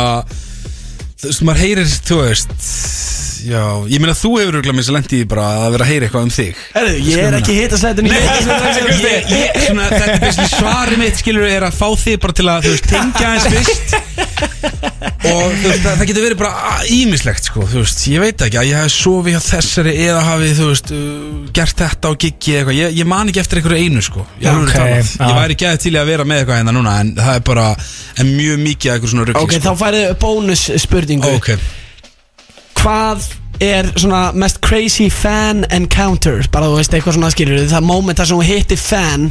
Þú 1.22 1.30
veist, 1.30 1.42
maður 1.46 1.62
heyrir, 1.62 1.90
þú 2.08 2.16
veist 2.24 2.54
Já, 3.42 3.62
ég 3.90 4.02
meina 4.02 4.14
þú 4.14 4.32
hefur 4.38 4.56
örugglega 4.56 4.78
minnst 4.78 4.92
lendi 4.94 5.20
í 5.24 5.28
bara 5.30 5.46
að 5.64 5.76
vera 5.76 5.86
að 5.86 5.92
heyra 5.92 6.08
eitthvað 6.08 6.26
um 6.28 6.34
þig. 6.36 6.60
Herru, 6.76 6.92
ég 7.08 7.22
er 7.26 7.38
ekki 7.40 7.56
Nei, 8.06 8.12
ég, 9.02 9.32
ég, 9.34 9.58
svona, 9.66 9.88
þetta 9.90 10.12
er 10.12 10.22
basically 10.22 10.52
svarið 10.54 11.02
mitt 11.02 11.22
skilur 11.22 11.48
er 11.48 11.66
að 11.66 11.78
fá 11.80 11.88
þig 12.04 12.20
bara 12.22 12.38
til 12.38 12.48
að 12.54 12.68
þú 12.68 12.76
veist, 12.76 12.90
tengja 12.92 13.34
eins 13.34 13.50
fyrst 13.56 14.11
og 15.32 15.54
þú 15.56 15.70
veist, 15.70 15.84
það, 15.84 15.96
það 16.00 16.06
getur 16.10 16.26
verið 16.26 16.40
bara 16.42 16.78
ímislegt 16.92 17.50
sko, 17.50 17.66
þú 17.72 17.84
veist, 17.84 18.04
ég 18.12 18.24
veit 18.24 18.44
ekki 18.46 18.60
að 18.62 18.70
ég 18.70 18.80
hef 18.82 18.94
sofið 18.96 19.36
hjá 19.36 19.42
þessari 19.48 19.94
eða 20.06 20.22
hafið, 20.28 20.54
þú 20.60 20.70
veist 20.72 20.94
uh, 20.96 21.04
gert 21.58 21.84
þetta 21.84 22.12
á 22.12 22.14
giggi 22.26 22.56
eða 22.56 22.62
eitthvað, 22.62 22.80
ég, 22.80 22.96
ég 23.02 23.12
man 23.12 23.32
ekki 23.32 23.44
eftir 23.44 23.62
einhverju 23.62 23.86
einu 23.86 24.06
sko, 24.06 24.26
ég, 24.42 24.50
Ok, 24.52 24.72
okay, 24.72 25.04
já. 25.04 25.28
ég 25.28 25.38
væri 25.42 25.58
ekki 25.58 25.74
til 25.86 25.94
í 25.94 26.02
að 26.02 26.12
vera 26.14 26.28
með 26.28 26.42
eitthvað 26.44 26.62
hérna 26.62 26.76
núna 26.78 26.96
en 27.04 27.14
það 27.20 27.38
er 27.40 27.46
bara, 27.52 27.68
en 28.22 28.34
mjög 28.38 28.66
mikið 28.66 28.96
eitthvað 28.96 29.14
svona 29.16 29.28
rugli 29.30 29.46
Ok, 29.46 29.58
þá 29.62 29.72
færðu 29.84 30.04
bónus 30.26 30.66
spurningu 30.86 31.36
Ok, 31.38 31.54
Hvað 32.82 33.30
er 33.62 33.90
svona 34.00 34.22
mest 34.38 34.60
crazy 34.66 35.08
fan 35.14 35.64
encounter 35.74 36.42
bara 36.54 36.70
þú 36.72 36.78
veist 36.80 36.94
eitthvað 36.98 37.18
svona 37.18 37.32
skilur 37.34 37.66
það 37.70 37.86
moment 37.86 38.18
þar 38.22 38.30
sem 38.32 38.40
þú 38.42 38.48
hittir 38.48 38.80
fan 38.82 39.28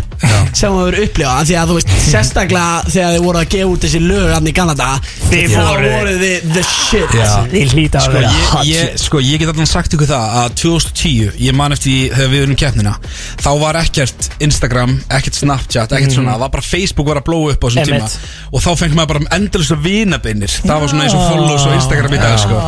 sem 0.55 0.71
þú 0.71 0.81
hefur 0.85 0.99
upplifað 1.05 1.49
því 1.51 1.57
að 1.61 1.71
þú 1.73 1.79
veist 1.81 1.95
sérstaklega 2.11 2.91
þegar 2.91 3.15
þið 3.17 3.25
voru 3.27 3.41
að 3.43 3.49
gefa 3.55 3.71
út 3.75 3.87
þessi 3.87 4.03
lög 4.05 4.31
hann 4.35 4.51
í 4.51 4.55
Kanada 4.57 4.89
Þið 5.31 5.53
voruð 5.57 6.17
þið 6.21 6.47
the 6.55 6.63
shit. 6.67 7.13
Já. 7.15 7.29
Þið 7.53 7.75
hlýta 7.75 8.01
að 8.01 8.07
Sko 8.07 8.15
vera 8.17 8.63
ég, 8.67 8.95
sko, 8.99 9.21
ég 9.23 9.43
get 9.43 9.51
allan 9.53 9.69
sagt 9.71 9.95
ykkur 9.95 10.09
það 10.11 10.37
að 10.41 10.57
2010, 10.63 11.37
ég 11.45 11.57
man 11.57 11.75
eftir 11.75 11.91
því 11.91 12.01
þegar 12.17 12.33
við 12.35 12.45
erum 12.47 12.59
keppnina 12.63 12.95
Þá 13.41 13.51
var 13.63 13.79
ekkert 13.81 14.29
Instagram, 14.43 14.97
ekkert 15.19 15.39
Snapchat, 15.39 15.95
ekkert 15.97 16.17
svona 16.17 16.35
Það 16.35 16.45
var 16.45 16.53
bara 16.57 16.67
Facebook 16.67 17.11
var 17.11 17.21
að 17.23 17.27
blóa 17.31 17.55
upp 17.55 17.65
á 17.65 17.69
þessum 17.71 17.89
tíma. 17.91 18.11
Og 18.51 18.65
þá 18.65 18.71
fengið 18.81 18.99
maður 18.99 19.13
bara 19.15 19.31
endalist 19.39 19.75
að 19.77 19.85
vinabeinir 19.87 20.57
Það 20.61 20.83
var 20.85 20.93
svona 20.93 21.07
eins 21.07 21.17
og 21.19 21.25
follows 21.31 21.67
og 21.69 21.77
Instagram 21.79 22.17
í 22.17 22.21
dag 22.21 22.37
sko. 22.43 22.59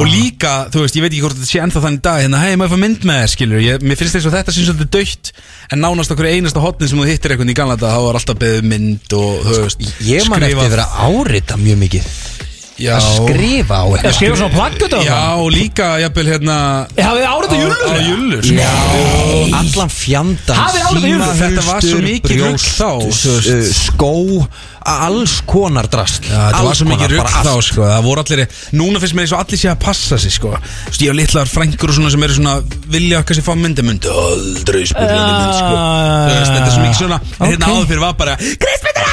Og 0.00 0.10
líka, 0.10 0.54
þú 0.72 0.84
veist, 0.86 0.98
ég 0.98 1.05
veit 1.06 1.14
ekki 1.14 1.24
hvort 1.24 1.38
þetta 1.38 1.50
sé 1.50 1.62
ennþá 1.64 1.84
þannig 1.86 2.04
dag. 2.06 2.22
Hérna, 2.26 2.42
hei, 2.44 2.54
maður 2.60 2.74
fá 2.74 2.82
mynd 2.84 3.06
með 3.08 3.20
þér, 3.22 3.32
skilur 3.34 3.64
ég, 3.64 3.86
Mér 3.86 4.00
finnst 4.00 4.18
þess 4.18 4.30
að 4.30 4.38
þetta 4.40 4.56
sé 4.56 4.66
svolítið 4.66 4.92
dögt 4.98 5.32
En 5.72 5.82
nánast 5.82 6.14
okkur 6.14 6.30
einasta 6.30 6.62
hotnið 6.62 6.92
sem 6.92 7.02
þú 7.02 7.10
hittir 7.10 7.34
eitthvað 7.34 7.52
í 7.52 7.58
gamla 7.58 7.78
dag 7.80 7.96
Þá 7.96 8.06
var 8.06 8.20
alltaf 8.20 8.40
beðið 8.42 8.70
mynd 8.74 9.16
og, 9.18 9.44
þú 9.46 9.60
veist 9.64 9.86
Ég 10.06 10.32
man 10.32 10.46
eftir 10.46 10.64
að 10.66 10.74
vera 10.76 10.88
árita 11.06 11.60
mjög 11.60 11.80
mikið 11.86 12.10
Já. 12.76 12.92
Að 12.98 13.06
skrifa 13.16 13.76
á 13.80 13.84
Já, 13.86 13.94
eitthvað. 13.96 14.14
skrifa 14.18 14.36
svona 14.36 14.52
plaggut 14.52 14.92
á 14.92 15.00
Já, 15.00 15.12
það 15.16 15.42
og 15.42 15.50
líka, 15.54 15.86
jafnvel, 16.02 16.26
hérna 16.34 16.56
Hafið 16.92 17.22
þið 17.22 17.28
árið 17.32 17.52
á 17.52 17.56
jullur? 17.56 17.84
Á 17.86 17.96
jullur, 18.04 18.42
sko. 18.44 18.56
Já, 18.60 18.72
allan 19.60 19.92
fjandan 19.96 20.58
Hafið 20.60 20.86
árið 20.90 21.06
á 21.06 21.08
jörðu? 21.08 21.30
Þetta 21.40 21.66
var 21.70 21.86
svo 21.86 22.00
mikið 22.04 22.42
rugl 22.42 22.64
þá, 22.66 22.90
uh, 23.06 23.70
Skó, 23.76 24.12
alls 24.86 25.40
konar 25.48 25.88
drast. 25.90 26.28
Já, 26.28 26.36
þetta 26.50 26.62
var 26.68 26.78
svo 26.78 26.88
mikið 26.90 27.14
rugg 27.16 27.32
þá 27.32 27.54
sko. 27.64 27.86
Það 27.88 28.04
voru 28.06 28.24
allir, 28.24 28.42
núna 28.78 29.00
finnst 29.02 29.16
mér 29.18 29.26
eins 29.26 29.34
og 29.34 29.42
allir 29.42 29.62
sé 29.62 29.72
að 29.72 29.80
passa 29.82 30.20
sig 30.20 30.36
sko. 30.36 30.52
Þú 30.60 30.92
veist, 30.92 31.02
ég 31.02 31.10
hef 31.10 31.18
litlar 31.18 31.50
frængur 31.50 31.90
og 31.90 31.98
svona 31.98 32.12
sem 32.14 32.28
eru 32.28 32.36
svona 32.38 32.54
Vilja 32.92 33.22
kannski 33.26 33.42
fá 33.46 33.54
myndi, 33.58 33.82
myndi 33.86 34.12
aldrei 34.12 34.84
spurningi 34.86 35.32
mynd 35.32 35.56
sko. 35.58 35.74
Þú 35.74 36.36
veist, 36.36 36.52
þetta 36.52 36.68
er 36.68 36.76
svo 36.76 36.84
mikið 36.84 37.00
svona 37.02 37.20
En 37.40 37.50
hérna 37.50 37.72
áður 37.72 37.90
fyrir 37.90 38.04
var 38.04 38.14
bara 38.20 38.38
Kristmyndur 38.38 39.10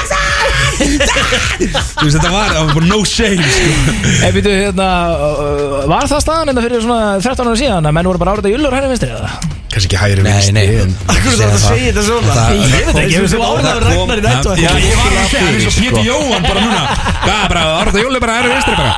Þú 0.73 2.05
veist, 2.05 2.17
þetta 2.17 2.31
var, 2.33 2.53
það 2.53 2.61
var 2.67 2.77
bara 2.77 2.89
no 2.89 3.01
shame 3.07 3.49
sko 3.55 4.05
Ef 4.27 4.37
við 4.37 4.49
hérna, 4.51 4.87
uh, 5.13 5.81
var 5.91 6.09
það 6.11 6.23
staðan 6.25 6.53
enda 6.53 6.65
fyrir 6.65 6.85
svona 6.85 7.01
13 7.19 7.51
ára 7.51 7.59
síðan 7.59 7.91
að 7.91 7.99
menn 7.99 8.09
voru 8.11 8.23
bara 8.23 8.37
árið 8.37 8.49
á 8.49 8.53
jullur 8.55 8.77
hægri 8.77 8.93
vinstri 8.93 9.13
eða? 9.13 9.62
Kannski 9.73 9.89
ekki 9.89 9.97
hægri 10.03 10.21
Nei, 10.23 10.33
vinstri 10.33 10.53
nei. 10.53 10.65
en- 10.83 10.95
Akkur 11.09 11.31
þú 11.33 11.43
ert 11.43 11.53
að 11.53 11.61
segja 11.63 11.91
þetta 11.93 12.03
svona? 12.07 12.33
Það- 12.37 12.53
Ég 12.53 12.73
veit 12.73 12.97
ekki, 13.01 13.13
ég 13.13 13.21
veist 13.23 13.33
þú 13.33 13.39
það 13.41 13.69
að 13.73 13.79
regnar 13.87 14.19
í 14.19 14.23
nættu 14.25 14.49
Já, 14.63 14.71
ég 14.83 14.97
var 14.99 15.15
að 15.17 15.29
segja, 15.31 15.45
hann 15.45 15.55
er 15.55 15.63
svo. 15.63 15.71
Pétur 15.83 16.03
Jóhann 16.07 16.43
bara 16.47 16.59
núna. 16.61 16.83
Já, 17.23 17.37
bara, 17.49 17.63
Arda 17.81 18.03
Jóli 18.03 18.19
bara 18.23 18.33
hægri 18.37 18.51
vinstri 18.53 18.75
bara. 18.77 18.93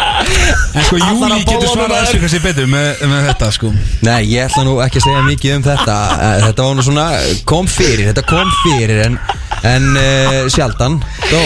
En 0.75 0.83
sko, 0.89 0.97
Júli 0.99 1.39
getur 1.45 1.69
svarað 1.71 2.01
þessu 2.03 2.19
kannski 2.25 2.41
betur 2.43 2.67
með, 2.67 2.89
með 3.13 3.23
þetta 3.29 3.51
sko. 3.55 3.71
Nei, 4.01 4.19
ég 4.33 4.49
ætla 4.49 4.63
nú 4.67 4.75
ekki 4.83 4.99
að 4.99 5.07
segja 5.07 5.23
mikið 5.29 5.55
um 5.55 5.63
þetta. 5.69 5.97
Eh, 6.25 6.43
Þetta 6.45 6.67
var 6.67 6.75
nú 6.75 6.83
svona, 6.85 7.05
kom 7.45 7.67
fyrir 7.71 8.11
Þetta 8.11 8.25
kom 8.27 8.51
fyrir 8.65 9.05
en, 9.05 9.17
en 9.63 9.87
uh, 9.95 10.49
sjaldan. 10.51 10.99
Þó. 11.31 11.39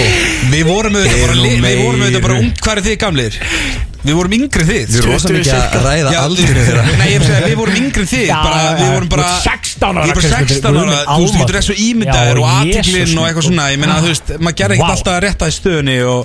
Við 0.50 0.66
vorum 0.66 0.98
auðvitað 0.98 2.22
bara 2.26 2.40
ung, 2.42 2.52
hvað 2.64 2.78
er 2.82 2.86
þið 2.90 2.98
gamlir? 3.06 3.40
Við 4.00 4.16
vorum 4.16 4.34
yngri 4.38 4.64
þið. 4.64 4.84
Við 4.89 5.00
erum 5.02 5.12
rosa 5.12 5.30
mikið 5.36 5.54
að 5.60 5.84
ræða 5.86 6.12
aldrei 6.24 6.45
við- 6.47 6.60
þeirra. 6.70 6.84
Nei, 7.00 7.08
ég 7.10 7.18
hef 7.20 7.26
segið, 7.28 7.47
við 7.50 7.58
vorum 7.60 7.80
yngri 7.82 8.06
þið 8.14 8.30
bara, 8.32 8.60
Við 8.80 8.93
vorum 8.95 9.10
bara 9.12 9.26
16 9.80 9.98
ára, 10.00 10.06
Ég 10.06 10.12
er 10.12 10.16
bara 10.16 10.20
Kristmundur, 10.20 10.56
16 10.60 10.78
ára 10.80 11.00
Þú 11.10 11.22
veist, 11.24 11.34
þú 11.34 11.40
getur 11.40 11.58
þessu 11.60 11.76
ímyndaðir 11.86 12.36
Já, 12.36 12.44
og 12.44 12.48
aðtiklinn 12.60 13.20
og 13.20 13.28
eitthvað 13.30 13.46
svona 13.48 13.66
Ég 13.70 13.80
meina, 13.80 13.94
minn. 13.94 14.04
þú 14.04 14.10
veist, 14.14 14.32
maður 14.40 14.58
gerði 14.60 14.78
ekkert 14.78 14.94
alltaf 14.96 15.14
að 15.16 15.24
rétta 15.26 15.50
í 15.50 15.56
stöðunni 15.56 15.98
Og 16.10 16.20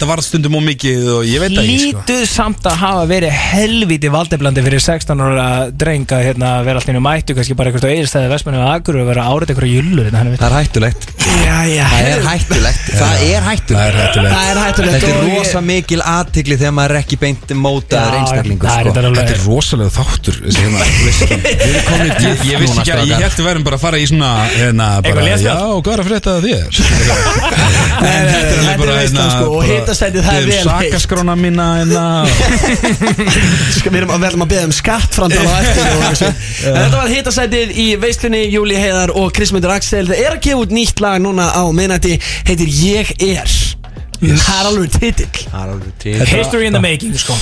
það 0.00 0.10
var 0.10 0.22
stundum 0.24 0.58
og 0.60 0.64
mikið 0.66 1.08
og 1.10 1.22
ég 1.28 1.42
veit 1.42 1.54
það 1.54 1.62
ekki 1.64 1.78
sko. 1.80 2.00
Lítuð 2.00 2.22
samt 2.30 2.68
að 2.70 2.76
hafa 2.80 3.04
verið 3.10 3.34
helviti 3.50 4.12
valdeblandi 4.14 4.64
fyrir 4.66 4.84
16 4.84 5.24
ára 5.26 5.46
dreng 5.82 6.14
að 6.16 6.24
hérna, 6.28 6.52
vera 6.66 6.80
alltaf 6.80 7.02
mættu 7.04 7.36
kannski 7.36 7.56
bara 7.58 7.70
eitthvað 7.72 7.94
eðistæði 7.96 8.30
vestmennu 8.32 8.60
og 8.62 8.70
agur 8.74 9.00
og 9.00 9.08
vera 9.10 9.26
árið 9.30 9.52
eitthvað 9.54 9.74
jullur 9.74 10.08
hérna, 10.08 10.22
hann 10.22 10.30
veit. 10.30 10.40
Það 10.40 10.50
er 10.50 10.56
hættulegt. 10.60 11.02
Það 11.20 11.74
er 12.10 12.24
hættulegt. 12.30 12.84
Það 13.00 13.24
er 13.26 13.42
hættulegt. 13.50 13.80
Það 13.80 13.86
er 13.90 13.98
hættulegt. 14.00 14.34
Það 14.34 14.50
er 14.50 14.60
hættulegt. 14.60 14.94
Þetta 14.94 15.10
er 15.10 15.20
og 15.20 15.28
ég- 15.30 15.38
rosa 15.40 15.60
mikil 15.64 16.00
aðtigli 16.04 16.58
þegar 16.60 16.74
maður 16.78 16.94
er 16.96 17.00
ekki 17.00 17.20
beint 17.20 17.50
er 17.50 17.56
sko. 18.26 18.90
þetta 18.90 19.02
alveg- 19.04 19.20
Þetta 19.20 19.34
er 19.34 19.42
rosalega 19.46 19.90
þáttur 19.94 20.36
hérna 20.50 20.80
Ég, 22.20 22.44
ég 22.50 22.60
vissi 22.62 22.80
ekki 22.80 22.92
að, 23.00 23.10
ég 23.10 23.24
held 23.24 23.40
að 23.40 23.48
verðum 23.48 23.64
bara 23.66 23.78
að 23.78 23.84
fara 23.84 24.00
í 24.00 24.06
svona 24.10 24.30
hérna, 24.50 24.88
bara, 25.00 25.10
Eitthvað 25.10 25.24
Já, 25.24 25.30
lesspjall? 25.30 25.70
og 25.70 25.82
hvað 25.86 25.94
er 25.94 26.02
að 26.02 26.08
frétta 26.10 26.30
þér? 26.44 26.70
Þetta 28.00 28.38
er 28.40 28.78
bara, 28.80 28.96
veistlan 29.00 29.20
hérna, 29.20 29.34
sko 29.34 29.56
og 29.56 29.64
hitasætið 29.68 30.28
það 30.28 30.38
er 30.38 30.44
vel 30.50 30.70
heitt 30.80 31.40
mína 31.40 31.66
hérna. 31.80 32.04
Sko, 33.76 33.90
Við 33.90 34.00
erum 34.02 34.14
að 34.14 34.24
verðum 34.26 34.44
að 34.44 34.52
beða 34.54 34.68
um 34.68 34.74
skattframtal 34.76 35.46
á 35.46 35.54
eftir 35.60 36.38
Þetta 36.78 36.94
var 36.96 37.12
hitasætið 37.14 37.74
í 37.80 37.88
veislunni 38.00 38.44
Júli 38.50 38.78
Heiðar 38.80 39.14
og 39.16 39.32
Krismundur 39.36 39.74
Axel. 39.74 40.06
Það 40.10 40.24
er 40.24 40.36
að 40.36 40.42
gefa 40.48 40.64
út 40.64 40.74
nýtt 40.76 41.04
lag 41.04 41.20
núna 41.22 41.50
á 41.52 41.64
minnætti 41.74 42.16
Heitir 42.48 42.72
Ég 42.80 43.14
er 43.18 43.79
Það 44.20 44.56
er 44.60 44.66
alveg 44.68 44.90
titill 45.00 45.44
Það 45.50 45.60
er 45.64 45.70
alveg 45.74 45.92
til 46.02 46.14
History 46.28 46.66
in 46.68 46.74
the 46.76 46.80
making 46.84 47.14
sko 47.16 47.36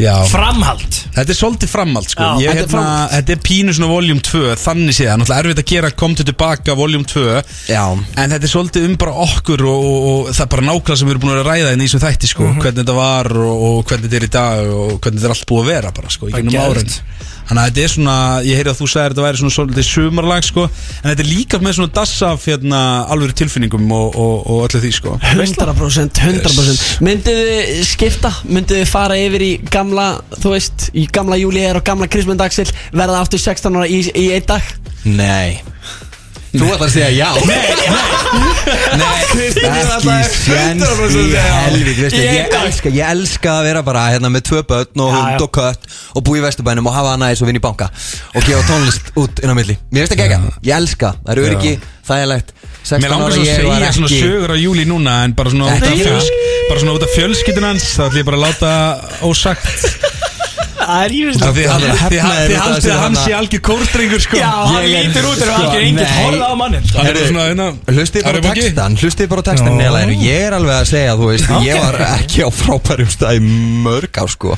Já. 0.00 0.14
Framhald 0.32 0.96
Þetta 1.12 1.34
er 1.34 1.36
svolítið 1.36 1.68
framhald 1.68 2.08
sko 2.08 2.24
Já, 2.24 2.30
ég, 2.40 2.46
þetta 2.48 2.52
er 2.52 2.60
hérna, 2.62 2.70
framhald. 2.72 3.12
þetta 3.12 3.34
er 3.36 3.40
pínu 3.48 3.74
svona 3.76 3.90
voljum 3.92 4.22
2 4.24 4.40
Þannig 4.62 4.96
séð, 4.96 5.10
náttúrulega 5.20 5.42
erfitt 5.44 5.60
að 5.62 5.68
gera 5.74 5.90
Komdu 6.02 6.24
tilbaka 6.30 6.76
voljum 6.78 7.04
2 7.12 7.26
Já. 7.68 7.82
En 7.92 8.32
þetta 8.32 8.48
er 8.48 8.52
svolítið 8.54 8.88
um 8.88 8.96
bara 9.04 9.16
okkur 9.26 9.66
Og, 9.68 9.84
og, 9.90 10.06
og 10.08 10.32
það 10.32 10.44
er 10.46 10.52
bara 10.56 10.66
nákvæmlega 10.70 11.00
sem 11.02 11.10
við 11.10 11.14
erum 11.16 11.24
búin 11.26 11.36
að 11.36 11.50
ræða 11.50 11.74
inn 11.76 11.84
í 11.84 11.90
þessum 11.90 12.04
þætti 12.06 12.32
sko 12.32 12.48
Mhm. 12.52 12.62
Hvernig 12.64 12.80
þetta 12.82 12.96
var 12.96 13.28
og, 13.36 13.66
og 13.68 13.84
hvernig 13.92 14.08
þetta 14.08 14.20
er 14.22 14.26
í 14.26 14.32
dag 14.38 14.72
Og 14.72 14.96
hvernig 14.98 15.20
þetta 15.20 15.28
er 15.30 15.36
allt 15.36 15.46
búið 15.52 15.62
að 15.66 15.70
vera 15.76 15.92
bara 16.00 16.10
sko 16.16 16.28
Í 16.28 16.32
Bara 16.32 16.42
gegnum 16.42 16.62
árin 16.64 16.88
geðveikt. 16.88 17.28
Þannig 17.52 17.66
að 17.66 17.66
þetta 17.68 17.82
er 17.84 17.90
svona, 17.92 18.12
ég 18.46 18.56
heyri 18.56 18.70
að 18.70 18.78
þú 18.78 18.86
sagðir 18.88 19.02
að 19.02 19.10
þetta 19.12 19.24
væri 19.26 19.38
svona 19.42 19.52
svolítið 19.52 19.84
sumarlag 19.84 20.46
sko. 20.46 20.62
En 21.02 21.10
þetta 21.10 21.22
er 21.24 21.28
líka 21.28 21.58
með 21.60 21.74
svona 21.76 21.92
dassaf 21.98 22.46
hérna 22.48 22.78
alvöru 23.12 23.36
tilfinningum 23.36 23.92
og, 23.92 24.16
og, 24.22 24.46
og 24.54 24.62
öllu 24.70 24.80
því 24.80 24.92
sko. 24.96 25.16
100% 25.34 26.22
100% 26.24 27.02
Myndið 27.04 27.40
þið 27.42 27.82
skipta, 27.90 28.30
myndið 28.48 28.80
þið 28.80 28.88
fara 28.94 29.18
yfir 29.20 29.44
í 29.44 29.50
gamla, 29.68 30.06
þú 30.38 30.54
veist, 30.54 30.86
í 30.96 31.04
gamla 31.12 31.36
júli 31.42 31.66
og 31.74 31.84
gamla 31.84 32.08
Krismund 32.08 32.40
Axel, 32.40 32.70
verða 32.96 33.20
aftur 33.20 33.44
16 33.44 33.76
ára 33.76 33.84
í, 33.84 34.00
í 34.16 34.30
einn 34.32 34.48
dag? 34.48 34.72
Nei 35.04 35.71
Þú 36.52 36.66
ætlar 36.68 36.88
að 36.88 36.92
segja 36.92 37.10
já. 37.16 37.28
Kristín 39.32 39.64
er 39.72 39.88
Ekki 39.96 40.16
sjens 40.36 40.82
100% 40.84 41.16
í 41.16 41.24
Í 42.12 42.24
ég, 42.26 42.56
elska, 42.58 42.92
ég 42.92 43.04
elska 43.08 43.54
að 43.58 43.68
vera 43.70 43.82
bara 43.86 44.02
hérna 44.12 44.28
með 44.32 44.44
tvö 44.50 44.60
börn 44.68 45.04
og 45.04 45.14
hund 45.16 45.46
og 45.46 45.50
kött 45.56 45.88
og 46.12 46.26
búi 46.26 46.40
í 46.40 46.44
vesturbænum 46.44 46.90
og 46.90 46.96
hafa 46.96 47.14
það 47.14 47.22
næs 47.24 47.42
og 47.42 47.48
vinna 47.48 47.62
í 47.62 47.64
banka 47.64 47.88
og 48.34 48.44
gefa 48.44 48.62
tónlist 48.68 49.12
út 49.22 49.40
inn 49.42 49.52
á 49.52 49.56
milli. 49.56 49.78
Mér 49.92 50.10
það 50.10 50.16
ekki 50.18 50.28
ekki, 50.28 50.52
ég 50.68 50.76
elska, 50.76 51.14
það. 51.24 51.32
Er 51.32 51.42
öryggi, 51.46 51.74
þægilegt 52.08 52.54
16 52.82 53.02
Mér 53.02 53.14
langar 53.14 53.36
svo 53.36 53.42
að 53.42 53.52
segja 53.56 53.92
svona 53.96 54.10
sögur 54.12 54.52
á 54.52 54.56
júli 54.58 54.86
núna 54.88 55.18
En 55.26 55.36
bara 55.38 55.52
svona 55.52 55.70
út 55.70 55.76
af, 55.76 55.92
Ekki 55.92 56.02
fjöls, 56.02 56.30
bara 56.68 56.82
svona 56.82 56.96
út 56.98 57.06
af 57.06 57.14
fjölskyldun 57.16 57.68
hans 57.70 57.86
Það 57.96 58.08
ætlum 58.10 58.22
ég 58.22 58.28
bara 58.28 58.40
að 58.40 58.44
láta 58.48 58.72
ósagt 59.28 60.20
Það 60.82 61.04
er 61.04 61.12
Af 61.42 61.58
Þið 62.12 62.58
haldið 62.62 62.90
að 62.92 63.00
hann 63.02 63.16
sé 63.20 63.34
algjör 63.36 63.62
kórdrengur 63.68 64.22
sko. 64.24 64.40
Já, 64.40 64.50
hann 64.72 64.86
Ég 64.88 65.06
lítur 65.08 65.28
út 65.30 65.40
sko, 65.40 65.54
algjör 65.56 65.86
enginn 65.86 66.02
nei. 66.02 66.16
horfða 66.18 66.50
á 66.50 66.54
mannin 66.62 66.90
Hann 66.92 67.06
er 67.06 67.16
bara 67.18 67.30
svona 67.30 67.46
hérna 67.48 67.68
Hlustið 67.92 68.28
bara 68.28 68.42
textan, 68.48 68.98
hlustið 69.02 69.32
bara 69.32 69.42
á 69.42 69.46
textan 69.52 69.80
Ég 70.22 70.46
er 70.48 70.58
alveg 70.58 70.76
að 70.76 70.90
segja, 70.92 71.16
þú 71.18 71.30
veist, 71.32 71.56
ég 71.66 71.82
var 71.86 71.98
ekki 72.10 72.46
á 72.46 72.48
frábærum 72.52 73.10
stað 73.12 73.42
mörg 73.86 74.22
á 74.22 74.24
sko. 74.30 74.54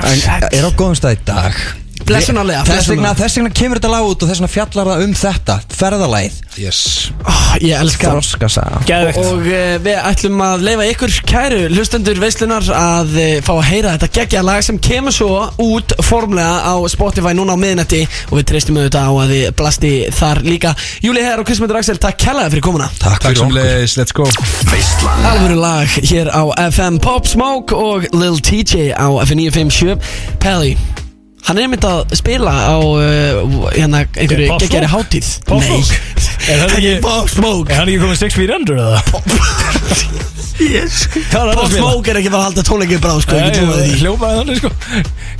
En 0.00 0.26
er 0.50 0.66
á 0.66 0.70
góðum 0.72 0.98
stað 0.98 1.18
í 1.18 1.22
dag 1.28 1.62
Blessunarlega, 2.08 2.64
Þess 2.66 2.88
vegna, 2.90 3.10
þess 3.18 3.36
vegna 3.38 3.50
kemur 3.54 3.78
þetta 3.78 3.90
lag 3.92 4.06
út 4.08 4.22
og 4.24 4.30
þess 4.30 4.40
vegna 4.40 4.50
fjallar 4.54 4.88
það 4.90 5.02
um 5.06 5.12
þetta 5.20 5.56
Ferðalæð 5.80 6.38
Yes. 6.60 6.80
Oh, 7.22 7.52
Ég 7.62 7.76
elska 7.78 8.10
Þroska 8.10 8.48
saga 8.50 8.80
Geðvegt 8.88 9.20
Og 9.22 9.44
uh, 9.46 9.74
við 9.84 10.00
ætlum 10.10 10.42
að 10.44 10.64
leifa 10.66 10.88
ykkur 10.90 11.14
kæru 11.30 11.60
hlustendur 11.70 12.18
veislunar 12.20 12.66
að 12.74 13.14
uh, 13.14 13.28
fá 13.46 13.52
að 13.54 13.62
heyra 13.70 13.92
þetta 13.94 14.10
geggja 14.18 14.42
lag 14.44 14.64
sem 14.66 14.80
kemur 14.82 15.14
svo 15.14 15.30
út 15.62 15.94
formlega 16.04 16.66
á 16.66 16.74
Spotify 16.90 17.32
núna 17.38 17.54
á 17.54 17.58
miðnætti. 17.62 18.02
Og 18.30 18.40
við 18.40 18.48
treystum 18.50 18.80
auðvitað 18.80 19.06
á 19.06 19.12
að 19.22 19.32
þið 19.34 19.46
blasti 19.60 19.92
þar 20.18 20.42
líka. 20.46 20.74
Júli 21.06 21.22
Hegar 21.24 21.42
og 21.44 21.48
Kristmundur 21.48 21.78
Axel, 21.80 21.98
takk 22.02 22.18
kærlega 22.20 22.50
fyrir 22.52 22.66
komuna. 22.66 22.90
Takk 22.98 23.22
Takk 23.22 23.28
fyrir 23.30 23.40
sem 23.40 23.50
okkur. 23.50 23.58
leiðis, 23.60 23.96
let's 24.00 24.16
go. 24.16 24.26
Veislan. 24.72 25.26
Alvöru 25.30 25.60
lag 25.62 25.98
hér 26.10 26.32
á 26.34 26.42
FM 26.66 26.98
Pop 27.04 27.30
Smoke 27.30 27.76
og 27.78 28.10
Lil 28.12 28.40
TJ 28.44 28.90
á 28.98 29.06
F957 29.24 29.96
Pelli 30.42 30.74
Hann 31.48 31.58
er 31.58 31.66
einmitt 31.66 31.84
að 31.88 32.14
spila 32.18 32.52
á 32.52 32.76
uh, 32.78 33.68
hérna 33.72 34.04
einhverju 34.04 34.58
geggjari 34.60 34.90
hátíð. 34.92 35.30
Pop 35.48 35.64
Smoke? 35.64 36.00
Er 36.50 36.60
það 36.62 36.74
ekki 36.78 36.92
Pop 37.04 37.30
Smoke. 37.32 37.72
Er 37.72 37.82
hann 37.82 37.92
ekki 37.92 38.02
komið 38.04 38.22
6 38.26 38.38
feet 38.40 38.54
under 38.58 38.82
eða? 38.84 39.00
yes. 40.60 41.04
Hvað 41.32 41.52
er 41.52 41.60
hann 41.60 41.76
er 42.12 42.20
ekki 42.20 42.30
að 42.30 42.34
fara 42.34 42.40
að 42.40 42.46
halda 42.48 42.64
tónleikir 42.68 43.02
bráð 43.02 43.22
sko, 43.24 43.38
ekki 43.40 43.60
trúið 43.60 43.80
því. 43.80 43.98
Hljópaði 44.04 44.40
þannig 44.40 44.60
sko. 44.60 44.72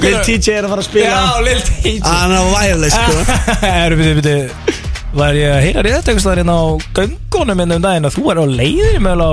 Lil 0.05 0.15
TJ 0.29 0.55
er 0.57 0.69
að 0.69 0.75
fara 0.75 0.85
að 0.85 0.89
spila. 0.89 1.11
Já, 1.11 1.25
Lil 1.49 1.61
TJ 1.69 1.97
Hann 2.09 2.35
er 2.35 2.41
á 2.41 2.47
wireless 2.55 2.97
sko. 2.97 3.41
Erum 3.71 4.05
við, 4.05 4.23
við, 4.25 4.89
Var 5.11 5.35
ég 5.35 5.51
að 5.51 5.63
heyra 5.67 5.83
rétt 5.83 6.07
eitthvað 6.07 6.23
staðar 6.23 6.41
hérna 6.45 6.55
á 6.55 6.67
göngunum 6.95 7.59
minn 7.59 7.75
um 7.75 7.83
daginn 7.83 8.07
að 8.07 8.15
þú 8.15 8.31
er 8.31 8.39
á 8.39 8.45
leiðinu 8.47 9.03
með 9.09 9.25
á 9.27 9.33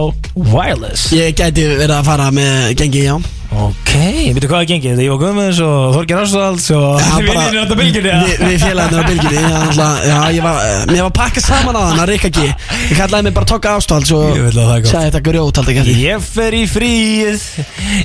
wireless? 0.57 1.07
Ég 1.13 1.36
gæti 1.38 1.67
verið 1.78 1.97
að 1.99 2.07
fara 2.09 2.32
með 2.34 2.71
gengi, 2.82 3.03
já. 3.11 3.17
Ok, 3.57 3.91
veitu 4.36 4.49
hvað 4.51 4.59
er 4.65 4.67
gengið? 4.73 4.97
Ég 5.05 5.11
var 5.13 5.19
Guðmunds 5.21 5.59
og 5.63 5.93
Þorgir 5.95 6.17
Ársvalds 6.19 6.65
og 6.75 6.97
þið 6.99 7.28
bara- 7.30 7.43
vinnir 7.47 7.61
þetta 7.61 7.78
bylginni 7.80 8.09
Við, 8.28 8.41
við 8.43 8.57
félaginu 8.65 8.97
á 8.99 9.03
bylginni 9.07 9.38
já, 9.39 9.47
náttúrulega- 9.47 10.01
Já, 10.03 10.17
ég 10.36 10.41
var, 10.43 10.57
eh, 10.67 10.86
mér 10.91 11.01
var 11.07 11.13
pakkað 11.15 11.45
saman 11.47 11.75
á 11.80 11.82
hann 11.88 12.01
að 12.03 12.09
Rikka 12.11 12.30
G. 12.36 12.43
Ég 12.43 12.97
kallaði 12.99 13.23
mig 13.23 13.34
bara 13.38 13.45
Tokka 13.53 13.69
Ástalds 13.78 14.11
og 14.11 14.36
sagði 14.36 15.07
þetta 15.07 15.21
grjót 15.30 15.57
alltaf 15.61 15.71
ekki 15.71 15.95
Ég 16.03 16.21
fer 16.28 16.51
í 16.59 16.65
fríð 16.67 17.47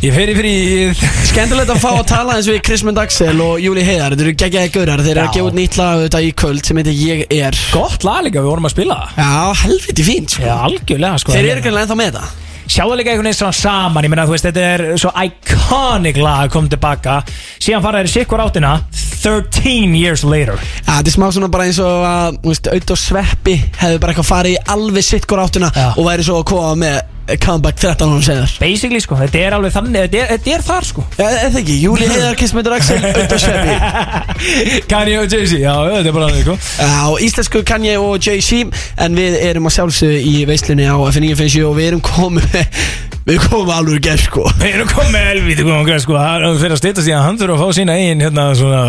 Ég 0.06 0.14
fer 0.14 0.30
í 0.30 0.36
fríð 0.38 1.02
Skemmtilegt 1.32 1.74
að 1.74 1.82
fá 1.82 1.90
að 1.98 2.06
tala 2.06 2.38
eins 2.38 2.46
við 2.48 2.62
Krismund 2.62 2.98
Axel 3.02 3.34
og 3.42 3.58
Júli 3.58 3.82
Heiðar 3.82 4.14
Þetta 4.14 4.22
eru 4.28 4.36
geggjaði 4.44 4.72
gaurar, 4.78 5.02
þeir 5.02 5.16
eru 5.18 5.26
að 5.26 5.34
gefa 5.34 5.50
út 5.50 5.58
nýtt 5.58 5.76
lag 5.82 5.98
auðvitað 5.98 6.28
í 6.30 6.32
kvöld 6.38 6.64
sem 6.70 6.76
heitir 6.80 6.94
Ég 7.02 7.26
er 7.42 7.61
Gott 7.72 8.06
lag 8.06 8.24
líka, 8.26 8.42
við 8.42 8.50
vorum 8.52 8.68
að 8.68 8.74
spila 8.74 9.00
það. 9.02 9.20
Já, 9.22 9.60
helviti 9.62 10.06
fínt 10.06 10.34
sko. 10.34 10.46
Já, 10.46 10.54
algjörlega 10.68 11.20
sko. 11.22 11.36
Þeir 11.36 11.50
eru 11.54 11.64
greinlega 11.64 11.86
ennþá 11.86 12.00
með 12.00 12.10
þetta 12.12 12.50
Sjáðu 12.72 12.94
líka 12.96 13.10
einhvern 13.12 13.26
veginn 13.26 13.36
svona 13.36 13.56
saman 13.58 14.06
Ég 14.06 14.12
meina, 14.12 14.24
þú 14.24 14.32
veist, 14.36 14.46
þetta 14.48 14.66
er 14.72 14.84
svo 15.00 15.10
iconic 15.26 16.20
lag 16.22 16.46
að 16.46 16.52
koma 16.54 16.70
tilbaka. 16.72 17.16
Síðan 17.60 17.84
fara 17.84 18.02
þeir 18.02 18.12
sikkur 18.14 18.42
áttina 18.44 18.70
13 19.22 19.96
years 19.98 20.24
later. 20.24 20.56
Já, 20.80 20.94
þetta 20.94 21.10
er 21.12 21.16
smá 21.16 21.26
svona 21.34 21.50
bara 21.52 21.66
eins 21.68 21.80
og 21.82 22.06
að, 22.08 22.38
þú 22.42 22.54
veist, 22.54 22.70
Auð 22.72 22.94
og 22.94 23.00
Sveppi 23.02 23.56
hefðu 23.82 24.02
bara 24.02 24.14
eitthvað 24.14 24.30
farið 24.30 24.56
í 24.56 24.62
alveg 24.76 25.06
sitt 25.06 25.28
hvort 25.28 25.44
áttuna 25.44 25.72
Já. 25.74 25.88
og 25.92 26.06
væri 26.08 26.26
svo 26.26 26.38
að 26.40 26.48
koma 26.52 26.72
með 26.80 27.11
comeback 27.42 27.78
13 27.78 28.08
árum 28.08 28.22
senðar 28.24 28.54
Basically, 28.60 29.00
sko, 29.02 29.16
þetta 29.20 29.38
er 29.46 29.56
alveg 29.58 29.74
þannig 29.76 30.06
Þetta 30.06 30.18
er, 30.22 30.30
þetta 30.32 30.54
er 30.56 30.64
þar, 30.66 30.88
sko. 30.88 31.04
Er 31.18 31.36
það 31.52 31.60
ekki? 31.62 31.76
Júli 31.84 32.08
Heiðar, 32.10 32.34
Krismundur 32.40 32.74
Axel, 32.76 32.98
og 33.06 33.36
Sveppi. 33.44 34.82
Kanye 34.90 35.20
og 35.22 35.30
Jay-Z, 35.30 35.54
já, 35.62 35.72
þetta 35.92 36.10
er 36.10 36.16
bara 36.18 36.32
þannig, 36.32 36.42
sko. 36.48 36.58
Já, 36.82 37.24
íslensku 37.28 37.62
Kanye 37.68 37.94
og 38.02 38.18
Jay-Z 38.26 38.82
En 39.06 39.16
við 39.18 39.38
erum 39.46 39.70
að 39.70 39.76
sjálfsögðu 39.78 40.20
í 40.32 40.34
veislunni 40.50 40.90
á 40.90 40.96
F957 40.98 41.64
og 41.70 41.78
við 41.78 41.90
erum 41.92 42.04
komið 42.04 42.60
Við 43.22 43.38
komið 43.46 43.68
alveg 43.76 44.00
gerð 44.02 44.24
sko. 44.24 44.44
Við 44.58 44.72
erum 44.80 44.88
komið 44.90 45.26
helvítið 45.28 45.68
komið 45.68 45.84
greið, 45.92 46.00
sko. 46.02 46.16
Það 46.18 46.46
er 46.48 46.56
fyrir 46.58 46.74
að 46.74 46.80
stýta 46.80 47.04
síðan 47.06 47.22
hann 47.22 47.38
þurfa 47.38 47.54
að 47.54 47.60
fá 47.62 47.76
sína 47.78 47.94
eigin 48.00 48.24
hérna, 48.26 48.46
svona, 48.58 48.80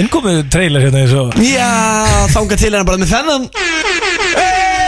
innkomið 0.00 0.38
trailer 0.54 0.86
hérna 0.86 1.02
eins 1.02 1.12
og 1.20 1.36
Já, 1.44 1.68
þanga 2.32 2.56
til 2.62 2.70
hérna 2.70 2.86
bara 2.88 3.02
með 3.02 3.12
þennan. 3.12 3.44
Hey, 4.32 4.81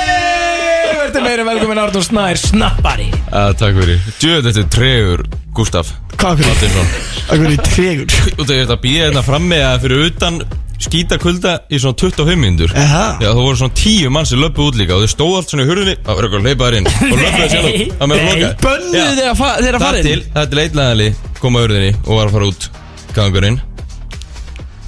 Verður 1.14 1.28
meira 1.28 1.44
velkomin 1.46 1.78
Arnur 1.78 2.02
Snær, 2.02 2.38
snappari. 2.40 3.04
Uh, 3.30 3.52
takk 3.58 3.76
fyrir. 3.78 4.00
Djöð, 4.18 4.40
þetta 4.48 4.60
er 4.64 4.68
tregur, 4.74 5.20
Gustaf 5.54 5.92
Hvað 6.18 6.40
fyrir? 6.40 6.88
Hvað 7.28 7.42
fyrir 7.44 7.60
tregur? 7.68 8.14
Það 8.40 8.50
er 8.50 8.60
þetta 8.64 8.74
að 8.74 8.80
býja 8.82 9.04
hérna 9.06 9.22
frammi 9.22 9.58
að 9.62 9.76
fyrir 9.84 10.02
utan 10.08 10.40
skýta 10.84 11.16
kulda 11.22 11.52
í 11.70 11.78
svona 11.78 11.94
25 12.02 12.34
minnur 12.42 12.72
Aha. 12.76 13.02
Já, 13.22 13.28
það 13.30 13.38
voru 13.46 13.58
svona 13.60 13.76
10 13.78 14.10
mann 14.16 14.26
sem 14.26 14.40
löpu 14.42 14.66
út 14.66 14.76
líka 14.80 14.96
og 14.96 15.04
þau 15.04 15.12
stóð 15.14 15.36
allt 15.38 15.52
svona 15.54 15.64
í 15.64 15.68
hurðinni. 15.70 15.94
Það 16.02 16.18
var 16.18 16.26
eitthvað 16.26 16.40
að 16.42 16.48
leipa 16.48 16.66
þær 16.66 16.78
inn 16.80 16.88
og 16.90 17.20
löpuðu 17.22 17.48
sjálf 17.52 17.68
að 17.68 18.10
mér 18.10 18.16
að 18.16 18.26
loka 18.32 18.50
Bönnuðu 18.64 19.12
þeir 19.20 19.30
að 19.30 19.38
fa- 19.38 19.54
þeir 19.60 19.68
að 19.70 19.78
Það 19.78 19.86
fara 19.86 19.94
er 19.94 20.00
inn? 20.00 20.08
til, 20.10 20.26
það 20.34 20.42
er 20.42 20.50
til 20.50 20.62
eitlaðali 20.64 21.08
kom 21.40 21.58
að 21.60 21.64
hurðinni 21.68 21.92
og 22.02 22.12
var 22.18 22.26
að 22.26 22.34
fara 22.34 22.50
út. 22.50 22.68
Gangurinn. 23.14 23.60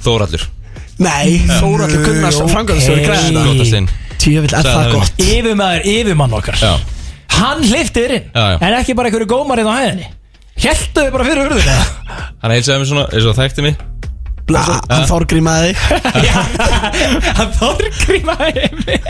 Þórallur 0.03 0.43
Nei, 0.97 1.29
Þóraldur 1.47 2.03
Gunnars 2.03 2.39
ok. 2.41 2.51
Frangaðarstöður 2.51 3.95
Tjöfill, 4.21 4.53
er 4.57 4.67
það 4.67 4.91
gott? 4.95 5.21
Yfirmaður, 5.23 5.89
yfirmann 5.93 6.37
okkar. 6.37 6.57
Já, 6.61 6.73
Hann 7.37 7.61
hlifti 7.67 8.01
þér 8.01 8.13
inn 8.15 8.29
Já, 8.33 8.45
já. 8.53 8.57
En 8.65 8.75
ekki 8.79 8.95
bara 8.97 9.11
einhverju 9.11 9.27
gómarinn 9.29 9.67
á 9.69 9.73
hæðinni. 9.77 10.07
Hjæltu 10.57 11.03
þið 11.03 11.11
bara 11.13 11.27
fyrir 11.27 11.43
hurðinu 11.45 11.75
eða? 11.75 11.85
hann 12.41 12.53
heilsaði 12.55 12.81
mér 12.81 12.89
svona 12.91 13.05
eins 13.13 13.27
og 13.29 13.37
þekkti 13.37 13.65
mig. 13.67 13.83
Bla, 14.47 14.63
Hann 14.87 15.03
þórgrímaði 15.09 15.73
þig. 15.75 15.77
Hann 17.37 17.51
þorgrímaði 17.59 18.69
mig. 18.85 19.09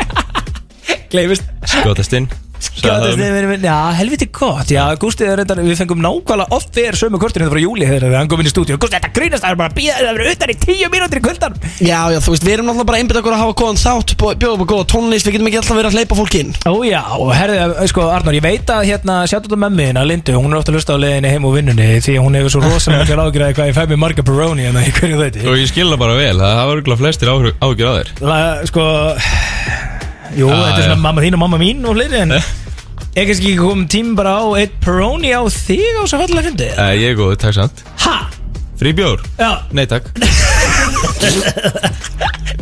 Gleifist 1.11 1.45
Skotast 1.67 2.15
inn 2.17 2.25
Skjóðast 2.57 3.19
yfir 3.21 3.47
minn 3.49 3.63
Já, 3.67 3.77
helviti 3.97 4.27
gott. 4.33 4.69
Já, 4.71 4.83
Gústi 4.99 5.23
er 5.27 5.37
reyndar 5.41 5.59
Við 5.61 5.77
fengum 5.81 6.01
nákvæmlega 6.03 6.49
oft 6.57 6.69
fyrir 6.75 6.95
sömu 6.97 7.19
kortinu 7.21 7.45
Þetta 7.45 7.53
frá 7.53 7.61
júli 7.61 7.85
þegar 7.89 8.15
hann 8.17 8.29
kom 8.31 8.41
inn 8.41 8.49
í 8.49 8.53
stúdíu 8.53 8.77
Gústi, 8.81 8.97
þetta 8.97 9.11
grínast 9.15 9.43
Það 9.45 9.53
er 9.53 9.59
bara 9.61 9.69
að 9.71 9.77
býða 9.77 9.93
Það 9.97 10.11
verður 10.17 10.31
utan 10.33 10.49
í 10.53 10.57
tíu 10.63 10.87
mínútur 10.93 11.19
í 11.19 11.23
kvöldan 11.27 11.53
Já, 11.77 12.01
já, 12.13 12.19
þú 12.23 12.29
veist, 12.33 12.45
við 12.47 12.53
erum 12.55 12.67
náttúrulega 12.71 12.89
bara 12.91 12.99
einbytt 13.01 13.19
okkur 13.21 13.33
að 13.35 13.43
hafa 13.43 13.57
góðan 13.61 13.81
þátt 13.83 14.09
Bjóða 14.17 14.53
upp 14.57 14.63
á 14.65 14.67
góða 14.71 14.85
tónlist, 14.93 15.25
við 15.27 15.33
getum 15.37 15.49
ekki 15.51 15.59
alltaf 15.61 15.77
verið 15.77 15.89
að 15.91 15.97
hleypa 15.97 16.17
fólk 16.17 16.35
inn. 16.37 16.51
Ó 16.67 16.73
já, 16.85 17.01
og 17.17 17.29
herði, 17.37 17.57
sko 17.91 18.01
Arnór, 18.11 18.37
ég 18.37 18.45
veit 18.45 18.67
að 18.73 18.87
hérna 18.89 19.15
Sjáttu 19.29 19.47
þetta 19.47 19.61
mömmuðina, 19.63 20.05
Lindu 20.07 20.33
Ég 30.31 30.37
ég 30.37 30.41
Jú, 30.41 30.49
Já, 30.51 30.55
þetta 30.57 30.79
er 30.81 30.87
svona 30.89 31.01
mamma 31.05 31.23
þín 31.23 31.37
og 31.37 31.43
mamma 31.43 31.59
mín 31.61 31.85
og 31.87 31.97
fleiri 31.97 32.21
En 32.23 32.31
er 32.37 33.25
kannski 33.25 33.51
ekki 33.51 33.57
komið 33.61 33.87
tím 33.93 34.13
bara 34.17 34.35
á 34.37 34.45
Eitt 34.59 34.75
Peroni 34.83 35.31
á 35.33 35.41
þig 35.49 35.81
á 35.97 36.03
svo 36.05 36.19
fallega 36.21 36.45
fyndi 36.49 36.69
uh, 36.73 36.93
Ég 36.97 37.13
er 37.13 37.17
góð, 37.17 37.35
takk 37.41 37.57
samt 37.57 37.83
Ha? 38.03 38.15
Frí 38.77 38.93
bjór? 38.97 39.23
Já 39.39 39.51
Nei 39.73 39.87
takk 39.89 40.11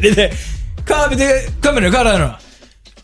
Við 0.04 0.22
Hvað, 0.86 1.16
þið, 1.18 1.32
hvað 1.64 1.74
minnur, 1.80 1.92
hvað 1.96 2.02
er 2.02 2.10
það 2.12 2.20
nú? 2.22 2.45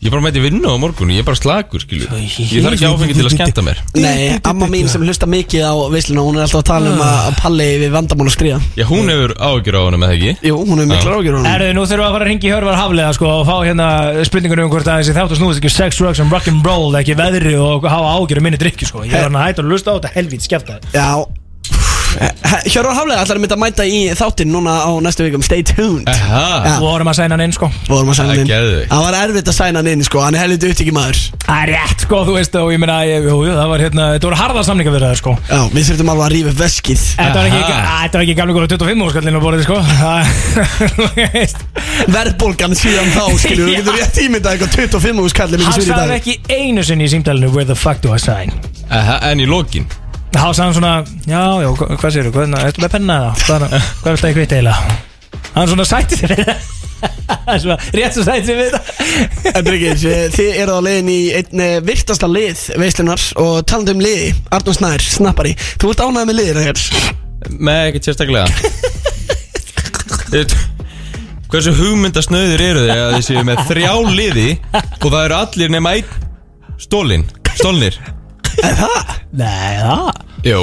Ég 0.02 0.10
bara 0.10 0.18
mæti 0.24 0.40
vinnu 0.42 0.66
á 0.66 0.74
morgun, 0.82 1.12
ég 1.14 1.22
er 1.22 1.26
bara 1.28 1.38
slagur, 1.38 1.78
skilu 1.78 2.08
Ég 2.10 2.64
þarf 2.64 2.74
ekki 2.74 2.88
áfengi 2.88 3.14
til 3.14 3.22
að 3.22 3.34
skemmta 3.36 3.62
mér. 3.62 3.78
Nei, 3.94 4.34
amma 4.50 4.66
mín 4.66 4.88
sem 4.90 4.98
hlusta 5.06 5.28
mikið 5.30 5.62
á 5.62 5.78
veisluna 5.92 6.24
Hún 6.26 6.40
er 6.40 6.42
alltaf 6.42 6.58
að 6.58 6.66
tala 6.72 6.90
um 6.90 6.98
að 7.04 7.14
að 7.28 7.36
Palli 7.38 7.68
við 7.84 7.92
vandamál 7.94 8.26
að 8.26 8.34
skriða 8.34 8.58
Já, 8.80 8.82
hún 8.88 9.06
hefur 9.12 9.30
ágjur 9.38 9.78
á 9.78 9.82
honum, 9.86 10.02
eða 10.02 10.16
ekki? 10.16 10.32
Jú, 10.48 10.56
hún 10.58 10.82
hefur 10.82 10.90
miklar 10.90 11.14
ágjur 11.20 11.30
á 11.30 11.38
honum. 11.38 11.46
Erðu, 11.52 11.68
nú 11.78 11.84
þurfum 11.86 12.02
við 12.02 12.06
að 12.08 12.16
fara 12.16 12.26
að 12.26 12.30
ringa 12.32 12.42
í 12.42 12.52
Hörvar 12.56 12.80
Haflega 12.80 13.12
sko, 13.14 13.30
og 13.30 13.46
fá 13.46 13.56
hérna 13.62 13.86
spurningunum 14.26 14.66
um 14.66 14.72
hvort 14.74 14.90
að 14.90 14.98
þessi 15.04 15.14
þáttu 15.20 15.38
snúðist 15.38 15.62
ekki 15.62 15.70
sex, 15.70 16.00
drugs 16.02 16.18
and 16.24 16.34
rock'n'roll 16.34 16.98
ekki 16.98 17.14
veðri 17.22 17.54
og 17.62 17.86
hafa 17.86 18.16
ágjur 18.18 18.42
minni 18.42 18.58
drikki 18.58 18.90
sko. 18.90 19.06
Ég 19.06 19.14
er 19.14 19.30
hann 19.30 19.38
að 19.38 19.46
hætta 19.52 19.62
að 22.20 22.66
Hjörvar 22.72 22.94
Haflega 22.98 23.22
ætlar 23.24 23.38
að 23.38 23.42
mynda 23.44 23.56
að 23.56 23.62
mæta 23.62 23.84
í 23.88 24.00
þáttinn 24.18 24.50
núna 24.52 24.72
á 24.84 24.90
næstu 25.04 25.24
vikum. 25.26 25.42
Stay 25.46 25.62
tuned. 25.66 26.08
Aha. 26.12 26.78
Vorum 26.82 27.08
að 27.12 27.16
sæna 27.20 27.34
hann 27.36 27.44
inn 27.46 27.54
sko. 27.56 27.68
Vorum 27.88 28.12
að 28.12 28.18
sæna 28.20 28.28
hann 28.34 28.42
inn. 28.42 28.48
Það 28.50 28.54
geðveikt. 28.56 28.90
Það 28.92 29.02
var 29.06 29.14
erfitt 29.22 29.48
að 29.52 29.56
sæna 29.58 29.76
hann 29.82 29.90
inn 29.92 30.04
sko. 30.06 30.20
Hann 30.26 30.36
er 30.36 30.42
helviti 30.44 30.70
upptíki 30.72 30.94
maður. 30.96 31.20
Það 31.42 31.62
er 31.62 31.72
rétt 31.76 32.04
sko, 32.06 32.16
þú 32.28 32.32
veist 32.36 32.54
og 32.60 32.68
ég 32.72 32.78
meina, 32.82 32.96
ég- 33.08 33.26
jú, 33.26 33.36
jú, 33.46 33.52
það 33.56 33.68
var 33.72 33.78
hérna, 33.86 34.04
þetta 34.16 34.28
voru 34.28 34.38
harða 34.42 34.62
samninga 34.68 34.92
við 34.94 35.02
það 35.06 35.16
sko. 35.22 35.32
Já, 35.48 35.60
við 35.72 35.88
þurftum 35.90 36.12
alveg 36.12 36.24
að 36.26 36.32
rífa 36.36 36.52
upp 36.52 36.60
veskið. 36.62 37.02
Þetta 37.18 37.38
var 37.38 37.46
ekki, 37.50 37.62
þetta 37.72 38.14
var 38.18 38.22
ekki 38.26 38.36
gamlega 38.38 38.56
góða 38.58 38.70
25 38.76 39.06
óskallinu 39.08 39.38
á 39.38 39.42
borðið 39.46 39.64
sko. 39.66 39.76
Það- 40.02 41.32
Verðbólgan 42.12 42.74
síðan 42.78 43.10
þá 43.14 43.24
skilur 43.40 43.68
Þú 43.68 43.74
getur 43.78 43.96
rétt 43.98 44.20
ímyndað 44.22 44.56
eitthvað 44.56 44.76
25 44.78 45.22
úr 45.22 45.32
skallið 45.32 45.64
Hann 45.66 45.76
sagði 45.86 46.16
ekki 46.18 46.36
einu 46.56 46.84
sinni 46.86 47.06
í 47.08 47.12
símdælinu 47.12 47.52
Where 47.54 47.66
the 47.68 47.76
fuck 47.78 48.00
do 48.04 48.12
I 48.14 48.20
sign? 48.22 48.54
Aha, 48.90 49.18
En 49.30 49.42
í 49.42 49.46
lokin 49.48 49.86
Þá 50.32 50.44
sagði 50.56 50.62
hann 50.64 50.76
svona, 50.76 50.92
já, 51.28 51.42
já, 51.62 51.68
hva- 51.78 51.96
hvað 52.00 52.14
séu, 52.14 52.30
hvað, 52.34 52.54
ertu 52.66 52.82
með 52.84 52.92
penna 52.94 53.16
eða? 53.20 53.32
Hvað, 53.46 53.64
hvað 54.02 54.14
viltu 54.14 54.26
að 54.26 54.30
ég 54.32 54.38
kvitt 54.38 54.54
eiginlega? 54.56 54.94
Hann 55.52 55.68
svona 55.72 55.84
sætti 55.88 56.18
sér 56.18 56.32
við 56.36 56.46
það. 56.48 56.70
Hann 57.46 57.58
svona, 57.60 57.76
rétt 57.98 58.14
svo 58.16 58.24
sætti 58.26 58.46
sér 58.48 58.58
við 58.62 58.70
það. 58.72 58.84
En 59.52 59.66
Bryggir, 59.66 59.96
þið 60.36 60.58
eru 60.62 60.76
á 60.78 60.80
leiðin 60.86 61.10
í 61.12 61.18
einn 61.40 61.62
eh, 61.66 61.74
virtasta 61.84 62.28
lið 62.30 62.62
veislunar 62.80 63.24
og 63.42 63.60
talandi 63.68 63.94
um 63.96 64.02
liði, 64.04 64.30
Arnón 64.54 64.76
Snær, 64.78 65.04
snappari. 65.04 65.52
Þú 65.82 65.92
ert 65.92 66.04
ánægð 66.06 66.28
með 66.30 66.38
liðir 66.40 66.60
þegar 66.62 66.84
Með 67.68 67.80
ekkert 67.90 68.06
sérstaklega. 68.06 68.46
Þið- 70.32 70.56
Hversu 71.52 71.72
hugmyndasnöður 71.76 72.62
eru 72.64 72.82
þið 72.86 72.92
að 73.02 73.10
þið 73.18 73.24
séu 73.26 73.42
með 73.44 73.58
þrjá 73.68 73.90
liði 74.16 74.46
og 74.72 75.08
það 75.12 75.24
eru 75.26 75.34
allir 75.36 75.72
nema 75.74 75.90
einn 75.98 76.14
stólin, 76.80 77.26
stólnir 77.58 77.98
Er 78.60 78.74
það? 78.78 79.14
Nei, 79.32 79.72
það 79.80 80.10
Jú 80.42 80.62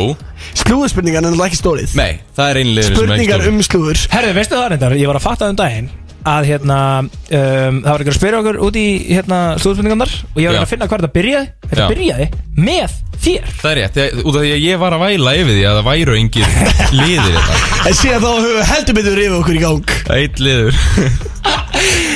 Slúðurspurningan 0.60 1.24
er 1.24 1.32
náttúrulega 1.32 1.50
ekki 1.50 1.60
stólið 1.62 1.96
Nei, 2.00 2.20
það 2.36 2.52
er 2.52 2.60
er 2.60 2.70
ekki 2.84 2.94
Spurningar 2.94 3.48
um 3.50 3.64
slúður 3.66 4.04
Herðu, 4.12 4.36
veistu 4.38 4.60
það 4.60 4.70
reyndar, 4.74 4.96
ég 5.00 5.10
var 5.10 5.20
að 5.20 5.26
fatta 5.26 5.50
um 5.50 5.60
daginn 5.60 5.90
að 6.30 6.50
hérna, 6.50 6.78
um, 7.08 7.78
það 7.80 7.90
var 7.90 8.02
ykkur 8.04 8.12
að 8.12 8.18
spyrja 8.18 8.40
okkur 8.42 8.58
út 8.68 8.78
í 8.80 8.88
hérna 9.08 9.38
slúðspurningarnar 9.64 10.16
og 10.34 10.42
ég 10.44 10.50
var 10.52 10.58
Já. 10.58 10.64
að 10.66 10.72
finna 10.74 10.90
hvað 10.90 11.00
þetta 11.06 11.16
byrjaði 11.16 11.48
Þetta 11.70 11.86
Já. 11.86 11.92
byrjaði 11.94 12.28
með 12.60 12.98
þér. 13.26 13.50
Það 13.62 13.72
er 13.74 13.80
rétt, 13.84 14.00
ég- 14.04 14.22
út 14.26 14.36
af 14.36 14.42
því 14.46 14.52
að 14.56 14.64
ég 14.68 14.82
var 14.84 14.96
að 14.98 15.04
væla 15.06 15.36
yfir 15.40 15.54
því 15.58 15.66
að 15.70 15.80
það 15.80 15.90
væru 15.90 16.20
engir 16.20 16.54
liðir 17.00 17.40
þetta 17.40 17.66
En 17.90 17.96
síðan 17.96 18.24
þá 18.24 18.30
höfum 18.30 18.56
við 18.60 18.70
heldur 18.74 18.98
betur 19.00 19.20
rifið 19.20 19.38
okkur 19.40 19.56
í 19.60 19.64
gang. 19.64 19.98
Eitt 20.20 20.40
liður. 20.44 20.80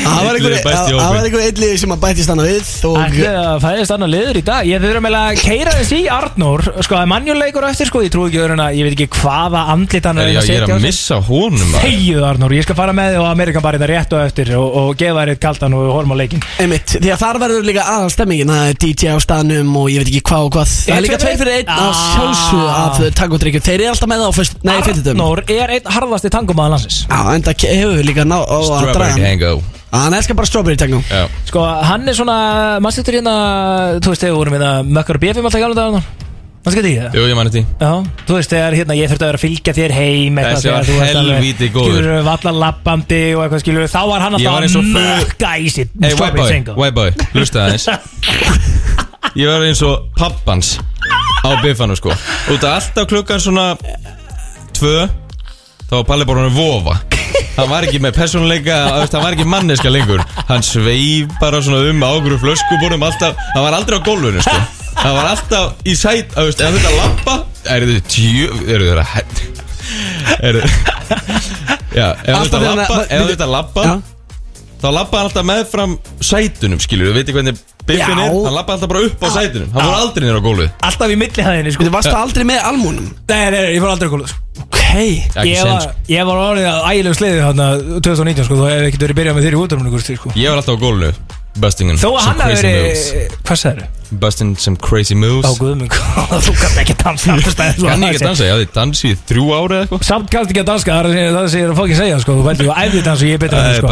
Það 0.04 0.26
var 0.26 0.36
Einn 0.36 0.44
liður 0.44 0.54
einhver 0.58 0.66
besti 0.68 0.92
í 0.92 0.94
það 0.94 0.98
var 0.98 1.06
hópinn. 1.08 1.26
einhver 1.30 1.44
einn 1.46 1.60
liður 1.64 1.78
sem 1.80 1.92
að 1.94 2.00
bætist 2.04 2.32
hana 2.34 2.44
við 2.44 2.72
og 2.90 2.96
Ætli 3.00 3.28
að 3.32 3.62
fæðist 3.64 3.94
annar 3.96 4.10
liður 4.12 4.40
í 4.40 4.42
dag? 4.44 4.68
Ég 4.68 4.82
þurfum 4.84 5.06
eiginlega 5.08 5.30
að 5.30 5.44
keira 5.46 5.74
þess 5.78 5.94
í 5.96 6.00
Arnór. 6.12 6.64
Sko, 6.84 6.98
það 6.98 7.04
er 7.06 7.10
mannjuleikur 7.14 7.68
eftir 7.70 7.88
sko. 7.90 8.02
Ég 8.04 8.12
trúi 8.12 8.26
ekki 8.28 8.42
öðrun 8.44 8.64
að 8.66 8.76
Ég 8.82 8.88
veit 8.90 8.96
ekki 8.98 9.08
hvaða 9.22 9.62
andlit 9.74 10.10
hann 10.10 10.20
Er 10.20 10.32
ég, 10.34 10.50
ég 10.50 10.60
er 10.60 10.66
að 10.76 10.84
missa 10.84 11.20
honum 11.30 11.64
maður. 11.72 11.86
Þegjuð 11.88 12.28
Arnór, 12.34 12.56
ég 12.58 12.68
skal 12.68 12.78
fara 12.82 12.96
með 12.98 13.16
þig 13.16 13.24
á 13.24 13.26
Amerikan 13.32 13.64
bara 13.64 13.80
þetta 13.80 13.90
rétt 13.94 14.18
og 14.18 14.26
eftir 14.28 14.52
og, 14.60 14.68
og 14.84 14.92
gefa 15.00 15.24
þér 15.24 15.32
eitt 15.38 15.44
kaldan 15.48 15.78
og 15.80 15.88
horfum 15.94 16.14
á 16.14 16.18
leikin 16.20 16.44
Einmitt, 16.60 16.98
því 17.00 17.14
að 17.16 17.24
þar 17.24 17.42
verður 17.46 17.68
líka 17.72 17.88
aðal 17.94 18.12
stemmingin 18.14 18.52
Það 18.54 18.68
er 18.74 18.80
DJ 18.84 19.16
á 19.16 19.18
staðnum 19.24 19.72
og 19.80 19.88
ég 19.94 20.04
veit 20.04 20.12
ekki 20.12 20.24
hvað 20.34 20.50
og 20.50 20.54
hvað 20.58 20.76
Það 20.94 21.00
er 21.00 21.06
líka 21.08 21.20
tveir 21.24 21.38
fyrir 21.42 21.56
einn 21.58 21.72
að 21.74 21.94
sjálfsögðu 22.00 22.68
af 22.74 23.00
tangodrykkjum 23.18 23.64
Þeir 23.66 23.76
eru 23.80 23.92
alltaf 23.94 24.12
með 24.12 24.24
það 24.24 24.30
á 24.30 24.38
fyrst, 24.38 24.58
nei, 24.62 24.74
fyrtutum 24.86 25.14
Arnór 25.24 25.42
er 25.56 25.74
einn 25.78 25.94
harðasti 25.96 26.32
tangomaður 26.34 26.76
landsins? 26.76 27.00
Já, 27.10 27.20
en 27.34 27.46
það 27.48 27.66
hefur 27.74 27.96
við 27.98 28.06
líka 28.12 28.28
ná 28.30 28.38
á 28.38 28.46
að 28.46 28.68
Strawberry 28.70 28.98
draga 29.00 29.16
hann. 29.18 29.26
Tango 29.34 29.54
Hann 29.94 30.18
elskar 30.18 30.38
bara 30.38 30.50
strawberry 30.50 30.78
techno 30.78 31.02
Já. 31.06 31.26
Sko, 31.50 31.64
hann 31.90 32.08
er 32.10 32.18
svona 32.18 32.38
Maður 32.82 32.96
stuttur 33.00 33.18
hérna 33.20 33.34
Þú 34.02 34.14
veist, 34.14 34.24
þegar 34.26 34.34
við 34.34 34.40
vorum 34.42 34.58
hérna 34.58 34.72
Mökkar 34.90 35.20
og 35.20 35.26
BFM 35.26 35.50
alltaf 35.50 35.62
í 35.62 35.66
gamla 35.66 35.82
dag 35.82 36.14
Maður 36.64 36.76
skilti 36.78 36.92
ekki 36.94 37.02
það? 37.04 37.16
Jú, 37.18 37.24
ég 37.28 37.36
manni 37.36 37.52
því. 37.54 37.62
Já, 37.84 37.90
þú 38.28 38.36
veist, 38.38 38.52
þegar 38.54 38.76
hérna, 38.80 38.96
ég 38.96 39.10
þurfti 39.12 39.24
að 39.26 39.30
vera 39.30 39.40
að 39.40 39.44
fylgja 39.44 39.74
þér 39.76 39.94
heim 39.98 40.38
eitthvað, 40.40 40.54
Þessi 40.54 40.70
var 40.72 40.86
þegar 40.86 40.88
þú 40.88 41.00
varst 41.02 41.18
alveg- 41.20 41.36
helvíti 41.36 41.68
góður. 41.74 41.90
Skilurðu, 41.98 42.22
valla 42.30 42.54
lappandi 42.64 43.20
og 43.36 43.42
eitthvað 43.44 43.64
skilur 43.66 43.90
Þá 43.92 44.00
var 44.08 44.24
hann 44.24 44.38
Ég 44.40 44.48
var 44.48 44.54
alltaf 44.54 44.64
eins 44.64 44.76
og 44.76 44.84
að 44.84 44.94
föð- 44.94 45.10
mökka 45.26 45.50
í 45.60 45.68
sitt 45.74 45.92
Hey, 46.00 46.14
white 46.14 46.38
boy, 46.40 46.76
white 46.80 46.96
boy, 46.96 47.10
hlusta 47.34 47.66
aðeins. 47.66 47.88
Ég 49.44 49.50
var 49.50 49.66
eins 49.68 49.82
og 49.84 50.06
pappans 50.16 50.70
á 51.44 51.50
biffanu 51.64 51.98
sko. 52.00 52.16
Út 52.54 52.64
af 52.64 52.78
alltaf 52.80 53.10
klukkan 53.12 53.42
svona 53.44 53.74
Tvö 54.78 55.10
Þá 55.90 55.98
var 56.00 56.06
Palli 56.08 56.26
bara 56.26 56.46
hann 56.48 56.56
vofa. 56.56 56.96
Hann 57.58 57.70
var 57.70 57.84
ekki 57.86 58.00
með 58.02 58.16
persónuleika 58.18 58.78
þú 58.88 59.02
veist, 59.04 59.14
Hann 59.18 59.26
var 59.28 59.36
ekki 59.36 59.46
manneska 59.52 59.92
lengur. 59.92 60.24
Hann 60.48 60.64
sveif 60.66 61.28
bara 61.42 61.60
svona 61.62 61.84
um 61.92 62.06
ágru 62.08 62.40
flöskubúrum 62.42 63.04
Alltaf, 63.04 63.36
hann 63.54 63.68
var 63.68 63.76
aldrei 63.82 64.00
á 64.00 64.02
gólfinu 64.08 64.42
sko 64.48 64.62
Hann 65.00 65.16
var 65.18 65.30
alltaf 65.34 65.84
í 65.88 65.96
sæt 65.98 66.34
þú 66.36 66.48
veist, 66.48 66.64
Ef 66.64 66.78
þetta 66.78 66.94
lappa 67.00 67.36
Er 67.74 67.86
þið 67.90 68.00
tjú 68.14 68.48
Er 68.70 68.86
þið 68.86 69.02
að 69.02 69.08
Er 70.40 70.60
þið 70.60 70.80
Já, 71.94 72.08
ef 72.14 72.34
Alltaf 72.38 72.58
þetta 72.58 72.64
þegar 72.64 72.82
lappa 72.82 73.00
Ef 73.08 73.30
þetta 73.34 73.50
lappa 73.54 73.86
Já. 73.88 73.94
Þá 74.84 74.90
lappa 74.92 75.20
hann 75.20 75.30
alltaf 75.30 75.46
með 75.48 75.62
fram 75.72 75.94
sætunum 76.20 76.82
skilur 76.84 77.12
Við 77.12 77.22
veitir 77.22 77.38
hvernig 77.38 77.60
biffin 77.88 78.20
Já. 78.20 78.26
er 78.26 78.34
Hann 78.34 78.56
lappa 78.58 78.76
alltaf 78.76 78.90
bara 78.92 79.04
upp 79.08 79.24
á 79.24 79.28
sætunum. 79.32 79.70
Hann 79.74 79.88
fór 79.88 79.98
aldrei 80.00 80.26
nýra 80.28 80.40
á 80.40 80.44
gólfið. 80.44 80.70
Alltaf 80.88 81.12
í 81.14 81.18
millihæðinni 81.20 81.74
sko. 81.76 81.88
Þú 81.88 81.94
varst 81.96 82.16
aldrei 82.16 82.46
með 82.48 82.68
almúnum? 82.70 83.10
Nei, 83.32 83.44
nei, 83.52 83.60
nei, 83.60 83.72
ég 83.76 83.84
fór 83.84 83.94
aldrei 83.94 84.10
að 84.10 84.16
góla 84.18 84.30
Ok. 84.64 84.80
Ekki 84.84 85.48
Ég 85.50 85.60
sen 85.60 85.72
var, 85.72 85.86
sko. 85.88 86.04
ég 86.14 86.28
var 86.30 86.42
orðið 86.44 86.68
að 86.70 86.88
ægilegu 86.92 87.20
sliði 87.20 87.42
þarna 87.44 87.68
2019 88.08 88.48
sko. 88.48 88.60
Þú 88.60 88.68
hefði 88.70 88.90
ekkert 88.92 89.06
verið 89.08 89.20
byrjað 89.20 89.38
með 89.40 89.48
þér 89.48 89.58
í 89.58 89.62
útdóminu 89.64 90.04
sko. 90.04 90.34
Ég 90.36 90.52
var 90.54 90.62
alltaf 90.62 90.76
á 90.76 90.84
gólfinu 90.84 91.14
Busting 91.64 91.94
in 91.94 92.00
Þó 92.02 92.10
að 92.14 92.24
hann 92.28 92.44
hafi 92.44 92.60
verið 92.60 93.38
Hvað 93.44 93.60
sagður? 93.64 94.03
Busting 94.12 94.58
some 94.58 94.78
crazy 94.78 95.16
moves. 95.16 95.48
Á 95.48 95.52
guðmung 95.58 95.92
Þú 96.46 96.54
kannst 96.60 96.80
ekki 96.82 96.96
dansa. 97.00 97.34
Kann 97.34 98.04
ég 98.04 98.10
ekki 98.14 98.24
dansa, 98.24 98.44
ég 98.48 98.54
hafði 98.54 98.68
dansið 98.76 99.10
í 99.10 99.16
þrjú 99.30 99.46
ári 99.54 99.74
eða 99.78 99.84
eitthvað. 99.86 100.04
Samt 100.08 100.28
kannst 100.34 100.50
ekki 100.54 100.62
að 100.64 100.70
danska, 100.72 100.90
það 100.94 101.06
er 101.14 101.32
það 101.38 101.48
sem 101.54 101.60
ég 101.60 101.66
er 101.68 101.72
að 101.74 101.80
fókið 101.82 101.98
segja 102.02 102.18
sko, 102.24 102.32
þú 102.38 102.44
veitir, 102.48 102.66
þú 102.68 102.74
æfði 102.84 103.02
dans 103.08 103.20
og 103.24 103.28
ég 103.28 103.34
er 103.34 103.42
betur 103.44 103.58
en 103.58 103.64
þú 103.64 103.76
sko. 103.80 103.88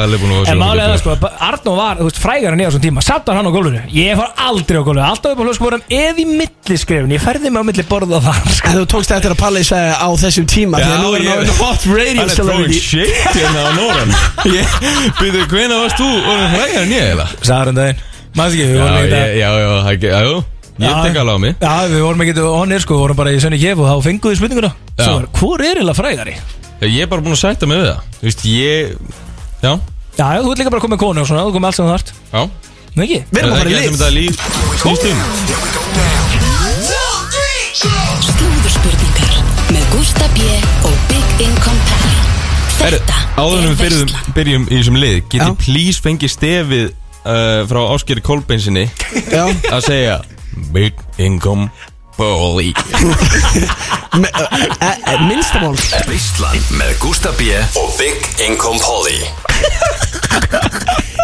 En 0.51 0.57
málega 0.61 0.87
það 0.91 0.99
sko, 1.01 1.09
Arnó 1.51 1.71
var, 1.77 1.95
þú 2.01 2.05
veist, 2.09 2.21
frægar 2.21 2.51
en 2.51 2.61
ég 2.61 2.67
á 2.67 2.71
þessum 2.71 2.85
tíma. 2.85 2.99
Samt 3.05 3.25
var 3.31 3.35
hann 3.39 3.47
á 3.47 3.53
gólfinu, 3.55 3.81
ég 3.95 4.11
fór 4.19 4.29
aldrei 4.47 4.77
á 4.77 4.83
gólfinu. 4.85 5.05
Alltaf 5.07 5.29
upp 5.31 5.39
á 5.41 5.43
hljóskuborum 5.47 5.83
eða 5.91 6.19
í 6.21 6.25
milliskrefin 6.29 7.11
Ég 7.15 7.21
ferði 7.23 7.47
mig 7.51 7.59
á 7.61 7.65
milli 7.67 7.85
borða 7.89 8.19
það 8.23 8.37
sko. 8.57 8.67
Þú 8.77 8.85
tókst 8.95 9.11
eftir 9.15 9.31
að 9.33 9.39
Palli 9.41 9.63
segja 9.65 9.95
á 9.97 10.07
þessum 10.21 10.45
tíma 10.49 10.75
Því 10.81 10.87
að 10.87 10.99
nú 11.01 11.09
er 17.75 17.95
er 18.31 18.39
eða? 18.39 18.39
Maður 18.39 18.51
ekki, 18.51 18.65
við 18.71 18.79
vorum 18.81 18.97
ekki 19.01 19.11
já, 19.11 19.49
já, 19.51 19.67
það- 19.85 20.01
já, 20.01 20.19
já 20.21 20.43
Ég 20.81 20.89
tek 21.05 21.17
alveg 21.21 21.35
á 21.35 21.39
mig 21.43 21.53
Já, 21.61 21.73
við 21.91 22.01
vorum 22.01 22.21
ekki 22.25 22.33
honir 22.41 22.79
sko, 22.81 22.93
við 22.95 23.01
vorum 23.03 23.17
bara 23.19 23.31
í 23.31 23.39
Sönni 23.43 23.59
Kef 23.61 23.77
og 23.77 23.85
þá 23.85 23.95
fenguðu 24.07 24.35
spurninguna. 24.39 24.71
Svo 24.97 25.13
var, 25.13 25.25
hvor 25.37 25.61
er 25.61 25.93
frægari? 25.93 26.35
Já, 26.81 26.87
Ég 26.87 27.01
er 27.03 27.07
bara 27.11 27.21
búin 27.21 27.35
að 27.35 27.41
sætta 27.43 27.67
mig 27.69 27.77
við 27.77 27.91
það 27.91 27.99
Þú 28.17 28.25
veist, 28.25 28.41
ég 28.45 28.97
Já, 29.61 29.73
Já, 30.17 30.25
já, 30.35 30.41
þú 30.41 30.51
ert 30.51 30.59
líka 30.63 30.71
bara 30.73 30.81
komið 30.81 30.97
konu 31.03 31.21
og 31.21 31.27
svona, 31.29 31.43
þú 31.45 31.53
komið 31.53 31.65
allt 31.69 31.75
sem 31.75 31.85
þú 31.85 31.91
þart 31.91 32.09
já 32.33 32.41
Nei 32.95 33.05
ekki? 33.05 33.19
Við 33.31 33.37
erum 33.39 33.51
að 33.51 33.53
Er 33.53 33.55
það 33.55 33.61
fara 33.61 33.69
í 33.69 33.75
ekki 33.77 33.85
lið 33.85 33.93
þetta 33.93 34.11
líf 34.17 34.35
snýst 34.81 35.05
um? 35.11 35.19
Slúðurspurningar 38.31 39.33
með 39.71 39.83
Gústa 39.93 40.25
B. 40.35 40.39
og 40.87 40.95
Big 41.11 41.27
Income 41.45 41.81
Pally 41.87 42.17
Herru, 42.81 42.97
Þetta 42.97 43.17
áður 43.37 43.57
en 43.59 43.63
er 43.63 43.69
við 43.69 43.81
byrjum, 43.83 44.09
byrjum 44.35 44.63
í 44.67 44.73
þessum 44.79 44.97
lið 45.01 45.17
Get 45.29 45.39
Já. 45.41 45.45
ég 45.47 45.57
please 45.61 46.01
fengið 46.03 46.33
stefið 46.33 46.85
uh, 47.25 47.61
frá 47.69 47.81
Áskeri 47.95 48.23
Kolbeinsinni. 48.25 48.87
Já, 49.31 49.45
að 49.71 49.81
segja 49.87 50.19
Big 50.71 50.97
income 51.17 51.69
bully 52.21 52.73
minnstamál 55.25 55.77
Veistlan 56.09 56.59
með 56.77 56.91
Gústa 57.01 57.31
B 57.39 57.47
og 57.79 57.93
Big 57.97 58.27
Income 58.43 58.81
Polly. 58.83 59.19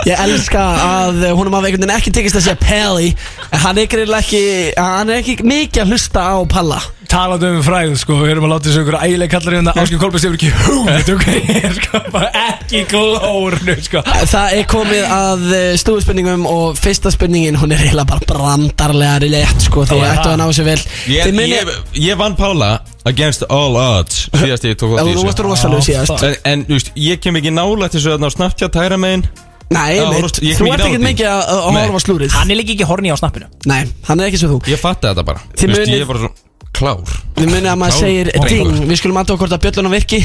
Ég 0.07 0.19
elska 0.23 0.63
að 0.81 1.25
húnum 1.35 1.57
hafa 1.57 1.67
einhvern 1.67 1.83
veginn 1.83 1.95
ekki 1.97 2.13
tekist 2.15 2.39
að 2.39 2.45
segja 2.47 2.59
Pelli 2.61 3.09
En 3.51 3.59
hann 3.65 3.79
er 3.81 3.89
ekki, 4.21 4.43
hann 4.77 5.11
er 5.11 5.19
ekki 5.21 5.37
mikið 5.43 5.83
að 5.83 5.93
hlusta 5.93 6.23
á 6.23 6.37
Palla 6.49 6.79
Talandi 7.07 7.47
um 7.55 7.61
fræð, 7.63 7.93
sko, 8.01 8.17
við 8.19 8.31
erum 8.33 8.45
að 8.47 8.51
láta 8.51 8.67
þessu 8.67 8.81
ykkur 8.83 8.97
ægileg 8.99 9.29
kallar 9.31 9.55
hérna. 9.55 9.73
Áskil 9.79 9.99
Kolbjörn 10.01 10.19
stefur 10.23 10.35
ekki 10.35 10.49
hugmynd, 10.65 11.11
ok, 11.13 11.27
ég 11.53 11.67
er 11.69 11.75
sko 11.77 12.01
bara 12.11 12.31
ekki 12.41 12.81
glórnu, 12.91 13.75
sko. 13.85 14.01
Það 14.33 14.55
er 14.57 14.65
komið 14.73 15.05
að 15.15 15.45
stúðspurningum 15.83 16.43
og 16.51 16.75
fyrsta 16.81 17.11
spurningin, 17.15 17.55
hún 17.61 17.71
er 17.71 17.85
eiginlega 17.85 18.09
bara 18.11 18.27
brandarlega 18.27 19.21
rétt 19.23 19.65
sko, 19.69 19.85
þá 19.87 19.95
ættu 20.09 20.33
að 20.33 20.37
ná 20.43 20.45
sér 20.57 20.67
vel. 20.67 20.77
Ég, 21.13 21.31
muni- 21.37 21.55
ég, 21.55 21.73
ég 22.09 22.19
vann 22.19 22.35
Pála 22.37 22.73
against 23.07 23.45
all 23.49 23.77
odds 23.79 24.25
Síðast 24.35 24.65
ég 24.67 24.75
tók 24.77 24.97
Já, 24.97 24.99
átt 24.99 25.07
í 25.07 25.15
þú 25.15 25.23
varst 25.29 25.43
rosalegu 25.47 25.85
síðast. 25.87 26.23
En, 26.27 26.35
en 26.51 26.65
þú 26.67 26.75
veist, 26.75 26.91
ég 27.07 27.21
kem 27.23 27.39
ekki 27.39 27.53
nála 27.55 27.87
til 27.87 28.01
þessu 28.01 28.17
að 28.17 28.25
ná 28.25 28.33
Snapchat 28.35 28.75
hæra 28.83 28.97
megin. 28.99 29.23
Nei, 29.71 29.95
Já, 29.97 30.03
horfst- 30.11 30.41
þú 30.43 30.51
ert 30.51 30.59
ekki 30.59 30.75
ekkert 30.75 30.91
því. 30.91 31.05
mikið 31.07 31.29
að 31.31 31.63
horfa 31.75 31.99
á 31.99 32.01
slúrið 32.03 32.35
Hann 32.37 32.51
er 32.53 32.55
líka 32.61 32.71
ekki 32.71 32.85
horni 32.87 33.11
á 33.11 33.17
snappinu 33.19 33.47
Nei, 33.67 33.81
hann 34.07 34.19
er 34.23 34.29
ekki 34.29 34.39
svo 34.39 34.53
þú. 34.53 34.59
Ég 34.71 34.79
fatti 34.79 35.09
þetta 35.09 35.25
bara. 35.27 35.41
Þið 35.55 35.63
Þú 35.63 35.73
veist, 35.75 35.91
munið- 35.91 36.45
Klár. 36.77 37.01
Við 37.37 37.49
munið 37.49 37.69
að 37.71 37.79
maður 37.81 37.95
Klár 37.95 38.03
segir 38.05 38.29
drengur. 38.35 38.73
ding. 38.77 38.89
Við 38.91 38.99
skulum 39.01 39.19
aðtóka 39.21 39.41
hvort 39.43 39.55
að 39.57 39.63
bjölluna 39.65 39.91
virki. 39.93 40.19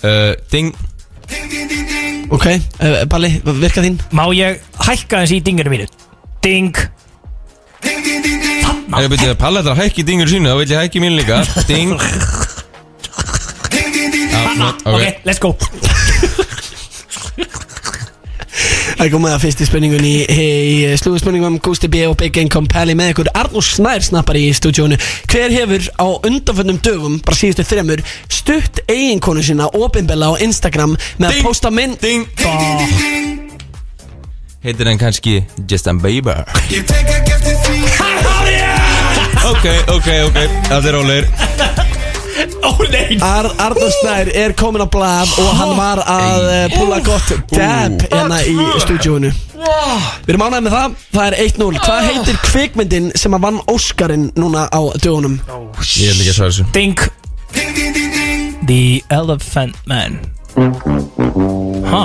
Uh, 0.00 0.32
Ding. 0.52 0.74
Ok, 2.30 2.46
uh, 2.46 3.02
Palli, 3.10 3.30
virka 3.60 3.82
þín? 3.84 3.98
Má 4.16 4.24
ég 4.36 4.60
hækka 4.86 5.20
þessi 5.24 5.38
í 5.40 5.44
dinginu 5.46 5.70
mínu 5.72 5.86
Ding. 6.44 6.76
Ef 8.90 9.04
ég 9.04 9.10
byrja 9.12 9.34
að 9.34 9.38
palla 9.40 9.60
þetta 9.62 9.74
að 9.76 9.80
hækki 9.84 10.02
dingur 10.08 10.28
sínu 10.30 10.50
Þá 10.50 10.56
vil 10.58 10.70
ég 10.72 10.80
hækki 10.82 11.02
mín 11.04 11.14
líka. 11.18 11.42
Ding. 11.70 11.94
Flott, 14.50 14.82
Ok, 14.84 15.22
let's 15.24 15.38
go 15.40 15.54
Það 19.00 19.06
er 19.06 19.12
komið 19.14 19.32
að 19.32 19.44
fyrst 19.46 19.60
í 19.64 19.64
spurningun 19.64 20.02
í, 20.04 20.16
í 20.28 20.96
slúðspurningum 21.00 21.54
Gusti 21.64 21.88
B 21.88 22.02
og 22.04 22.18
Big 22.20 22.36
Income 22.36 22.68
Pally 22.68 22.92
með 22.92 23.14
ykkur. 23.14 23.30
Arnur 23.32 23.64
Snær 23.64 24.04
snappar 24.04 24.36
í 24.36 24.42
stúdíónu. 24.52 24.98
Hver 25.24 25.54
hefur 25.54 25.86
á 25.96 26.20
undanfönnum 26.28 26.82
dögum 26.84 27.16
bara 27.24 27.38
síðustu 27.38 27.64
þremur 27.64 28.04
stutt 28.28 28.82
eiginkonu 28.92 29.40
sína 29.40 29.70
opinbella 29.72 30.28
á 30.36 30.44
Instagram 30.44 30.98
með 31.16 31.32
að 31.32 31.40
posta 31.48 31.72
mynd? 31.72 31.96
Ding 32.04 32.28
Heitir 34.60 34.92
hann 34.92 35.00
kannski 35.00 35.38
Justin 35.64 36.04
Bieber? 36.04 36.44
Ok, 39.50 39.64
ok, 39.88 40.08
ok. 40.28 40.36
Það 40.68 40.90
er 40.90 40.94
rólegir 40.94 41.88
Ó 42.70 42.72
nei 42.92 43.18
Ar 43.24 43.48
Arnur 43.66 43.90
Snær 43.98 44.30
er 44.38 44.54
komin 44.58 44.84
á 44.84 44.88
blaf 44.90 45.32
og 45.42 45.50
hann 45.58 45.72
var 45.78 46.02
að 46.06 46.46
uh, 46.46 46.58
púla 46.76 47.00
gott 47.04 47.32
dab 47.50 48.04
hérna 48.06 48.40
í 48.46 48.56
stúdíónu 48.84 49.30
Við 49.60 50.32
erum 50.32 50.44
ánægð 50.46 50.66
með 50.66 50.76
það, 50.76 50.98
það 51.14 51.24
er 51.26 51.38
1-0 51.46 51.70
Hvað 51.84 52.06
heitir 52.08 52.42
kvikmyndin 52.46 53.10
sem 53.18 53.36
að 53.36 53.44
vann 53.48 53.60
Óskarinn 53.70 54.28
núna 54.38 54.66
á 54.72 54.80
dögunum? 55.02 55.36
Ég 56.00 56.14
vil 56.14 56.22
ekki 56.22 56.32
að 56.32 56.38
svara 56.38 56.52
þessu. 56.54 56.64
Ding 56.76 56.98
The 58.70 59.02
Elephant 59.10 59.76
Man. 59.90 60.20
Ha 61.90 62.02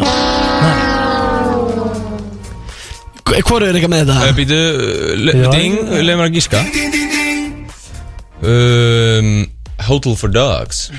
Hvor 3.45 3.63
er 3.65 3.75
ekki 3.77 3.89
með 3.91 4.09
þetta? 4.09 4.33
Býtu, 4.37 4.59
ding, 5.53 5.75
leið 6.05 6.17
mér 6.19 6.27
að 6.27 6.35
gíska. 6.37 6.61
Um, 8.45 9.29
Hotel 9.83 10.15
for 10.15 10.31
Dogs. 10.31 10.89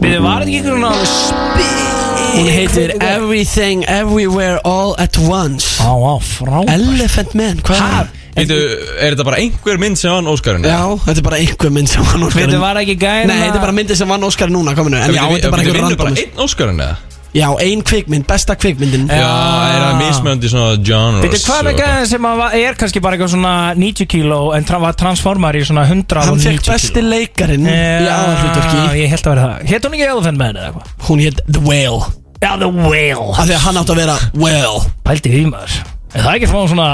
Við 0.00 0.18
var 0.24 0.42
þetta 0.42 0.48
ekki 0.48 0.58
einhvern 0.62 0.86
alveg 0.88 1.10
spil? 1.12 1.90
Hún 2.32 2.48
heitir 2.48 2.92
Everything 3.04 3.84
Everywhere 3.92 4.58
All 4.64 4.94
at 4.98 5.18
Once. 5.20 5.76
Á, 5.84 5.92
á, 5.92 6.14
frá 6.24 6.62
Elephant 6.72 7.34
Man, 7.36 7.60
hvað 7.60 7.76
er 7.76 7.86
það? 7.92 8.18
Býtu, 8.32 8.56
er 8.96 9.12
þetta 9.12 9.26
bara 9.28 9.40
einhver 9.42 9.76
mynd 9.82 10.00
sem 10.00 10.08
vann 10.14 10.30
Óskarinn? 10.32 10.64
Já, 10.64 10.80
þetta 11.04 11.20
er 11.20 11.26
bara 11.26 11.40
einhver 11.44 11.72
mynd 11.76 11.90
sem 11.92 12.06
vann 12.08 12.24
Óskarinn. 12.24 12.54
Við 12.56 12.62
var 12.64 12.80
ekki 12.80 12.96
gæn 13.02 13.28
Nei, 13.28 13.36
þetta 13.44 13.58
er 13.60 13.64
bara 13.66 13.76
myndi 13.76 13.98
sem 14.00 14.08
vann 14.08 14.24
Óskarinn 14.24 14.56
núna, 14.56 14.72
kominu 14.78 14.96
En 14.96 15.12
já, 15.12 15.26
þetta 15.34 15.50
er 15.50 15.52
bara 15.52 15.66
einhver 15.66 15.76
Vinnur 15.82 15.98
bara 16.00 16.14
random 16.14 16.22
einn 16.24 16.46
Óskarinn 16.46 16.80
eða? 16.80 16.96
Já, 17.32 17.46
ein 17.64 17.80
kvikmynd, 17.80 18.26
besta 18.28 18.52
kvikmyndin. 18.60 19.06
Já, 19.08 19.28
er 19.72 19.78
það 19.80 20.00
mismöndi 20.02 20.50
svona 20.52 20.74
genres 20.84 21.22
Veitu 21.24 21.38
hvað 21.46 21.70
er 21.70 21.76
gæðin 21.78 22.08
sem 22.10 22.26
að 22.28 22.40
va- 22.42 22.48
er 22.58 22.76
kannski 22.76 23.00
bara 23.00 23.16
eitthvað 23.16 23.32
svona 23.32 23.52
90 23.78 24.08
kíló 24.12 24.40
en 24.56 24.66
tra 24.68 24.80
var 24.82 24.92
transformar 25.00 25.56
í 25.56 25.62
svona 25.64 25.86
190 25.88 26.28
Hann 26.28 26.42
fekk 26.44 26.68
besti 26.68 27.04
leikarin 27.06 27.64
í 27.64 27.72
Já, 27.72 28.12
aðalhlutverki 28.18 29.00
ég 29.00 29.08
held 29.14 29.24
að 29.24 29.32
vera 29.32 29.46
það. 29.48 29.64
Hétt 29.72 29.88
hún 29.88 29.96
ekki 29.96 30.08
Elephant 30.10 30.38
Man 30.42 30.60
eða 30.60 30.68
eitthvað? 30.68 30.92
Hún 31.08 31.24
hétt 31.24 31.40
The 31.48 31.64
Whale. 31.64 32.02
Já, 32.42 32.50
The 32.60 32.68
Whale. 32.68 33.28
Af 33.32 33.48
því 33.48 33.56
að 33.56 33.64
hann 33.64 33.80
átti 33.80 33.96
að 33.96 34.00
vera 34.02 34.18
Whale. 34.44 34.84
Pældi 35.08 35.32
því 35.32 35.42
maður. 35.54 35.80
Er 36.12 36.26
það 36.26 36.34
ekki 36.36 36.48
smá 36.52 36.60
svona 36.68 36.88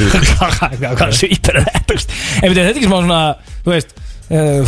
Hvað 0.34 0.80
hvað 0.98 1.12
svýpur 1.14 1.60
er 1.60 1.68
þetta? 1.70 2.00
En 2.42 2.50
veitu, 2.50 2.58
þetta 2.58 2.66
er 2.66 2.74
ekki 2.74 2.88
smá 2.90 2.98
svona 3.04 3.20
Þú 3.62 3.70
veist 3.76 3.94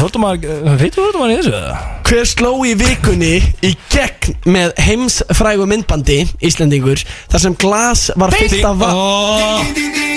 Fóttumar 0.01 0.39
Fyrir 0.39 0.95
fóttumar 0.95 1.33
í 1.33 1.39
þessu 1.41 1.55
eða? 1.57 1.77
Hver 2.07 2.29
sló 2.31 2.53
í 2.69 2.75
vikunni 2.79 3.35
í 3.67 3.73
gegn 3.91 4.37
með 4.55 4.75
heimsfrægu 4.87 5.67
myndbandi 5.67 6.21
Íslendingur 6.47 7.03
þar 7.33 7.45
sem 7.47 7.57
glas 7.59 8.09
var 8.15 8.35
fyllt 8.37 8.63
af 8.63 8.79
vatn 8.83 9.01
oh, 9.01 9.65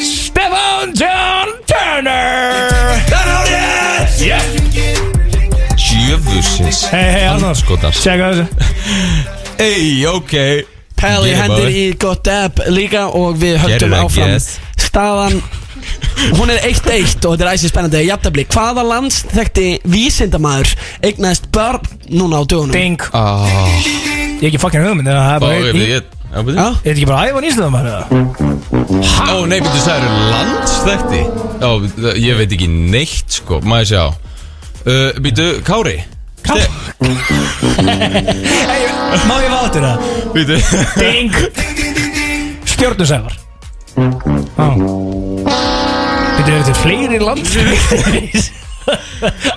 Stefan 0.06 0.94
John 0.98 1.56
Turner! 1.70 2.70
Það 3.10 3.32
er 3.34 3.54
yes 3.56 4.22
yeah. 4.28 5.10
Djöfusins. 6.10 6.84
Hei, 6.90 7.06
hei, 7.14 7.26
Arnór 7.30 7.58
Skotans 7.58 8.02
Tjekka 8.02 8.32
þessu 8.34 8.46
Ey, 9.60 10.06
ok. 10.08 10.34
Hendur 11.00 11.66
boy. 11.66 11.74
í 11.74 11.84
gott 12.00 12.24
dab 12.28 12.62
líka 12.72 13.08
og 13.16 13.38
við 13.40 13.58
höldum 13.60 13.96
áfram. 13.98 14.36
Staðan 14.80 15.42
Hún 16.36 16.50
er 16.52 16.60
1-1 16.68 17.26
og 17.26 17.36
þetta 17.38 17.46
er 17.48 17.52
æsið 17.56 17.72
spennandi 17.72 18.02
Jafnabli, 18.08 18.44
hvaða 18.52 18.84
lands 18.88 19.22
þekkti 19.32 19.68
vísindamaður 19.88 20.74
eignaðist 21.08 21.46
börn 21.56 21.86
núna 22.12 22.42
á 22.42 22.44
dögunum? 22.44 22.74
Ding 22.76 23.00
ah. 23.14 23.48
Ég 24.40 24.44
er 24.44 24.50
ekki 24.52 24.62
fucking 24.62 24.84
hugmynd 24.88 25.08
en 25.08 25.16
Það 25.20 25.34
er 25.34 25.40
Ó, 25.40 25.46
bara 25.46 25.54
ég 25.56 25.64
ég 25.96 26.16
Já, 26.30 26.44
byrju. 26.46 26.58
Já, 26.60 26.68
Er 26.70 26.74
þetta 26.84 26.92
ekki 26.94 27.08
bara 27.10 27.26
æfa 27.32 27.40
nýstöðum 27.42 27.78
eða? 27.80 28.02
Ó, 29.34 29.36
nei, 29.50 29.60
betur 29.66 29.82
það 29.82 29.96
eru 29.98 30.10
landsþekti 30.30 31.22
Já, 31.64 31.70
það- 31.98 32.20
ég 32.22 32.38
veit 32.38 32.54
ekki 32.60 32.68
neitt, 32.70 33.30
sko. 33.40 33.58
Maður 33.66 33.88
sjá? 33.90 34.04
Uh, 34.86 35.10
Býtu, 35.26 35.48
Kári? 35.66 35.98
Ká- 36.46 36.56
Hey, 36.60 36.68
Má 39.28 39.36
ég 39.42 39.52
vátur 39.52 39.84
það? 39.84 39.98
Býtu 40.36 40.56
Ding 41.02 41.34
Stjórnusævar 42.76 43.34
Þetta 46.40 46.52
er 46.56 46.62
þetta 46.64 46.80
fleiri 46.80 47.18
land 47.20 47.44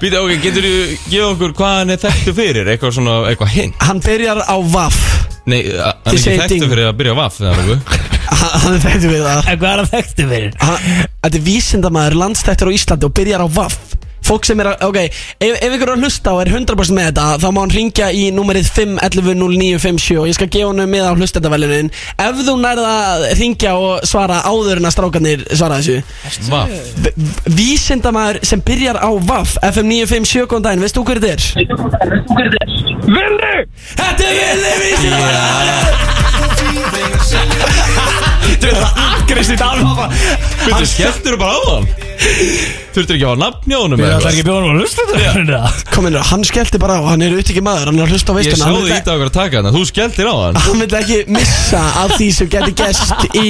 Býtu, 0.02 0.16
ok, 0.18 0.32
getur 0.42 0.64
þú 0.66 0.72
gefa 1.08 1.28
okkur 1.32 1.52
hvað 1.56 1.74
hann 1.78 1.92
er 1.94 2.00
þekktu 2.02 2.32
fyrir? 2.36 2.66
Eitthvað 2.72 2.92
svona, 2.98 3.12
eitthvað 3.30 3.52
hint 3.54 3.74
hann 3.86 4.00
byrjar 4.04 4.38
á 4.44 4.56
vaff 4.74 4.98
Nei, 5.48 5.60
a- 5.72 5.94
hann 5.94 6.10
er 6.10 6.12
ekki 6.12 6.20
segið 6.24 6.40
þekktu 6.42 6.56
ding. 6.58 6.68
fyrir 6.74 6.86
að 6.90 6.98
byrja 6.98 7.12
á 7.14 7.16
vaff 7.22 7.36
eða 7.40 7.54
nokkuð 7.60 7.80
Hann 8.42 8.54
hann 8.64 8.74
er 8.76 8.82
þekktu 8.84 9.08
við 9.12 9.22
það 9.28 9.38
En 9.54 9.58
hvað 9.62 9.72
er 9.72 9.78
það 9.84 9.92
þekktu 9.94 10.22
fyrir? 10.34 10.52
Hann- 10.66 10.84
Þetta 11.22 11.36
er 11.38 11.44
vísindamaður 11.46 12.14
landstættur 12.24 12.68
á 12.68 12.70
Íslandi 12.76 13.04
og 13.08 13.14
byrjar 13.20 13.40
á 13.46 13.48
vaff 13.62 13.78
Fólk 14.22 14.44
sem 14.46 14.60
er 14.62 14.66
að, 14.72 14.76
ok, 14.88 14.98
ef, 15.02 15.54
ef 15.58 15.72
ykkur 15.76 15.88
er 15.88 15.94
að 15.96 16.02
hlusta 16.06 16.30
og 16.36 16.40
er 16.44 16.50
100% 16.54 16.94
með 16.96 17.06
þetta 17.10 17.26
Þá 17.42 17.48
má 17.52 17.60
hann 17.64 17.74
ringja 17.74 18.06
í 18.14 18.24
númerið 18.34 18.66
5110957 18.76 20.18
Og 20.22 20.26
ég 20.30 20.36
skal 20.38 20.48
gefa 20.54 20.68
hann 20.70 20.82
með 20.92 21.04
á 21.10 21.12
hlustendavælinin 21.18 21.88
Ef 22.22 22.34
þú 22.46 22.54
nærða 22.62 22.92
að 23.16 23.20
ringja 23.40 23.72
og 23.78 24.06
svara 24.08 24.38
áður 24.48 24.76
en 24.82 24.88
að 24.88 24.94
strákanir 24.96 25.40
svara 25.58 25.78
þessu. 25.80 25.96
Vaff 26.50 26.70
V- 27.02 27.14
v- 27.16 27.56
Vísindamaður 27.58 28.36
sem 28.46 28.60
byrjar 28.64 28.96
á 29.02 29.10
vaff 29.26 29.56
FM 29.62 29.86
957 29.90 30.46
góðan 30.50 30.64
daginn, 30.68 30.82
veist 30.86 30.96
þú 30.98 31.02
hver 31.08 31.18
þetta 31.22 31.32
er? 31.32 31.42
Villi 33.12 33.54
Þetta 33.98 34.22
er 34.28 34.34
Vili 34.52 34.72
vísindamaður 34.82 35.80
Þú 38.42 38.68
veit 38.68 38.76
það 38.78 39.00
aggressít 39.06 39.62
alfa 39.66 40.06
Býtu, 40.62 40.86
skelltur 40.92 41.36
bara 41.40 41.54
á 41.56 41.60
hann? 41.68 41.86
Þurftur 42.92 43.16
ekki 43.16 43.24
að 43.24 43.30
hafa 43.32 43.40
nafn 43.42 43.72
hjá 43.72 43.78
honum 43.82 44.02
ætlum 44.02 44.12
eitthvað? 44.12 44.30
ekki 44.32 44.42
að 44.42 44.48
bjóða 44.48 44.62
hann 44.62 44.72
að 44.72 44.82
lusta 44.82 45.06
þetta 45.10 45.90
Komin, 45.94 46.18
hann 46.30 46.44
skellti 46.48 46.80
bara 46.82 46.98
á, 46.98 47.02
hann 47.10 47.24
er 47.26 47.34
auðvitað 47.36 47.64
maður, 47.66 47.90
hann 47.90 47.98
er 47.98 48.06
að 48.06 48.14
hlusta 48.16 48.30
á 48.30 48.34
Ég 48.34 48.38
veistuna 48.42 48.68
þið 48.68 48.82
vill- 48.82 48.96
ít 48.98 49.08
á 49.08 49.12
okkur 49.16 49.30
að 49.30 49.36
taka 49.38 49.62
hann 49.62 49.76
Þú 49.76 49.82
skelltir 49.92 50.30
á 50.30 50.34
hann. 50.42 50.60
Hann 50.66 50.82
vil 50.84 50.98
ekki 51.00 51.18
missa 51.38 51.82
af 52.02 52.14
því 52.18 52.28
sem 52.38 52.50
geti 52.52 52.74
gest 52.82 53.26
í 53.38 53.48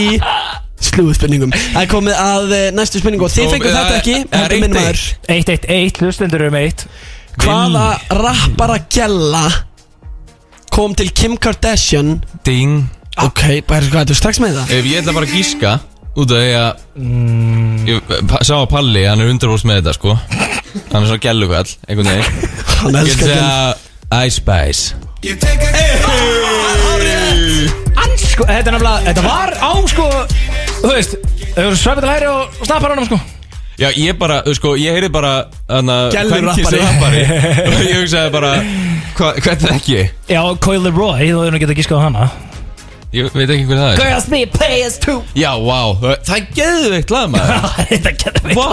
slúðspurningum 0.82 1.52
Það 1.56 1.82
er 1.84 1.90
komið 1.92 2.16
að 2.22 2.54
eh, 2.56 2.68
næstu 2.74 3.02
spurningu 3.02 3.26
og 3.28 3.34
þið 3.34 3.52
fengur 3.54 3.76
þetta 3.76 3.98
ekki 4.00 4.16
er 4.22 4.56
1-1. 4.56 4.72
maður. 4.74 5.02
1-1-1 5.36 6.00
Hlustendur 6.02 6.46
um 6.48 6.56
1 6.58 6.86
Hvaða 7.42 7.84
rappara 8.22 8.80
gælla 8.92 9.44
kom 10.72 10.94
til 10.96 11.10
Kim 11.12 11.36
Kardashian 11.36 12.16
Ding 12.46 12.82
Ok, 13.20 13.42
bara 13.68 13.84
hvað, 13.92 14.08
þú 14.08 14.14
strax 14.16 14.38
með 14.40 14.54
það? 14.56 14.70
Ef 14.78 14.86
ég 14.88 15.02
ætla 15.02 15.12
bara 15.16 15.26
að 15.28 15.34
gíska 15.36 15.72
Út 16.12 16.28
af 16.32 16.40
því 16.42 16.52
að 16.60 16.72
Ég 17.88 17.96
pa- 18.28 18.40
sá 18.44 18.54
að 18.58 18.66
Palli, 18.72 19.02
hann 19.08 19.20
er 19.24 19.30
undarvors 19.32 19.64
með 19.68 19.78
þetta 19.80 19.92
sko. 19.96 20.12
Hann 20.92 21.02
er 21.02 21.06
svona 21.08 21.20
gælugall 21.24 21.70
Einhvern 21.88 22.08
veginn. 22.08 22.28
Hann 22.82 22.92
Ég 22.96 23.00
elskar 23.02 23.28
ætla 23.28 23.36
gælla 23.36 23.52
að 24.12 24.26
Ice 24.28 24.36
Spice. 24.36 24.82
Sko, 28.32 28.46
þetta 28.48 28.70
er 28.70 28.74
nefnilega, 28.74 29.00
þetta 29.08 29.22
var 29.26 29.52
á 29.60 29.70
sko 29.92 30.06
Þú 30.82 30.90
veist, 30.90 31.16
þau 31.54 31.62
eru 31.66 31.76
svefið 31.78 32.02
til 32.04 32.10
hæri 32.12 32.28
og 32.32 32.56
snappar 32.66 32.94
hann 32.96 33.06
sko. 33.08 33.18
Já, 33.80 33.88
ég 33.96 34.16
bara, 34.20 34.40
þú 34.46 34.54
sko, 34.58 34.72
ég 34.80 34.96
heyri 34.96 35.08
bara 35.12 35.32
Þannig 35.68 35.92
að 35.96 36.16
Gælurappari. 36.16 36.80
rappari. 36.84 37.22
Og 37.68 37.82
ég 37.86 38.00
hugsaði 38.02 38.32
bara 38.34 38.52
hva, 39.16 39.32
Hvernig 39.44 39.72
ekki? 39.76 40.00
Já, 40.32 40.42
Coil 40.64 40.82
Leroy, 40.86 41.20
þú 41.28 41.40
hefur 41.44 41.54
nú 41.56 41.60
getað 41.62 41.78
gískað 41.80 42.00
á 42.00 42.04
hana 42.08 42.30
Ég 43.12 43.26
veit 43.36 43.50
ekki 43.52 43.66
hver 43.68 43.76
það 43.76 43.90
er. 43.92 43.98
Girls 44.00 44.26
be 44.32 44.38
players 44.48 44.94
too. 44.96 45.18
Já, 45.36 45.50
vá, 45.60 45.80
það 46.00 46.30
er 46.38 46.44
geðveikt 46.56 47.10
lag 47.12 47.26
maður. 47.28 47.66
Þetta 47.90 48.12
getur 48.22 48.46
við 48.46 48.56
Vá. 48.56 48.68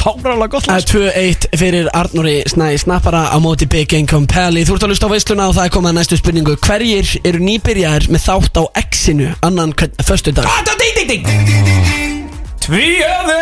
Fáralega 0.00 0.48
gott 0.54 0.64
Það 0.64 0.78
er 0.78 0.86
2-1 0.88 1.44
fyrir 1.60 1.90
Arnóri 1.98 2.32
Snæ 2.48 2.70
Snappara 2.80 3.26
á 3.28 3.36
móti 3.44 3.68
Big 3.68 3.92
Income 3.92 4.30
Pally 4.32 4.62
Þú 4.64 4.78
ert 4.78 4.86
að 4.86 4.92
lusta 4.94 5.10
á 5.10 5.12
veisluna 5.12 5.48
og 5.50 5.56
það 5.58 5.68
er 5.68 5.74
komið 5.76 5.92
að 5.92 5.98
næstu 6.00 6.18
spurningu. 6.22 6.56
Hverjir 6.64 7.12
eru 7.28 7.42
nýbyrjar 7.44 8.08
með 8.16 8.24
þátt 8.30 8.60
á 8.60 8.64
X-inu 8.86 9.28
annan 9.44 9.76
föstu 10.08 10.32
dag? 10.40 10.48
Þetta 10.48 10.78
ding 10.80 11.12
ding 11.12 11.28
ding 11.28 12.32
Tvíöði 12.64 13.38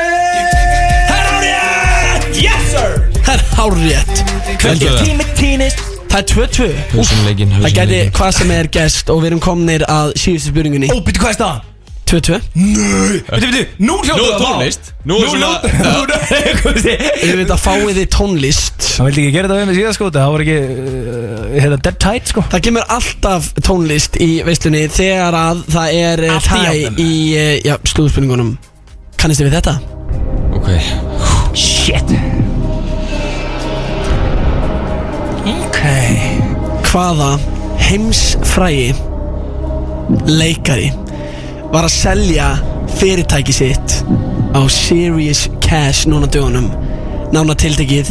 Það 1.06 1.16
er 1.20 1.30
árið 1.36 2.42
Yes 2.42 2.68
sir! 2.74 2.98
Það 3.22 3.32
er 3.36 3.46
hárrétt 3.54 4.26
Hvernig 4.60 4.90
er 4.90 4.98
það? 4.98 5.34
tínist 5.38 5.89
Það 6.10 6.20
er 6.20 6.28
2-2 6.34 6.68
Hausunleikin, 6.96 7.50
Það 7.54 7.66
gæti 7.70 7.80
hausunleikin 7.80 8.14
hvað 8.18 8.30
sem 8.40 8.50
er 8.58 8.68
gest 8.74 9.10
og 9.14 9.20
við 9.22 9.28
erum 9.32 9.42
komnir 9.44 9.84
að 9.86 10.14
síðustu 10.18 10.50
spurningunni. 10.50 10.88
Ó, 10.90 10.96
byrju 11.06 11.22
hvað 11.22 11.30
er 11.34 11.38
staðan? 11.38 11.66
2-2 12.10 12.38
Nei. 12.58 13.20
Byrju, 13.28 13.50
byrju 13.52 13.60
Nú 13.86 13.94
Nú 13.94 14.14
er 14.16 14.18
það 14.18 14.40
tónlist. 14.42 14.88
Nú 15.06 15.18
er 15.22 15.28
svona- 15.30 15.60
hljóttu 15.62 16.94
Við 17.22 17.36
veit 17.38 17.52
að 17.54 17.60
fáið 17.62 17.92
þið 18.00 18.08
tónlist. 18.16 18.88
Það 18.96 19.06
vildi 19.06 19.22
ekki 19.22 19.34
gera 19.36 19.46
þetta 19.52 19.60
við 19.60 19.68
með 19.70 19.78
síðan 19.78 19.94
sko 20.00 20.08
Það 20.16 20.32
var 20.34 20.44
ekki 20.46 20.56
uh, 20.64 21.44
Hérna 21.54 21.78
dead 21.86 22.00
tight 22.02 22.32
sko. 22.34 22.44
Það 22.50 22.64
kemur 22.66 22.90
alltaf 22.96 23.48
tónlist 23.70 24.18
í 24.26 24.30
veislunni 24.48 24.82
þegar 24.90 25.38
að 25.44 25.62
það 25.76 25.94
er 26.02 26.24
eh, 26.26 26.34
Allt 26.34 26.50
í 26.50 26.50
tæ 26.50 26.66
járnum. 26.66 27.00
í 27.06 27.14
eh, 27.38 27.54
já, 27.70 27.76
slúðspurningunum 27.94 28.52
Kannist 29.20 29.44
þið 29.44 29.52
við 29.52 29.58
þetta? 29.60 29.78
Ok. 30.58 30.70
Shit 31.54 32.16
Hvaða 35.80 37.38
heimsfrægi 37.80 38.92
leikari 40.28 40.90
var 41.72 41.86
að 41.86 41.94
selja 41.94 42.48
fyrirtæki 42.98 43.52
sitt 43.54 44.04
á 44.52 44.60
Serious 44.68 45.48
Cash 45.64 46.08
núna 46.10 46.26
dögunum? 46.28 46.68
Nána 47.32 47.54
tiltekið 47.54 48.10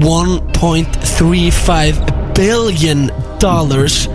1.35 0.00 1.94
billion 2.38 3.10
dollars 3.42 4.08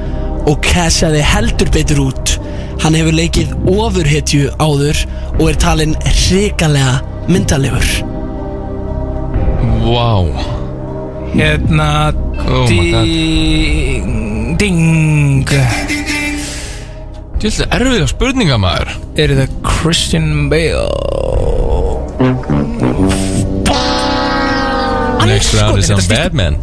og 0.48 0.61
cashaði 0.64 1.22
heldur 1.26 1.69
betur 1.76 1.99
út. 2.07 2.40
Hann 2.82 2.95
hefur 2.98 3.14
leikið 3.18 3.53
ofurhetju 3.69 4.49
áður 4.61 4.98
og 5.40 5.49
er 5.49 5.56
talinn 5.61 5.95
hrikalega 6.06 6.99
myndalegur 7.30 7.88
Vá 9.86 10.65
Hérna 11.36 12.14
Oh. 12.48 12.68
Ding 12.68 14.57
Ding. 14.60 15.45
Þú 17.36 17.41
veist 17.49 17.60
það 17.62 17.74
erfiða 17.80 18.07
spurninga 18.12 18.57
maður 18.62 18.91
Er 19.20 19.34
það 19.40 19.49
Christian 19.66 20.48
Bale? 20.49 20.86
Next 25.26 25.53
round 25.57 25.78
is 25.80 25.90
Þetta 25.90 25.95
on 25.95 26.02
snýst- 26.02 26.10
Batman. 26.14 26.56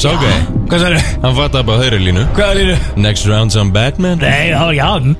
Svo 0.00 0.10
ok 0.16 0.24
Hvað 0.70 0.80
sagði 0.82 1.00
Hann 1.22 1.34
fatt 1.36 1.54
að 1.60 1.66
bara 1.68 1.82
þeirri 1.84 2.00
línu. 2.08 2.24
Hvað 2.34 2.50
er 2.50 2.56
línu? 2.60 2.76
Next 3.04 3.26
round's 3.30 3.56
on 3.60 3.70
Batman. 3.72 4.18
Nei, 4.18 4.50
það 4.50 4.64
var 4.64 4.72
ekki 4.72 4.86
hann. 4.88 5.16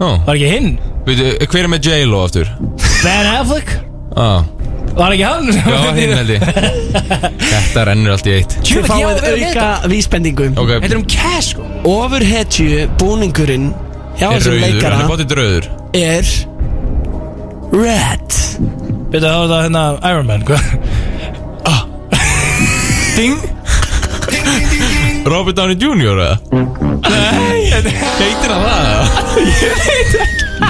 Ó 0.00 0.08
Var 0.26 0.34
ekki 0.34 0.50
hinn? 0.50 0.70
Veitu, 1.06 1.30
hver 1.46 1.64
er 1.64 1.68
með 1.72 1.80
J-Lo 1.88 2.24
aftur? 2.26 2.50
Ben 3.02 3.26
Affleck? 3.36 3.70
Á 4.16 4.44
Var 4.96 5.14
ekki 5.14 5.24
hann? 5.26 5.46
Já, 5.54 5.92
hinn 5.96 6.14
held 6.18 6.30
ég. 6.34 6.40
Þetta 7.52 7.84
rennur 7.90 8.14
allt 8.16 8.26
í 8.26 8.32
eitt. 8.40 8.56
Þið 8.66 8.88
fáið 8.90 9.18
auka 9.30 9.68
vísbendingu. 9.92 10.46
Ok. 10.58 10.70
Þetta 10.76 10.90
er 10.90 10.98
um 10.98 11.06
cash 11.14 11.48
sko. 11.54 11.62
Ofurhetju 11.88 12.68
búningurinn 13.00 13.68
hjá 14.18 14.26
Er 14.28 14.34
þessum 14.36 14.52
rauður, 14.52 14.64
hann 14.64 14.74
leikara 14.74 14.96
er 14.98 15.10
bótið 15.12 15.30
rauður. 15.38 15.64
er 16.00 16.24
Red. 17.70 18.28
Byrju, 19.10 19.26
það 19.26 19.38
var 19.38 19.48
það 19.50 19.62
hérna 19.66 19.84
Iron 20.10 20.26
Man 20.26 20.42
Hvað? 20.48 20.64
Ding. 23.16 23.38
Robert 25.30 25.56
Downey 25.58 25.76
Jr. 25.76 26.16
eða? 26.24 26.36
Nei 27.10 27.60
Heitir 27.70 28.50
hann 28.54 28.64
það? 28.64 29.00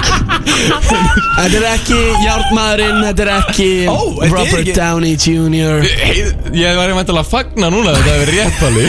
Þetta 0.21 1.57
er 1.57 1.63
ekki 1.71 1.97
Járnmaðurinn, 2.21 2.99
þetta 3.07 3.23
er 3.25 3.29
ekki 3.33 3.67
Ó, 3.89 3.95
þetta 3.97 4.25
er 4.27 4.33
Robert 4.35 4.59
ekki- 4.61 4.75
Downey 4.77 5.13
Jr. 5.17 5.81
Hei- 5.81 6.33
Ég 6.61 6.75
var 6.77 6.91
einhvern 6.91 7.19
að 7.21 7.29
fagna 7.31 7.69
núna 7.73 7.93
Þetta 7.97 8.11
hefur 8.15 8.29
rétt 8.35 8.55
pali 8.61 8.85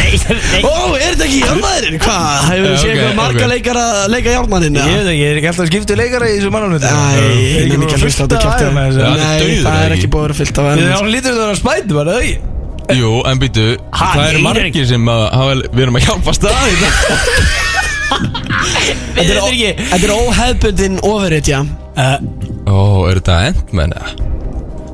Nei, 0.00 0.12
nei 0.50 0.62
Ó, 0.66 0.72
er 0.96 1.14
þetta 1.14 1.26
ekki 1.28 1.40
Járnmaðurinn? 1.44 1.98
Hvað? 2.02 2.34
Hefur 2.50 2.66
við 2.66 2.74
séð 2.74 2.90
ok, 2.90 2.90
eitthvað 2.90 3.16
marga 3.20 3.44
ok. 3.44 3.50
leikara 3.54 3.84
að 4.00 4.08
leika 4.16 4.34
Járnmaðurinn? 4.34 4.80
Ég 4.80 4.84
veit 4.90 5.10
ekki, 5.12 5.20
ég 5.20 5.30
er 5.30 5.40
ekki 5.40 5.50
alltaf 5.52 5.64
að 5.64 5.70
skipta 5.72 5.98
leikara 6.00 6.24
í 6.30 6.34
þessu 6.38 6.52
mannalmyndu 6.56 6.86
Æ, 6.90 6.92
ég 7.30 7.70
nefnir 7.70 7.86
ekki 7.86 7.98
að 8.00 8.04
hlusta 8.06 8.20
á 8.20 8.26
þetta 8.26 8.38
kæftu 8.46 8.64
Nei, 8.70 8.86
Já, 8.90 9.04
hann 9.06 9.10
er 9.10 9.20
Nei, 9.20 9.38
dauður, 9.40 9.62
það 9.66 9.80
er 9.80 9.90
ekki? 9.90 10.00
ekki 10.00 10.10
búið 10.10 10.20
að 10.20 10.30
vera 10.30 10.38
fyllt 10.40 10.58
af 10.58 10.70
enn 10.70 10.86
erum 10.90 11.12
lítur 11.14 11.38
það 11.38 11.50
að 11.50 11.60
spæta 11.62 11.92
bara, 12.00 12.10
eða 12.10 12.22
ekki? 12.26 12.36
Jú, 12.90 13.10
en 13.30 13.38
býtu 13.38 13.66
Ha, 13.94 14.06
Það 14.16 14.24
eru 14.26 14.38
er 14.40 14.46
margir 14.48 14.86
sem 14.90 15.10
að 15.14 15.20
hafa, 15.30 15.52
Við 15.70 15.82
erum 15.86 16.00
að 16.00 16.06
hjálpa 16.08 16.34
staði 16.34 16.72
Við 18.10 19.30
erum 19.30 19.46
ekki 19.50 19.70
Þetta 19.90 20.04
er 20.06 20.12
óhefbundin 20.16 20.98
ofurhetja 21.02 21.62
Ó, 22.70 23.06
er 23.10 23.20
þetta 23.20 23.38
Ant-Man 23.50 23.94
eða? 23.96 24.10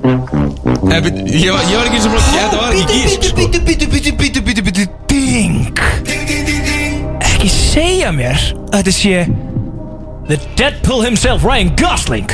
En 0.07 1.03
býtu, 1.03 1.25
ég 1.35 1.51
var, 1.51 1.65
ég 1.67 1.77
var 1.81 1.89
ekki 1.89 2.01
sem 2.05 2.15
að 2.15 2.27
Þetta 2.31 2.61
var 2.61 2.77
ekki 2.77 3.01
gísk 3.01 3.25
sko. 3.27 3.37
Bítu, 3.41 3.61
bítu, 3.67 3.89
bítu, 3.91 4.13
bítu, 4.21 4.43
bítu, 4.47 4.63
bítu 4.69 4.85
Ding. 5.11 5.81
Ekki 7.27 7.49
segja 7.51 8.13
mér 8.15 8.39
að 8.71 8.79
þetta 8.79 8.95
sé 8.95 9.25
The 10.27 10.39
Deadpool 10.59 11.05
himself, 11.07 11.45
Ryan 11.47 11.71
Gosling. 11.79 12.31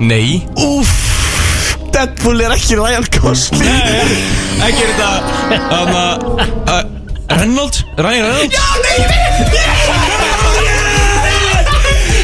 Nei. 0.00 0.42
Úff. 0.56 0.92
Deadpool 1.92 2.40
er 2.44 2.54
ekki 2.54 2.78
Ryan 2.78 3.04
Gosling. 3.18 3.64
Ekki 4.64 4.84
er 4.86 4.94
þetta 4.94 5.10
Þannig 5.72 5.98
að 6.76 6.97
Reynolds? 7.38 7.84
Ryan 7.96 8.24
Reynolds? 8.26 8.54
Já, 8.54 8.60
nei, 8.82 8.98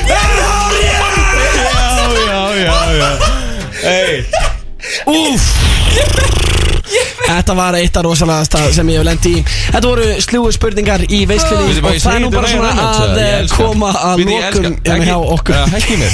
Já, 0.08 0.20
já, 2.26 2.54
já, 2.54 2.92
já 2.92 3.18
Hey 3.82 4.24
Úff 5.06 5.42
Þetta 7.24 7.54
var 7.56 7.74
eitt 7.78 7.96
af 7.96 8.02
rosalegasta 8.04 8.58
sem 8.74 8.88
ég 8.92 8.98
hef 9.00 9.06
lendi 9.08 9.30
í. 9.38 9.40
Þetta 9.72 9.88
voru 9.88 10.04
slúi 10.22 10.50
spurningar 10.54 11.00
í 11.08 11.24
veislunni 11.26 11.72
og 11.80 11.96
það 12.02 12.12
er 12.12 12.20
nú 12.22 12.28
bara 12.34 12.48
Ryan 12.50 12.52
svona 12.52 12.70
að 12.84 13.18
eh, 13.22 13.46
koma 13.54 13.90
að 13.96 14.20
hann. 14.28 14.76
hérna 14.84 15.04
hjá 15.08 15.16
okkur. 15.16 15.54
Já, 15.56 15.64
Hækki 15.72 15.94
mér. 16.02 16.12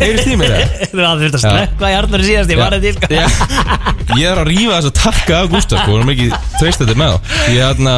Heyrist 0.00 0.28
í 0.32 0.34
mér 0.40 0.50
það? 0.54 0.64
Það 0.94 1.10
er 1.10 1.18
þetta 1.26 1.40
sleppa 1.44 1.84
í 1.92 1.94
Arnari 1.98 2.24
síðast, 2.30 2.50
ég 2.54 2.58
var 2.62 2.72
þetta 2.78 2.88
í 3.12 3.14
Já. 3.20 3.26
Ég 4.16 4.24
er 4.30 4.38
að 4.40 4.48
rífa 4.48 4.78
þess 4.78 4.88
að 4.88 4.96
takka 5.02 5.34
af 5.42 5.50
Gustaf 5.52 5.82
sko, 5.84 5.90
hún 5.98 6.02
er 6.06 6.12
ekki 6.16 6.28
treyst 6.56 6.80
þetta 6.82 6.96
með 6.96 7.10
Ég 7.52 7.60
er 7.60 7.68
hérna 7.68 7.94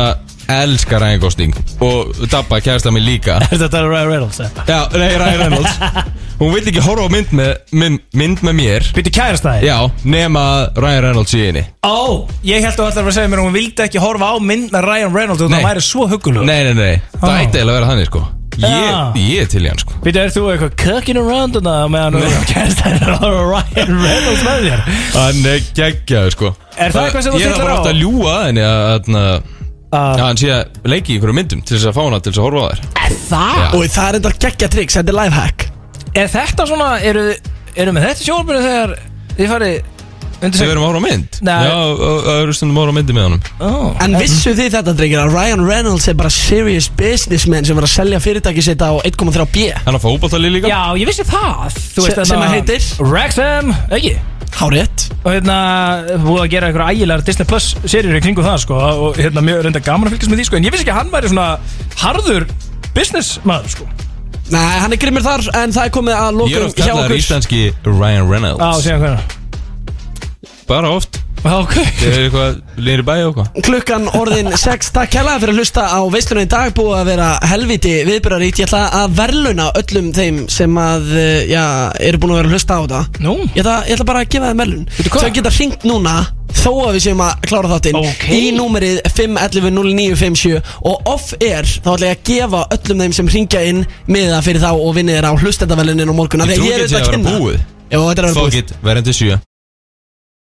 elska 0.64 0.98
Ryan 1.02 1.20
Gosling 1.22 1.54
og 1.84 2.10
Dabba 2.32 2.58
kæðast 2.64 2.88
að 2.88 2.94
mig 2.96 3.04
líka 3.06 3.36
Er 3.46 3.60
þetta 3.60 3.82
Ryan 3.86 4.08
Reynolds? 4.10 4.40
eða? 4.44 4.64
Já, 4.68 4.80
nei, 4.98 5.12
Ryan 5.20 5.40
Reynolds 5.44 5.78
Hún 6.40 6.54
vil 6.54 6.62
ekki 6.70 6.80
horfa 6.84 7.04
á 7.04 7.10
mynd 7.12 7.32
með, 7.36 7.50
mynd, 7.76 8.02
mynd 8.16 8.42
með 8.48 8.54
mér 8.62 8.86
Býtu 8.96 9.12
kærast 9.12 9.44
það? 9.44 9.64
Já, 9.68 9.76
nema 10.08 10.44
að 10.56 10.82
Ryan 10.86 11.04
Reynolds 11.08 11.36
í 11.36 11.44
henni 11.46 11.64
Ó, 11.84 12.26
ég 12.48 12.64
held 12.64 12.80
að 12.80 12.86
alltaf 12.90 13.08
að 13.12 13.16
segja 13.18 13.30
mér 13.32 13.42
að 13.42 13.48
hún 13.50 13.56
vildi 13.60 13.86
ekki 13.86 14.02
horfa 14.02 14.32
á 14.32 14.36
mynd 14.40 14.72
með 14.74 14.86
Ryan 14.88 15.16
Reynolds 15.16 15.44
og 15.46 15.52
Nei. 15.52 15.58
það 15.60 15.68
væri 15.70 15.86
svo 15.88 16.08
huggulug 16.14 16.46
Nei, 16.48 16.60
nei, 16.70 16.74
nei, 16.80 16.94
það 17.20 17.28
Ó. 17.28 17.38
ætti 17.40 17.60
eiginlega 17.60 17.70
að 17.70 17.80
vera 17.80 17.90
þannig 17.94 18.10
sko 18.12 18.26
Já. 18.60 18.66
Ég, 18.66 19.20
ég 19.30 19.44
er 19.44 19.46
til 19.52 19.60
í 19.62 19.68
hann 19.70 19.78
sko 19.80 19.94
Býtu, 20.04 20.18
er 20.20 20.32
þú 20.34 20.42
eitthvað 20.52 20.72
cooking 20.82 21.20
around 21.20 21.54
og 21.56 21.62
það 21.64 21.92
meðan 21.94 22.16
þú 22.18 22.40
kærast 22.50 22.80
það 22.82 22.96
er 22.96 23.12
að 23.14 23.36
Ryan 23.52 23.94
Reynolds 24.02 24.42
með 24.48 24.66
þér? 24.66 24.82
Hann 25.14 25.46
er 25.52 25.62
geggjaður 25.78 26.34
sko 26.34 26.50
Er 26.80 26.92
það 26.96 27.06
eitthvað 27.06 27.24
sem 27.28 27.36
þú 27.36 27.40
Ég 27.40 27.46
er 27.46 27.54
stillar 27.54 27.64
bara 27.70 27.76
á? 27.76 27.80
ofta 27.80 27.92
að 27.94 28.00
ljúga 28.02 28.34
að 28.34 28.44
henni 28.48 28.66
að, 28.66 28.82
að, 28.90 29.16
að, 29.22 29.56
Ah. 29.59 29.59
Að 29.90 30.20
hann 30.22 30.38
sé 30.38 30.50
að 30.54 30.90
leiki 30.92 31.12
í 31.12 31.18
einhverju 31.18 31.36
myndum 31.40 31.62
til 31.66 31.76
þess 31.76 31.88
að 31.90 31.96
fá 31.96 32.02
hana 32.04 32.20
til 32.22 32.32
þess 32.32 32.40
að 32.42 32.46
horfa 32.48 32.60
á 32.62 32.68
þær 32.70 32.82
Er 33.04 33.14
það? 33.30 33.56
Já. 33.60 33.68
Og 33.74 33.86
það 33.94 34.08
er 34.10 34.18
þetta 34.18 34.32
geggja 34.44 34.68
tricks, 34.74 34.98
þetta 35.00 35.14
er 35.14 35.18
lifehack 35.20 35.66
Er 36.20 36.28
þetta 36.30 36.66
svona, 36.70 36.90
eru, 37.10 37.24
eru 37.74 37.94
með 37.96 38.06
þetta 38.08 38.26
sjónbyrju 38.28 38.62
þegar 38.66 38.94
þið 39.38 39.50
farið 39.54 39.96
undir 40.40 40.58
Þegar 40.60 40.70
við 40.70 40.72
erum 40.74 40.82
að 40.84 40.88
horfa 40.90 41.00
á 41.00 41.06
mynd. 41.06 41.38
Nei. 41.46 41.60
Já, 41.68 41.76
það 42.00 42.40
eru 42.42 42.54
stundum 42.56 42.76
að 42.78 42.82
horfa 42.84 42.92
á 42.92 42.98
myndi 42.98 43.16
með 43.16 43.26
honum. 43.28 43.42
Oh. 43.60 43.86
En 44.04 44.16
vissu 44.20 44.54
þið 44.56 44.70
þetta, 44.76 44.94
drengir, 45.00 45.20
að 45.20 45.34
Ryan 45.36 45.64
Reynolds 45.68 46.08
er 46.08 46.18
bara 46.20 46.32
serious 46.34 46.88
businessman 47.00 47.64
sem 47.68 47.76
var 47.78 47.86
að 47.88 47.94
selja 47.94 48.20
fyrirtæki 48.24 48.64
sitt 48.64 48.80
á 48.82 48.90
1,3 49.04 49.46
B? 49.52 49.68
Hann 49.84 49.94
er 49.98 50.02
fótballtali 50.02 50.50
líka 50.56 50.70
Já, 50.72 50.80
ég 51.00 51.06
vissi 51.10 51.24
það. 51.28 51.78
Þú 51.94 52.06
Se- 52.08 52.24
sem 52.24 52.40
að 52.44 52.54
heitir? 52.56 52.90
Wrexham, 53.04 53.74
ekki? 53.90 54.14
Hárétt 54.50 55.04
Og 55.22 55.30
hérna, 55.30 55.56
búið 56.24 56.40
að 56.42 56.48
gera 56.50 56.66
einhverja 56.70 56.94
ægilegar 56.96 57.22
Disney 57.22 57.46
Plus 57.46 57.68
seríur 57.86 58.16
í 58.18 58.22
kringu 58.24 58.42
það, 58.42 58.56
sko 58.64 58.74
Og 59.06 59.20
hérna, 59.22 59.44
mjög 59.46 59.60
reynda 59.62 59.78
gaman 59.86 60.08
að 60.08 60.16
fylgjast 60.16 60.32
með 60.32 60.40
því, 60.40 60.46
sko 60.48 60.58
En 60.58 60.66
ég 60.66 60.74
vissi 60.74 60.82
ekki 60.82 60.90
að 60.94 60.98
hann 60.98 61.12
væri 61.14 61.30
svona 61.30 61.46
harður 62.02 62.46
businessmaður, 62.96 63.68
sko. 63.76 63.86
Nei, 64.50 64.78
hann 64.82 64.90
er 64.96 64.98
grimmur 64.98 65.22
þar, 65.22 65.44
en 65.62 65.70
það 65.76 65.84
er 65.86 65.92
komið 65.94 66.16
að 66.18 66.24
Ég 66.24 66.32
er 66.32 66.38
lokum 66.40 66.66
oft 66.66 66.80
hjá 66.80 66.86
kallaður 66.88 67.04
okkur. 67.12 67.20
íslenski 67.22 67.60
Ryan 67.86 68.26
Reynolds. 68.32 68.58
Á, 68.66 68.70
síðan 68.82 69.04
hvernig 69.04 69.38
Bara 70.70 70.92
oft. 70.94 71.18
Ok. 71.40 71.72
Þið 71.98 72.04
er 72.06 72.18
eitthvað, 72.26 72.56
línir 72.78 73.00
í 73.00 73.04
bæ 73.08 73.12
og 73.24 73.38
hvað 73.38 73.62
Klukkan 73.64 74.04
orðin 74.18 74.50
6 74.60 74.90
Takk 74.92 75.10
kærlega 75.14 75.40
fyrir 75.40 75.54
að 75.54 75.60
hlusta 75.62 75.86
á 75.88 76.00
veislunum 76.12 76.44
í 76.44 76.50
dag. 76.52 76.74
Búið 76.76 76.98
að 76.98 77.08
vera 77.08 77.28
helviti 77.50 77.94
viðbjörðaríkt 78.06 78.60
Ég 78.60 78.68
ætla 78.68 78.82
að 79.00 79.16
verðluna 79.18 79.70
öllum 79.80 80.10
þeim 80.14 80.42
sem 80.52 80.76
að 80.82 81.08
eh, 81.16 81.48
já, 81.50 81.64
eru 82.10 82.20
búin 82.22 82.34
að 82.36 82.42
vera 82.42 82.50
að 82.52 82.54
hlusta 82.58 82.76
á 82.76 82.80
þetta. 82.84 83.24
Nú? 83.24 83.34
Ég 83.48 83.62
ætla, 83.64 83.78
ég 83.88 83.96
ætla 83.96 84.08
bara 84.12 84.22
að 84.22 84.30
gefa 84.36 84.52
þeim 84.52 84.62
verðlun 84.62 84.86
Þau 85.08 85.32
geta 85.40 85.54
hringt 85.56 85.88
núna 85.88 86.14
Þó 86.60 86.70
að 86.84 86.94
við 86.98 87.04
séum 87.06 87.24
að 87.24 87.34
klára 87.48 87.72
þáttinn 87.72 88.00
Ok. 88.04 88.24
Í 88.36 88.46
númerið 88.60 89.02
511-0957 89.16 90.58
Og 90.86 91.10
off 91.10 91.32
air 91.40 91.64
Þá 91.66 91.92
ætla 91.96 92.10
ég 92.10 92.18
að 92.18 92.24
gefa 92.30 92.64
öllum 92.76 93.04
þeim 93.06 93.16
sem 93.16 93.30
hringja 93.32 93.62
inn 93.70 93.84
Miða 94.10 94.42
fyrir 94.44 94.62
þá 94.62 94.72
og 94.74 94.90
vinni 94.98 95.16
þeirra 95.16 95.32
á 95.32 95.40
hlustendaverlunin 95.40 96.10
á 96.10 96.14
morgun. 96.14 96.44
Að 96.44 96.58
ég 96.58 96.74
er 96.74 96.84
auðvitað 97.96 98.26
er 98.26 98.28
að 98.28 98.42
búið. 98.44 98.58
it, 98.60 98.74
verðandi 98.84 99.14
sjö 99.16 99.38